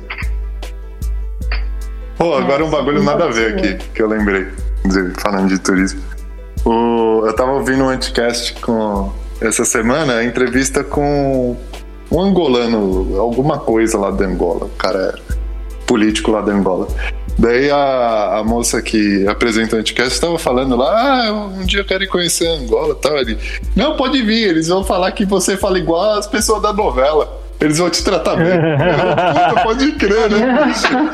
Pô, 2.16 2.34
agora 2.34 2.64
um 2.64 2.70
bagulho 2.70 3.02
nada 3.02 3.24
a 3.24 3.28
ver 3.28 3.54
aqui, 3.54 3.76
que 3.92 4.00
eu 4.00 4.08
lembrei, 4.08 4.46
falando 5.18 5.48
de 5.48 5.58
turismo. 5.58 6.00
O- 6.64 7.26
eu 7.26 7.32
tava 7.34 7.52
ouvindo 7.52 7.84
um 7.84 7.88
anticast 7.88 8.54
com, 8.60 9.12
essa 9.40 9.64
semana, 9.64 10.14
a 10.16 10.24
entrevista 10.24 10.82
com 10.84 11.56
um 12.10 12.20
angolano, 12.20 13.18
alguma 13.18 13.58
coisa 13.58 13.98
lá 13.98 14.10
da 14.10 14.24
Angola. 14.24 14.66
O 14.66 14.70
cara 14.70 15.14
é 15.18 15.34
político 15.86 16.30
lá 16.30 16.40
da 16.40 16.52
Angola. 16.52 16.86
Daí 17.36 17.68
a, 17.68 18.38
a 18.38 18.44
moça 18.44 18.80
que 18.80 19.26
apresenta 19.26 19.74
o 19.74 19.78
Anticast 19.80 20.12
estava 20.14 20.38
falando 20.38 20.76
lá, 20.76 21.26
ah, 21.26 21.32
um 21.32 21.64
dia 21.64 21.80
eu 21.80 21.84
quero 21.84 22.04
ir 22.04 22.06
conhecer 22.06 22.46
a 22.46 22.52
Angola 22.52 22.94
tal. 22.94 23.16
Ele, 23.18 23.36
não, 23.74 23.96
pode 23.96 24.22
vir, 24.22 24.48
eles 24.50 24.68
vão 24.68 24.84
falar 24.84 25.10
que 25.10 25.24
você 25.26 25.56
fala 25.56 25.76
igual 25.76 26.12
as 26.16 26.28
pessoas 26.28 26.62
da 26.62 26.72
novela. 26.72 27.40
Eles 27.60 27.78
vão 27.78 27.90
te 27.90 28.04
tratar 28.04 28.36
bem. 28.36 28.46
Puta, 28.46 29.62
pode 29.62 29.92
crer, 29.92 30.30
né? 30.30 30.72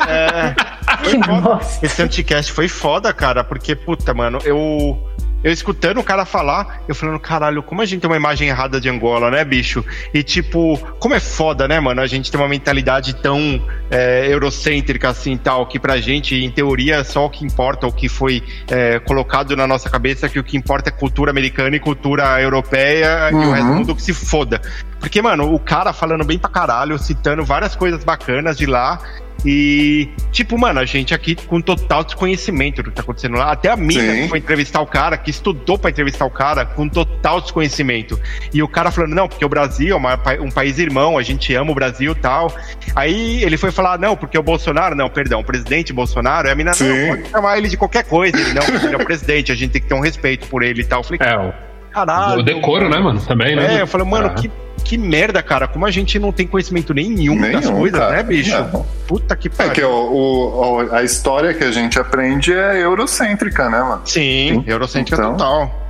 É, 0.08 0.54
foi 1.04 1.22
foda. 1.22 1.60
Esse 1.82 2.02
Anticast 2.02 2.52
foi 2.52 2.68
foda, 2.68 3.12
cara, 3.14 3.42
porque, 3.42 3.74
puta, 3.74 4.12
mano, 4.12 4.38
eu 4.44 4.98
eu 5.42 5.52
escutando 5.52 5.98
o 5.98 6.04
cara 6.04 6.24
falar, 6.24 6.82
eu 6.86 6.94
falando, 6.94 7.18
caralho, 7.18 7.62
como 7.62 7.80
a 7.80 7.86
gente 7.86 8.00
tem 8.00 8.10
uma 8.10 8.16
imagem 8.16 8.48
errada 8.48 8.80
de 8.80 8.88
Angola, 8.88 9.30
né, 9.30 9.44
bicho? 9.44 9.84
E 10.12 10.22
tipo, 10.22 10.78
como 10.98 11.14
é 11.14 11.20
foda, 11.20 11.66
né, 11.66 11.80
mano? 11.80 12.00
A 12.00 12.06
gente 12.06 12.30
tem 12.30 12.40
uma 12.40 12.48
mentalidade 12.48 13.14
tão 13.14 13.64
é, 13.90 14.26
eurocêntrica 14.30 15.08
assim 15.08 15.36
tal, 15.36 15.66
que 15.66 15.78
pra 15.78 15.98
gente, 15.98 16.34
em 16.34 16.50
teoria, 16.50 17.02
só 17.04 17.26
o 17.26 17.30
que 17.30 17.44
importa, 17.44 17.86
o 17.86 17.92
que 17.92 18.08
foi 18.08 18.42
é, 18.70 18.98
colocado 19.00 19.56
na 19.56 19.66
nossa 19.66 19.88
cabeça, 19.88 20.28
que 20.28 20.38
o 20.38 20.44
que 20.44 20.56
importa 20.56 20.90
é 20.90 20.92
cultura 20.92 21.30
americana 21.30 21.74
e 21.74 21.80
cultura 21.80 22.40
europeia 22.40 23.30
uhum. 23.32 23.42
e 23.42 23.46
o 23.46 23.52
resto 23.52 23.66
do 23.66 23.74
mundo 23.74 23.96
que 23.96 24.02
se 24.02 24.12
foda. 24.12 24.60
Porque, 24.98 25.22
mano, 25.22 25.54
o 25.54 25.58
cara 25.58 25.94
falando 25.94 26.24
bem 26.24 26.38
pra 26.38 26.50
caralho, 26.50 26.98
citando 26.98 27.42
várias 27.42 27.74
coisas 27.74 28.04
bacanas 28.04 28.58
de 28.58 28.66
lá, 28.66 29.00
e, 29.44 30.08
tipo, 30.30 30.58
mano, 30.58 30.80
a 30.80 30.84
gente 30.84 31.14
aqui 31.14 31.34
com 31.34 31.60
total 31.60 32.04
desconhecimento 32.04 32.82
do 32.82 32.90
que 32.90 32.96
tá 32.96 33.02
acontecendo 33.02 33.36
lá. 33.36 33.52
Até 33.52 33.70
a 33.70 33.76
mina 33.76 34.12
Sim. 34.12 34.22
que 34.22 34.28
foi 34.28 34.38
entrevistar 34.38 34.80
o 34.80 34.86
cara, 34.86 35.16
que 35.16 35.30
estudou 35.30 35.78
para 35.78 35.90
entrevistar 35.90 36.26
o 36.26 36.30
cara, 36.30 36.66
com 36.66 36.88
total 36.88 37.40
desconhecimento. 37.40 38.20
E 38.52 38.62
o 38.62 38.68
cara 38.68 38.90
falando, 38.90 39.14
não, 39.14 39.28
porque 39.28 39.44
o 39.44 39.48
Brasil 39.48 39.94
é 39.94 39.98
uma, 39.98 40.18
um 40.40 40.50
país 40.50 40.78
irmão, 40.78 41.16
a 41.16 41.22
gente 41.22 41.54
ama 41.54 41.72
o 41.72 41.74
Brasil 41.74 42.12
e 42.12 42.14
tal. 42.14 42.54
Aí 42.94 43.42
ele 43.42 43.56
foi 43.56 43.70
falar, 43.70 43.98
não, 43.98 44.16
porque 44.16 44.36
o 44.36 44.42
Bolsonaro, 44.42 44.94
não, 44.94 45.08
perdão, 45.08 45.40
o 45.40 45.44
presidente 45.44 45.92
Bolsonaro, 45.92 46.48
e 46.48 46.50
a 46.50 46.54
mina, 46.54 46.74
Sim. 46.74 46.88
não, 46.88 47.16
pode 47.16 47.28
chamar 47.30 47.58
ele 47.58 47.68
de 47.68 47.76
qualquer 47.76 48.04
coisa. 48.04 48.38
Ele, 48.38 48.52
não, 48.52 48.62
ele 48.84 48.94
é 48.94 48.96
o 48.96 49.04
presidente, 49.04 49.50
a 49.50 49.54
gente 49.54 49.70
tem 49.70 49.80
que 49.80 49.88
ter 49.88 49.94
um 49.94 50.00
respeito 50.00 50.46
por 50.48 50.62
ele 50.62 50.82
e 50.82 50.84
tal. 50.84 51.00
Eu 51.00 51.04
falei, 51.04 51.20
é, 51.22 51.52
caralho. 51.90 52.40
O 52.40 52.42
decoro, 52.42 52.90
né, 52.90 52.98
mano? 52.98 53.20
Também, 53.20 53.56
né? 53.56 53.76
É, 53.76 53.80
eu 53.80 53.86
falei, 53.86 54.06
mano, 54.06 54.26
ah. 54.26 54.34
que 54.34 54.50
que 54.84 54.98
merda, 54.98 55.42
cara. 55.42 55.68
Como 55.68 55.86
a 55.86 55.90
gente 55.90 56.18
não 56.18 56.32
tem 56.32 56.46
conhecimento 56.46 56.92
nenhum, 56.92 57.38
nenhum 57.38 57.52
das 57.52 57.70
coisas, 57.70 57.98
cara. 57.98 58.16
né, 58.16 58.22
bicho? 58.22 58.50
Não. 58.50 58.86
Puta 59.06 59.36
que 59.36 59.48
pariu. 59.48 59.72
É 59.72 59.74
que 59.74 59.82
o, 59.82 59.90
o, 59.90 60.94
a 60.94 61.02
história 61.02 61.54
que 61.54 61.64
a 61.64 61.70
gente 61.70 61.98
aprende 61.98 62.52
é 62.52 62.82
eurocêntrica, 62.82 63.68
né, 63.68 63.80
mano? 63.80 64.02
Sim, 64.04 64.62
Sim. 64.62 64.64
eurocêntrica 64.66 65.20
então... 65.20 65.36
total. 65.36 65.80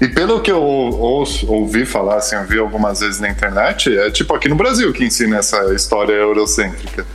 E 0.00 0.08
pelo 0.08 0.40
que 0.40 0.50
eu 0.50 0.62
ouço, 0.62 1.50
ouvi 1.50 1.86
falar, 1.86 2.16
assim, 2.16 2.36
eu 2.36 2.44
vi 2.44 2.58
algumas 2.58 3.00
vezes 3.00 3.20
na 3.20 3.28
internet, 3.28 3.96
é 3.96 4.10
tipo 4.10 4.34
aqui 4.34 4.48
no 4.48 4.56
Brasil 4.56 4.92
que 4.92 5.04
ensina 5.04 5.38
essa 5.38 5.72
história 5.72 6.12
eurocêntrica. 6.12 7.06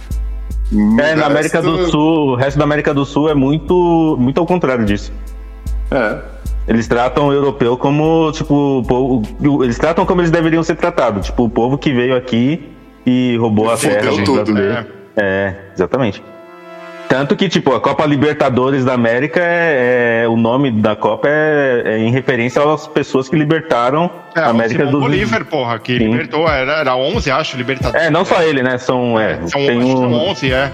é, 1.00 1.16
na 1.16 1.26
América 1.26 1.62
do 1.62 1.88
Sul, 1.88 2.32
o 2.32 2.36
resto 2.36 2.58
da 2.58 2.64
América 2.64 2.94
do 2.94 3.06
Sul 3.06 3.30
é 3.30 3.34
muito, 3.34 4.16
muito 4.18 4.40
ao 4.40 4.46
contrário 4.46 4.86
disso. 4.86 5.12
É. 5.92 6.20
Eles 6.70 6.88
tratam 6.88 7.30
o 7.30 7.34
europeu 7.34 7.76
como, 7.76 8.32
tipo, 8.32 8.86
povo, 8.88 9.64
eles 9.64 9.80
tratam 9.80 10.06
como 10.06 10.22
eles 10.22 10.30
deveriam 10.30 10.62
ser 10.62 10.76
tratados. 10.76 11.26
Tipo, 11.26 11.46
o 11.46 11.50
povo 11.50 11.80
que 11.80 11.92
veio 11.92 12.16
aqui 12.16 12.62
e 13.04 13.36
roubou 13.38 13.72
a 13.72 13.76
terra. 13.76 14.12
tudo, 14.24 14.54
né? 14.54 14.86
É, 15.18 15.56
exatamente. 15.74 16.24
Tanto 17.08 17.36
que, 17.36 17.50
tipo, 17.50 17.74
a 17.74 17.82
Copa 17.82 18.06
Libertadores 18.06 18.86
da 18.86 18.94
América, 18.94 19.40
é, 19.42 20.22
é 20.26 20.28
o 20.28 20.38
nome 20.38 20.70
da 20.70 20.96
Copa 20.96 21.28
é, 21.28 21.82
é, 21.86 21.98
em 21.98 22.12
referência 22.12 22.62
às 22.62 22.86
pessoas 22.86 23.28
que 23.28 23.36
libertaram 23.36 24.12
é, 24.36 24.40
a 24.40 24.50
América 24.50 24.86
do 24.86 24.92
Sul. 24.92 25.00
Bolívar, 25.00 25.44
porra, 25.46 25.80
que 25.80 25.98
Sim. 25.98 26.12
libertou, 26.12 26.48
era, 26.48 26.82
era 26.82 26.96
11, 26.96 27.32
acho, 27.32 27.58
Libertadores. 27.58 28.06
É, 28.06 28.12
não 28.12 28.24
só 28.24 28.44
ele, 28.44 28.62
né? 28.62 28.78
São, 28.78 29.20
é, 29.20 29.38
são, 29.48 29.60
tem 29.60 29.82
um... 29.82 30.14
11, 30.30 30.54
é. 30.54 30.72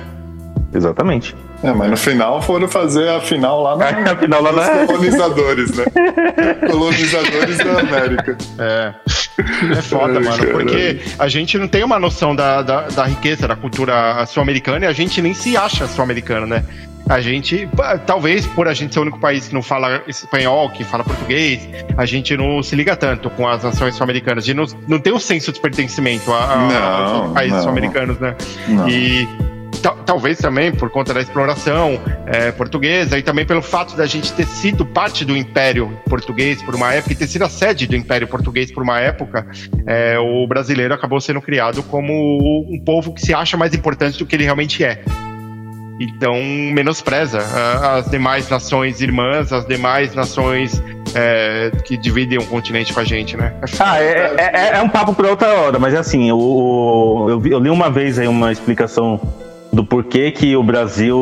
Exatamente. 0.73 1.34
É, 1.66 1.74
mas 1.74 1.90
no 1.90 1.98
final 1.98 2.42
foram 2.42 2.68
fazer 2.68 3.10
a 3.10 3.20
final 3.20 3.62
lá 3.62 3.76
na, 3.76 3.88
a 4.12 4.16
final 4.16 4.42
lá 4.42 4.52
na... 4.52 4.86
colonizadores, 4.86 5.72
né? 5.76 5.86
colonizadores 6.70 7.58
da 7.58 7.80
América. 7.80 8.38
É. 8.60 8.94
É 9.78 9.82
foda, 9.82 10.20
mano, 10.20 10.46
porque 10.52 11.02
a 11.20 11.28
gente 11.28 11.58
não 11.58 11.68
tem 11.68 11.84
uma 11.84 12.00
noção 12.00 12.34
da, 12.34 12.62
da, 12.62 12.82
da 12.88 13.04
riqueza 13.04 13.48
da 13.48 13.56
cultura 13.56 14.26
sul-americana 14.28 14.86
e 14.86 14.88
a 14.88 14.94
gente 14.94 15.22
nem 15.22 15.34
se 15.34 15.58
acha 15.58 15.88
sul-americano, 15.88 16.46
né? 16.46 16.64
A 17.10 17.20
gente, 17.20 17.70
talvez 18.06 18.48
por 18.48 18.68
a 18.68 18.74
gente 18.74 18.94
ser 18.94 19.00
o 19.00 19.04
único 19.04 19.20
país 19.20 19.48
que 19.48 19.54
não 19.54 19.62
fala 19.62 20.02
espanhol, 20.08 20.70
que 20.70 20.84
fala 20.84 21.04
português, 21.04 21.68
a 21.98 22.06
gente 22.06 22.36
não 22.36 22.64
se 22.64 22.76
liga 22.76 22.96
tanto 22.96 23.30
com 23.30 23.48
as 23.48 23.64
nações 23.64 23.94
sul-americanas. 23.96 24.44
A 24.44 24.48
gente 24.48 24.56
não, 24.56 24.66
não 24.88 25.00
tem 25.00 25.14
o 25.14 25.18
um 25.18 25.20
senso 25.20 25.52
de 25.52 25.60
pertencimento 25.60 26.32
a, 26.32 26.54
a, 26.54 26.58
não, 26.58 27.24
aos 27.26 27.34
países 27.34 27.60
sul-americanos, 27.62 28.18
né? 28.20 28.36
Não. 28.68 28.90
E 28.90 29.28
talvez 30.06 30.38
também 30.38 30.72
por 30.72 30.90
conta 30.90 31.14
da 31.14 31.22
exploração 31.22 31.99
é, 32.26 32.52
portuguesa 32.52 33.18
e 33.18 33.24
também 33.24 33.45
pelo 33.45 33.62
fato 33.62 33.95
da 33.95 34.06
gente 34.06 34.34
ter 34.34 34.45
sido 34.45 34.86
parte 34.86 35.26
do 35.26 35.36
Império 35.36 35.98
Português 36.10 36.62
por 36.62 36.76
uma 36.76 36.94
época 36.94 37.14
e 37.14 37.16
ter 37.16 37.28
sido 37.28 37.44
a 37.44 37.49
sede 37.49 37.88
do 37.88 37.95
Império 37.95 38.28
Português 38.28 38.72
por 38.72 38.84
uma 38.84 38.99
época, 38.99 39.48
é, 39.86 40.18
o 40.20 40.45
brasileiro 40.48 40.94
acabou 40.94 41.20
sendo 41.20 41.41
criado 41.41 41.84
como 41.84 42.14
um 42.70 42.80
povo 42.80 43.14
que 43.14 43.22
se 43.22 43.34
acha 43.34 43.57
mais 43.57 43.74
importante 43.74 44.18
do 44.18 44.26
que 44.26 44.36
ele 44.36 44.44
realmente 44.44 44.84
é. 44.84 45.02
Então, 45.99 46.36
menospreza 46.74 47.40
as 47.98 48.10
demais 48.10 48.49
nações 48.49 48.99
irmãs, 48.99 49.53
as 49.53 49.66
demais 49.66 50.14
nações 50.14 50.84
é, 51.16 51.72
que 51.86 51.95
dividem 51.95 52.38
um 52.38 52.45
continente 52.45 52.94
com 52.94 52.99
a 52.99 53.03
gente, 53.06 53.38
né? 53.38 53.53
Ah, 53.80 54.02
é, 54.02 54.36
é, 54.38 54.78
é 54.78 54.82
um 54.82 54.90
papo 54.90 55.14
para 55.14 55.30
outra 55.30 55.53
hora, 55.53 55.80
mas 55.80 55.95
assim, 55.95 56.30
eu, 56.30 57.28
eu, 57.30 57.48
eu 57.48 57.60
li 57.60 57.70
uma 57.70 57.90
vez 57.90 58.20
aí 58.20 58.28
uma 58.28 58.52
explicação 58.52 59.22
do 59.76 59.84
porquê 59.84 60.31
que 60.31 60.56
o 60.56 60.64
Brasil 60.64 61.19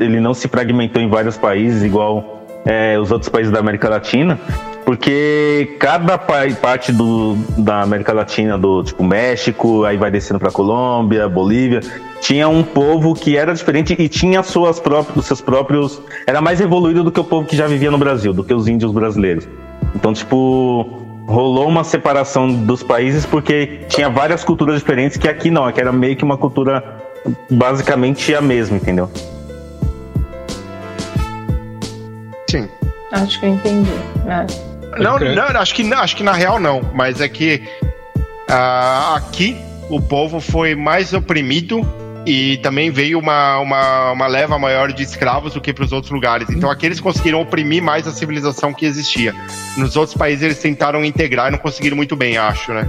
ele 0.00 0.18
não 0.18 0.32
se 0.32 0.48
fragmentou 0.48 1.02
em 1.02 1.08
vários 1.08 1.36
países 1.36 1.82
igual 1.82 2.46
é, 2.64 2.98
os 2.98 3.10
outros 3.10 3.28
países 3.28 3.52
da 3.52 3.60
América 3.60 3.90
Latina, 3.90 4.40
porque 4.86 5.76
cada 5.78 6.16
parte 6.16 6.90
do, 6.90 7.36
da 7.58 7.82
América 7.82 8.14
Latina, 8.14 8.56
do 8.56 8.82
tipo 8.82 9.04
México, 9.04 9.84
aí 9.84 9.98
vai 9.98 10.10
descendo 10.10 10.40
para 10.40 10.50
Colômbia, 10.50 11.28
Bolívia, 11.28 11.80
tinha 12.22 12.48
um 12.48 12.62
povo 12.62 13.12
que 13.12 13.36
era 13.36 13.52
diferente 13.52 13.94
e 13.98 14.08
tinha 14.08 14.42
suas 14.42 14.80
próprias, 14.80 15.18
os 15.18 15.26
seus 15.26 15.42
próprios, 15.42 16.00
era 16.26 16.40
mais 16.40 16.62
evoluído 16.62 17.04
do 17.04 17.12
que 17.12 17.20
o 17.20 17.24
povo 17.24 17.46
que 17.46 17.54
já 17.54 17.66
vivia 17.66 17.90
no 17.90 17.98
Brasil, 17.98 18.32
do 18.32 18.42
que 18.42 18.54
os 18.54 18.66
índios 18.66 18.92
brasileiros. 18.92 19.46
Então, 19.94 20.14
tipo, 20.14 20.88
rolou 21.26 21.68
uma 21.68 21.84
separação 21.84 22.50
dos 22.50 22.82
países 22.82 23.26
porque 23.26 23.80
tinha 23.90 24.08
várias 24.08 24.42
culturas 24.42 24.76
diferentes 24.76 25.18
que 25.18 25.28
aqui 25.28 25.50
não, 25.50 25.66
aqui 25.66 25.82
era 25.82 25.92
meio 25.92 26.16
que 26.16 26.24
uma 26.24 26.38
cultura 26.38 27.03
basicamente 27.50 28.34
a 28.34 28.40
mesma, 28.40 28.76
entendeu? 28.76 29.10
Sim. 32.50 32.68
Acho 33.12 33.40
que 33.40 33.46
eu 33.46 33.50
entendi. 33.50 33.90
Né? 34.24 34.46
Não, 34.98 35.18
não, 35.18 35.60
acho 35.60 35.74
que, 35.74 35.92
acho 35.92 36.16
que 36.16 36.22
na 36.22 36.32
real 36.32 36.60
não, 36.60 36.82
mas 36.94 37.20
é 37.20 37.28
que 37.28 37.62
uh, 38.48 39.14
aqui 39.16 39.56
o 39.90 40.00
povo 40.00 40.40
foi 40.40 40.74
mais 40.74 41.12
oprimido 41.12 41.84
e 42.26 42.56
também 42.58 42.90
veio 42.90 43.18
uma, 43.18 43.58
uma, 43.58 44.12
uma 44.12 44.26
leva 44.26 44.58
maior 44.58 44.92
de 44.92 45.02
escravos 45.02 45.52
do 45.52 45.60
que 45.60 45.72
para 45.72 45.84
os 45.84 45.92
outros 45.92 46.12
lugares. 46.12 46.48
Então 46.48 46.70
aqui 46.70 46.86
eles 46.86 47.00
conseguiram 47.00 47.40
oprimir 47.40 47.82
mais 47.82 48.06
a 48.06 48.12
civilização 48.12 48.72
que 48.72 48.86
existia. 48.86 49.34
Nos 49.76 49.96
outros 49.96 50.16
países 50.16 50.42
eles 50.42 50.58
tentaram 50.58 51.04
integrar 51.04 51.48
e 51.48 51.50
não 51.50 51.58
conseguiram 51.58 51.96
muito 51.96 52.16
bem, 52.16 52.38
acho, 52.38 52.72
né? 52.72 52.88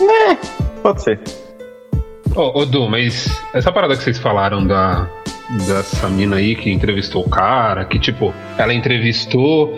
É, 0.00 0.34
pode 0.82 1.02
ser. 1.02 1.20
Ô, 2.38 2.60
ô 2.60 2.64
Du, 2.64 2.88
mas 2.88 3.28
essa 3.52 3.72
parada 3.72 3.96
que 3.96 4.04
vocês 4.04 4.16
falaram 4.16 4.64
da, 4.64 5.10
dessa 5.66 6.08
mina 6.08 6.36
aí 6.36 6.54
que 6.54 6.70
entrevistou 6.70 7.26
o 7.26 7.28
cara, 7.28 7.84
que 7.84 7.98
tipo, 7.98 8.32
ela 8.56 8.72
entrevistou 8.72 9.76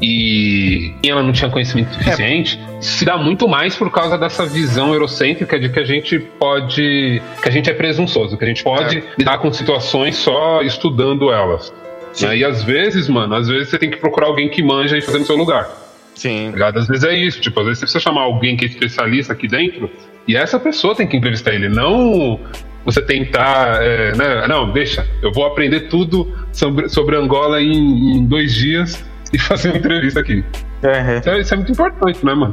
e 0.00 0.94
ela 1.04 1.20
não 1.20 1.32
tinha 1.32 1.50
conhecimento 1.50 1.92
suficiente, 1.94 2.60
é. 2.62 2.80
se 2.80 3.04
dá 3.04 3.16
muito 3.16 3.48
mais 3.48 3.74
por 3.74 3.90
causa 3.90 4.16
dessa 4.16 4.46
visão 4.46 4.92
eurocêntrica 4.92 5.58
de 5.58 5.68
que 5.68 5.80
a 5.80 5.84
gente 5.84 6.20
pode. 6.20 7.20
que 7.42 7.48
a 7.48 7.50
gente 7.50 7.68
é 7.68 7.74
presunçoso, 7.74 8.38
que 8.38 8.44
a 8.44 8.46
gente 8.46 8.62
pode 8.62 8.98
é. 8.98 9.02
lidar 9.18 9.38
com 9.38 9.52
situações 9.52 10.14
só 10.14 10.62
estudando 10.62 11.32
elas. 11.32 11.74
Né? 12.20 12.36
E 12.36 12.44
às 12.44 12.62
vezes, 12.62 13.08
mano, 13.08 13.34
às 13.34 13.48
vezes 13.48 13.68
você 13.68 13.78
tem 13.80 13.90
que 13.90 13.96
procurar 13.96 14.28
alguém 14.28 14.48
que 14.48 14.62
manja 14.62 14.96
e 14.96 15.02
fazer 15.02 15.18
no 15.18 15.26
seu 15.26 15.36
lugar. 15.36 15.85
Sim. 16.16 16.52
Tá 16.58 16.68
às 16.68 16.88
vezes 16.88 17.04
é 17.04 17.14
isso, 17.14 17.40
tipo, 17.40 17.60
às 17.60 17.66
vezes 17.66 17.78
você 17.80 17.84
precisa 17.84 18.02
chamar 18.02 18.22
alguém 18.22 18.56
que 18.56 18.64
é 18.64 18.68
especialista 18.68 19.34
aqui 19.34 19.46
dentro 19.46 19.88
e 20.26 20.34
essa 20.34 20.58
pessoa 20.58 20.96
tem 20.96 21.06
que 21.06 21.16
entrevistar 21.16 21.54
ele, 21.54 21.68
não 21.68 22.40
você 22.84 23.02
tentar, 23.02 23.82
é, 23.82 24.16
né, 24.16 24.46
não, 24.48 24.72
deixa, 24.72 25.06
eu 25.20 25.32
vou 25.32 25.44
aprender 25.44 25.88
tudo 25.88 26.32
sobre, 26.52 26.88
sobre 26.88 27.16
Angola 27.16 27.60
em, 27.60 28.16
em 28.16 28.24
dois 28.24 28.54
dias 28.54 29.04
e 29.32 29.38
fazer 29.40 29.68
uma 29.70 29.78
entrevista 29.78 30.20
aqui. 30.20 30.44
Uhum. 30.82 31.18
Isso, 31.18 31.28
é, 31.28 31.40
isso, 31.40 31.54
é, 31.54 31.56
muito 31.56 31.72
importante, 31.72 32.24
né, 32.24 32.32
mano? 32.32 32.52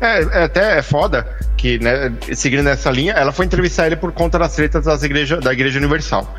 É, 0.00 0.22
é, 0.22 0.44
até 0.44 0.78
é 0.78 0.82
foda 0.82 1.26
que, 1.56 1.78
né, 1.78 2.12
seguindo 2.32 2.62
nessa 2.62 2.90
linha, 2.90 3.12
ela 3.14 3.32
foi 3.32 3.46
entrevistar 3.46 3.86
ele 3.86 3.96
por 3.96 4.12
conta 4.12 4.38
das 4.38 4.54
tretas 4.54 4.84
das 4.84 5.02
igreja, 5.02 5.40
da 5.40 5.52
Igreja 5.52 5.78
Universal. 5.78 6.32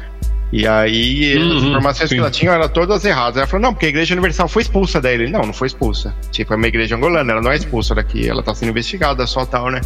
E 0.51 0.67
aí, 0.67 1.37
Uhum, 1.37 1.57
as 1.57 1.63
informações 1.63 2.09
sim. 2.09 2.15
que 2.15 2.21
ela 2.21 2.31
tinha 2.31 2.51
eram 2.51 2.69
todas 2.69 3.03
erradas. 3.03 3.37
Ela 3.37 3.47
falou, 3.47 3.63
não, 3.63 3.73
porque 3.73 3.87
a 3.87 3.89
Igreja 3.89 4.13
Universal 4.13 4.47
foi 4.47 4.61
expulsa 4.61 5.01
dele. 5.01 5.29
Não, 5.29 5.41
não 5.41 5.53
foi 5.53 5.67
expulsa. 5.67 6.15
Tipo, 6.31 6.53
é 6.53 6.55
uma 6.57 6.67
igreja 6.67 6.95
angolana, 6.95 7.31
ela 7.31 7.41
não 7.41 7.51
é 7.51 7.55
expulsa 7.55 7.95
daqui, 7.95 8.29
ela 8.29 8.41
tá 8.43 8.53
sendo 8.53 8.69
investigada 8.69 9.25
só 9.25 9.45
tal, 9.45 9.69
né? 9.71 9.81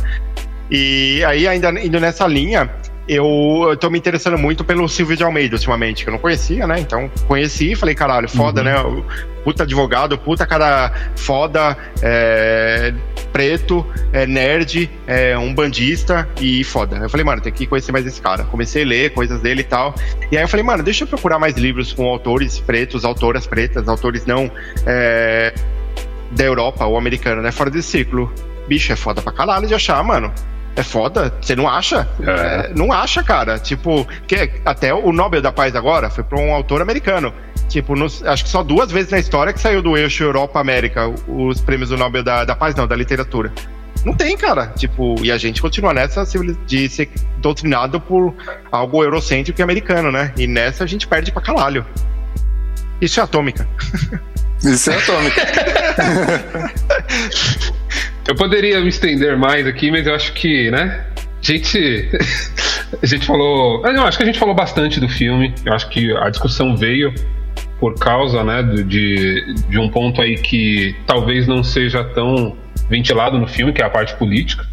E 0.69 1.23
aí, 1.25 1.47
ainda 1.47 1.69
indo 1.83 1.99
nessa 1.99 2.27
linha, 2.27 2.69
eu, 3.09 3.67
eu 3.69 3.75
tô 3.75 3.89
me 3.89 3.97
interessando 3.97 4.37
muito 4.37 4.63
pelo 4.63 4.87
Silvio 4.87 5.17
de 5.17 5.23
Almeida 5.23 5.55
ultimamente, 5.55 6.03
que 6.03 6.09
eu 6.09 6.13
não 6.13 6.19
conhecia, 6.19 6.67
né? 6.67 6.79
Então, 6.79 7.09
conheci 7.27 7.71
e 7.71 7.75
falei, 7.75 7.95
caralho, 7.95 8.29
foda, 8.29 8.63
né? 8.63 8.79
O 8.81 9.03
Puta 9.43 9.63
advogado, 9.63 10.17
puta 10.17 10.45
cara 10.45 10.91
foda, 11.15 11.77
é, 12.01 12.93
preto, 13.31 13.85
é, 14.11 14.27
nerd, 14.27 14.89
é, 15.07 15.37
um 15.37 15.53
bandista 15.53 16.27
e 16.41 16.63
foda. 16.63 16.97
Eu 16.97 17.09
falei, 17.09 17.25
mano, 17.25 17.41
tem 17.41 17.51
que 17.51 17.65
conhecer 17.65 17.91
mais 17.91 18.05
esse 18.05 18.21
cara. 18.21 18.43
Comecei 18.43 18.83
a 18.83 18.85
ler 18.85 19.13
coisas 19.13 19.41
dele 19.41 19.61
e 19.61 19.63
tal. 19.63 19.95
E 20.31 20.37
aí 20.37 20.43
eu 20.43 20.47
falei, 20.47 20.63
mano, 20.63 20.83
deixa 20.83 21.03
eu 21.03 21.07
procurar 21.07 21.39
mais 21.39 21.55
livros 21.55 21.93
com 21.93 22.05
autores 22.05 22.59
pretos, 22.59 23.05
autoras 23.05 23.47
pretas, 23.47 23.87
autores 23.87 24.25
não 24.25 24.51
é, 24.85 25.53
da 26.31 26.43
Europa 26.43 26.85
ou 26.85 26.97
americano, 26.97 27.41
né? 27.41 27.51
Fora 27.51 27.69
desse 27.69 27.89
ciclo. 27.89 28.31
Bicho, 28.67 28.91
é 28.91 28.95
foda 28.95 29.21
pra 29.21 29.31
caralho 29.31 29.67
de 29.67 29.73
achar, 29.73 30.03
mano. 30.03 30.31
É 30.75 30.83
foda, 30.83 31.33
você 31.41 31.55
não 31.55 31.67
acha? 31.67 32.07
É. 32.21 32.69
É, 32.69 32.73
não 32.75 32.91
acha, 32.91 33.23
cara. 33.23 33.57
Tipo, 33.59 34.07
que 34.27 34.51
até 34.63 34.93
o 34.93 35.11
Nobel 35.11 35.41
da 35.41 35.51
Paz 35.51 35.75
agora 35.75 36.09
foi 36.09 36.23
pra 36.23 36.39
um 36.39 36.53
autor 36.53 36.81
americano. 36.81 37.33
Tipo, 37.67 37.95
nos- 37.95 38.23
acho 38.23 38.43
que 38.45 38.49
só 38.49 38.63
duas 38.63 38.91
vezes 38.91 39.11
na 39.11 39.19
história 39.19 39.51
que 39.53 39.59
saiu 39.59 39.81
do 39.81 39.97
eixo 39.97 40.23
Europa-América 40.23 41.07
os 41.27 41.59
prêmios 41.61 41.89
do 41.89 41.97
Nobel 41.97 42.23
da, 42.23 42.45
da 42.45 42.55
Paz, 42.55 42.75
não, 42.75 42.87
da 42.87 42.95
literatura. 42.95 43.51
Não 44.05 44.13
tem, 44.13 44.37
cara. 44.37 44.67
Tipo, 44.67 45.15
e 45.23 45.31
a 45.31 45.37
gente 45.37 45.61
continua 45.61 45.93
nessa 45.93 46.23
de 46.65 46.87
ser 46.87 47.09
doutrinado 47.39 47.99
por 47.99 48.33
algo 48.71 49.03
eurocêntrico 49.03 49.59
e 49.59 49.63
americano, 49.63 50.11
né? 50.11 50.31
E 50.37 50.47
nessa 50.47 50.85
a 50.85 50.87
gente 50.87 51.05
perde 51.05 51.31
pra 51.31 51.41
caralho. 51.41 51.85
Isso 53.01 53.19
é 53.19 53.23
atômica. 53.23 53.67
Isso 54.63 54.91
é 54.91 54.95
atômica. 54.97 55.41
Eu 58.29 58.35
poderia 58.35 58.79
me 58.79 58.89
estender 58.89 59.35
mais 59.35 59.65
aqui, 59.65 59.89
mas 59.89 60.05
eu 60.05 60.13
acho 60.13 60.33
que, 60.33 60.69
né? 60.69 61.03
A 61.17 61.51
gente. 61.51 62.09
A 63.01 63.05
gente 63.05 63.25
falou. 63.25 63.81
Não, 63.81 64.05
acho 64.05 64.17
que 64.17 64.23
a 64.23 64.25
gente 64.25 64.39
falou 64.39 64.55
bastante 64.55 64.99
do 64.99 65.07
filme. 65.07 65.53
Eu 65.63 65.73
acho 65.73 65.87
que 65.89 66.11
a 66.17 66.27
discussão 66.29 66.75
veio 66.75 67.13
por 67.79 67.93
causa, 67.93 68.43
né, 68.43 68.63
de, 68.63 69.53
de 69.69 69.77
um 69.77 69.87
ponto 69.87 70.19
aí 70.23 70.35
que 70.35 70.95
talvez 71.05 71.47
não 71.47 71.63
seja 71.63 72.03
tão 72.03 72.57
ventilado 72.89 73.37
no 73.37 73.47
filme, 73.47 73.71
que 73.71 73.81
é 73.81 73.85
a 73.85 73.91
parte 73.91 74.15
política. 74.15 74.65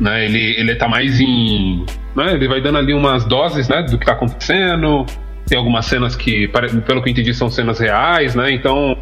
Né? 0.00 0.24
Ele, 0.24 0.58
ele 0.58 0.74
tá 0.74 0.88
mais 0.88 1.20
em. 1.20 1.84
Né? 2.16 2.32
Ele 2.32 2.48
vai 2.48 2.62
dando 2.62 2.78
ali 2.78 2.94
umas 2.94 3.26
doses 3.26 3.68
né, 3.68 3.82
do 3.82 3.98
que 3.98 4.06
tá 4.06 4.12
acontecendo. 4.12 5.04
Tem 5.46 5.58
algumas 5.58 5.84
cenas 5.84 6.16
que, 6.16 6.48
pelo 6.48 7.02
que 7.02 7.08
eu 7.08 7.12
entendi, 7.12 7.34
são 7.34 7.50
cenas 7.50 7.78
reais, 7.78 8.34
né? 8.34 8.52
Então, 8.52 8.96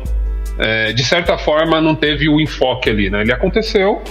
é, 0.58 0.92
de 0.92 1.04
certa 1.04 1.38
forma, 1.38 1.80
não 1.80 1.94
teve 1.94 2.28
o 2.28 2.40
enfoque 2.40 2.90
ali, 2.90 3.08
né? 3.10 3.20
Ele 3.22 3.32
aconteceu, 3.32 4.02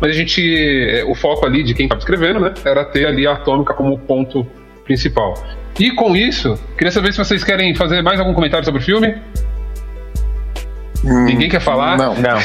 mas 0.00 0.10
a 0.10 0.14
gente. 0.14 0.42
é, 0.90 1.04
O 1.04 1.14
foco 1.14 1.44
ali 1.46 1.62
de 1.62 1.74
quem 1.74 1.86
estava 1.86 1.98
escrevendo, 1.98 2.40
né? 2.40 2.52
Era 2.64 2.84
ter 2.84 3.06
ali 3.06 3.26
a 3.26 3.32
atômica 3.32 3.72
como 3.74 3.98
ponto 3.98 4.46
principal. 4.84 5.34
E 5.78 5.90
com 5.92 6.14
isso, 6.16 6.58
queria 6.76 6.90
saber 6.90 7.12
se 7.12 7.18
vocês 7.18 7.44
querem 7.44 7.74
fazer 7.74 8.02
mais 8.02 8.18
algum 8.18 8.34
comentário 8.34 8.64
sobre 8.64 8.80
o 8.80 8.84
filme. 8.84 9.14
Hum, 11.04 11.24
Ninguém 11.26 11.48
quer 11.48 11.60
falar? 11.60 11.96
Não. 11.96 12.14
Não. 12.16 12.38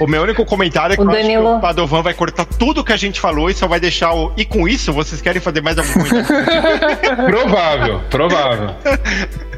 O, 0.00 0.04
o 0.04 0.06
meu 0.06 0.22
único 0.22 0.44
comentário 0.44 0.92
é 0.92 0.96
que 0.96 1.02
O 1.02 1.04
eu 1.06 1.10
acho 1.10 1.16
que 1.18 1.22
Danilo- 1.24 1.56
o 1.56 1.60
Padovan 1.60 2.02
vai 2.02 2.14
cortar 2.14 2.44
tudo 2.44 2.84
que 2.84 2.92
a 2.92 2.96
gente 2.96 3.18
falou 3.20 3.50
e 3.50 3.54
só 3.54 3.66
vai 3.66 3.80
deixar 3.80 4.12
o. 4.14 4.32
E 4.36 4.44
com 4.44 4.68
isso, 4.68 4.92
vocês 4.92 5.20
querem 5.20 5.42
fazer 5.42 5.60
mais 5.60 5.76
algum 5.76 5.92
comentário? 5.92 7.26
Provável, 7.26 8.00
provável. 8.08 8.70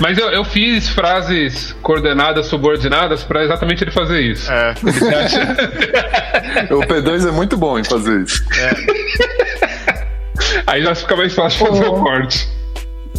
Mas 0.00 0.18
eu, 0.18 0.28
eu 0.30 0.44
fiz 0.44 0.88
frases 0.88 1.74
coordenadas 1.82 2.46
subordinadas 2.46 3.24
para 3.24 3.44
exatamente 3.44 3.84
ele 3.84 3.90
fazer 3.90 4.20
isso. 4.20 4.50
É. 4.50 4.74
O 6.70 6.80
P2 6.86 7.28
é 7.28 7.30
muito 7.30 7.56
bom 7.56 7.78
em 7.78 7.84
fazer 7.84 8.22
isso. 8.22 8.44
Aí 10.66 10.82
já 10.82 10.94
fica 10.94 11.16
mais 11.16 11.34
fácil 11.34 11.66
fazer 11.66 11.86
o 11.86 11.94
corte. 11.94 12.48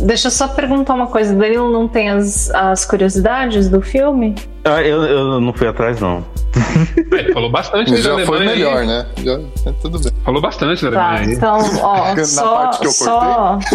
Deixa 0.01 0.27
eu 0.27 0.31
só 0.31 0.47
perguntar 0.47 0.93
uma 0.93 1.07
coisa. 1.07 1.33
O 1.33 1.37
Danilo 1.37 1.71
não 1.71 1.87
tem 1.87 2.09
as, 2.09 2.49
as 2.51 2.85
curiosidades 2.85 3.69
do 3.69 3.81
filme? 3.81 4.35
Ah, 4.63 4.81
eu, 4.81 5.03
eu 5.03 5.41
não 5.41 5.51
fui 5.53 5.67
atrás, 5.67 5.99
não. 5.99 6.23
Ele 7.11 7.33
falou 7.33 7.51
bastante 7.51 7.91
da 7.91 7.97
Já 7.97 8.11
foi 8.25 8.37
Alemanha. 8.37 8.51
aí. 8.51 8.57
melhor, 8.57 8.85
né? 8.85 9.05
Já, 9.23 9.33
é 9.69 9.73
tudo 9.81 9.99
bem. 9.99 10.11
Falou 10.23 10.41
bastante 10.41 10.85
da 10.85 10.91
Tá, 10.91 11.03
Alemanha. 11.09 11.27
aí. 11.27 11.33
então, 11.35 11.57
ó, 11.81 12.13
Na 12.15 12.25
só. 12.25 12.55
parte 12.57 12.79
que 12.79 12.87
eu 12.87 12.91
só... 12.91 13.59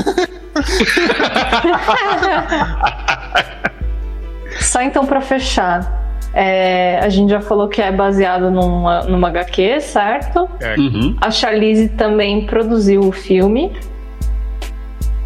só 4.60 4.82
então 4.82 5.06
pra 5.06 5.20
fechar. 5.20 6.02
É, 6.32 6.98
a 7.00 7.08
gente 7.08 7.30
já 7.30 7.40
falou 7.40 7.68
que 7.68 7.80
é 7.80 7.92
baseado 7.92 8.50
numa, 8.50 9.04
numa 9.04 9.28
HQ, 9.28 9.80
certo? 9.80 10.48
Uhum. 10.76 11.16
A 11.20 11.30
Charlize 11.30 11.88
também 11.90 12.44
produziu 12.46 13.02
o 13.02 13.12
filme. 13.12 13.72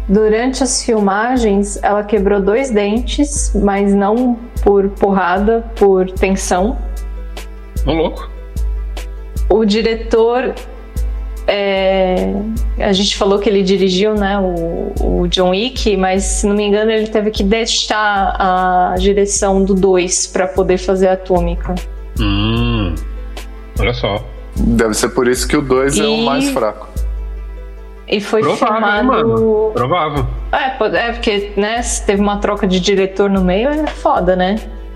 Durante 0.09 0.63
as 0.63 0.83
filmagens, 0.83 1.77
ela 1.83 2.03
quebrou 2.03 2.41
dois 2.41 2.71
dentes, 2.71 3.51
mas 3.53 3.93
não 3.93 4.37
por 4.63 4.89
porrada, 4.89 5.63
por 5.75 6.09
tensão. 6.09 6.77
Ô, 7.85 7.91
louco. 7.93 8.27
O 9.47 9.63
diretor. 9.65 10.55
é, 11.47 12.33
a 12.79 12.91
gente 12.91 13.15
falou 13.17 13.37
que 13.39 13.47
ele 13.49 13.61
dirigiu 13.63 14.13
né, 14.15 14.37
o, 14.39 15.21
o 15.21 15.27
John 15.27 15.49
Wick, 15.51 15.95
mas 15.95 16.23
se 16.23 16.47
não 16.47 16.55
me 16.55 16.63
engano, 16.63 16.89
ele 16.91 17.07
teve 17.07 17.29
que 17.31 17.43
deixar 17.43 18.35
a 18.39 18.95
direção 18.97 19.63
do 19.63 19.73
2 19.75 20.27
para 20.27 20.47
poder 20.47 20.77
fazer 20.79 21.07
a 21.07 21.13
Atômica. 21.13 21.75
Hum. 22.19 22.95
Olha 23.79 23.93
só. 23.93 24.23
Deve 24.55 24.93
ser 24.95 25.09
por 25.09 25.27
isso 25.27 25.47
que 25.47 25.55
o 25.55 25.61
2 25.61 25.97
é 25.99 26.03
o 26.03 26.07
E- 26.15 26.25
mais 26.25 26.49
fraco. 26.49 26.87
E 28.09 28.19
foi 28.19 28.41
Provável, 28.41 28.67
filmado. 28.67 29.07
mano. 29.07 29.71
Provável. 29.73 30.27
É, 30.51 30.65
é, 30.97 31.11
porque 31.13 31.51
né, 31.55 31.81
se 31.81 32.05
teve 32.05 32.21
uma 32.21 32.37
troca 32.37 32.65
de 32.65 32.79
diretor 32.79 33.29
no 33.29 33.43
meio, 33.43 33.69
é 33.69 33.85
foda, 33.87 34.35
né? 34.35 34.55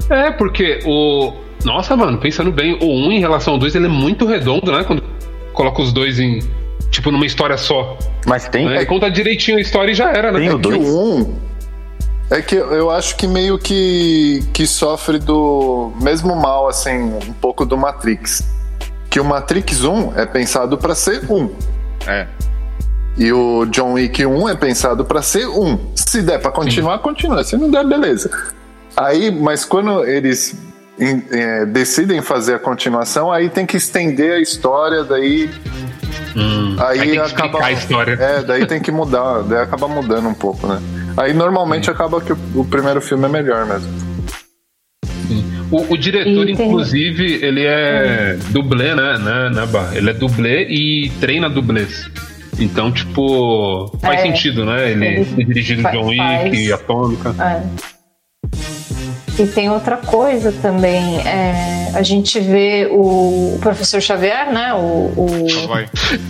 É, 0.10 0.31
porque 0.31 0.80
o. 0.85 1.31
Nossa, 1.64 1.95
mano, 1.95 2.18
pensando 2.18 2.52
bem, 2.52 2.77
o 2.81 2.85
1 3.07 3.11
em 3.14 3.19
relação 3.19 3.53
ao 3.53 3.60
2 3.60 3.76
ele 3.76 3.85
é 3.85 3.90
muito 3.90 4.26
redondo, 4.26 4.72
né? 4.72 4.84
Quando 4.84 5.03
coloca 5.53 5.81
os 5.81 5.94
dois 5.94 6.19
em. 6.19 6.40
Tipo, 6.90 7.11
numa 7.11 7.26
história 7.26 7.57
só. 7.57 7.98
Mas 8.26 8.48
tem. 8.49 8.65
Né? 8.68 8.84
Conta 8.85 9.10
direitinho 9.10 9.57
a 9.57 9.61
história 9.61 9.91
e 9.91 9.95
já 9.95 10.11
era, 10.11 10.31
né? 10.31 10.40
Tem 10.40 10.49
o 10.49 10.56
Que 10.56 10.61
dois? 10.61 10.90
o 10.90 11.15
1 11.19 11.53
é 12.31 12.41
que 12.41 12.56
eu 12.56 12.90
acho 12.90 13.15
que 13.15 13.27
meio 13.27 13.60
que, 13.60 14.44
que 14.53 14.65
sofre 14.65 15.19
do 15.19 15.91
mesmo 16.02 16.35
mal, 16.35 16.68
assim, 16.68 17.14
um 17.27 17.34
pouco 17.34 17.64
do 17.65 17.77
Matrix. 17.77 18.44
Que 19.10 19.19
o 19.19 19.26
Matrix 19.26 19.84
1 19.84 20.14
é 20.19 20.26
pensado 20.26 20.77
pra 20.77 20.95
ser 20.95 21.30
um. 21.31 21.52
É. 22.07 22.26
E 23.18 23.31
o 23.31 23.65
John 23.68 23.94
Wick 23.94 24.26
1 24.26 24.49
é 24.49 24.56
pensado 24.56 25.06
pra 25.06 25.22
ser 25.22 25.48
um. 25.48 25.77
Se 25.95 26.22
der 26.22 26.40
pra 26.40 26.52
continuar, 26.52 26.98
continua. 26.99 27.44
Se 27.44 27.56
não 27.56 27.69
der, 27.69 27.85
beleza. 27.85 28.30
Aí, 28.98 29.30
mas 29.31 29.64
quando 29.65 30.03
eles 30.03 30.56
em- 30.99 31.23
é, 31.31 31.65
decidem 31.65 32.22
fazer 32.22 32.56
a 32.56 32.60
continuação, 32.60 33.31
aí 33.31 33.49
tem 33.49 33.65
que 33.65 33.77
estender 33.77 34.34
a 34.34 34.40
história, 34.40 35.03
daí. 35.03 35.49
Hum. 36.35 36.76
Aí, 36.80 36.99
Aí 37.02 37.10
tem 37.10 37.11
que 37.11 37.18
acaba. 37.19 37.27
explicar 37.45 37.65
a 37.65 37.72
história. 37.72 38.14
É, 38.19 38.41
daí 38.41 38.65
tem 38.65 38.81
que 38.81 38.91
mudar, 38.91 39.44
daí 39.44 39.60
acaba 39.61 39.88
mudando 39.88 40.27
um 40.27 40.34
pouco, 40.34 40.65
né? 40.65 40.81
Aí 41.15 41.34
normalmente 41.34 41.91
acaba 41.91 42.19
que 42.19 42.34
o, 42.34 42.38
o 42.56 42.65
primeiro 42.65 42.99
filme 42.99 43.26
é 43.26 43.30
melhor 43.30 43.65
mesmo. 43.68 43.91
O, 45.72 45.94
o 45.94 45.98
diretor, 45.98 46.45
tem- 46.45 46.53
inclusive, 46.53 47.44
ele 47.44 47.64
é 47.65 48.38
dublê, 48.49 48.94
né, 48.95 49.18
né, 49.19 49.49
né, 49.53 49.65
Bah? 49.68 49.90
Ele 49.94 50.10
é 50.10 50.14
dublê 50.14 50.65
e 50.68 51.10
treina 51.19 51.49
dublês. 51.49 52.10
Então, 52.60 52.92
tipo, 52.92 53.92
faz 54.00 54.20
É. 54.20 54.24
sentido, 54.24 54.66
né? 54.66 54.92
Ele, 54.92 55.24
dirigido 55.46 55.82
fa- 55.82 55.92
John 55.92 56.06
Wick. 56.08 56.72
Atômica. 56.74 57.36
É. 57.40 57.62
E 59.40 59.48
tem 59.48 59.70
outra 59.70 59.98
coisa 59.98 60.52
também. 60.52 61.18
é, 61.28 61.90
a 61.96 62.04
gente 62.04 62.40
vê 62.40 62.88
o, 62.92 63.56
o 63.56 63.60
professor 63.60 64.00
Xavier, 64.02 64.52
né? 64.54 64.74
O, 64.74 65.12
o- 65.16 65.48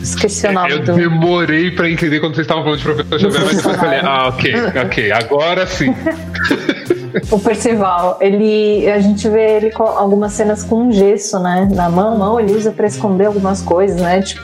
esqueci 0.01 0.47
o 0.47 0.53
nome 0.53 0.71
Eu 0.71 0.83
do. 0.83 0.93
demorei 0.95 1.71
pra 1.71 1.89
entender 1.89 2.19
quando 2.21 2.35
vocês 2.35 2.45
estavam 2.45 2.63
falando 2.63 2.79
de 2.79 2.83
professor 2.85 3.19
Xavier, 3.19 3.43
mas 3.45 3.55
depois 3.57 3.75
eu 3.75 3.79
falei, 3.81 3.99
ah, 4.01 4.27
ok, 4.29 4.53
ok, 4.85 5.11
agora 5.11 5.67
sim. 5.67 5.93
O 7.29 7.37
Percival, 7.37 8.17
ele, 8.19 8.89
a 8.89 8.99
gente 8.99 9.29
vê 9.29 9.57
ele 9.57 9.69
com 9.69 9.83
algumas 9.83 10.33
cenas 10.33 10.63
com 10.63 10.87
um 10.87 10.91
gesso, 10.91 11.37
né, 11.39 11.69
na 11.71 11.87
mão, 11.87 12.17
mão 12.17 12.39
ele 12.39 12.51
usa 12.53 12.71
para 12.71 12.87
esconder 12.87 13.27
algumas 13.27 13.61
coisas, 13.61 14.01
né, 14.01 14.19
tipo 14.23 14.41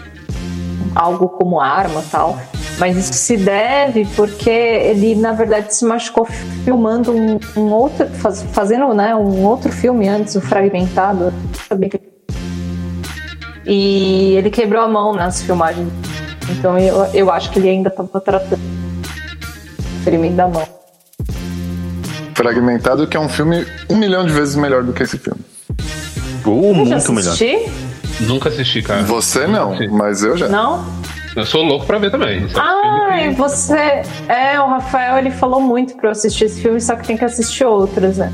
algo 0.95 1.29
como 1.29 1.59
arma, 1.59 2.03
tal. 2.11 2.37
Mas 2.77 2.95
isso 2.95 3.13
se 3.13 3.35
deve 3.35 4.05
porque 4.15 4.49
ele 4.49 5.13
na 5.15 5.33
verdade 5.33 5.75
se 5.75 5.83
machucou 5.85 6.25
filmando 6.63 7.11
um, 7.11 7.39
um 7.57 7.71
outro, 7.73 8.07
faz- 8.07 8.43
fazendo, 8.53 8.93
né, 8.93 9.13
um 9.15 9.43
outro 9.45 9.71
filme 9.71 10.07
antes, 10.07 10.35
o 10.35 10.41
Fragmentado. 10.41 11.33
E 13.65 14.33
ele 14.37 14.49
quebrou 14.49 14.81
a 14.81 14.87
mão 14.87 15.13
nas 15.13 15.41
filmagens. 15.41 15.87
Então 16.51 16.77
eu, 16.79 17.05
eu 17.13 17.31
acho 17.31 17.51
que 17.51 17.59
ele 17.59 17.69
ainda 17.69 17.89
estava 17.89 18.19
tratando 18.21 18.59
ferimento 20.03 20.35
da 20.35 20.47
mão. 20.47 20.63
Fragmentado, 22.33 23.05
que 23.05 23.17
é 23.17 23.19
um 23.19 23.27
filme 23.29 23.65
um 23.89 23.97
milhão 23.97 24.25
de 24.25 24.31
vezes 24.31 24.55
melhor 24.55 24.83
do 24.83 24.93
que 24.93 25.03
esse 25.03 25.17
filme. 25.17 25.41
Uh, 26.45 26.73
Você 26.73 26.85
já 26.85 26.95
muito 26.95 27.13
melhor. 27.13 27.35
Nunca 28.21 28.49
assisti, 28.49 28.81
cara. 28.81 29.03
Você 29.03 29.47
não, 29.47 29.75
mas 29.91 30.23
eu 30.23 30.35
já. 30.37 30.47
Não? 30.47 30.85
Eu 31.35 31.45
sou 31.45 31.63
louco 31.63 31.85
pra 31.85 31.97
ver 31.97 32.11
também. 32.11 32.39
É 32.43 32.57
um 32.57 32.59
Ah, 32.59 33.21
e 33.21 33.29
que- 33.29 33.35
você. 33.35 34.01
É, 34.27 34.59
o 34.59 34.67
Rafael 34.67 35.17
ele 35.17 35.31
falou 35.31 35.61
muito 35.61 35.95
pra 35.95 36.07
eu 36.07 36.11
assistir 36.11 36.45
esse 36.45 36.61
filme, 36.61 36.81
só 36.81 36.95
que 36.95 37.07
tem 37.07 37.17
que 37.17 37.23
assistir 37.23 37.63
outros, 37.65 38.17
né? 38.17 38.31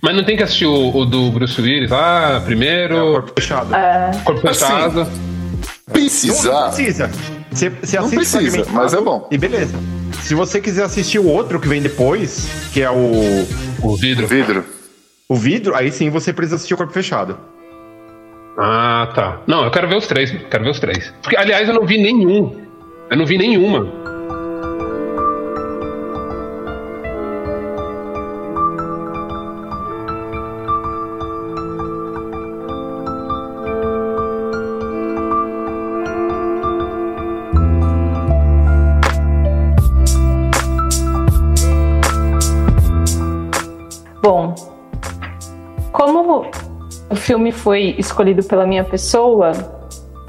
Mas 0.00 0.14
não 0.14 0.24
tem 0.24 0.36
que 0.36 0.42
assistir 0.44 0.66
o, 0.66 0.96
o 0.96 1.04
do 1.04 1.30
Bruce 1.32 1.60
Willis 1.60 1.90
lá, 1.90 2.40
primeiro, 2.44 3.12
Corpo 3.12 3.32
fechado. 3.34 3.74
É, 3.74 4.10
Corpo 4.24 4.40
Fechado. 4.40 5.00
Não 5.04 5.92
Precisar. 5.92 6.66
precisa. 6.68 7.10
Você, 7.50 7.70
você 7.70 7.96
Não 7.98 8.04
assiste 8.06 8.38
precisa, 8.38 8.66
mas 8.70 8.94
é 8.94 9.00
bom. 9.00 9.26
E 9.30 9.36
beleza. 9.38 9.74
Se 10.22 10.34
você 10.34 10.60
quiser 10.60 10.84
assistir 10.84 11.18
o 11.18 11.26
outro 11.26 11.58
que 11.58 11.66
vem 11.66 11.82
depois, 11.82 12.46
que 12.72 12.82
é 12.82 12.90
o, 12.90 13.46
O 13.82 13.96
vidro. 13.96 14.26
Vidro. 14.26 14.64
o 15.28 15.34
vidro, 15.34 15.74
aí 15.74 15.90
sim 15.90 16.10
você 16.10 16.32
precisa 16.32 16.56
assistir 16.56 16.74
o 16.74 16.76
corpo 16.76 16.92
fechado. 16.92 17.36
Ah, 18.58 19.08
tá. 19.14 19.40
Não, 19.46 19.64
eu 19.64 19.70
quero 19.70 19.88
ver 19.88 19.96
os 19.96 20.06
três. 20.06 20.30
Quero 20.50 20.64
ver 20.64 20.70
os 20.70 20.80
três. 20.80 21.14
Porque, 21.22 21.36
aliás, 21.36 21.68
eu 21.68 21.74
não 21.74 21.86
vi 21.86 21.98
nenhum. 22.02 22.66
Eu 23.08 23.16
não 23.16 23.24
vi 23.24 23.38
nenhuma. 23.38 23.86
Filme 47.28 47.52
foi 47.52 47.94
escolhido 47.98 48.42
pela 48.42 48.66
minha 48.66 48.82
pessoa, 48.82 49.52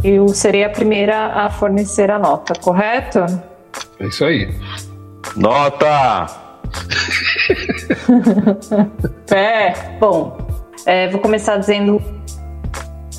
eu 0.03 0.27
serei 0.27 0.65
a 0.65 0.69
primeira 0.69 1.27
a 1.27 1.49
fornecer 1.49 2.11
a 2.11 2.19
nota, 2.19 2.53
correto? 2.59 3.19
É 4.01 4.05
isso 4.07 4.25
aí. 4.25 4.53
Nota! 5.37 6.27
É, 9.31 9.73
bom, 9.99 10.37
é, 10.85 11.07
vou 11.09 11.19
começar 11.21 11.57
dizendo. 11.57 12.01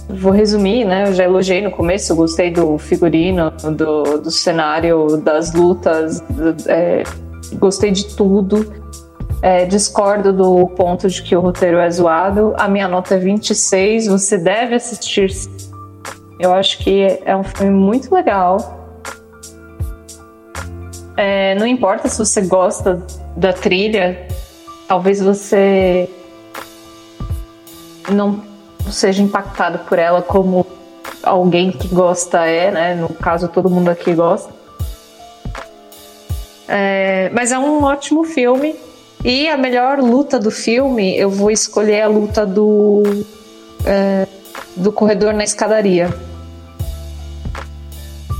Vou 0.09 0.32
resumir, 0.32 0.85
né? 0.85 1.09
Eu 1.09 1.15
já 1.15 1.24
elogiei 1.24 1.62
no 1.62 1.70
começo, 1.70 2.11
eu 2.12 2.16
gostei 2.16 2.51
do 2.51 2.77
figurino, 2.78 3.51
do, 3.77 4.19
do 4.19 4.31
cenário, 4.31 5.16
das 5.19 5.55
lutas, 5.55 6.20
do- 6.20 6.57
é, 6.69 7.05
gostei 7.55 7.93
de 7.93 8.15
tudo. 8.16 8.73
É, 9.43 9.65
discordo 9.65 10.33
do 10.33 10.69
ponto 10.69 11.09
de 11.09 11.23
que 11.23 11.35
o 11.35 11.41
roteiro 11.41 11.79
é 11.79 11.91
zoado. 11.91 12.55
A 12.59 12.69
minha 12.69 12.87
nota 12.87 13.15
é 13.15 13.19
26, 13.19 14.07
você 14.07 14.37
deve 14.37 14.75
assistir. 14.75 15.31
Eu 16.39 16.53
acho 16.53 16.79
que 16.79 17.19
é 17.25 17.35
um 17.35 17.43
filme 17.43 17.73
muito 17.73 18.15
legal. 18.15 18.79
É, 21.17 21.55
não 21.55 21.67
importa 21.67 22.09
se 22.09 22.19
você 22.19 22.43
gosta 22.43 23.03
da 23.37 23.53
trilha, 23.53 24.27
talvez 24.89 25.21
você 25.21 26.09
não 28.11 28.43
seja 28.91 29.23
impactado 29.23 29.81
por 29.81 29.99
ela 29.99 30.23
como 30.23 30.67
alguém 31.23 31.71
que 31.71 31.89
gosta 31.89 32.45
é, 32.47 32.71
né? 32.71 32.95
No 32.95 33.09
caso, 33.11 33.49
todo 33.49 33.71
mundo 33.71 33.89
aqui 33.89 34.15
gosta. 34.15 34.53
É, 36.67 37.31
mas 37.35 37.53
é 37.53 37.59
um 37.59 37.83
ótimo 37.83 38.25
filme. 38.25 38.75
E 39.25 39.49
a 39.49 39.57
melhor 39.57 39.99
luta 39.99 40.39
do 40.39 40.51
filme, 40.51 41.17
eu 41.17 41.29
vou 41.29 41.51
escolher 41.51 42.03
a 42.03 42.09
luta 42.09 42.47
do 42.47 43.03
é, 43.85 44.27
do 44.77 44.93
corredor 44.93 45.35
na 45.35 45.45
escadaria. 45.45 46.09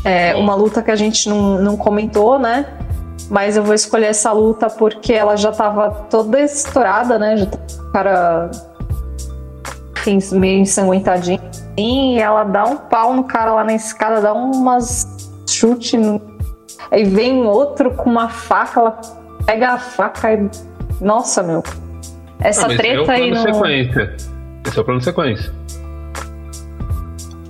É 0.05 0.35
uma 0.35 0.55
luta 0.55 0.83
que 0.83 0.91
a 0.91 0.97
gente 0.97 1.29
não, 1.29 1.61
não 1.61 1.77
comentou, 1.77 2.39
né? 2.39 2.67
Mas 3.29 3.57
eu 3.57 3.63
vou 3.63 3.75
escolher 3.75 4.07
essa 4.07 4.33
luta 4.33 4.69
porque 4.71 5.13
ela 5.13 5.37
já 5.37 5.53
tava 5.53 5.91
toda 6.09 6.41
estourada, 6.41 7.19
né? 7.19 7.37
Já 7.37 7.47
tá 7.47 7.59
o 7.59 7.93
cara 7.93 8.51
enfim, 10.07 10.19
meio 10.39 10.61
ensanguentadinho. 10.61 11.41
E 11.77 12.19
ela 12.19 12.45
dá 12.45 12.65
um 12.65 12.77
pau 12.77 13.15
no 13.15 13.25
cara 13.25 13.53
lá 13.53 13.65
na 13.65 13.75
escada, 13.75 14.21
dá 14.21 14.33
umas 14.33 15.07
chute 15.49 15.97
no... 15.97 16.21
Aí 16.91 17.05
vem 17.05 17.45
outro 17.45 17.93
com 17.93 18.11
uma 18.11 18.29
faca, 18.29 18.81
ela 18.81 19.01
pega 19.45 19.71
a 19.71 19.79
faca 19.79 20.33
e. 20.33 20.51
Nossa, 21.01 21.43
meu. 21.43 21.63
Essa 22.41 22.67
Ah, 22.67 22.69
mas 22.69 22.73
é 22.73 22.75
o 22.75 22.79
treta 22.79 23.13
aí 23.13 23.31
plano 23.31 23.53
sequência. 23.55 24.17
Esse 24.67 24.79
é 24.79 24.81
o 24.81 24.85
plano 24.85 25.01
sequência. 25.01 25.53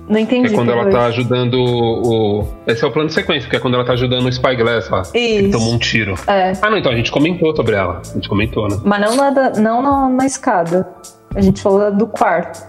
Não 0.07 0.15
Que 0.17 0.21
entendi. 0.35 0.53
é 0.53 0.57
quando 0.57 0.71
ela 0.71 0.89
tá 0.89 1.05
ajudando 1.05 1.53
o. 1.55 2.45
Esse 2.67 2.83
é 2.83 2.87
o 2.87 2.91
plano 2.91 3.09
sequência, 3.09 3.49
que 3.49 3.55
é 3.55 3.59
quando 3.59 3.75
ela 3.75 3.85
tá 3.85 3.93
ajudando 3.93 4.25
o 4.25 4.31
Spyglass 4.31 4.89
lá. 4.89 5.03
Ele 5.13 5.47
Isso. 5.47 5.57
tomou 5.57 5.73
um 5.73 5.77
tiro. 5.77 6.15
É. 6.27 6.51
Ah, 6.61 6.69
não, 6.69 6.77
então 6.77 6.91
a 6.91 6.95
gente 6.95 7.09
comentou 7.11 7.55
sobre 7.55 7.75
ela. 7.75 8.01
A 8.09 8.13
gente 8.15 8.27
comentou, 8.27 8.67
né? 8.67 8.77
Mas 8.83 8.99
não 8.99 9.15
na, 9.15 9.31
não 9.51 9.81
na, 9.81 10.09
na 10.09 10.25
escada. 10.25 10.85
A 11.33 11.39
gente 11.39 11.61
falou 11.61 11.89
do 11.95 12.07
quarto, 12.07 12.61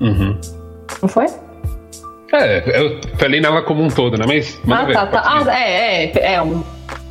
Uhum. 0.00 0.38
não 1.02 1.08
foi? 1.08 1.26
É, 2.32 2.80
eu 2.80 2.98
falei 3.18 3.40
nela 3.40 3.62
como 3.62 3.82
um 3.82 3.88
todo, 3.88 4.16
né? 4.16 4.24
Mas. 4.26 4.58
Ah, 4.70 4.84
ver, 4.84 4.94
tá, 4.94 5.06
tá. 5.06 5.20
pode 5.22 5.50
Ah, 5.50 5.54
é, 5.60 6.04
é, 6.06 6.34
é. 6.36 6.42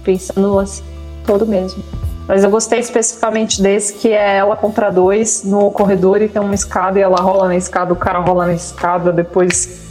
Pensando 0.03 0.57
assim, 0.60 0.84
todo 1.27 1.45
mesmo. 1.45 1.84
Mas 2.27 2.43
eu 2.43 2.49
gostei 2.49 2.79
especificamente 2.79 3.61
desse, 3.61 3.93
que 3.95 4.09
é 4.09 4.37
ela 4.37 4.55
contra 4.55 4.89
dois 4.89 5.43
no 5.43 5.69
corredor 5.71 6.21
e 6.21 6.29
tem 6.29 6.41
uma 6.41 6.55
escada 6.55 6.97
e 6.97 7.01
ela 7.01 7.17
rola 7.17 7.47
na 7.47 7.55
escada, 7.55 7.91
o 7.91 7.95
cara 7.95 8.19
rola 8.19 8.45
na 8.45 8.53
escada, 8.53 9.11
depois 9.11 9.83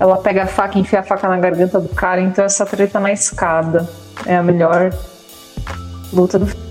ela 0.00 0.16
pega 0.16 0.42
a 0.42 0.46
faca 0.46 0.76
e 0.76 0.80
enfia 0.80 1.00
a 1.00 1.02
faca 1.04 1.28
na 1.28 1.38
garganta 1.38 1.78
do 1.78 1.88
cara. 1.88 2.20
Então 2.20 2.44
essa 2.44 2.66
treta 2.66 2.98
na 2.98 3.12
escada 3.12 3.88
é 4.26 4.36
a 4.36 4.42
melhor 4.42 4.92
luta 6.12 6.38
do 6.38 6.46
filme. 6.46 6.62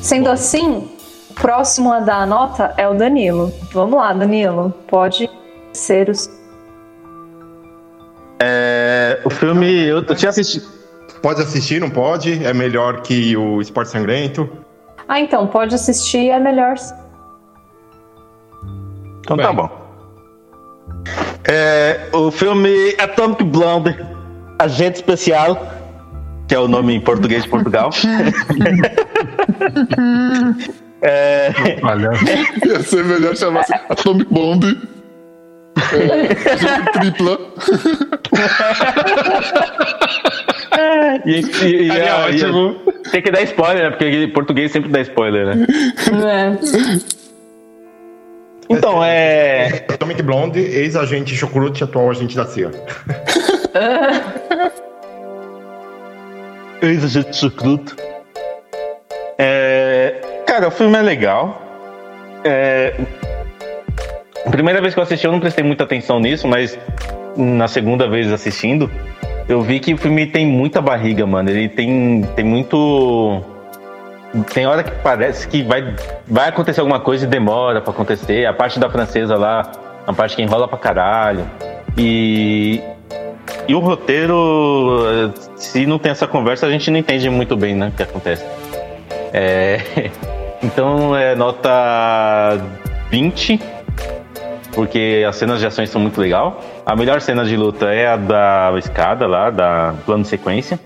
Sendo 0.00 0.28
assim, 0.28 0.90
o 1.30 1.34
próximo 1.34 1.92
a 1.92 2.00
dar 2.00 2.22
a 2.22 2.26
nota 2.26 2.74
é 2.76 2.88
o 2.88 2.94
Danilo. 2.94 3.52
Vamos 3.72 3.96
lá, 3.96 4.12
Danilo. 4.12 4.74
Pode 4.88 5.30
ser 5.72 6.10
os 6.10 6.28
É, 8.40 9.20
o 9.24 9.30
filme, 9.30 9.84
eu, 9.84 10.02
eu 10.02 10.14
tinha 10.16 10.30
assistido. 10.30 10.81
Pode 11.22 11.40
assistir, 11.40 11.80
não 11.80 11.88
pode? 11.88 12.44
É 12.44 12.52
melhor 12.52 13.00
que 13.02 13.36
o 13.36 13.60
Esporte 13.60 13.90
Sangrento? 13.90 14.50
Ah, 15.08 15.20
então, 15.20 15.46
pode 15.46 15.72
assistir, 15.74 16.30
é 16.30 16.38
melhor. 16.40 16.74
Então 19.20 19.36
Bem. 19.36 19.46
tá 19.46 19.52
bom. 19.52 19.70
É, 21.44 22.08
o 22.12 22.30
filme 22.30 22.94
Atomic 22.98 23.44
Blonde, 23.44 23.96
Agente 24.58 24.96
Especial, 24.96 25.72
que 26.48 26.54
é 26.54 26.58
o 26.58 26.66
nome 26.66 26.94
em 26.94 27.00
português 27.00 27.44
de 27.44 27.48
Portugal. 27.50 27.90
é. 31.02 31.52
Ia 32.66 32.82
ser 32.82 33.04
melhor 33.04 33.36
chamar 33.36 33.64
Atomic 33.88 34.32
Bomb. 34.32 34.64
É, 35.92 36.34
jogo 36.58 36.92
tripla. 36.92 37.38
e, 41.26 41.40
e- 41.40 41.86
e- 41.86 41.90
é 41.90 42.06
e- 42.06 42.10
ótimo. 42.10 42.74
tem 43.10 43.20
que 43.22 43.30
dar 43.30 43.42
spoiler, 43.42 43.84
né? 43.84 43.90
Porque 43.90 44.06
em 44.06 44.28
português 44.30 44.72
sempre 44.72 44.90
dá 44.90 45.00
spoiler, 45.00 45.46
né? 45.54 45.66
É. 46.26 46.56
Então, 48.70 49.02
é. 49.04 49.84
Atomic 49.88 50.22
Blonde, 50.22 50.58
ex-agente 50.60 51.34
Chocolate, 51.36 51.84
atual 51.84 52.10
agente 52.10 52.34
da 52.36 52.46
CIA. 52.46 52.70
Ex-agente 56.82 57.36
secreto. 57.36 57.96
É, 59.38 60.14
cara, 60.46 60.68
o 60.68 60.70
filme 60.70 60.96
é 60.96 61.02
legal. 61.02 61.60
É, 62.44 62.94
a 64.44 64.50
primeira 64.50 64.80
vez 64.80 64.94
que 64.94 65.00
eu 65.00 65.04
assisti, 65.04 65.26
eu 65.26 65.32
não 65.32 65.40
prestei 65.40 65.64
muita 65.64 65.84
atenção 65.84 66.18
nisso, 66.18 66.48
mas 66.48 66.76
na 67.36 67.68
segunda 67.68 68.08
vez 68.08 68.32
assistindo, 68.32 68.90
eu 69.48 69.62
vi 69.62 69.80
que 69.80 69.94
o 69.94 69.98
filme 69.98 70.26
tem 70.26 70.46
muita 70.46 70.80
barriga, 70.80 71.26
mano. 71.26 71.50
Ele 71.50 71.68
tem, 71.68 72.22
tem 72.34 72.44
muito. 72.44 73.42
Tem 74.54 74.66
hora 74.66 74.82
que 74.82 74.90
parece 75.02 75.46
que 75.46 75.62
vai, 75.62 75.94
vai 76.26 76.48
acontecer 76.48 76.80
alguma 76.80 77.00
coisa 77.00 77.26
e 77.26 77.28
demora 77.28 77.80
pra 77.80 77.92
acontecer. 77.92 78.46
A 78.46 78.52
parte 78.52 78.78
da 78.78 78.88
francesa 78.88 79.36
lá, 79.36 79.70
a 80.06 80.12
parte 80.12 80.36
que 80.36 80.42
enrola 80.42 80.66
pra 80.66 80.78
caralho. 80.78 81.46
E, 81.96 82.80
e 83.68 83.74
o 83.74 83.78
roteiro, 83.78 85.32
se 85.56 85.84
não 85.86 85.98
tem 85.98 86.12
essa 86.12 86.26
conversa, 86.26 86.66
a 86.66 86.70
gente 86.70 86.90
não 86.90 86.98
entende 86.98 87.28
muito 87.28 87.56
bem 87.56 87.74
né, 87.74 87.88
o 87.88 87.92
que 87.92 88.02
acontece. 88.02 88.44
É, 89.32 90.10
então 90.62 91.14
é 91.16 91.34
nota 91.34 92.58
20, 93.10 93.60
porque 94.72 95.24
as 95.28 95.36
cenas 95.36 95.60
de 95.60 95.66
ações 95.66 95.90
são 95.90 96.00
muito 96.00 96.20
legal. 96.20 96.60
A 96.84 96.96
melhor 96.96 97.20
cena 97.20 97.44
de 97.44 97.56
luta 97.56 97.86
é 97.86 98.08
a 98.08 98.16
da 98.16 98.72
escada 98.78 99.26
lá, 99.26 99.50
da 99.50 99.94
plano 100.04 100.24
sequência. 100.24 100.78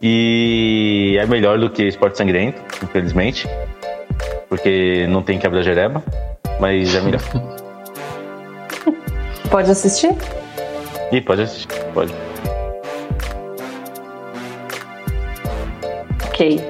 E 0.00 1.16
é 1.20 1.26
melhor 1.26 1.58
do 1.58 1.70
que 1.70 1.82
Esporte 1.84 2.18
Sangrento, 2.18 2.60
infelizmente. 2.82 3.48
Porque 4.48 5.06
não 5.08 5.22
tem 5.22 5.38
quebra-jereba, 5.38 6.02
mas 6.60 6.94
é 6.94 7.00
melhor. 7.00 7.20
Pode 9.50 9.70
assistir? 9.70 10.14
E 11.12 11.20
pode 11.20 11.42
assistir, 11.42 11.68
pode. 11.92 12.12
Ok. 16.26 16.60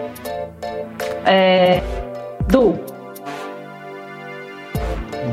É... 1.25 1.81
Du, 2.47 2.79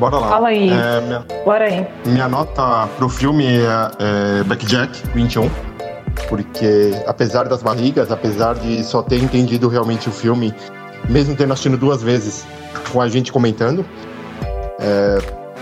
Bora 0.01 0.17
lá. 0.17 0.29
Fala 0.29 0.47
aí. 0.47 0.67
É, 0.71 1.01
minha, 1.01 1.25
bora 1.45 1.65
aí. 1.65 1.87
minha 2.07 2.27
nota 2.27 2.89
pro 2.97 3.07
filme 3.07 3.45
é, 3.45 4.39
é 4.39 4.43
Blackjack 4.45 4.99
21. 5.13 5.47
Porque, 6.27 6.91
apesar 7.05 7.47
das 7.47 7.61
barrigas, 7.61 8.11
apesar 8.11 8.55
de 8.55 8.83
só 8.83 9.03
ter 9.03 9.21
entendido 9.21 9.69
realmente 9.69 10.09
o 10.09 10.11
filme, 10.11 10.55
mesmo 11.07 11.35
tendo 11.35 11.53
assistido 11.53 11.77
duas 11.77 12.01
vezes 12.01 12.47
com 12.91 12.99
a 12.99 13.07
gente 13.07 13.31
comentando, 13.31 13.85
é, 14.79 15.19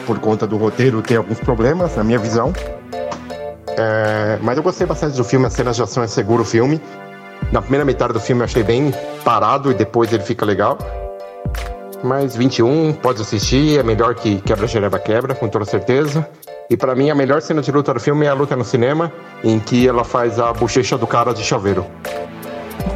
por 0.08 0.18
conta 0.20 0.48
do 0.48 0.56
roteiro 0.56 1.02
ter 1.02 1.18
alguns 1.18 1.40
problemas, 1.42 1.98
na 1.98 2.04
minha 2.06 2.18
visão. 2.18 2.54
É, 3.78 4.40
mas 4.42 4.56
eu 4.56 4.64
gostei 4.64 4.88
bastante 4.88 5.18
do 5.18 5.24
filme, 5.26 5.48
as 5.48 5.54
cenas 5.54 5.76
de 5.76 5.84
ação 5.84 6.02
é 6.02 6.08
seguro 6.08 6.44
o 6.44 6.46
filme. 6.46 6.82
Na 7.52 7.62
primeira 7.62 7.84
metade 7.84 8.14
do 8.14 8.22
filme 8.22 8.42
eu 8.42 8.46
achei 8.46 8.64
bem 8.64 8.94
parado 9.26 9.70
e 9.70 9.74
depois 9.74 10.14
ele 10.14 10.24
fica 10.24 10.46
legal. 10.46 10.78
Mas 12.04 12.36
21, 12.36 12.94
pode 12.94 13.22
assistir, 13.22 13.78
é 13.78 13.84
melhor 13.84 14.16
que 14.16 14.40
Quebra-Jereba 14.42 15.00
Quebra, 15.00 15.36
com 15.36 15.50
toda 15.50 15.66
certeza. 15.66 16.28
E 16.70 16.78
pra 16.78 16.96
mim 16.96 17.10
a 17.10 17.16
melhor 17.16 17.42
cena 17.42 17.62
de 17.62 17.72
luta 17.72 17.94
do 17.94 18.00
filme 18.00 18.26
é 18.26 18.30
a 18.30 18.34
luta 18.34 18.56
no 18.56 18.64
cinema, 18.64 19.12
em 19.44 19.60
que 19.60 19.88
ela 19.88 20.04
faz 20.04 20.40
a 20.40 20.54
bochecha 20.54 20.98
do 20.98 21.06
cara 21.08 21.34
de 21.34 21.44
chaveiro. 21.44 21.86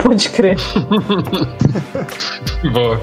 Pode 0.01 0.29
crer. 0.29 0.57
Boa. 2.71 3.01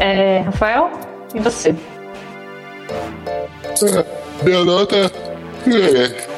É, 0.00 0.40
Rafael, 0.40 0.90
e 1.34 1.40
você? 1.40 1.74
Minha 4.42 4.64
nota. 4.64 4.96
É. 5.66 6.28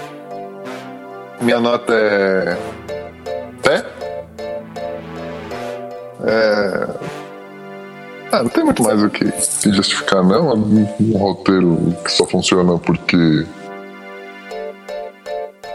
Minha 1.40 1.60
nota 1.60 1.92
é. 1.94 2.56
Pé? 3.62 3.84
É. 6.24 7.20
Ah, 8.32 8.42
não 8.44 8.51
tem 8.51 8.64
muito 8.64 8.82
mais 8.82 9.02
o 9.02 9.10
que, 9.10 9.24
justificar, 9.70 10.22
não. 10.22 10.51
É 10.51 10.55
um 10.55 11.18
roteiro 11.18 11.97
que 12.05 12.12
só 12.12 12.26
funciona 12.26 12.78
porque. 12.78 13.47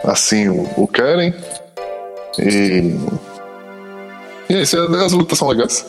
Assim 0.04 0.48
o, 0.48 0.62
o 0.76 0.88
querem. 0.88 1.34
E. 2.38 2.96
E 4.48 4.54
é 4.54 4.62
isso, 4.62 4.78
as 4.78 5.12
lutas 5.12 5.38
são 5.38 5.48
legais. 5.48 5.84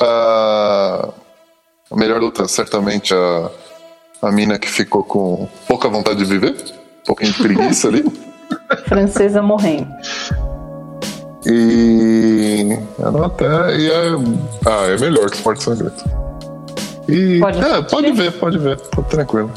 A, 0.00 1.08
a 1.90 1.96
melhor 1.96 2.20
luta, 2.20 2.46
certamente, 2.46 3.14
a, 3.14 3.50
a 4.20 4.30
mina 4.30 4.58
que 4.58 4.68
ficou 4.68 5.02
com 5.02 5.48
pouca 5.66 5.88
vontade 5.88 6.18
de 6.18 6.24
viver, 6.24 6.54
um 7.02 7.06
pouquinho 7.06 7.32
de 7.32 7.38
preguiça 7.38 7.88
ali. 7.88 8.04
Francesa 8.86 9.40
morrendo. 9.40 9.88
E 11.46 12.78
a 13.02 13.10
nota 13.10 13.44
é, 13.44 13.76
e 13.76 13.90
é, 13.90 14.12
ah, 14.66 14.86
é 14.86 14.98
melhor 14.98 15.28
que 15.30 15.36
Esporte 15.36 15.62
Sangrento. 15.62 16.04
E 17.08 17.38
Pode 17.38 17.60
é, 17.60 17.82
pode 17.82 18.12
ver, 18.12 18.32
pode 18.32 18.58
ver, 18.58 18.80
tá 18.80 19.02
tranquilo. 19.02 19.50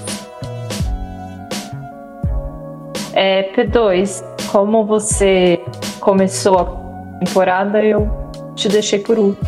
É, 3.13 3.51
P2, 3.53 4.23
como 4.51 4.85
você 4.85 5.61
começou 5.99 6.59
a 6.59 7.19
temporada, 7.25 7.83
eu 7.83 8.07
te 8.55 8.67
deixei 8.67 8.99
por 8.99 9.17
último 9.17 9.47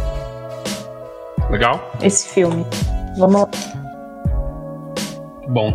Legal? 1.50 1.92
esse 2.02 2.30
filme. 2.30 2.66
Vamos 3.18 3.42
lá. 3.42 3.50
Bom. 5.50 5.74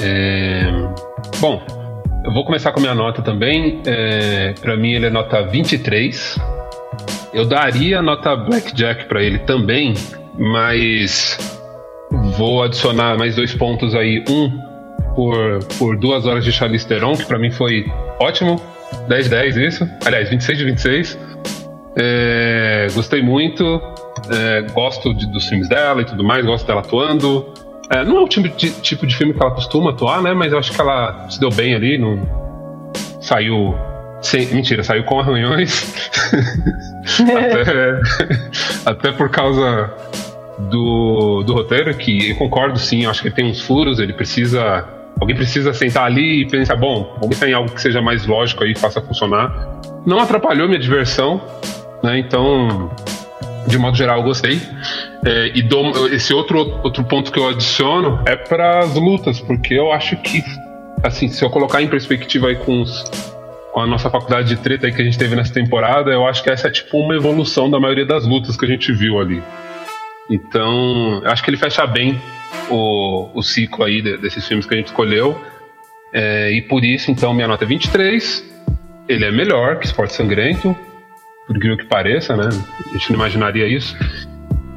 É, 0.00 0.70
Bom, 1.40 1.60
eu 2.28 2.34
vou 2.34 2.44
começar 2.44 2.70
com 2.72 2.78
a 2.78 2.82
minha 2.82 2.94
nota 2.94 3.22
também. 3.22 3.80
É... 3.86 4.52
Para 4.60 4.76
mim, 4.76 4.92
ele 4.92 5.06
é 5.06 5.10
nota 5.10 5.42
23. 5.42 6.38
Eu 7.32 7.44
daria 7.46 8.00
nota 8.02 8.36
Blackjack 8.36 9.06
para 9.06 9.22
ele 9.22 9.38
também, 9.40 9.94
mas 10.36 11.38
vou 12.36 12.62
adicionar 12.62 13.16
mais 13.18 13.36
dois 13.36 13.54
pontos 13.54 13.94
aí. 13.94 14.24
Um 14.28 14.58
por, 15.14 15.58
por 15.78 15.96
duas 15.98 16.26
horas 16.26 16.44
de 16.44 16.52
Charlize 16.52 16.86
Theron, 16.86 17.14
que 17.16 17.24
para 17.26 17.38
mim 17.38 17.50
foi 17.50 17.84
ótimo. 18.20 18.60
10 19.08 19.28
10 19.28 19.56
isso. 19.56 19.88
Aliás, 20.06 20.30
26 20.30 20.58
de 20.58 20.64
26. 20.64 21.18
É, 22.00 22.86
gostei 22.94 23.22
muito. 23.22 23.80
É, 24.30 24.62
gosto 24.72 25.12
de- 25.14 25.26
dos 25.32 25.46
filmes 25.46 25.68
dela 25.68 26.02
e 26.02 26.04
tudo 26.04 26.22
mais, 26.24 26.44
gosto 26.44 26.66
dela 26.66 26.80
atuando. 26.80 27.46
É, 27.90 28.04
não 28.04 28.18
é 28.18 28.20
o 28.20 28.28
tipo 28.28 28.48
de, 28.48 28.70
tipo 28.70 29.06
de 29.06 29.16
filme 29.16 29.32
que 29.32 29.42
ela 29.42 29.50
costuma 29.50 29.90
atuar, 29.90 30.22
né? 30.22 30.34
Mas 30.34 30.52
eu 30.52 30.58
acho 30.58 30.72
que 30.72 30.80
ela 30.80 31.28
se 31.30 31.40
deu 31.40 31.50
bem 31.50 31.74
ali. 31.74 31.98
Não... 31.98 32.20
Saiu. 33.20 33.74
Sem... 34.20 34.46
Mentira, 34.46 34.82
saiu 34.82 35.04
com 35.04 35.20
arranhões. 35.20 36.10
até, 37.24 38.00
até 38.90 39.12
por 39.12 39.30
causa 39.30 39.90
do, 40.58 41.42
do 41.44 41.54
roteiro, 41.54 41.94
que 41.94 42.30
eu 42.30 42.36
concordo 42.36 42.78
sim, 42.78 43.04
eu 43.04 43.10
acho 43.10 43.22
que 43.22 43.28
ele 43.28 43.34
tem 43.34 43.46
uns 43.46 43.60
furos, 43.60 43.98
ele 43.98 44.12
precisa. 44.12 44.84
Alguém 45.20 45.34
precisa 45.34 45.72
sentar 45.72 46.04
ali 46.04 46.42
e 46.42 46.46
pensar, 46.46 46.76
bom, 46.76 47.16
vamos 47.20 47.28
pensar 47.36 47.48
em 47.48 47.52
algo 47.52 47.72
que 47.72 47.80
seja 47.80 48.00
mais 48.00 48.24
lógico 48.26 48.62
aí, 48.62 48.76
faça 48.76 49.00
funcionar. 49.00 49.80
Não 50.06 50.20
atrapalhou 50.20 50.68
minha 50.68 50.78
diversão, 50.78 51.40
né? 52.02 52.18
Então, 52.18 52.88
de 53.68 53.78
modo 53.78 53.96
geral, 53.96 54.18
eu 54.18 54.24
gostei. 54.24 54.60
É, 55.24 55.52
e 55.54 55.62
dou- 55.62 56.08
esse 56.08 56.32
outro, 56.34 56.80
outro 56.82 57.04
ponto 57.04 57.30
que 57.30 57.38
eu 57.38 57.48
adiciono 57.48 58.20
é 58.26 58.34
para 58.36 58.80
as 58.80 58.94
lutas, 58.94 59.40
porque 59.40 59.74
eu 59.74 59.92
acho 59.92 60.16
que, 60.16 60.42
assim, 61.02 61.28
se 61.28 61.44
eu 61.44 61.50
colocar 61.50 61.82
em 61.82 61.86
perspectiva 61.88 62.48
aí 62.48 62.56
com, 62.56 62.80
os- 62.82 63.04
com 63.72 63.80
a 63.80 63.86
nossa 63.86 64.08
faculdade 64.10 64.48
de 64.48 64.56
treta 64.56 64.86
aí 64.86 64.92
que 64.92 65.00
a 65.02 65.04
gente 65.04 65.18
teve 65.18 65.36
nessa 65.36 65.52
temporada, 65.52 66.10
eu 66.10 66.26
acho 66.26 66.42
que 66.42 66.50
essa 66.50 66.68
é 66.68 66.70
tipo 66.70 66.98
uma 66.98 67.14
evolução 67.14 67.70
da 67.70 67.78
maioria 67.78 68.06
das 68.06 68.24
lutas 68.26 68.56
que 68.56 68.64
a 68.64 68.68
gente 68.68 68.92
viu 68.92 69.20
ali. 69.20 69.42
Então, 70.30 71.22
acho 71.24 71.42
que 71.42 71.50
ele 71.50 71.56
fecha 71.56 71.86
bem 71.86 72.20
o, 72.70 73.28
o 73.34 73.42
ciclo 73.42 73.84
aí 73.84 74.02
de- 74.02 74.16
desses 74.18 74.46
filmes 74.46 74.66
que 74.66 74.74
a 74.74 74.76
gente 74.76 74.88
escolheu. 74.88 75.38
É, 76.12 76.50
e 76.52 76.62
por 76.62 76.84
isso, 76.84 77.10
então, 77.10 77.32
minha 77.34 77.48
nota 77.48 77.64
é 77.64 77.66
23. 77.66 78.44
Ele 79.08 79.24
é 79.24 79.30
melhor 79.30 79.78
que 79.78 79.86
Esporte 79.86 80.12
Sangrento, 80.14 80.76
por 81.48 81.56
incrível 81.56 81.78
que 81.78 81.86
pareça, 81.86 82.36
né? 82.36 82.48
A 82.86 82.92
gente 82.92 83.10
não 83.10 83.16
imaginaria 83.16 83.66
isso. 83.66 83.96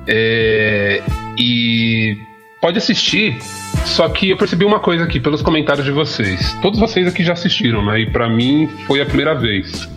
É, 0.07 1.03
e 1.38 2.18
pode 2.61 2.77
assistir, 2.77 3.38
só 3.85 4.07
que 4.07 4.30
eu 4.30 4.38
percebi 4.38 4.64
uma 4.64 4.80
coisa 4.80 5.03
aqui 5.03 5.19
pelos 5.19 5.41
comentários 5.41 5.85
de 5.85 5.91
vocês. 5.91 6.53
Todos 6.61 6.80
vocês 6.80 7.06
aqui 7.06 7.23
já 7.23 7.34
assistiram, 7.34 7.85
né? 7.85 7.99
E 7.99 8.10
pra 8.10 8.30
mim 8.30 8.68
foi 8.88 9.02
a 9.02 9.06
primeira 9.06 9.35
vez. 9.35 9.88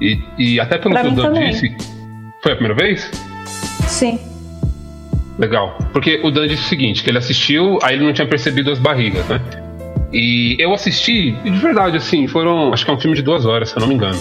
E, 0.00 0.18
e 0.36 0.60
até 0.60 0.76
pelo 0.78 0.94
Pra 0.94 1.04
que 1.04 1.08
o 1.08 1.14
Dan 1.14 1.32
disse, 1.32 1.74
foi 2.42 2.52
a 2.52 2.56
primeira 2.56 2.74
vez? 2.74 3.08
Sim. 3.86 4.18
Legal. 5.38 5.78
Porque 5.92 6.20
o 6.24 6.30
Dan 6.30 6.48
disse 6.48 6.64
o 6.64 6.68
seguinte, 6.68 7.04
que 7.04 7.10
ele 7.10 7.18
assistiu, 7.18 7.78
aí 7.82 7.94
ele 7.94 8.04
não 8.04 8.12
tinha 8.12 8.26
percebido 8.26 8.70
as 8.70 8.80
barrigas, 8.80 9.26
né? 9.28 9.40
E 10.12 10.56
eu 10.58 10.74
assisti, 10.74 11.36
e 11.44 11.50
de 11.50 11.58
verdade, 11.58 11.96
assim, 11.96 12.26
foram. 12.26 12.72
Acho 12.72 12.84
que 12.84 12.90
é 12.90 12.94
um 12.94 13.00
filme 13.00 13.16
de 13.16 13.22
duas 13.22 13.46
horas, 13.46 13.68
se 13.68 13.76
eu 13.76 13.80
não 13.80 13.86
me 13.86 13.94
engano. 13.94 14.18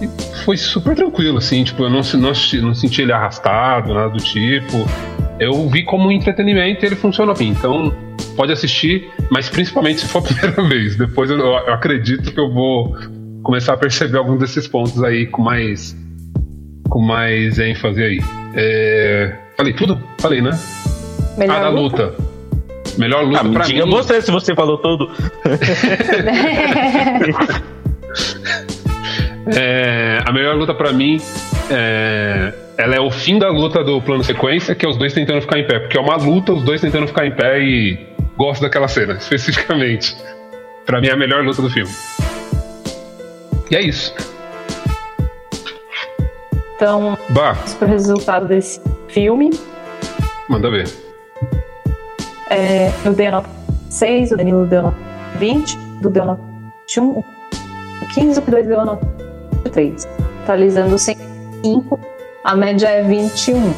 E 0.00 0.08
foi 0.44 0.56
super 0.56 0.94
tranquilo, 0.94 1.38
assim, 1.38 1.64
tipo, 1.64 1.82
eu 1.84 1.90
não, 1.90 2.00
não, 2.14 2.32
não 2.62 2.74
senti 2.74 3.02
ele 3.02 3.12
arrastado, 3.12 3.92
nada 3.94 4.10
do 4.10 4.18
tipo. 4.18 4.76
Eu 5.40 5.68
vi 5.68 5.82
como 5.84 6.12
entretenimento 6.12 6.84
e 6.84 6.86
ele 6.86 6.96
funcionou 6.96 7.34
bem. 7.34 7.48
Então, 7.48 7.92
pode 8.36 8.52
assistir, 8.52 9.10
mas 9.30 9.48
principalmente 9.48 10.00
se 10.00 10.08
for 10.08 10.18
a 10.18 10.22
primeira 10.22 10.62
vez. 10.68 10.96
Depois 10.96 11.30
eu, 11.30 11.38
eu 11.38 11.72
acredito 11.72 12.32
que 12.32 12.40
eu 12.40 12.52
vou 12.52 12.94
começar 13.42 13.72
a 13.74 13.76
perceber 13.76 14.18
alguns 14.18 14.40
desses 14.40 14.66
pontos 14.68 15.02
aí 15.02 15.26
com 15.26 15.42
mais. 15.42 15.96
com 16.88 17.00
mais 17.00 17.58
ênfase 17.58 18.02
aí. 18.02 18.20
É, 18.54 19.34
falei 19.56 19.72
tudo? 19.72 19.98
Falei, 20.18 20.42
né? 20.42 20.50
Melhor 21.38 21.56
ah, 21.56 21.60
da 21.60 21.68
luta? 21.70 22.04
luta. 22.06 22.26
Melhor 22.98 23.24
luta 23.24 23.40
Ah, 23.40 23.44
pra 23.44 23.64
diga 23.64 23.84
mim. 23.84 23.90
você 23.90 24.22
se 24.22 24.30
você 24.30 24.54
falou 24.54 24.78
tudo. 24.78 25.10
É, 29.54 30.18
a 30.24 30.32
melhor 30.32 30.56
luta 30.56 30.74
pra 30.74 30.92
mim 30.92 31.18
é, 31.70 32.52
ela 32.76 32.96
é 32.96 33.00
o 33.00 33.10
fim 33.10 33.38
da 33.38 33.48
luta 33.48 33.84
do 33.84 34.00
plano 34.02 34.24
sequência, 34.24 34.74
que 34.74 34.84
é 34.84 34.88
os 34.88 34.96
dois 34.96 35.12
tentando 35.12 35.40
ficar 35.40 35.58
em 35.58 35.66
pé. 35.66 35.78
Porque 35.78 35.96
é 35.96 36.00
uma 36.00 36.16
luta, 36.16 36.52
os 36.52 36.62
dois 36.62 36.80
tentando 36.80 37.06
ficar 37.06 37.26
em 37.26 37.34
pé 37.34 37.60
e 37.60 38.06
gosto 38.36 38.62
daquela 38.62 38.88
cena, 38.88 39.14
especificamente. 39.18 40.16
Pra 40.84 41.00
mim 41.00 41.08
é 41.08 41.12
a 41.12 41.16
melhor 41.16 41.44
luta 41.44 41.62
do 41.62 41.70
filme. 41.70 41.90
E 43.70 43.76
é 43.76 43.82
isso. 43.82 44.14
Então, 46.76 47.16
vamos 47.30 47.74
pro 47.74 47.88
resultado 47.88 48.46
desse 48.46 48.80
filme. 49.08 49.50
manda 50.48 50.70
ver. 50.70 50.86
É, 52.50 52.92
eu 53.04 53.12
dei 53.12 53.26
a 53.26 53.30
nota 53.32 53.48
6, 53.90 54.32
o 54.32 54.36
Danilo 54.36 54.66
deu 54.66 54.82
nota 54.82 54.96
20, 55.36 55.76
o 55.76 56.02
Du 56.02 56.10
deu 56.10 56.22
a 56.22 56.26
nota 56.26 56.42
21, 56.88 57.24
15, 58.14 58.38
o 58.38 58.42
P2 58.42 58.66
deu 58.66 58.80
a 58.80 58.84
nota 58.84 59.15
3. 59.68 60.06
Totalizando 60.40 60.98
105, 60.98 62.00
a 62.44 62.56
média 62.56 62.88
é 62.88 63.02
21. 63.02 63.74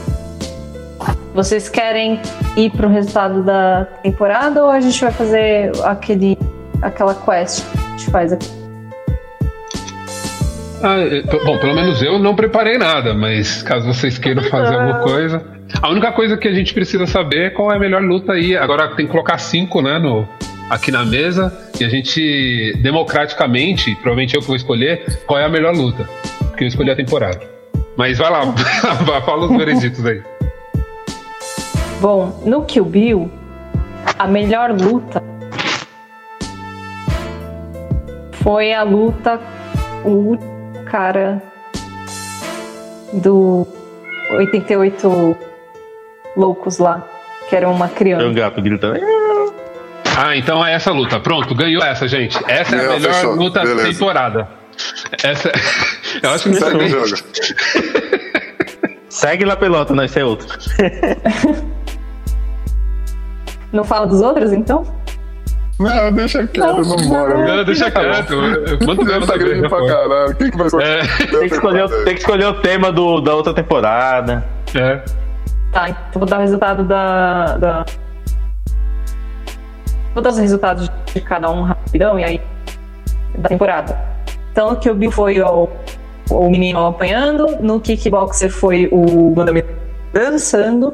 Vocês 1.35 1.69
querem 1.69 2.21
ir 2.57 2.71
pro 2.71 2.89
resultado 2.89 3.43
da 3.43 3.87
temporada 4.03 4.65
ou 4.65 4.71
a 4.71 4.81
gente 4.81 5.01
vai 5.01 5.13
fazer 5.13 5.71
aquele, 5.85 6.37
aquela 6.83 7.15
quest 7.15 7.65
que 7.71 7.79
a 7.79 7.91
gente 7.91 8.11
faz 8.11 8.33
aqui? 8.33 8.49
Ah, 10.83 10.99
é, 11.01 11.23
bom, 11.23 11.59
pelo 11.59 11.75
menos 11.75 12.03
eu 12.03 12.19
não 12.19 12.37
preparei 12.37 12.79
nada, 12.79 13.13
mas 13.13 13.63
caso 13.63 13.87
vocês 13.87 14.17
queiram 14.17 14.43
fazer 14.45 14.75
alguma 14.75 15.01
coisa. 15.01 15.45
A 15.83 15.91
única 15.91 16.13
coisa 16.13 16.37
que 16.37 16.49
a 16.49 16.53
gente 16.53 16.73
precisa 16.73 17.07
saber 17.07 17.47
é 17.47 17.51
qual 17.51 17.73
é 17.73 17.77
a 17.77 17.79
melhor 17.79 18.03
luta 18.03 18.33
aí. 18.33 18.57
Agora 18.57 18.89
tem 18.97 19.07
que 19.07 19.13
colocar 19.13 19.39
cinco, 19.39 19.83
né, 19.83 19.99
no, 19.99 20.27
aqui 20.71 20.91
na 20.91 21.05
mesa 21.05 21.53
e 21.81 21.85
a 21.85 21.89
gente, 21.89 22.75
democraticamente, 22.83 23.95
provavelmente 23.97 24.35
eu 24.35 24.41
que 24.41 24.47
vou 24.47 24.57
escolher, 24.57 25.21
qual 25.27 25.39
é 25.39 25.45
a 25.45 25.49
melhor 25.49 25.75
luta. 25.75 26.09
Porque 26.49 26.65
eu 26.65 26.69
escolhi 26.69 26.91
a 26.91 26.97
temporada. 26.97 27.41
Mas 27.97 28.19
vai 28.19 28.31
lá, 28.31 28.43
fala 29.23 29.47
os 29.47 29.57
vereditos 29.57 30.05
aí. 30.05 30.23
Bom, 32.01 32.43
no 32.45 32.65
Kill 32.65 32.85
Bill, 32.85 33.31
a 34.19 34.27
melhor 34.27 34.71
luta 34.71 35.23
foi 38.43 38.73
a 38.73 38.83
luta 38.83 39.41
o 40.05 40.37
cara 40.87 41.43
do 43.13 43.67
88 44.33 45.37
loucos 46.37 46.79
lá, 46.79 47.05
que 47.49 47.57
era 47.57 47.69
uma 47.69 47.87
É 47.87 47.89
um 47.89 47.93
criança. 47.95 48.31
gato 48.33 48.63
gritando. 48.63 49.01
Ah, 50.21 50.37
então 50.37 50.65
é 50.67 50.75
essa 50.75 50.91
luta. 50.91 51.21
Pronto, 51.21 51.55
ganhou 51.55 51.81
essa, 51.83 52.09
gente. 52.09 52.37
Essa 52.49 52.75
é 52.75 52.87
a 52.87 52.91
melhor 52.99 53.15
fechou. 53.15 53.35
luta 53.37 53.65
da 53.65 53.85
temporada. 53.85 54.49
Essa. 55.23 55.53
Eu 56.23 56.31
acho 56.31 56.45
que 56.45 56.51
não 56.51 56.59
Segue 56.59 56.85
o 56.85 56.89
jogo. 56.89 57.07
Segue 59.09 59.45
lá 59.45 59.57
pelota, 59.57 59.95
não, 59.95 60.05
esse 60.05 60.19
é 60.19 60.25
outro. 60.25 60.49
Não 63.73 63.85
fala 63.85 64.07
dos 64.07 64.21
outros, 64.23 64.53
então? 64.53 64.83
Não, 65.79 66.11
deixa 66.13 66.47
quieto, 66.47 66.83
vambora. 66.83 67.57
Não, 67.57 67.65
deixa 67.65 67.91
quieto. 67.91 68.35
Manda 68.87 69.03
o 69.03 69.05
meu 69.05 69.27
Tá 69.27 69.37
grande 69.37 69.69
pra 69.69 69.87
caralho. 69.87 70.35
Quem 70.37 70.51
que 70.51 70.57
vai? 70.57 70.67
É, 70.83 71.01
Tem 71.27 71.49
que 71.49 71.55
escolher, 71.55 71.89
tem 72.05 72.15
que 72.15 72.21
escolher 72.21 72.47
o 72.47 72.55
tema 72.55 72.91
do, 72.91 73.21
da 73.21 73.35
outra 73.35 73.53
temporada. 73.53 74.43
é. 74.75 75.03
Tá, 75.71 75.91
então 75.91 76.01
vou 76.15 76.25
dar 76.27 76.39
o 76.39 76.41
resultado 76.41 76.83
da. 76.83 77.59
da... 77.59 77.85
Vou 80.19 80.23
dar 80.25 80.31
os 80.31 80.39
resultados 80.39 80.91
de 81.15 81.21
cada 81.21 81.49
um 81.49 81.63
rapidão 81.63 82.19
e 82.19 82.25
aí. 82.25 82.41
Da 83.37 83.49
temporada. 83.49 83.97
Então, 84.51 84.71
no 84.71 84.77
Kill 84.77 84.97
Bill 84.97 85.13
foi 85.13 85.41
o, 85.41 85.69
o 86.29 86.51
menino 86.51 86.85
apanhando, 86.87 87.47
no 87.61 87.79
Kickboxer 87.79 88.51
foi 88.51 88.89
o 88.91 89.33
Mandamento 89.37 89.69
dançando, 90.13 90.93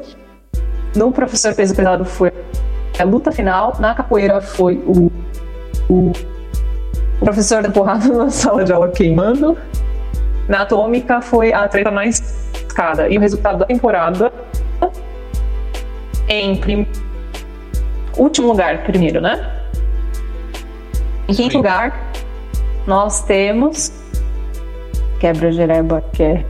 no 0.95 1.11
Professor 1.11 1.55
Peso 1.55 1.75
Pesado 1.75 2.05
foi 2.05 2.31
a 2.99 3.03
luta 3.03 3.31
final, 3.31 3.75
na 3.79 3.95
capoeira 3.95 4.39
foi 4.41 4.75
o, 4.85 5.11
o, 5.89 6.11
o 7.19 7.25
professor 7.25 7.63
da 7.63 7.71
porrada 7.71 8.07
na 8.13 8.29
sala 8.29 8.63
de 8.63 8.71
aula 8.71 8.89
queimando, 8.89 9.57
na 10.47 10.61
atômica 10.61 11.19
foi 11.19 11.51
a 11.51 11.67
treta 11.67 11.89
na 11.89 12.05
escada. 12.05 13.09
E 13.09 13.17
o 13.17 13.21
resultado 13.21 13.57
da 13.57 13.65
temporada 13.65 14.31
em 16.27 16.55
prim... 16.57 16.87
último 18.17 18.47
lugar, 18.47 18.83
primeiro, 18.83 19.21
né? 19.21 19.51
Em 21.27 21.33
quinto 21.33 21.51
Sim. 21.51 21.57
lugar, 21.57 22.11
nós 22.85 23.23
temos 23.23 23.91
quebra 25.19 25.51
gereba, 25.51 26.03
que 26.13 26.23
é 26.23 26.45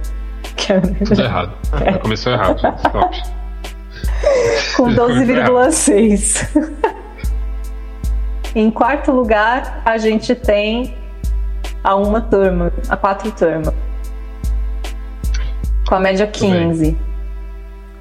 Tudo 1.05 1.21
errado. 1.21 1.53
Já 1.79 1.97
começou 1.99 2.33
errado. 2.33 2.59
com 4.75 4.85
12,6. 4.89 6.47
em 8.55 8.71
quarto 8.71 9.11
lugar, 9.11 9.81
a 9.85 9.97
gente 9.97 10.33
tem 10.33 10.95
a 11.83 11.95
uma 11.95 12.21
turma, 12.21 12.71
a 12.89 12.97
quatro 12.97 13.31
turma. 13.31 13.73
Com 15.87 15.95
a 15.95 15.99
média 15.99 16.25
Muito 16.25 16.39
bem. 16.39 16.69
15. 16.69 16.97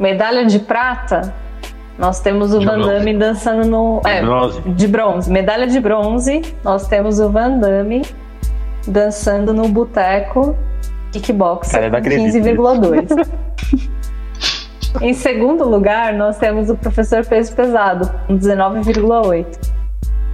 Medalha 0.01 0.47
de 0.47 0.59
prata, 0.59 1.35
nós 1.99 2.21
temos 2.21 2.53
o 2.53 2.59
De 2.59 2.67
Van 2.67 2.75
bronze. 2.79 2.91
Damme 2.93 3.15
dançando 3.19 3.69
no. 3.69 4.01
É, 4.07 4.21
Bronze. 4.23 4.61
de 4.63 4.89
bronze. 4.89 5.31
Medalha 5.31 5.67
de 5.67 5.81
bronze, 5.81 6.43
nós 6.65 6.87
temos 6.89 7.21
o 7.21 7.31
Van 7.31 7.59
Damme 7.59 8.03
dançando 8.87 9.55
no 9.55 9.69
boteco 9.69 10.57
kickboxer 11.13 11.73
Cara, 11.73 11.87
eu 11.87 11.91
não 11.91 12.01
com 12.01 12.07
acredito 12.07 12.37
15,2. 12.37 13.91
em 15.01 15.15
segundo 15.15 15.65
lugar, 15.69 16.13
nós 16.13 16.37
temos 16.39 16.69
o 16.69 16.77
professor 16.77 17.25
peso 17.25 17.55
pesado 17.55 18.11
com 18.27 18.37
19,8. 18.37 19.73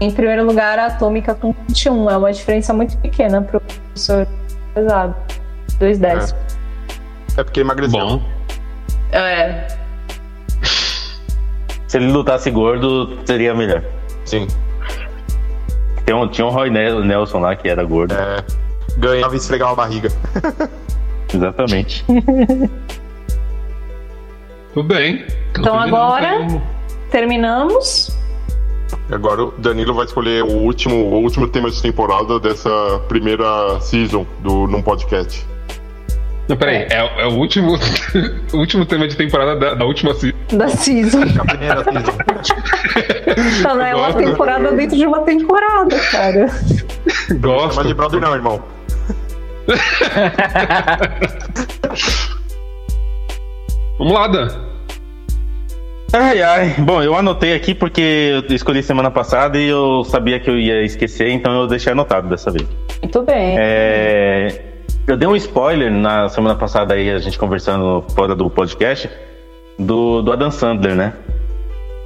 Em 0.00 0.10
primeiro 0.10 0.44
lugar, 0.46 0.78
a 0.78 0.86
atômica 0.86 1.34
com 1.34 1.54
21. 1.68 2.08
É 2.08 2.16
uma 2.16 2.32
diferença 2.32 2.72
muito 2.72 2.96
pequena 2.98 3.42
para 3.42 3.58
o 3.58 3.60
professor 3.60 4.26
pesado. 4.74 5.14
2 5.78 5.98
décimos. 5.98 6.34
É 7.36 7.44
porque 7.44 7.60
emagreceu. 7.60 8.00
Bom, 8.06 8.22
É. 9.12 9.66
Se 11.90 11.96
ele 11.96 12.06
lutasse 12.12 12.48
gordo, 12.52 13.18
seria 13.24 13.52
melhor. 13.52 13.82
Sim. 14.24 14.46
Tem 16.04 16.14
um, 16.14 16.28
tinha 16.28 16.46
um 16.46 16.50
Roy 16.50 16.70
Nel- 16.70 17.04
Nelson 17.04 17.40
lá 17.40 17.56
que 17.56 17.68
era 17.68 17.82
gordo. 17.82 18.14
É, 18.14 18.44
ganhava 18.96 19.34
e 19.34 19.38
esfregava 19.38 19.72
a 19.72 19.74
barriga. 19.74 20.08
Exatamente. 21.34 22.04
tudo 24.72 24.86
bem. 24.86 25.26
Então 25.50 25.64
terminamos 25.80 25.92
agora-. 25.92 26.62
Terminamos. 27.10 28.16
Agora 29.10 29.46
o 29.46 29.50
Danilo 29.58 29.92
vai 29.92 30.04
escolher 30.04 30.44
o 30.44 30.58
último, 30.58 30.94
o 30.94 31.20
último 31.20 31.48
tema 31.48 31.72
de 31.72 31.82
temporada 31.82 32.38
dessa 32.38 32.70
primeira 33.08 33.80
season 33.80 34.24
do 34.38 34.68
Num 34.68 34.80
Podcast. 34.80 35.44
Não, 36.50 36.56
peraí, 36.56 36.86
é, 36.90 37.22
é 37.22 37.26
o 37.26 37.34
último, 37.38 37.78
o 38.52 38.56
último 38.56 38.84
tema 38.84 39.06
de 39.06 39.16
temporada 39.16 39.54
da, 39.56 39.74
da 39.74 39.84
última 39.84 40.12
se- 40.14 40.34
Da 40.52 40.68
season. 40.68 41.22
A 41.40 41.44
primeira 41.44 41.84
season. 41.84 42.12
Então, 43.60 43.76
não 43.76 43.84
é 43.84 43.94
uma 43.94 44.12
temporada 44.12 44.72
dentro 44.72 44.96
de 44.96 45.06
uma 45.06 45.20
temporada, 45.20 45.96
cara. 46.10 46.46
Gosto. 47.38 47.74
Chama 47.76 47.86
de 47.88 47.94
brother 47.94 48.20
não, 48.20 48.34
irmão. 48.34 48.60
Vamos 53.98 54.12
lá, 54.12 54.26
Dan. 54.26 54.48
Ai, 56.12 56.42
ai. 56.42 56.74
Bom, 56.78 57.00
eu 57.02 57.14
anotei 57.14 57.54
aqui 57.54 57.74
porque 57.74 58.42
eu 58.48 58.54
escolhi 58.56 58.82
semana 58.82 59.10
passada 59.10 59.58
e 59.58 59.68
eu 59.68 60.02
sabia 60.04 60.40
que 60.40 60.50
eu 60.50 60.58
ia 60.58 60.82
esquecer, 60.82 61.28
então 61.30 61.52
eu 61.60 61.66
deixei 61.68 61.92
anotado 61.92 62.28
dessa 62.28 62.50
vez. 62.50 62.66
Muito 63.02 63.22
bem. 63.22 63.56
É, 63.58 64.62
eu 65.10 65.16
dei 65.16 65.28
um 65.28 65.36
spoiler 65.36 65.90
na 65.90 66.28
semana 66.28 66.54
passada 66.54 66.94
aí, 66.94 67.10
a 67.10 67.18
gente 67.18 67.38
conversando 67.38 68.04
fora 68.14 68.34
do 68.34 68.48
podcast, 68.48 69.10
do, 69.78 70.22
do 70.22 70.32
Adam 70.32 70.50
Sandler, 70.50 70.94
né? 70.94 71.12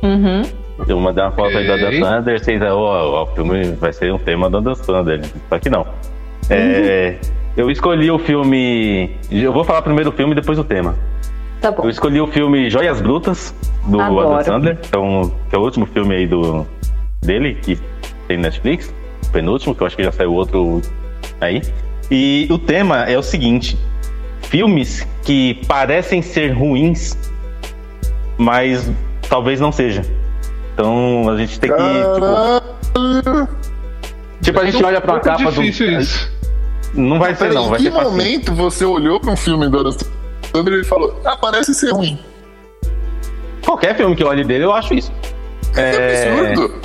Uhum. 0.03 0.43
Eu 0.89 0.99
mandei 0.99 1.23
uma 1.23 1.33
foto 1.33 1.57
aí 1.57 1.67
do 1.67 1.73
Adam. 1.73 1.93
Sandler, 1.93 2.41
vocês, 2.41 2.63
ó, 2.63 2.75
ó, 2.75 3.23
o 3.25 3.27
filme 3.35 3.73
vai 3.73 3.93
ser 3.93 4.13
um 4.13 4.19
tema 4.19 4.49
do 4.49 4.59
Adam 4.59 4.75
Sandler. 4.75 5.21
Só 5.49 5.59
que 5.59 5.69
não. 5.69 5.87
É, 6.51 7.17
eu 7.57 7.71
escolhi 7.71 8.11
o 8.11 8.19
filme. 8.19 9.17
Eu 9.31 9.53
vou 9.53 9.65
falar 9.65 9.83
primeiro 9.83 10.11
o 10.11 10.13
filme 10.13 10.33
e 10.33 10.35
depois 10.37 10.59
o 10.59 10.65
tema. 10.65 10.95
Tá 11.61 11.71
bom. 11.71 11.85
Eu 11.85 11.91
escolhi 11.91 12.21
o 12.21 12.27
filme 12.27 12.69
Joias 12.69 13.01
Brutas, 13.01 13.55
do 13.87 14.01
Adoro. 14.01 14.29
Adam 14.29 14.45
Sandler, 14.45 14.79
então, 14.87 15.33
que 15.49 15.55
é 15.55 15.59
o 15.59 15.63
último 15.63 15.87
filme 15.87 16.15
aí 16.15 16.27
do, 16.27 16.67
dele, 17.23 17.55
que 17.55 17.79
tem 18.29 18.37
Netflix, 18.37 18.95
o 19.27 19.31
penúltimo, 19.31 19.75
que 19.75 19.83
eu 19.83 19.87
acho 19.87 19.97
que 19.97 20.05
já 20.05 20.13
saiu 20.13 20.35
outro 20.35 20.83
aí. 21.41 21.63
E 22.11 22.47
o 22.51 22.59
tema 22.59 23.05
é 23.05 23.17
o 23.19 23.23
seguinte: 23.23 23.79
filmes 24.43 25.07
que 25.23 25.61
parecem 25.67 26.23
ser 26.23 26.53
ruins, 26.53 27.17
mas 28.39 28.91
talvez 29.29 29.61
não 29.61 29.73
seja. 29.73 30.03
Então 30.75 31.29
a 31.29 31.37
gente 31.37 31.59
tem 31.59 31.71
que. 31.71 31.77
Tipo, 31.77 33.49
tipo, 34.43 34.61
a 34.61 34.65
gente 34.71 34.85
olha 34.85 35.01
pra 35.01 35.15
Muito 35.15 35.25
capa 35.25 35.51
do. 35.51 35.63
isso. 35.63 36.35
Não 36.95 37.19
vai 37.19 37.35
ser, 37.35 37.49
Peraí, 37.49 37.55
não, 37.55 37.69
vai 37.69 37.81
em 37.81 37.83
que 37.85 37.91
ser 37.91 37.95
fácil. 37.97 38.11
momento 38.11 38.55
você 38.55 38.85
olhou 38.85 39.19
pra 39.19 39.33
um 39.33 39.37
filme 39.37 39.69
do 39.69 39.97
Sandler 40.53 40.81
e 40.81 40.85
falou, 40.85 41.19
ah, 41.25 41.37
parece 41.37 41.75
ser 41.75 41.91
ruim? 41.91 42.19
Qualquer 43.65 43.97
filme 43.97 44.15
que 44.15 44.23
eu 44.23 44.29
olhe 44.29 44.45
dele, 44.45 44.65
eu 44.65 44.73
acho 44.73 44.95
isso. 44.95 45.13
É 45.75 46.29
absurdo. 46.31 46.81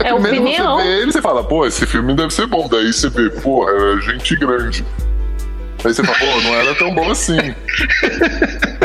É 0.00 0.12
Primeiro 0.12 0.40
opinião. 0.42 0.76
você 0.78 0.82
vê 0.84 0.98
ele 1.00 1.10
e 1.10 1.12
você 1.12 1.22
fala, 1.22 1.44
pô, 1.44 1.66
esse 1.66 1.86
filme 1.86 2.14
deve 2.14 2.32
ser 2.32 2.46
bom. 2.46 2.68
Daí 2.68 2.92
você 2.92 3.08
vê, 3.08 3.30
porra, 3.30 3.70
é 3.72 4.00
gente 4.00 4.36
grande. 4.36 4.84
Aí 5.84 5.94
você 5.94 6.02
fala, 6.04 6.18
pô, 6.18 6.40
não 6.42 6.54
era 6.54 6.74
tão 6.74 6.94
bom 6.94 7.10
assim. 7.10 7.38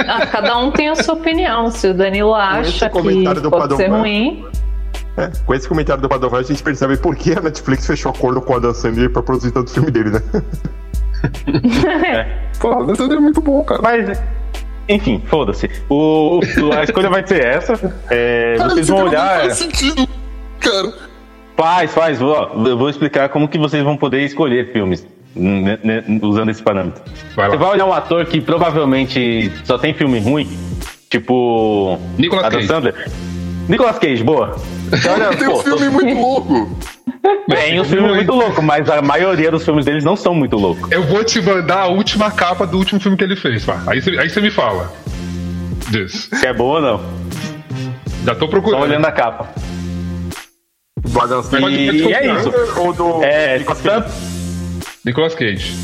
Ah, 0.07 0.25
cada 0.27 0.57
um 0.59 0.71
tem 0.71 0.89
a 0.89 0.95
sua 0.95 1.15
opinião. 1.15 1.71
Se 1.71 1.87
o 1.87 1.93
Danilo 1.93 2.33
acha 2.35 2.89
que 2.89 3.49
pode 3.49 3.75
ser 3.75 3.87
ruim, 3.87 4.45
É, 5.17 5.31
com 5.45 5.53
esse 5.55 5.67
comentário 5.67 6.01
do 6.01 6.07
Padovan, 6.09 6.39
a 6.39 6.43
gente 6.43 6.61
percebe 6.61 6.95
por 6.97 7.15
que 7.15 7.31
a 7.33 7.41
Netflix 7.41 7.87
fechou 7.87 8.11
acordo 8.11 8.39
com 8.41 8.55
a 8.55 8.59
Dan 8.59 8.73
Sandler 8.73 9.09
pra 9.09 9.23
produzir 9.23 9.51
tanto 9.51 9.71
filme 9.71 9.89
dele, 9.89 10.11
né? 10.11 10.21
Pô, 12.59 12.71
a 12.73 12.83
Dan 12.85 12.95
Sandler 12.95 13.17
é 13.17 13.21
muito 13.21 13.41
bom, 13.41 13.63
cara. 13.63 13.81
Mas, 13.81 14.21
enfim, 14.87 15.21
foda-se. 15.27 15.69
O, 15.89 16.39
o- 16.39 16.73
a 16.73 16.83
escolha 16.83 17.09
vai 17.09 17.25
ser 17.25 17.43
essa. 17.45 17.73
É, 18.09 18.55
Cara, 18.57 18.69
vocês 18.69 18.87
vão 18.87 18.97
filme 18.99 19.15
não 19.15 19.21
olhar. 19.23 19.39
faz 19.39 19.53
sentido, 19.57 20.07
cara. 20.59 20.93
Faz, 21.55 21.93
faz. 21.93 22.21
Ó, 22.21 22.51
eu 22.65 22.77
vou 22.77 22.89
explicar 22.89 23.29
como 23.29 23.47
que 23.47 23.57
vocês 23.57 23.83
vão 23.83 23.95
poder 23.97 24.21
escolher 24.21 24.71
filmes 24.73 25.05
usando 26.21 26.49
esse 26.49 26.61
parâmetro. 26.61 27.01
Vai 27.35 27.49
Você 27.49 27.57
vai 27.57 27.69
olhar 27.71 27.85
um 27.85 27.93
ator 27.93 28.25
que 28.25 28.39
provavelmente 28.41 29.51
só 29.63 29.77
tem 29.77 29.93
filme 29.93 30.19
ruim, 30.19 30.47
tipo. 31.09 31.99
Nicolas 32.17 32.45
Adam 32.45 32.59
Cage. 32.59 32.67
Sandler. 32.67 33.11
Nicolas 33.69 33.99
Cage, 33.99 34.23
boa. 34.23 34.55
Você 34.91 35.09
olha, 35.09 35.29
Tem 35.35 35.47
pô, 35.49 35.57
um 35.59 35.63
filme 35.63 35.89
muito 35.89 36.13
louco. 36.19 36.77
tem 37.49 37.79
um 37.81 37.85
filme 37.85 38.07
muito 38.13 38.31
louco, 38.31 38.61
mas 38.61 38.89
a 38.89 39.01
maioria 39.01 39.49
dos 39.49 39.63
filmes 39.65 39.83
deles 39.85 40.03
não 40.03 40.15
são 40.15 40.35
muito 40.35 40.55
loucos. 40.57 40.91
Eu 40.91 41.03
vou 41.03 41.23
te 41.23 41.41
mandar 41.41 41.81
a 41.81 41.87
última 41.87 42.29
capa 42.31 42.67
do 42.67 42.77
último 42.77 42.99
filme 42.99 43.17
que 43.17 43.23
ele 43.23 43.35
fez, 43.35 43.65
pá. 43.65 43.81
Aí 43.87 44.01
você 44.01 44.11
aí 44.19 44.29
você 44.29 44.39
me 44.41 44.51
fala. 44.51 44.93
Diz. 45.89 46.29
Se 46.33 46.45
é 46.45 46.53
bom 46.53 46.65
ou 46.75 46.81
não. 46.81 47.01
Já 48.25 48.33
tô 48.35 48.45
Só 48.45 48.51
procurando. 48.51 48.83
olhando 48.83 49.05
a 49.05 49.11
capa. 49.11 49.49
Do 51.15 51.21
Adam 51.21 51.41
pode 51.43 51.75
E, 51.75 52.07
e 52.09 52.13
é 52.13 52.35
isso. 52.35 52.51
Ou 52.77 52.91
do. 52.91 53.23
É, 53.23 53.57
Nicolas 53.57 53.81
Cage? 53.81 54.05
Nicolas 55.05 55.35
Cage. 55.35 55.75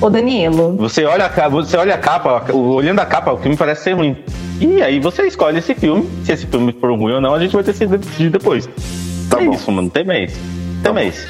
Ô, 0.00 0.10
Danilo, 0.10 0.76
Você 0.76 1.04
olha 1.04 1.24
a 1.24 1.28
capa, 1.28 1.48
você 1.50 1.76
olha 1.76 1.94
a 1.94 1.98
capa, 1.98 2.52
olhando 2.52 2.98
a 2.98 3.06
capa, 3.06 3.32
o 3.32 3.38
filme 3.38 3.56
parece 3.56 3.84
ser 3.84 3.92
ruim. 3.92 4.16
E 4.60 4.82
aí 4.82 4.98
você 4.98 5.22
escolhe 5.22 5.58
esse 5.58 5.72
filme. 5.74 6.04
Se 6.24 6.32
esse 6.32 6.46
filme 6.46 6.72
for 6.72 6.90
ruim 6.98 7.12
ou 7.12 7.20
não, 7.20 7.32
a 7.32 7.38
gente 7.38 7.52
vai 7.52 7.62
decidir 7.62 8.28
depois. 8.28 8.68
Tá 9.30 9.40
é 9.40 9.44
bom. 9.44 9.52
isso, 9.52 9.70
mano. 9.70 9.88
Tema 9.88 10.14
é 10.14 10.24
esse. 10.24 10.36
Tema 10.82 11.00
é 11.00 11.06
esse. 11.06 11.28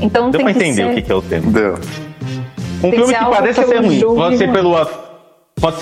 então 0.00 0.30
Deu 0.30 0.38
tem 0.38 0.44
pra 0.44 0.54
que 0.54 0.60
entender 0.60 0.84
ser... 0.84 0.90
o 0.90 0.94
que, 0.94 1.02
que 1.02 1.12
é 1.12 1.14
o 1.16 1.22
tema. 1.22 1.50
Deu. 1.50 1.74
Um 1.74 2.80
Tem 2.82 2.90
que 2.90 2.96
filme 2.98 3.14
que 3.14 3.24
pareça 3.24 3.62
que 3.64 3.68
ser 3.68 3.78
ruim. 3.78 4.00
Pode 4.00 4.38
ser 4.38 4.52
pelo. 4.52 4.86
Pode, 5.60 5.76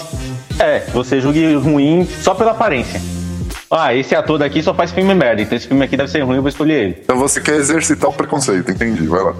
é, 0.59 0.81
você 0.95 1.21
julgue 1.21 1.55
ruim 1.57 2.07
só 2.07 2.35
pela 2.35 2.53
aparência. 2.53 3.01
Ah, 3.77 3.93
esse 3.95 4.15
ator 4.15 4.39
daqui 4.39 4.63
só 4.63 4.73
faz 4.73 4.93
filme 4.93 5.13
merda, 5.15 5.43
então 5.43 5.57
esse 5.57 5.67
filme 5.67 5.85
aqui 5.85 5.97
deve 5.97 6.11
ser 6.11 6.21
ruim, 6.21 6.37
eu 6.37 6.43
vou 6.43 6.49
escolher 6.49 6.75
ele. 6.85 6.99
Então 7.03 7.17
você 7.19 7.41
quer 7.41 7.57
exercitar 7.57 8.09
o 8.09 8.13
preconceito, 8.13 8.71
entendi, 8.71 9.07
vai 9.07 9.23
lá. 9.23 9.35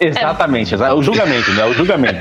Exatamente, 0.00 0.74
exa- 0.74 0.94
o 0.94 1.02
julgamento, 1.02 1.50
né? 1.52 1.64
O 1.66 1.72
julgamento. 1.74 2.18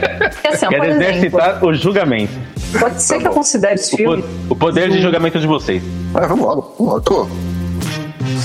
Assim, 0.51 0.65
ó, 0.65 0.69
Quero 0.69 0.81
por 0.83 0.89
exemplo, 0.91 1.09
exercitar 1.11 1.63
o 1.65 1.73
julgamento. 1.73 2.33
pode 2.79 3.01
ser 3.01 3.19
que 3.19 3.27
eu 3.27 3.31
considere 3.31 3.75
os 3.75 3.87
O, 3.87 3.91
po- 3.91 3.97
filmes. 3.97 4.25
o 4.49 4.55
poder 4.55 4.89
de 4.89 5.01
julgamento 5.01 5.39
de 5.39 5.47
vocês. 5.47 5.81
Ah, 6.13 6.25
vamos 6.27 6.45
lá, 6.45 6.55
vamos 6.77 6.93
lá, 6.93 6.99
tô. 7.01 7.27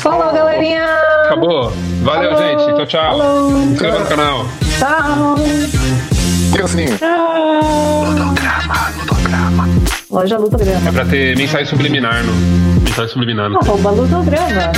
Falou, 0.03 0.33
galerinha! 0.33 0.85
Acabou. 1.27 1.73
Valeu, 2.03 2.33
Falou. 2.33 2.49
gente. 2.49 2.77
Tchau, 2.77 2.87
tchau. 2.87 3.19
Falou. 3.19 3.51
Se 3.51 3.57
inscreva 3.73 3.99
no 3.99 4.07
canal. 4.07 4.45
Tchau! 4.79 5.37
Criancinha. 6.53 6.99
Loja 10.11 10.39
Ludograma. 10.39 10.89
É 10.89 10.93
pra 10.93 11.05
ter 11.05 11.37
mensagem 11.37 11.67
subliminar 11.67 12.25
no. 12.25 12.33
Mensagem 12.83 13.13
subliminar 13.13 13.49
no. 13.49 13.59
Arroba 13.59 13.91
Ludograma. 13.91 14.73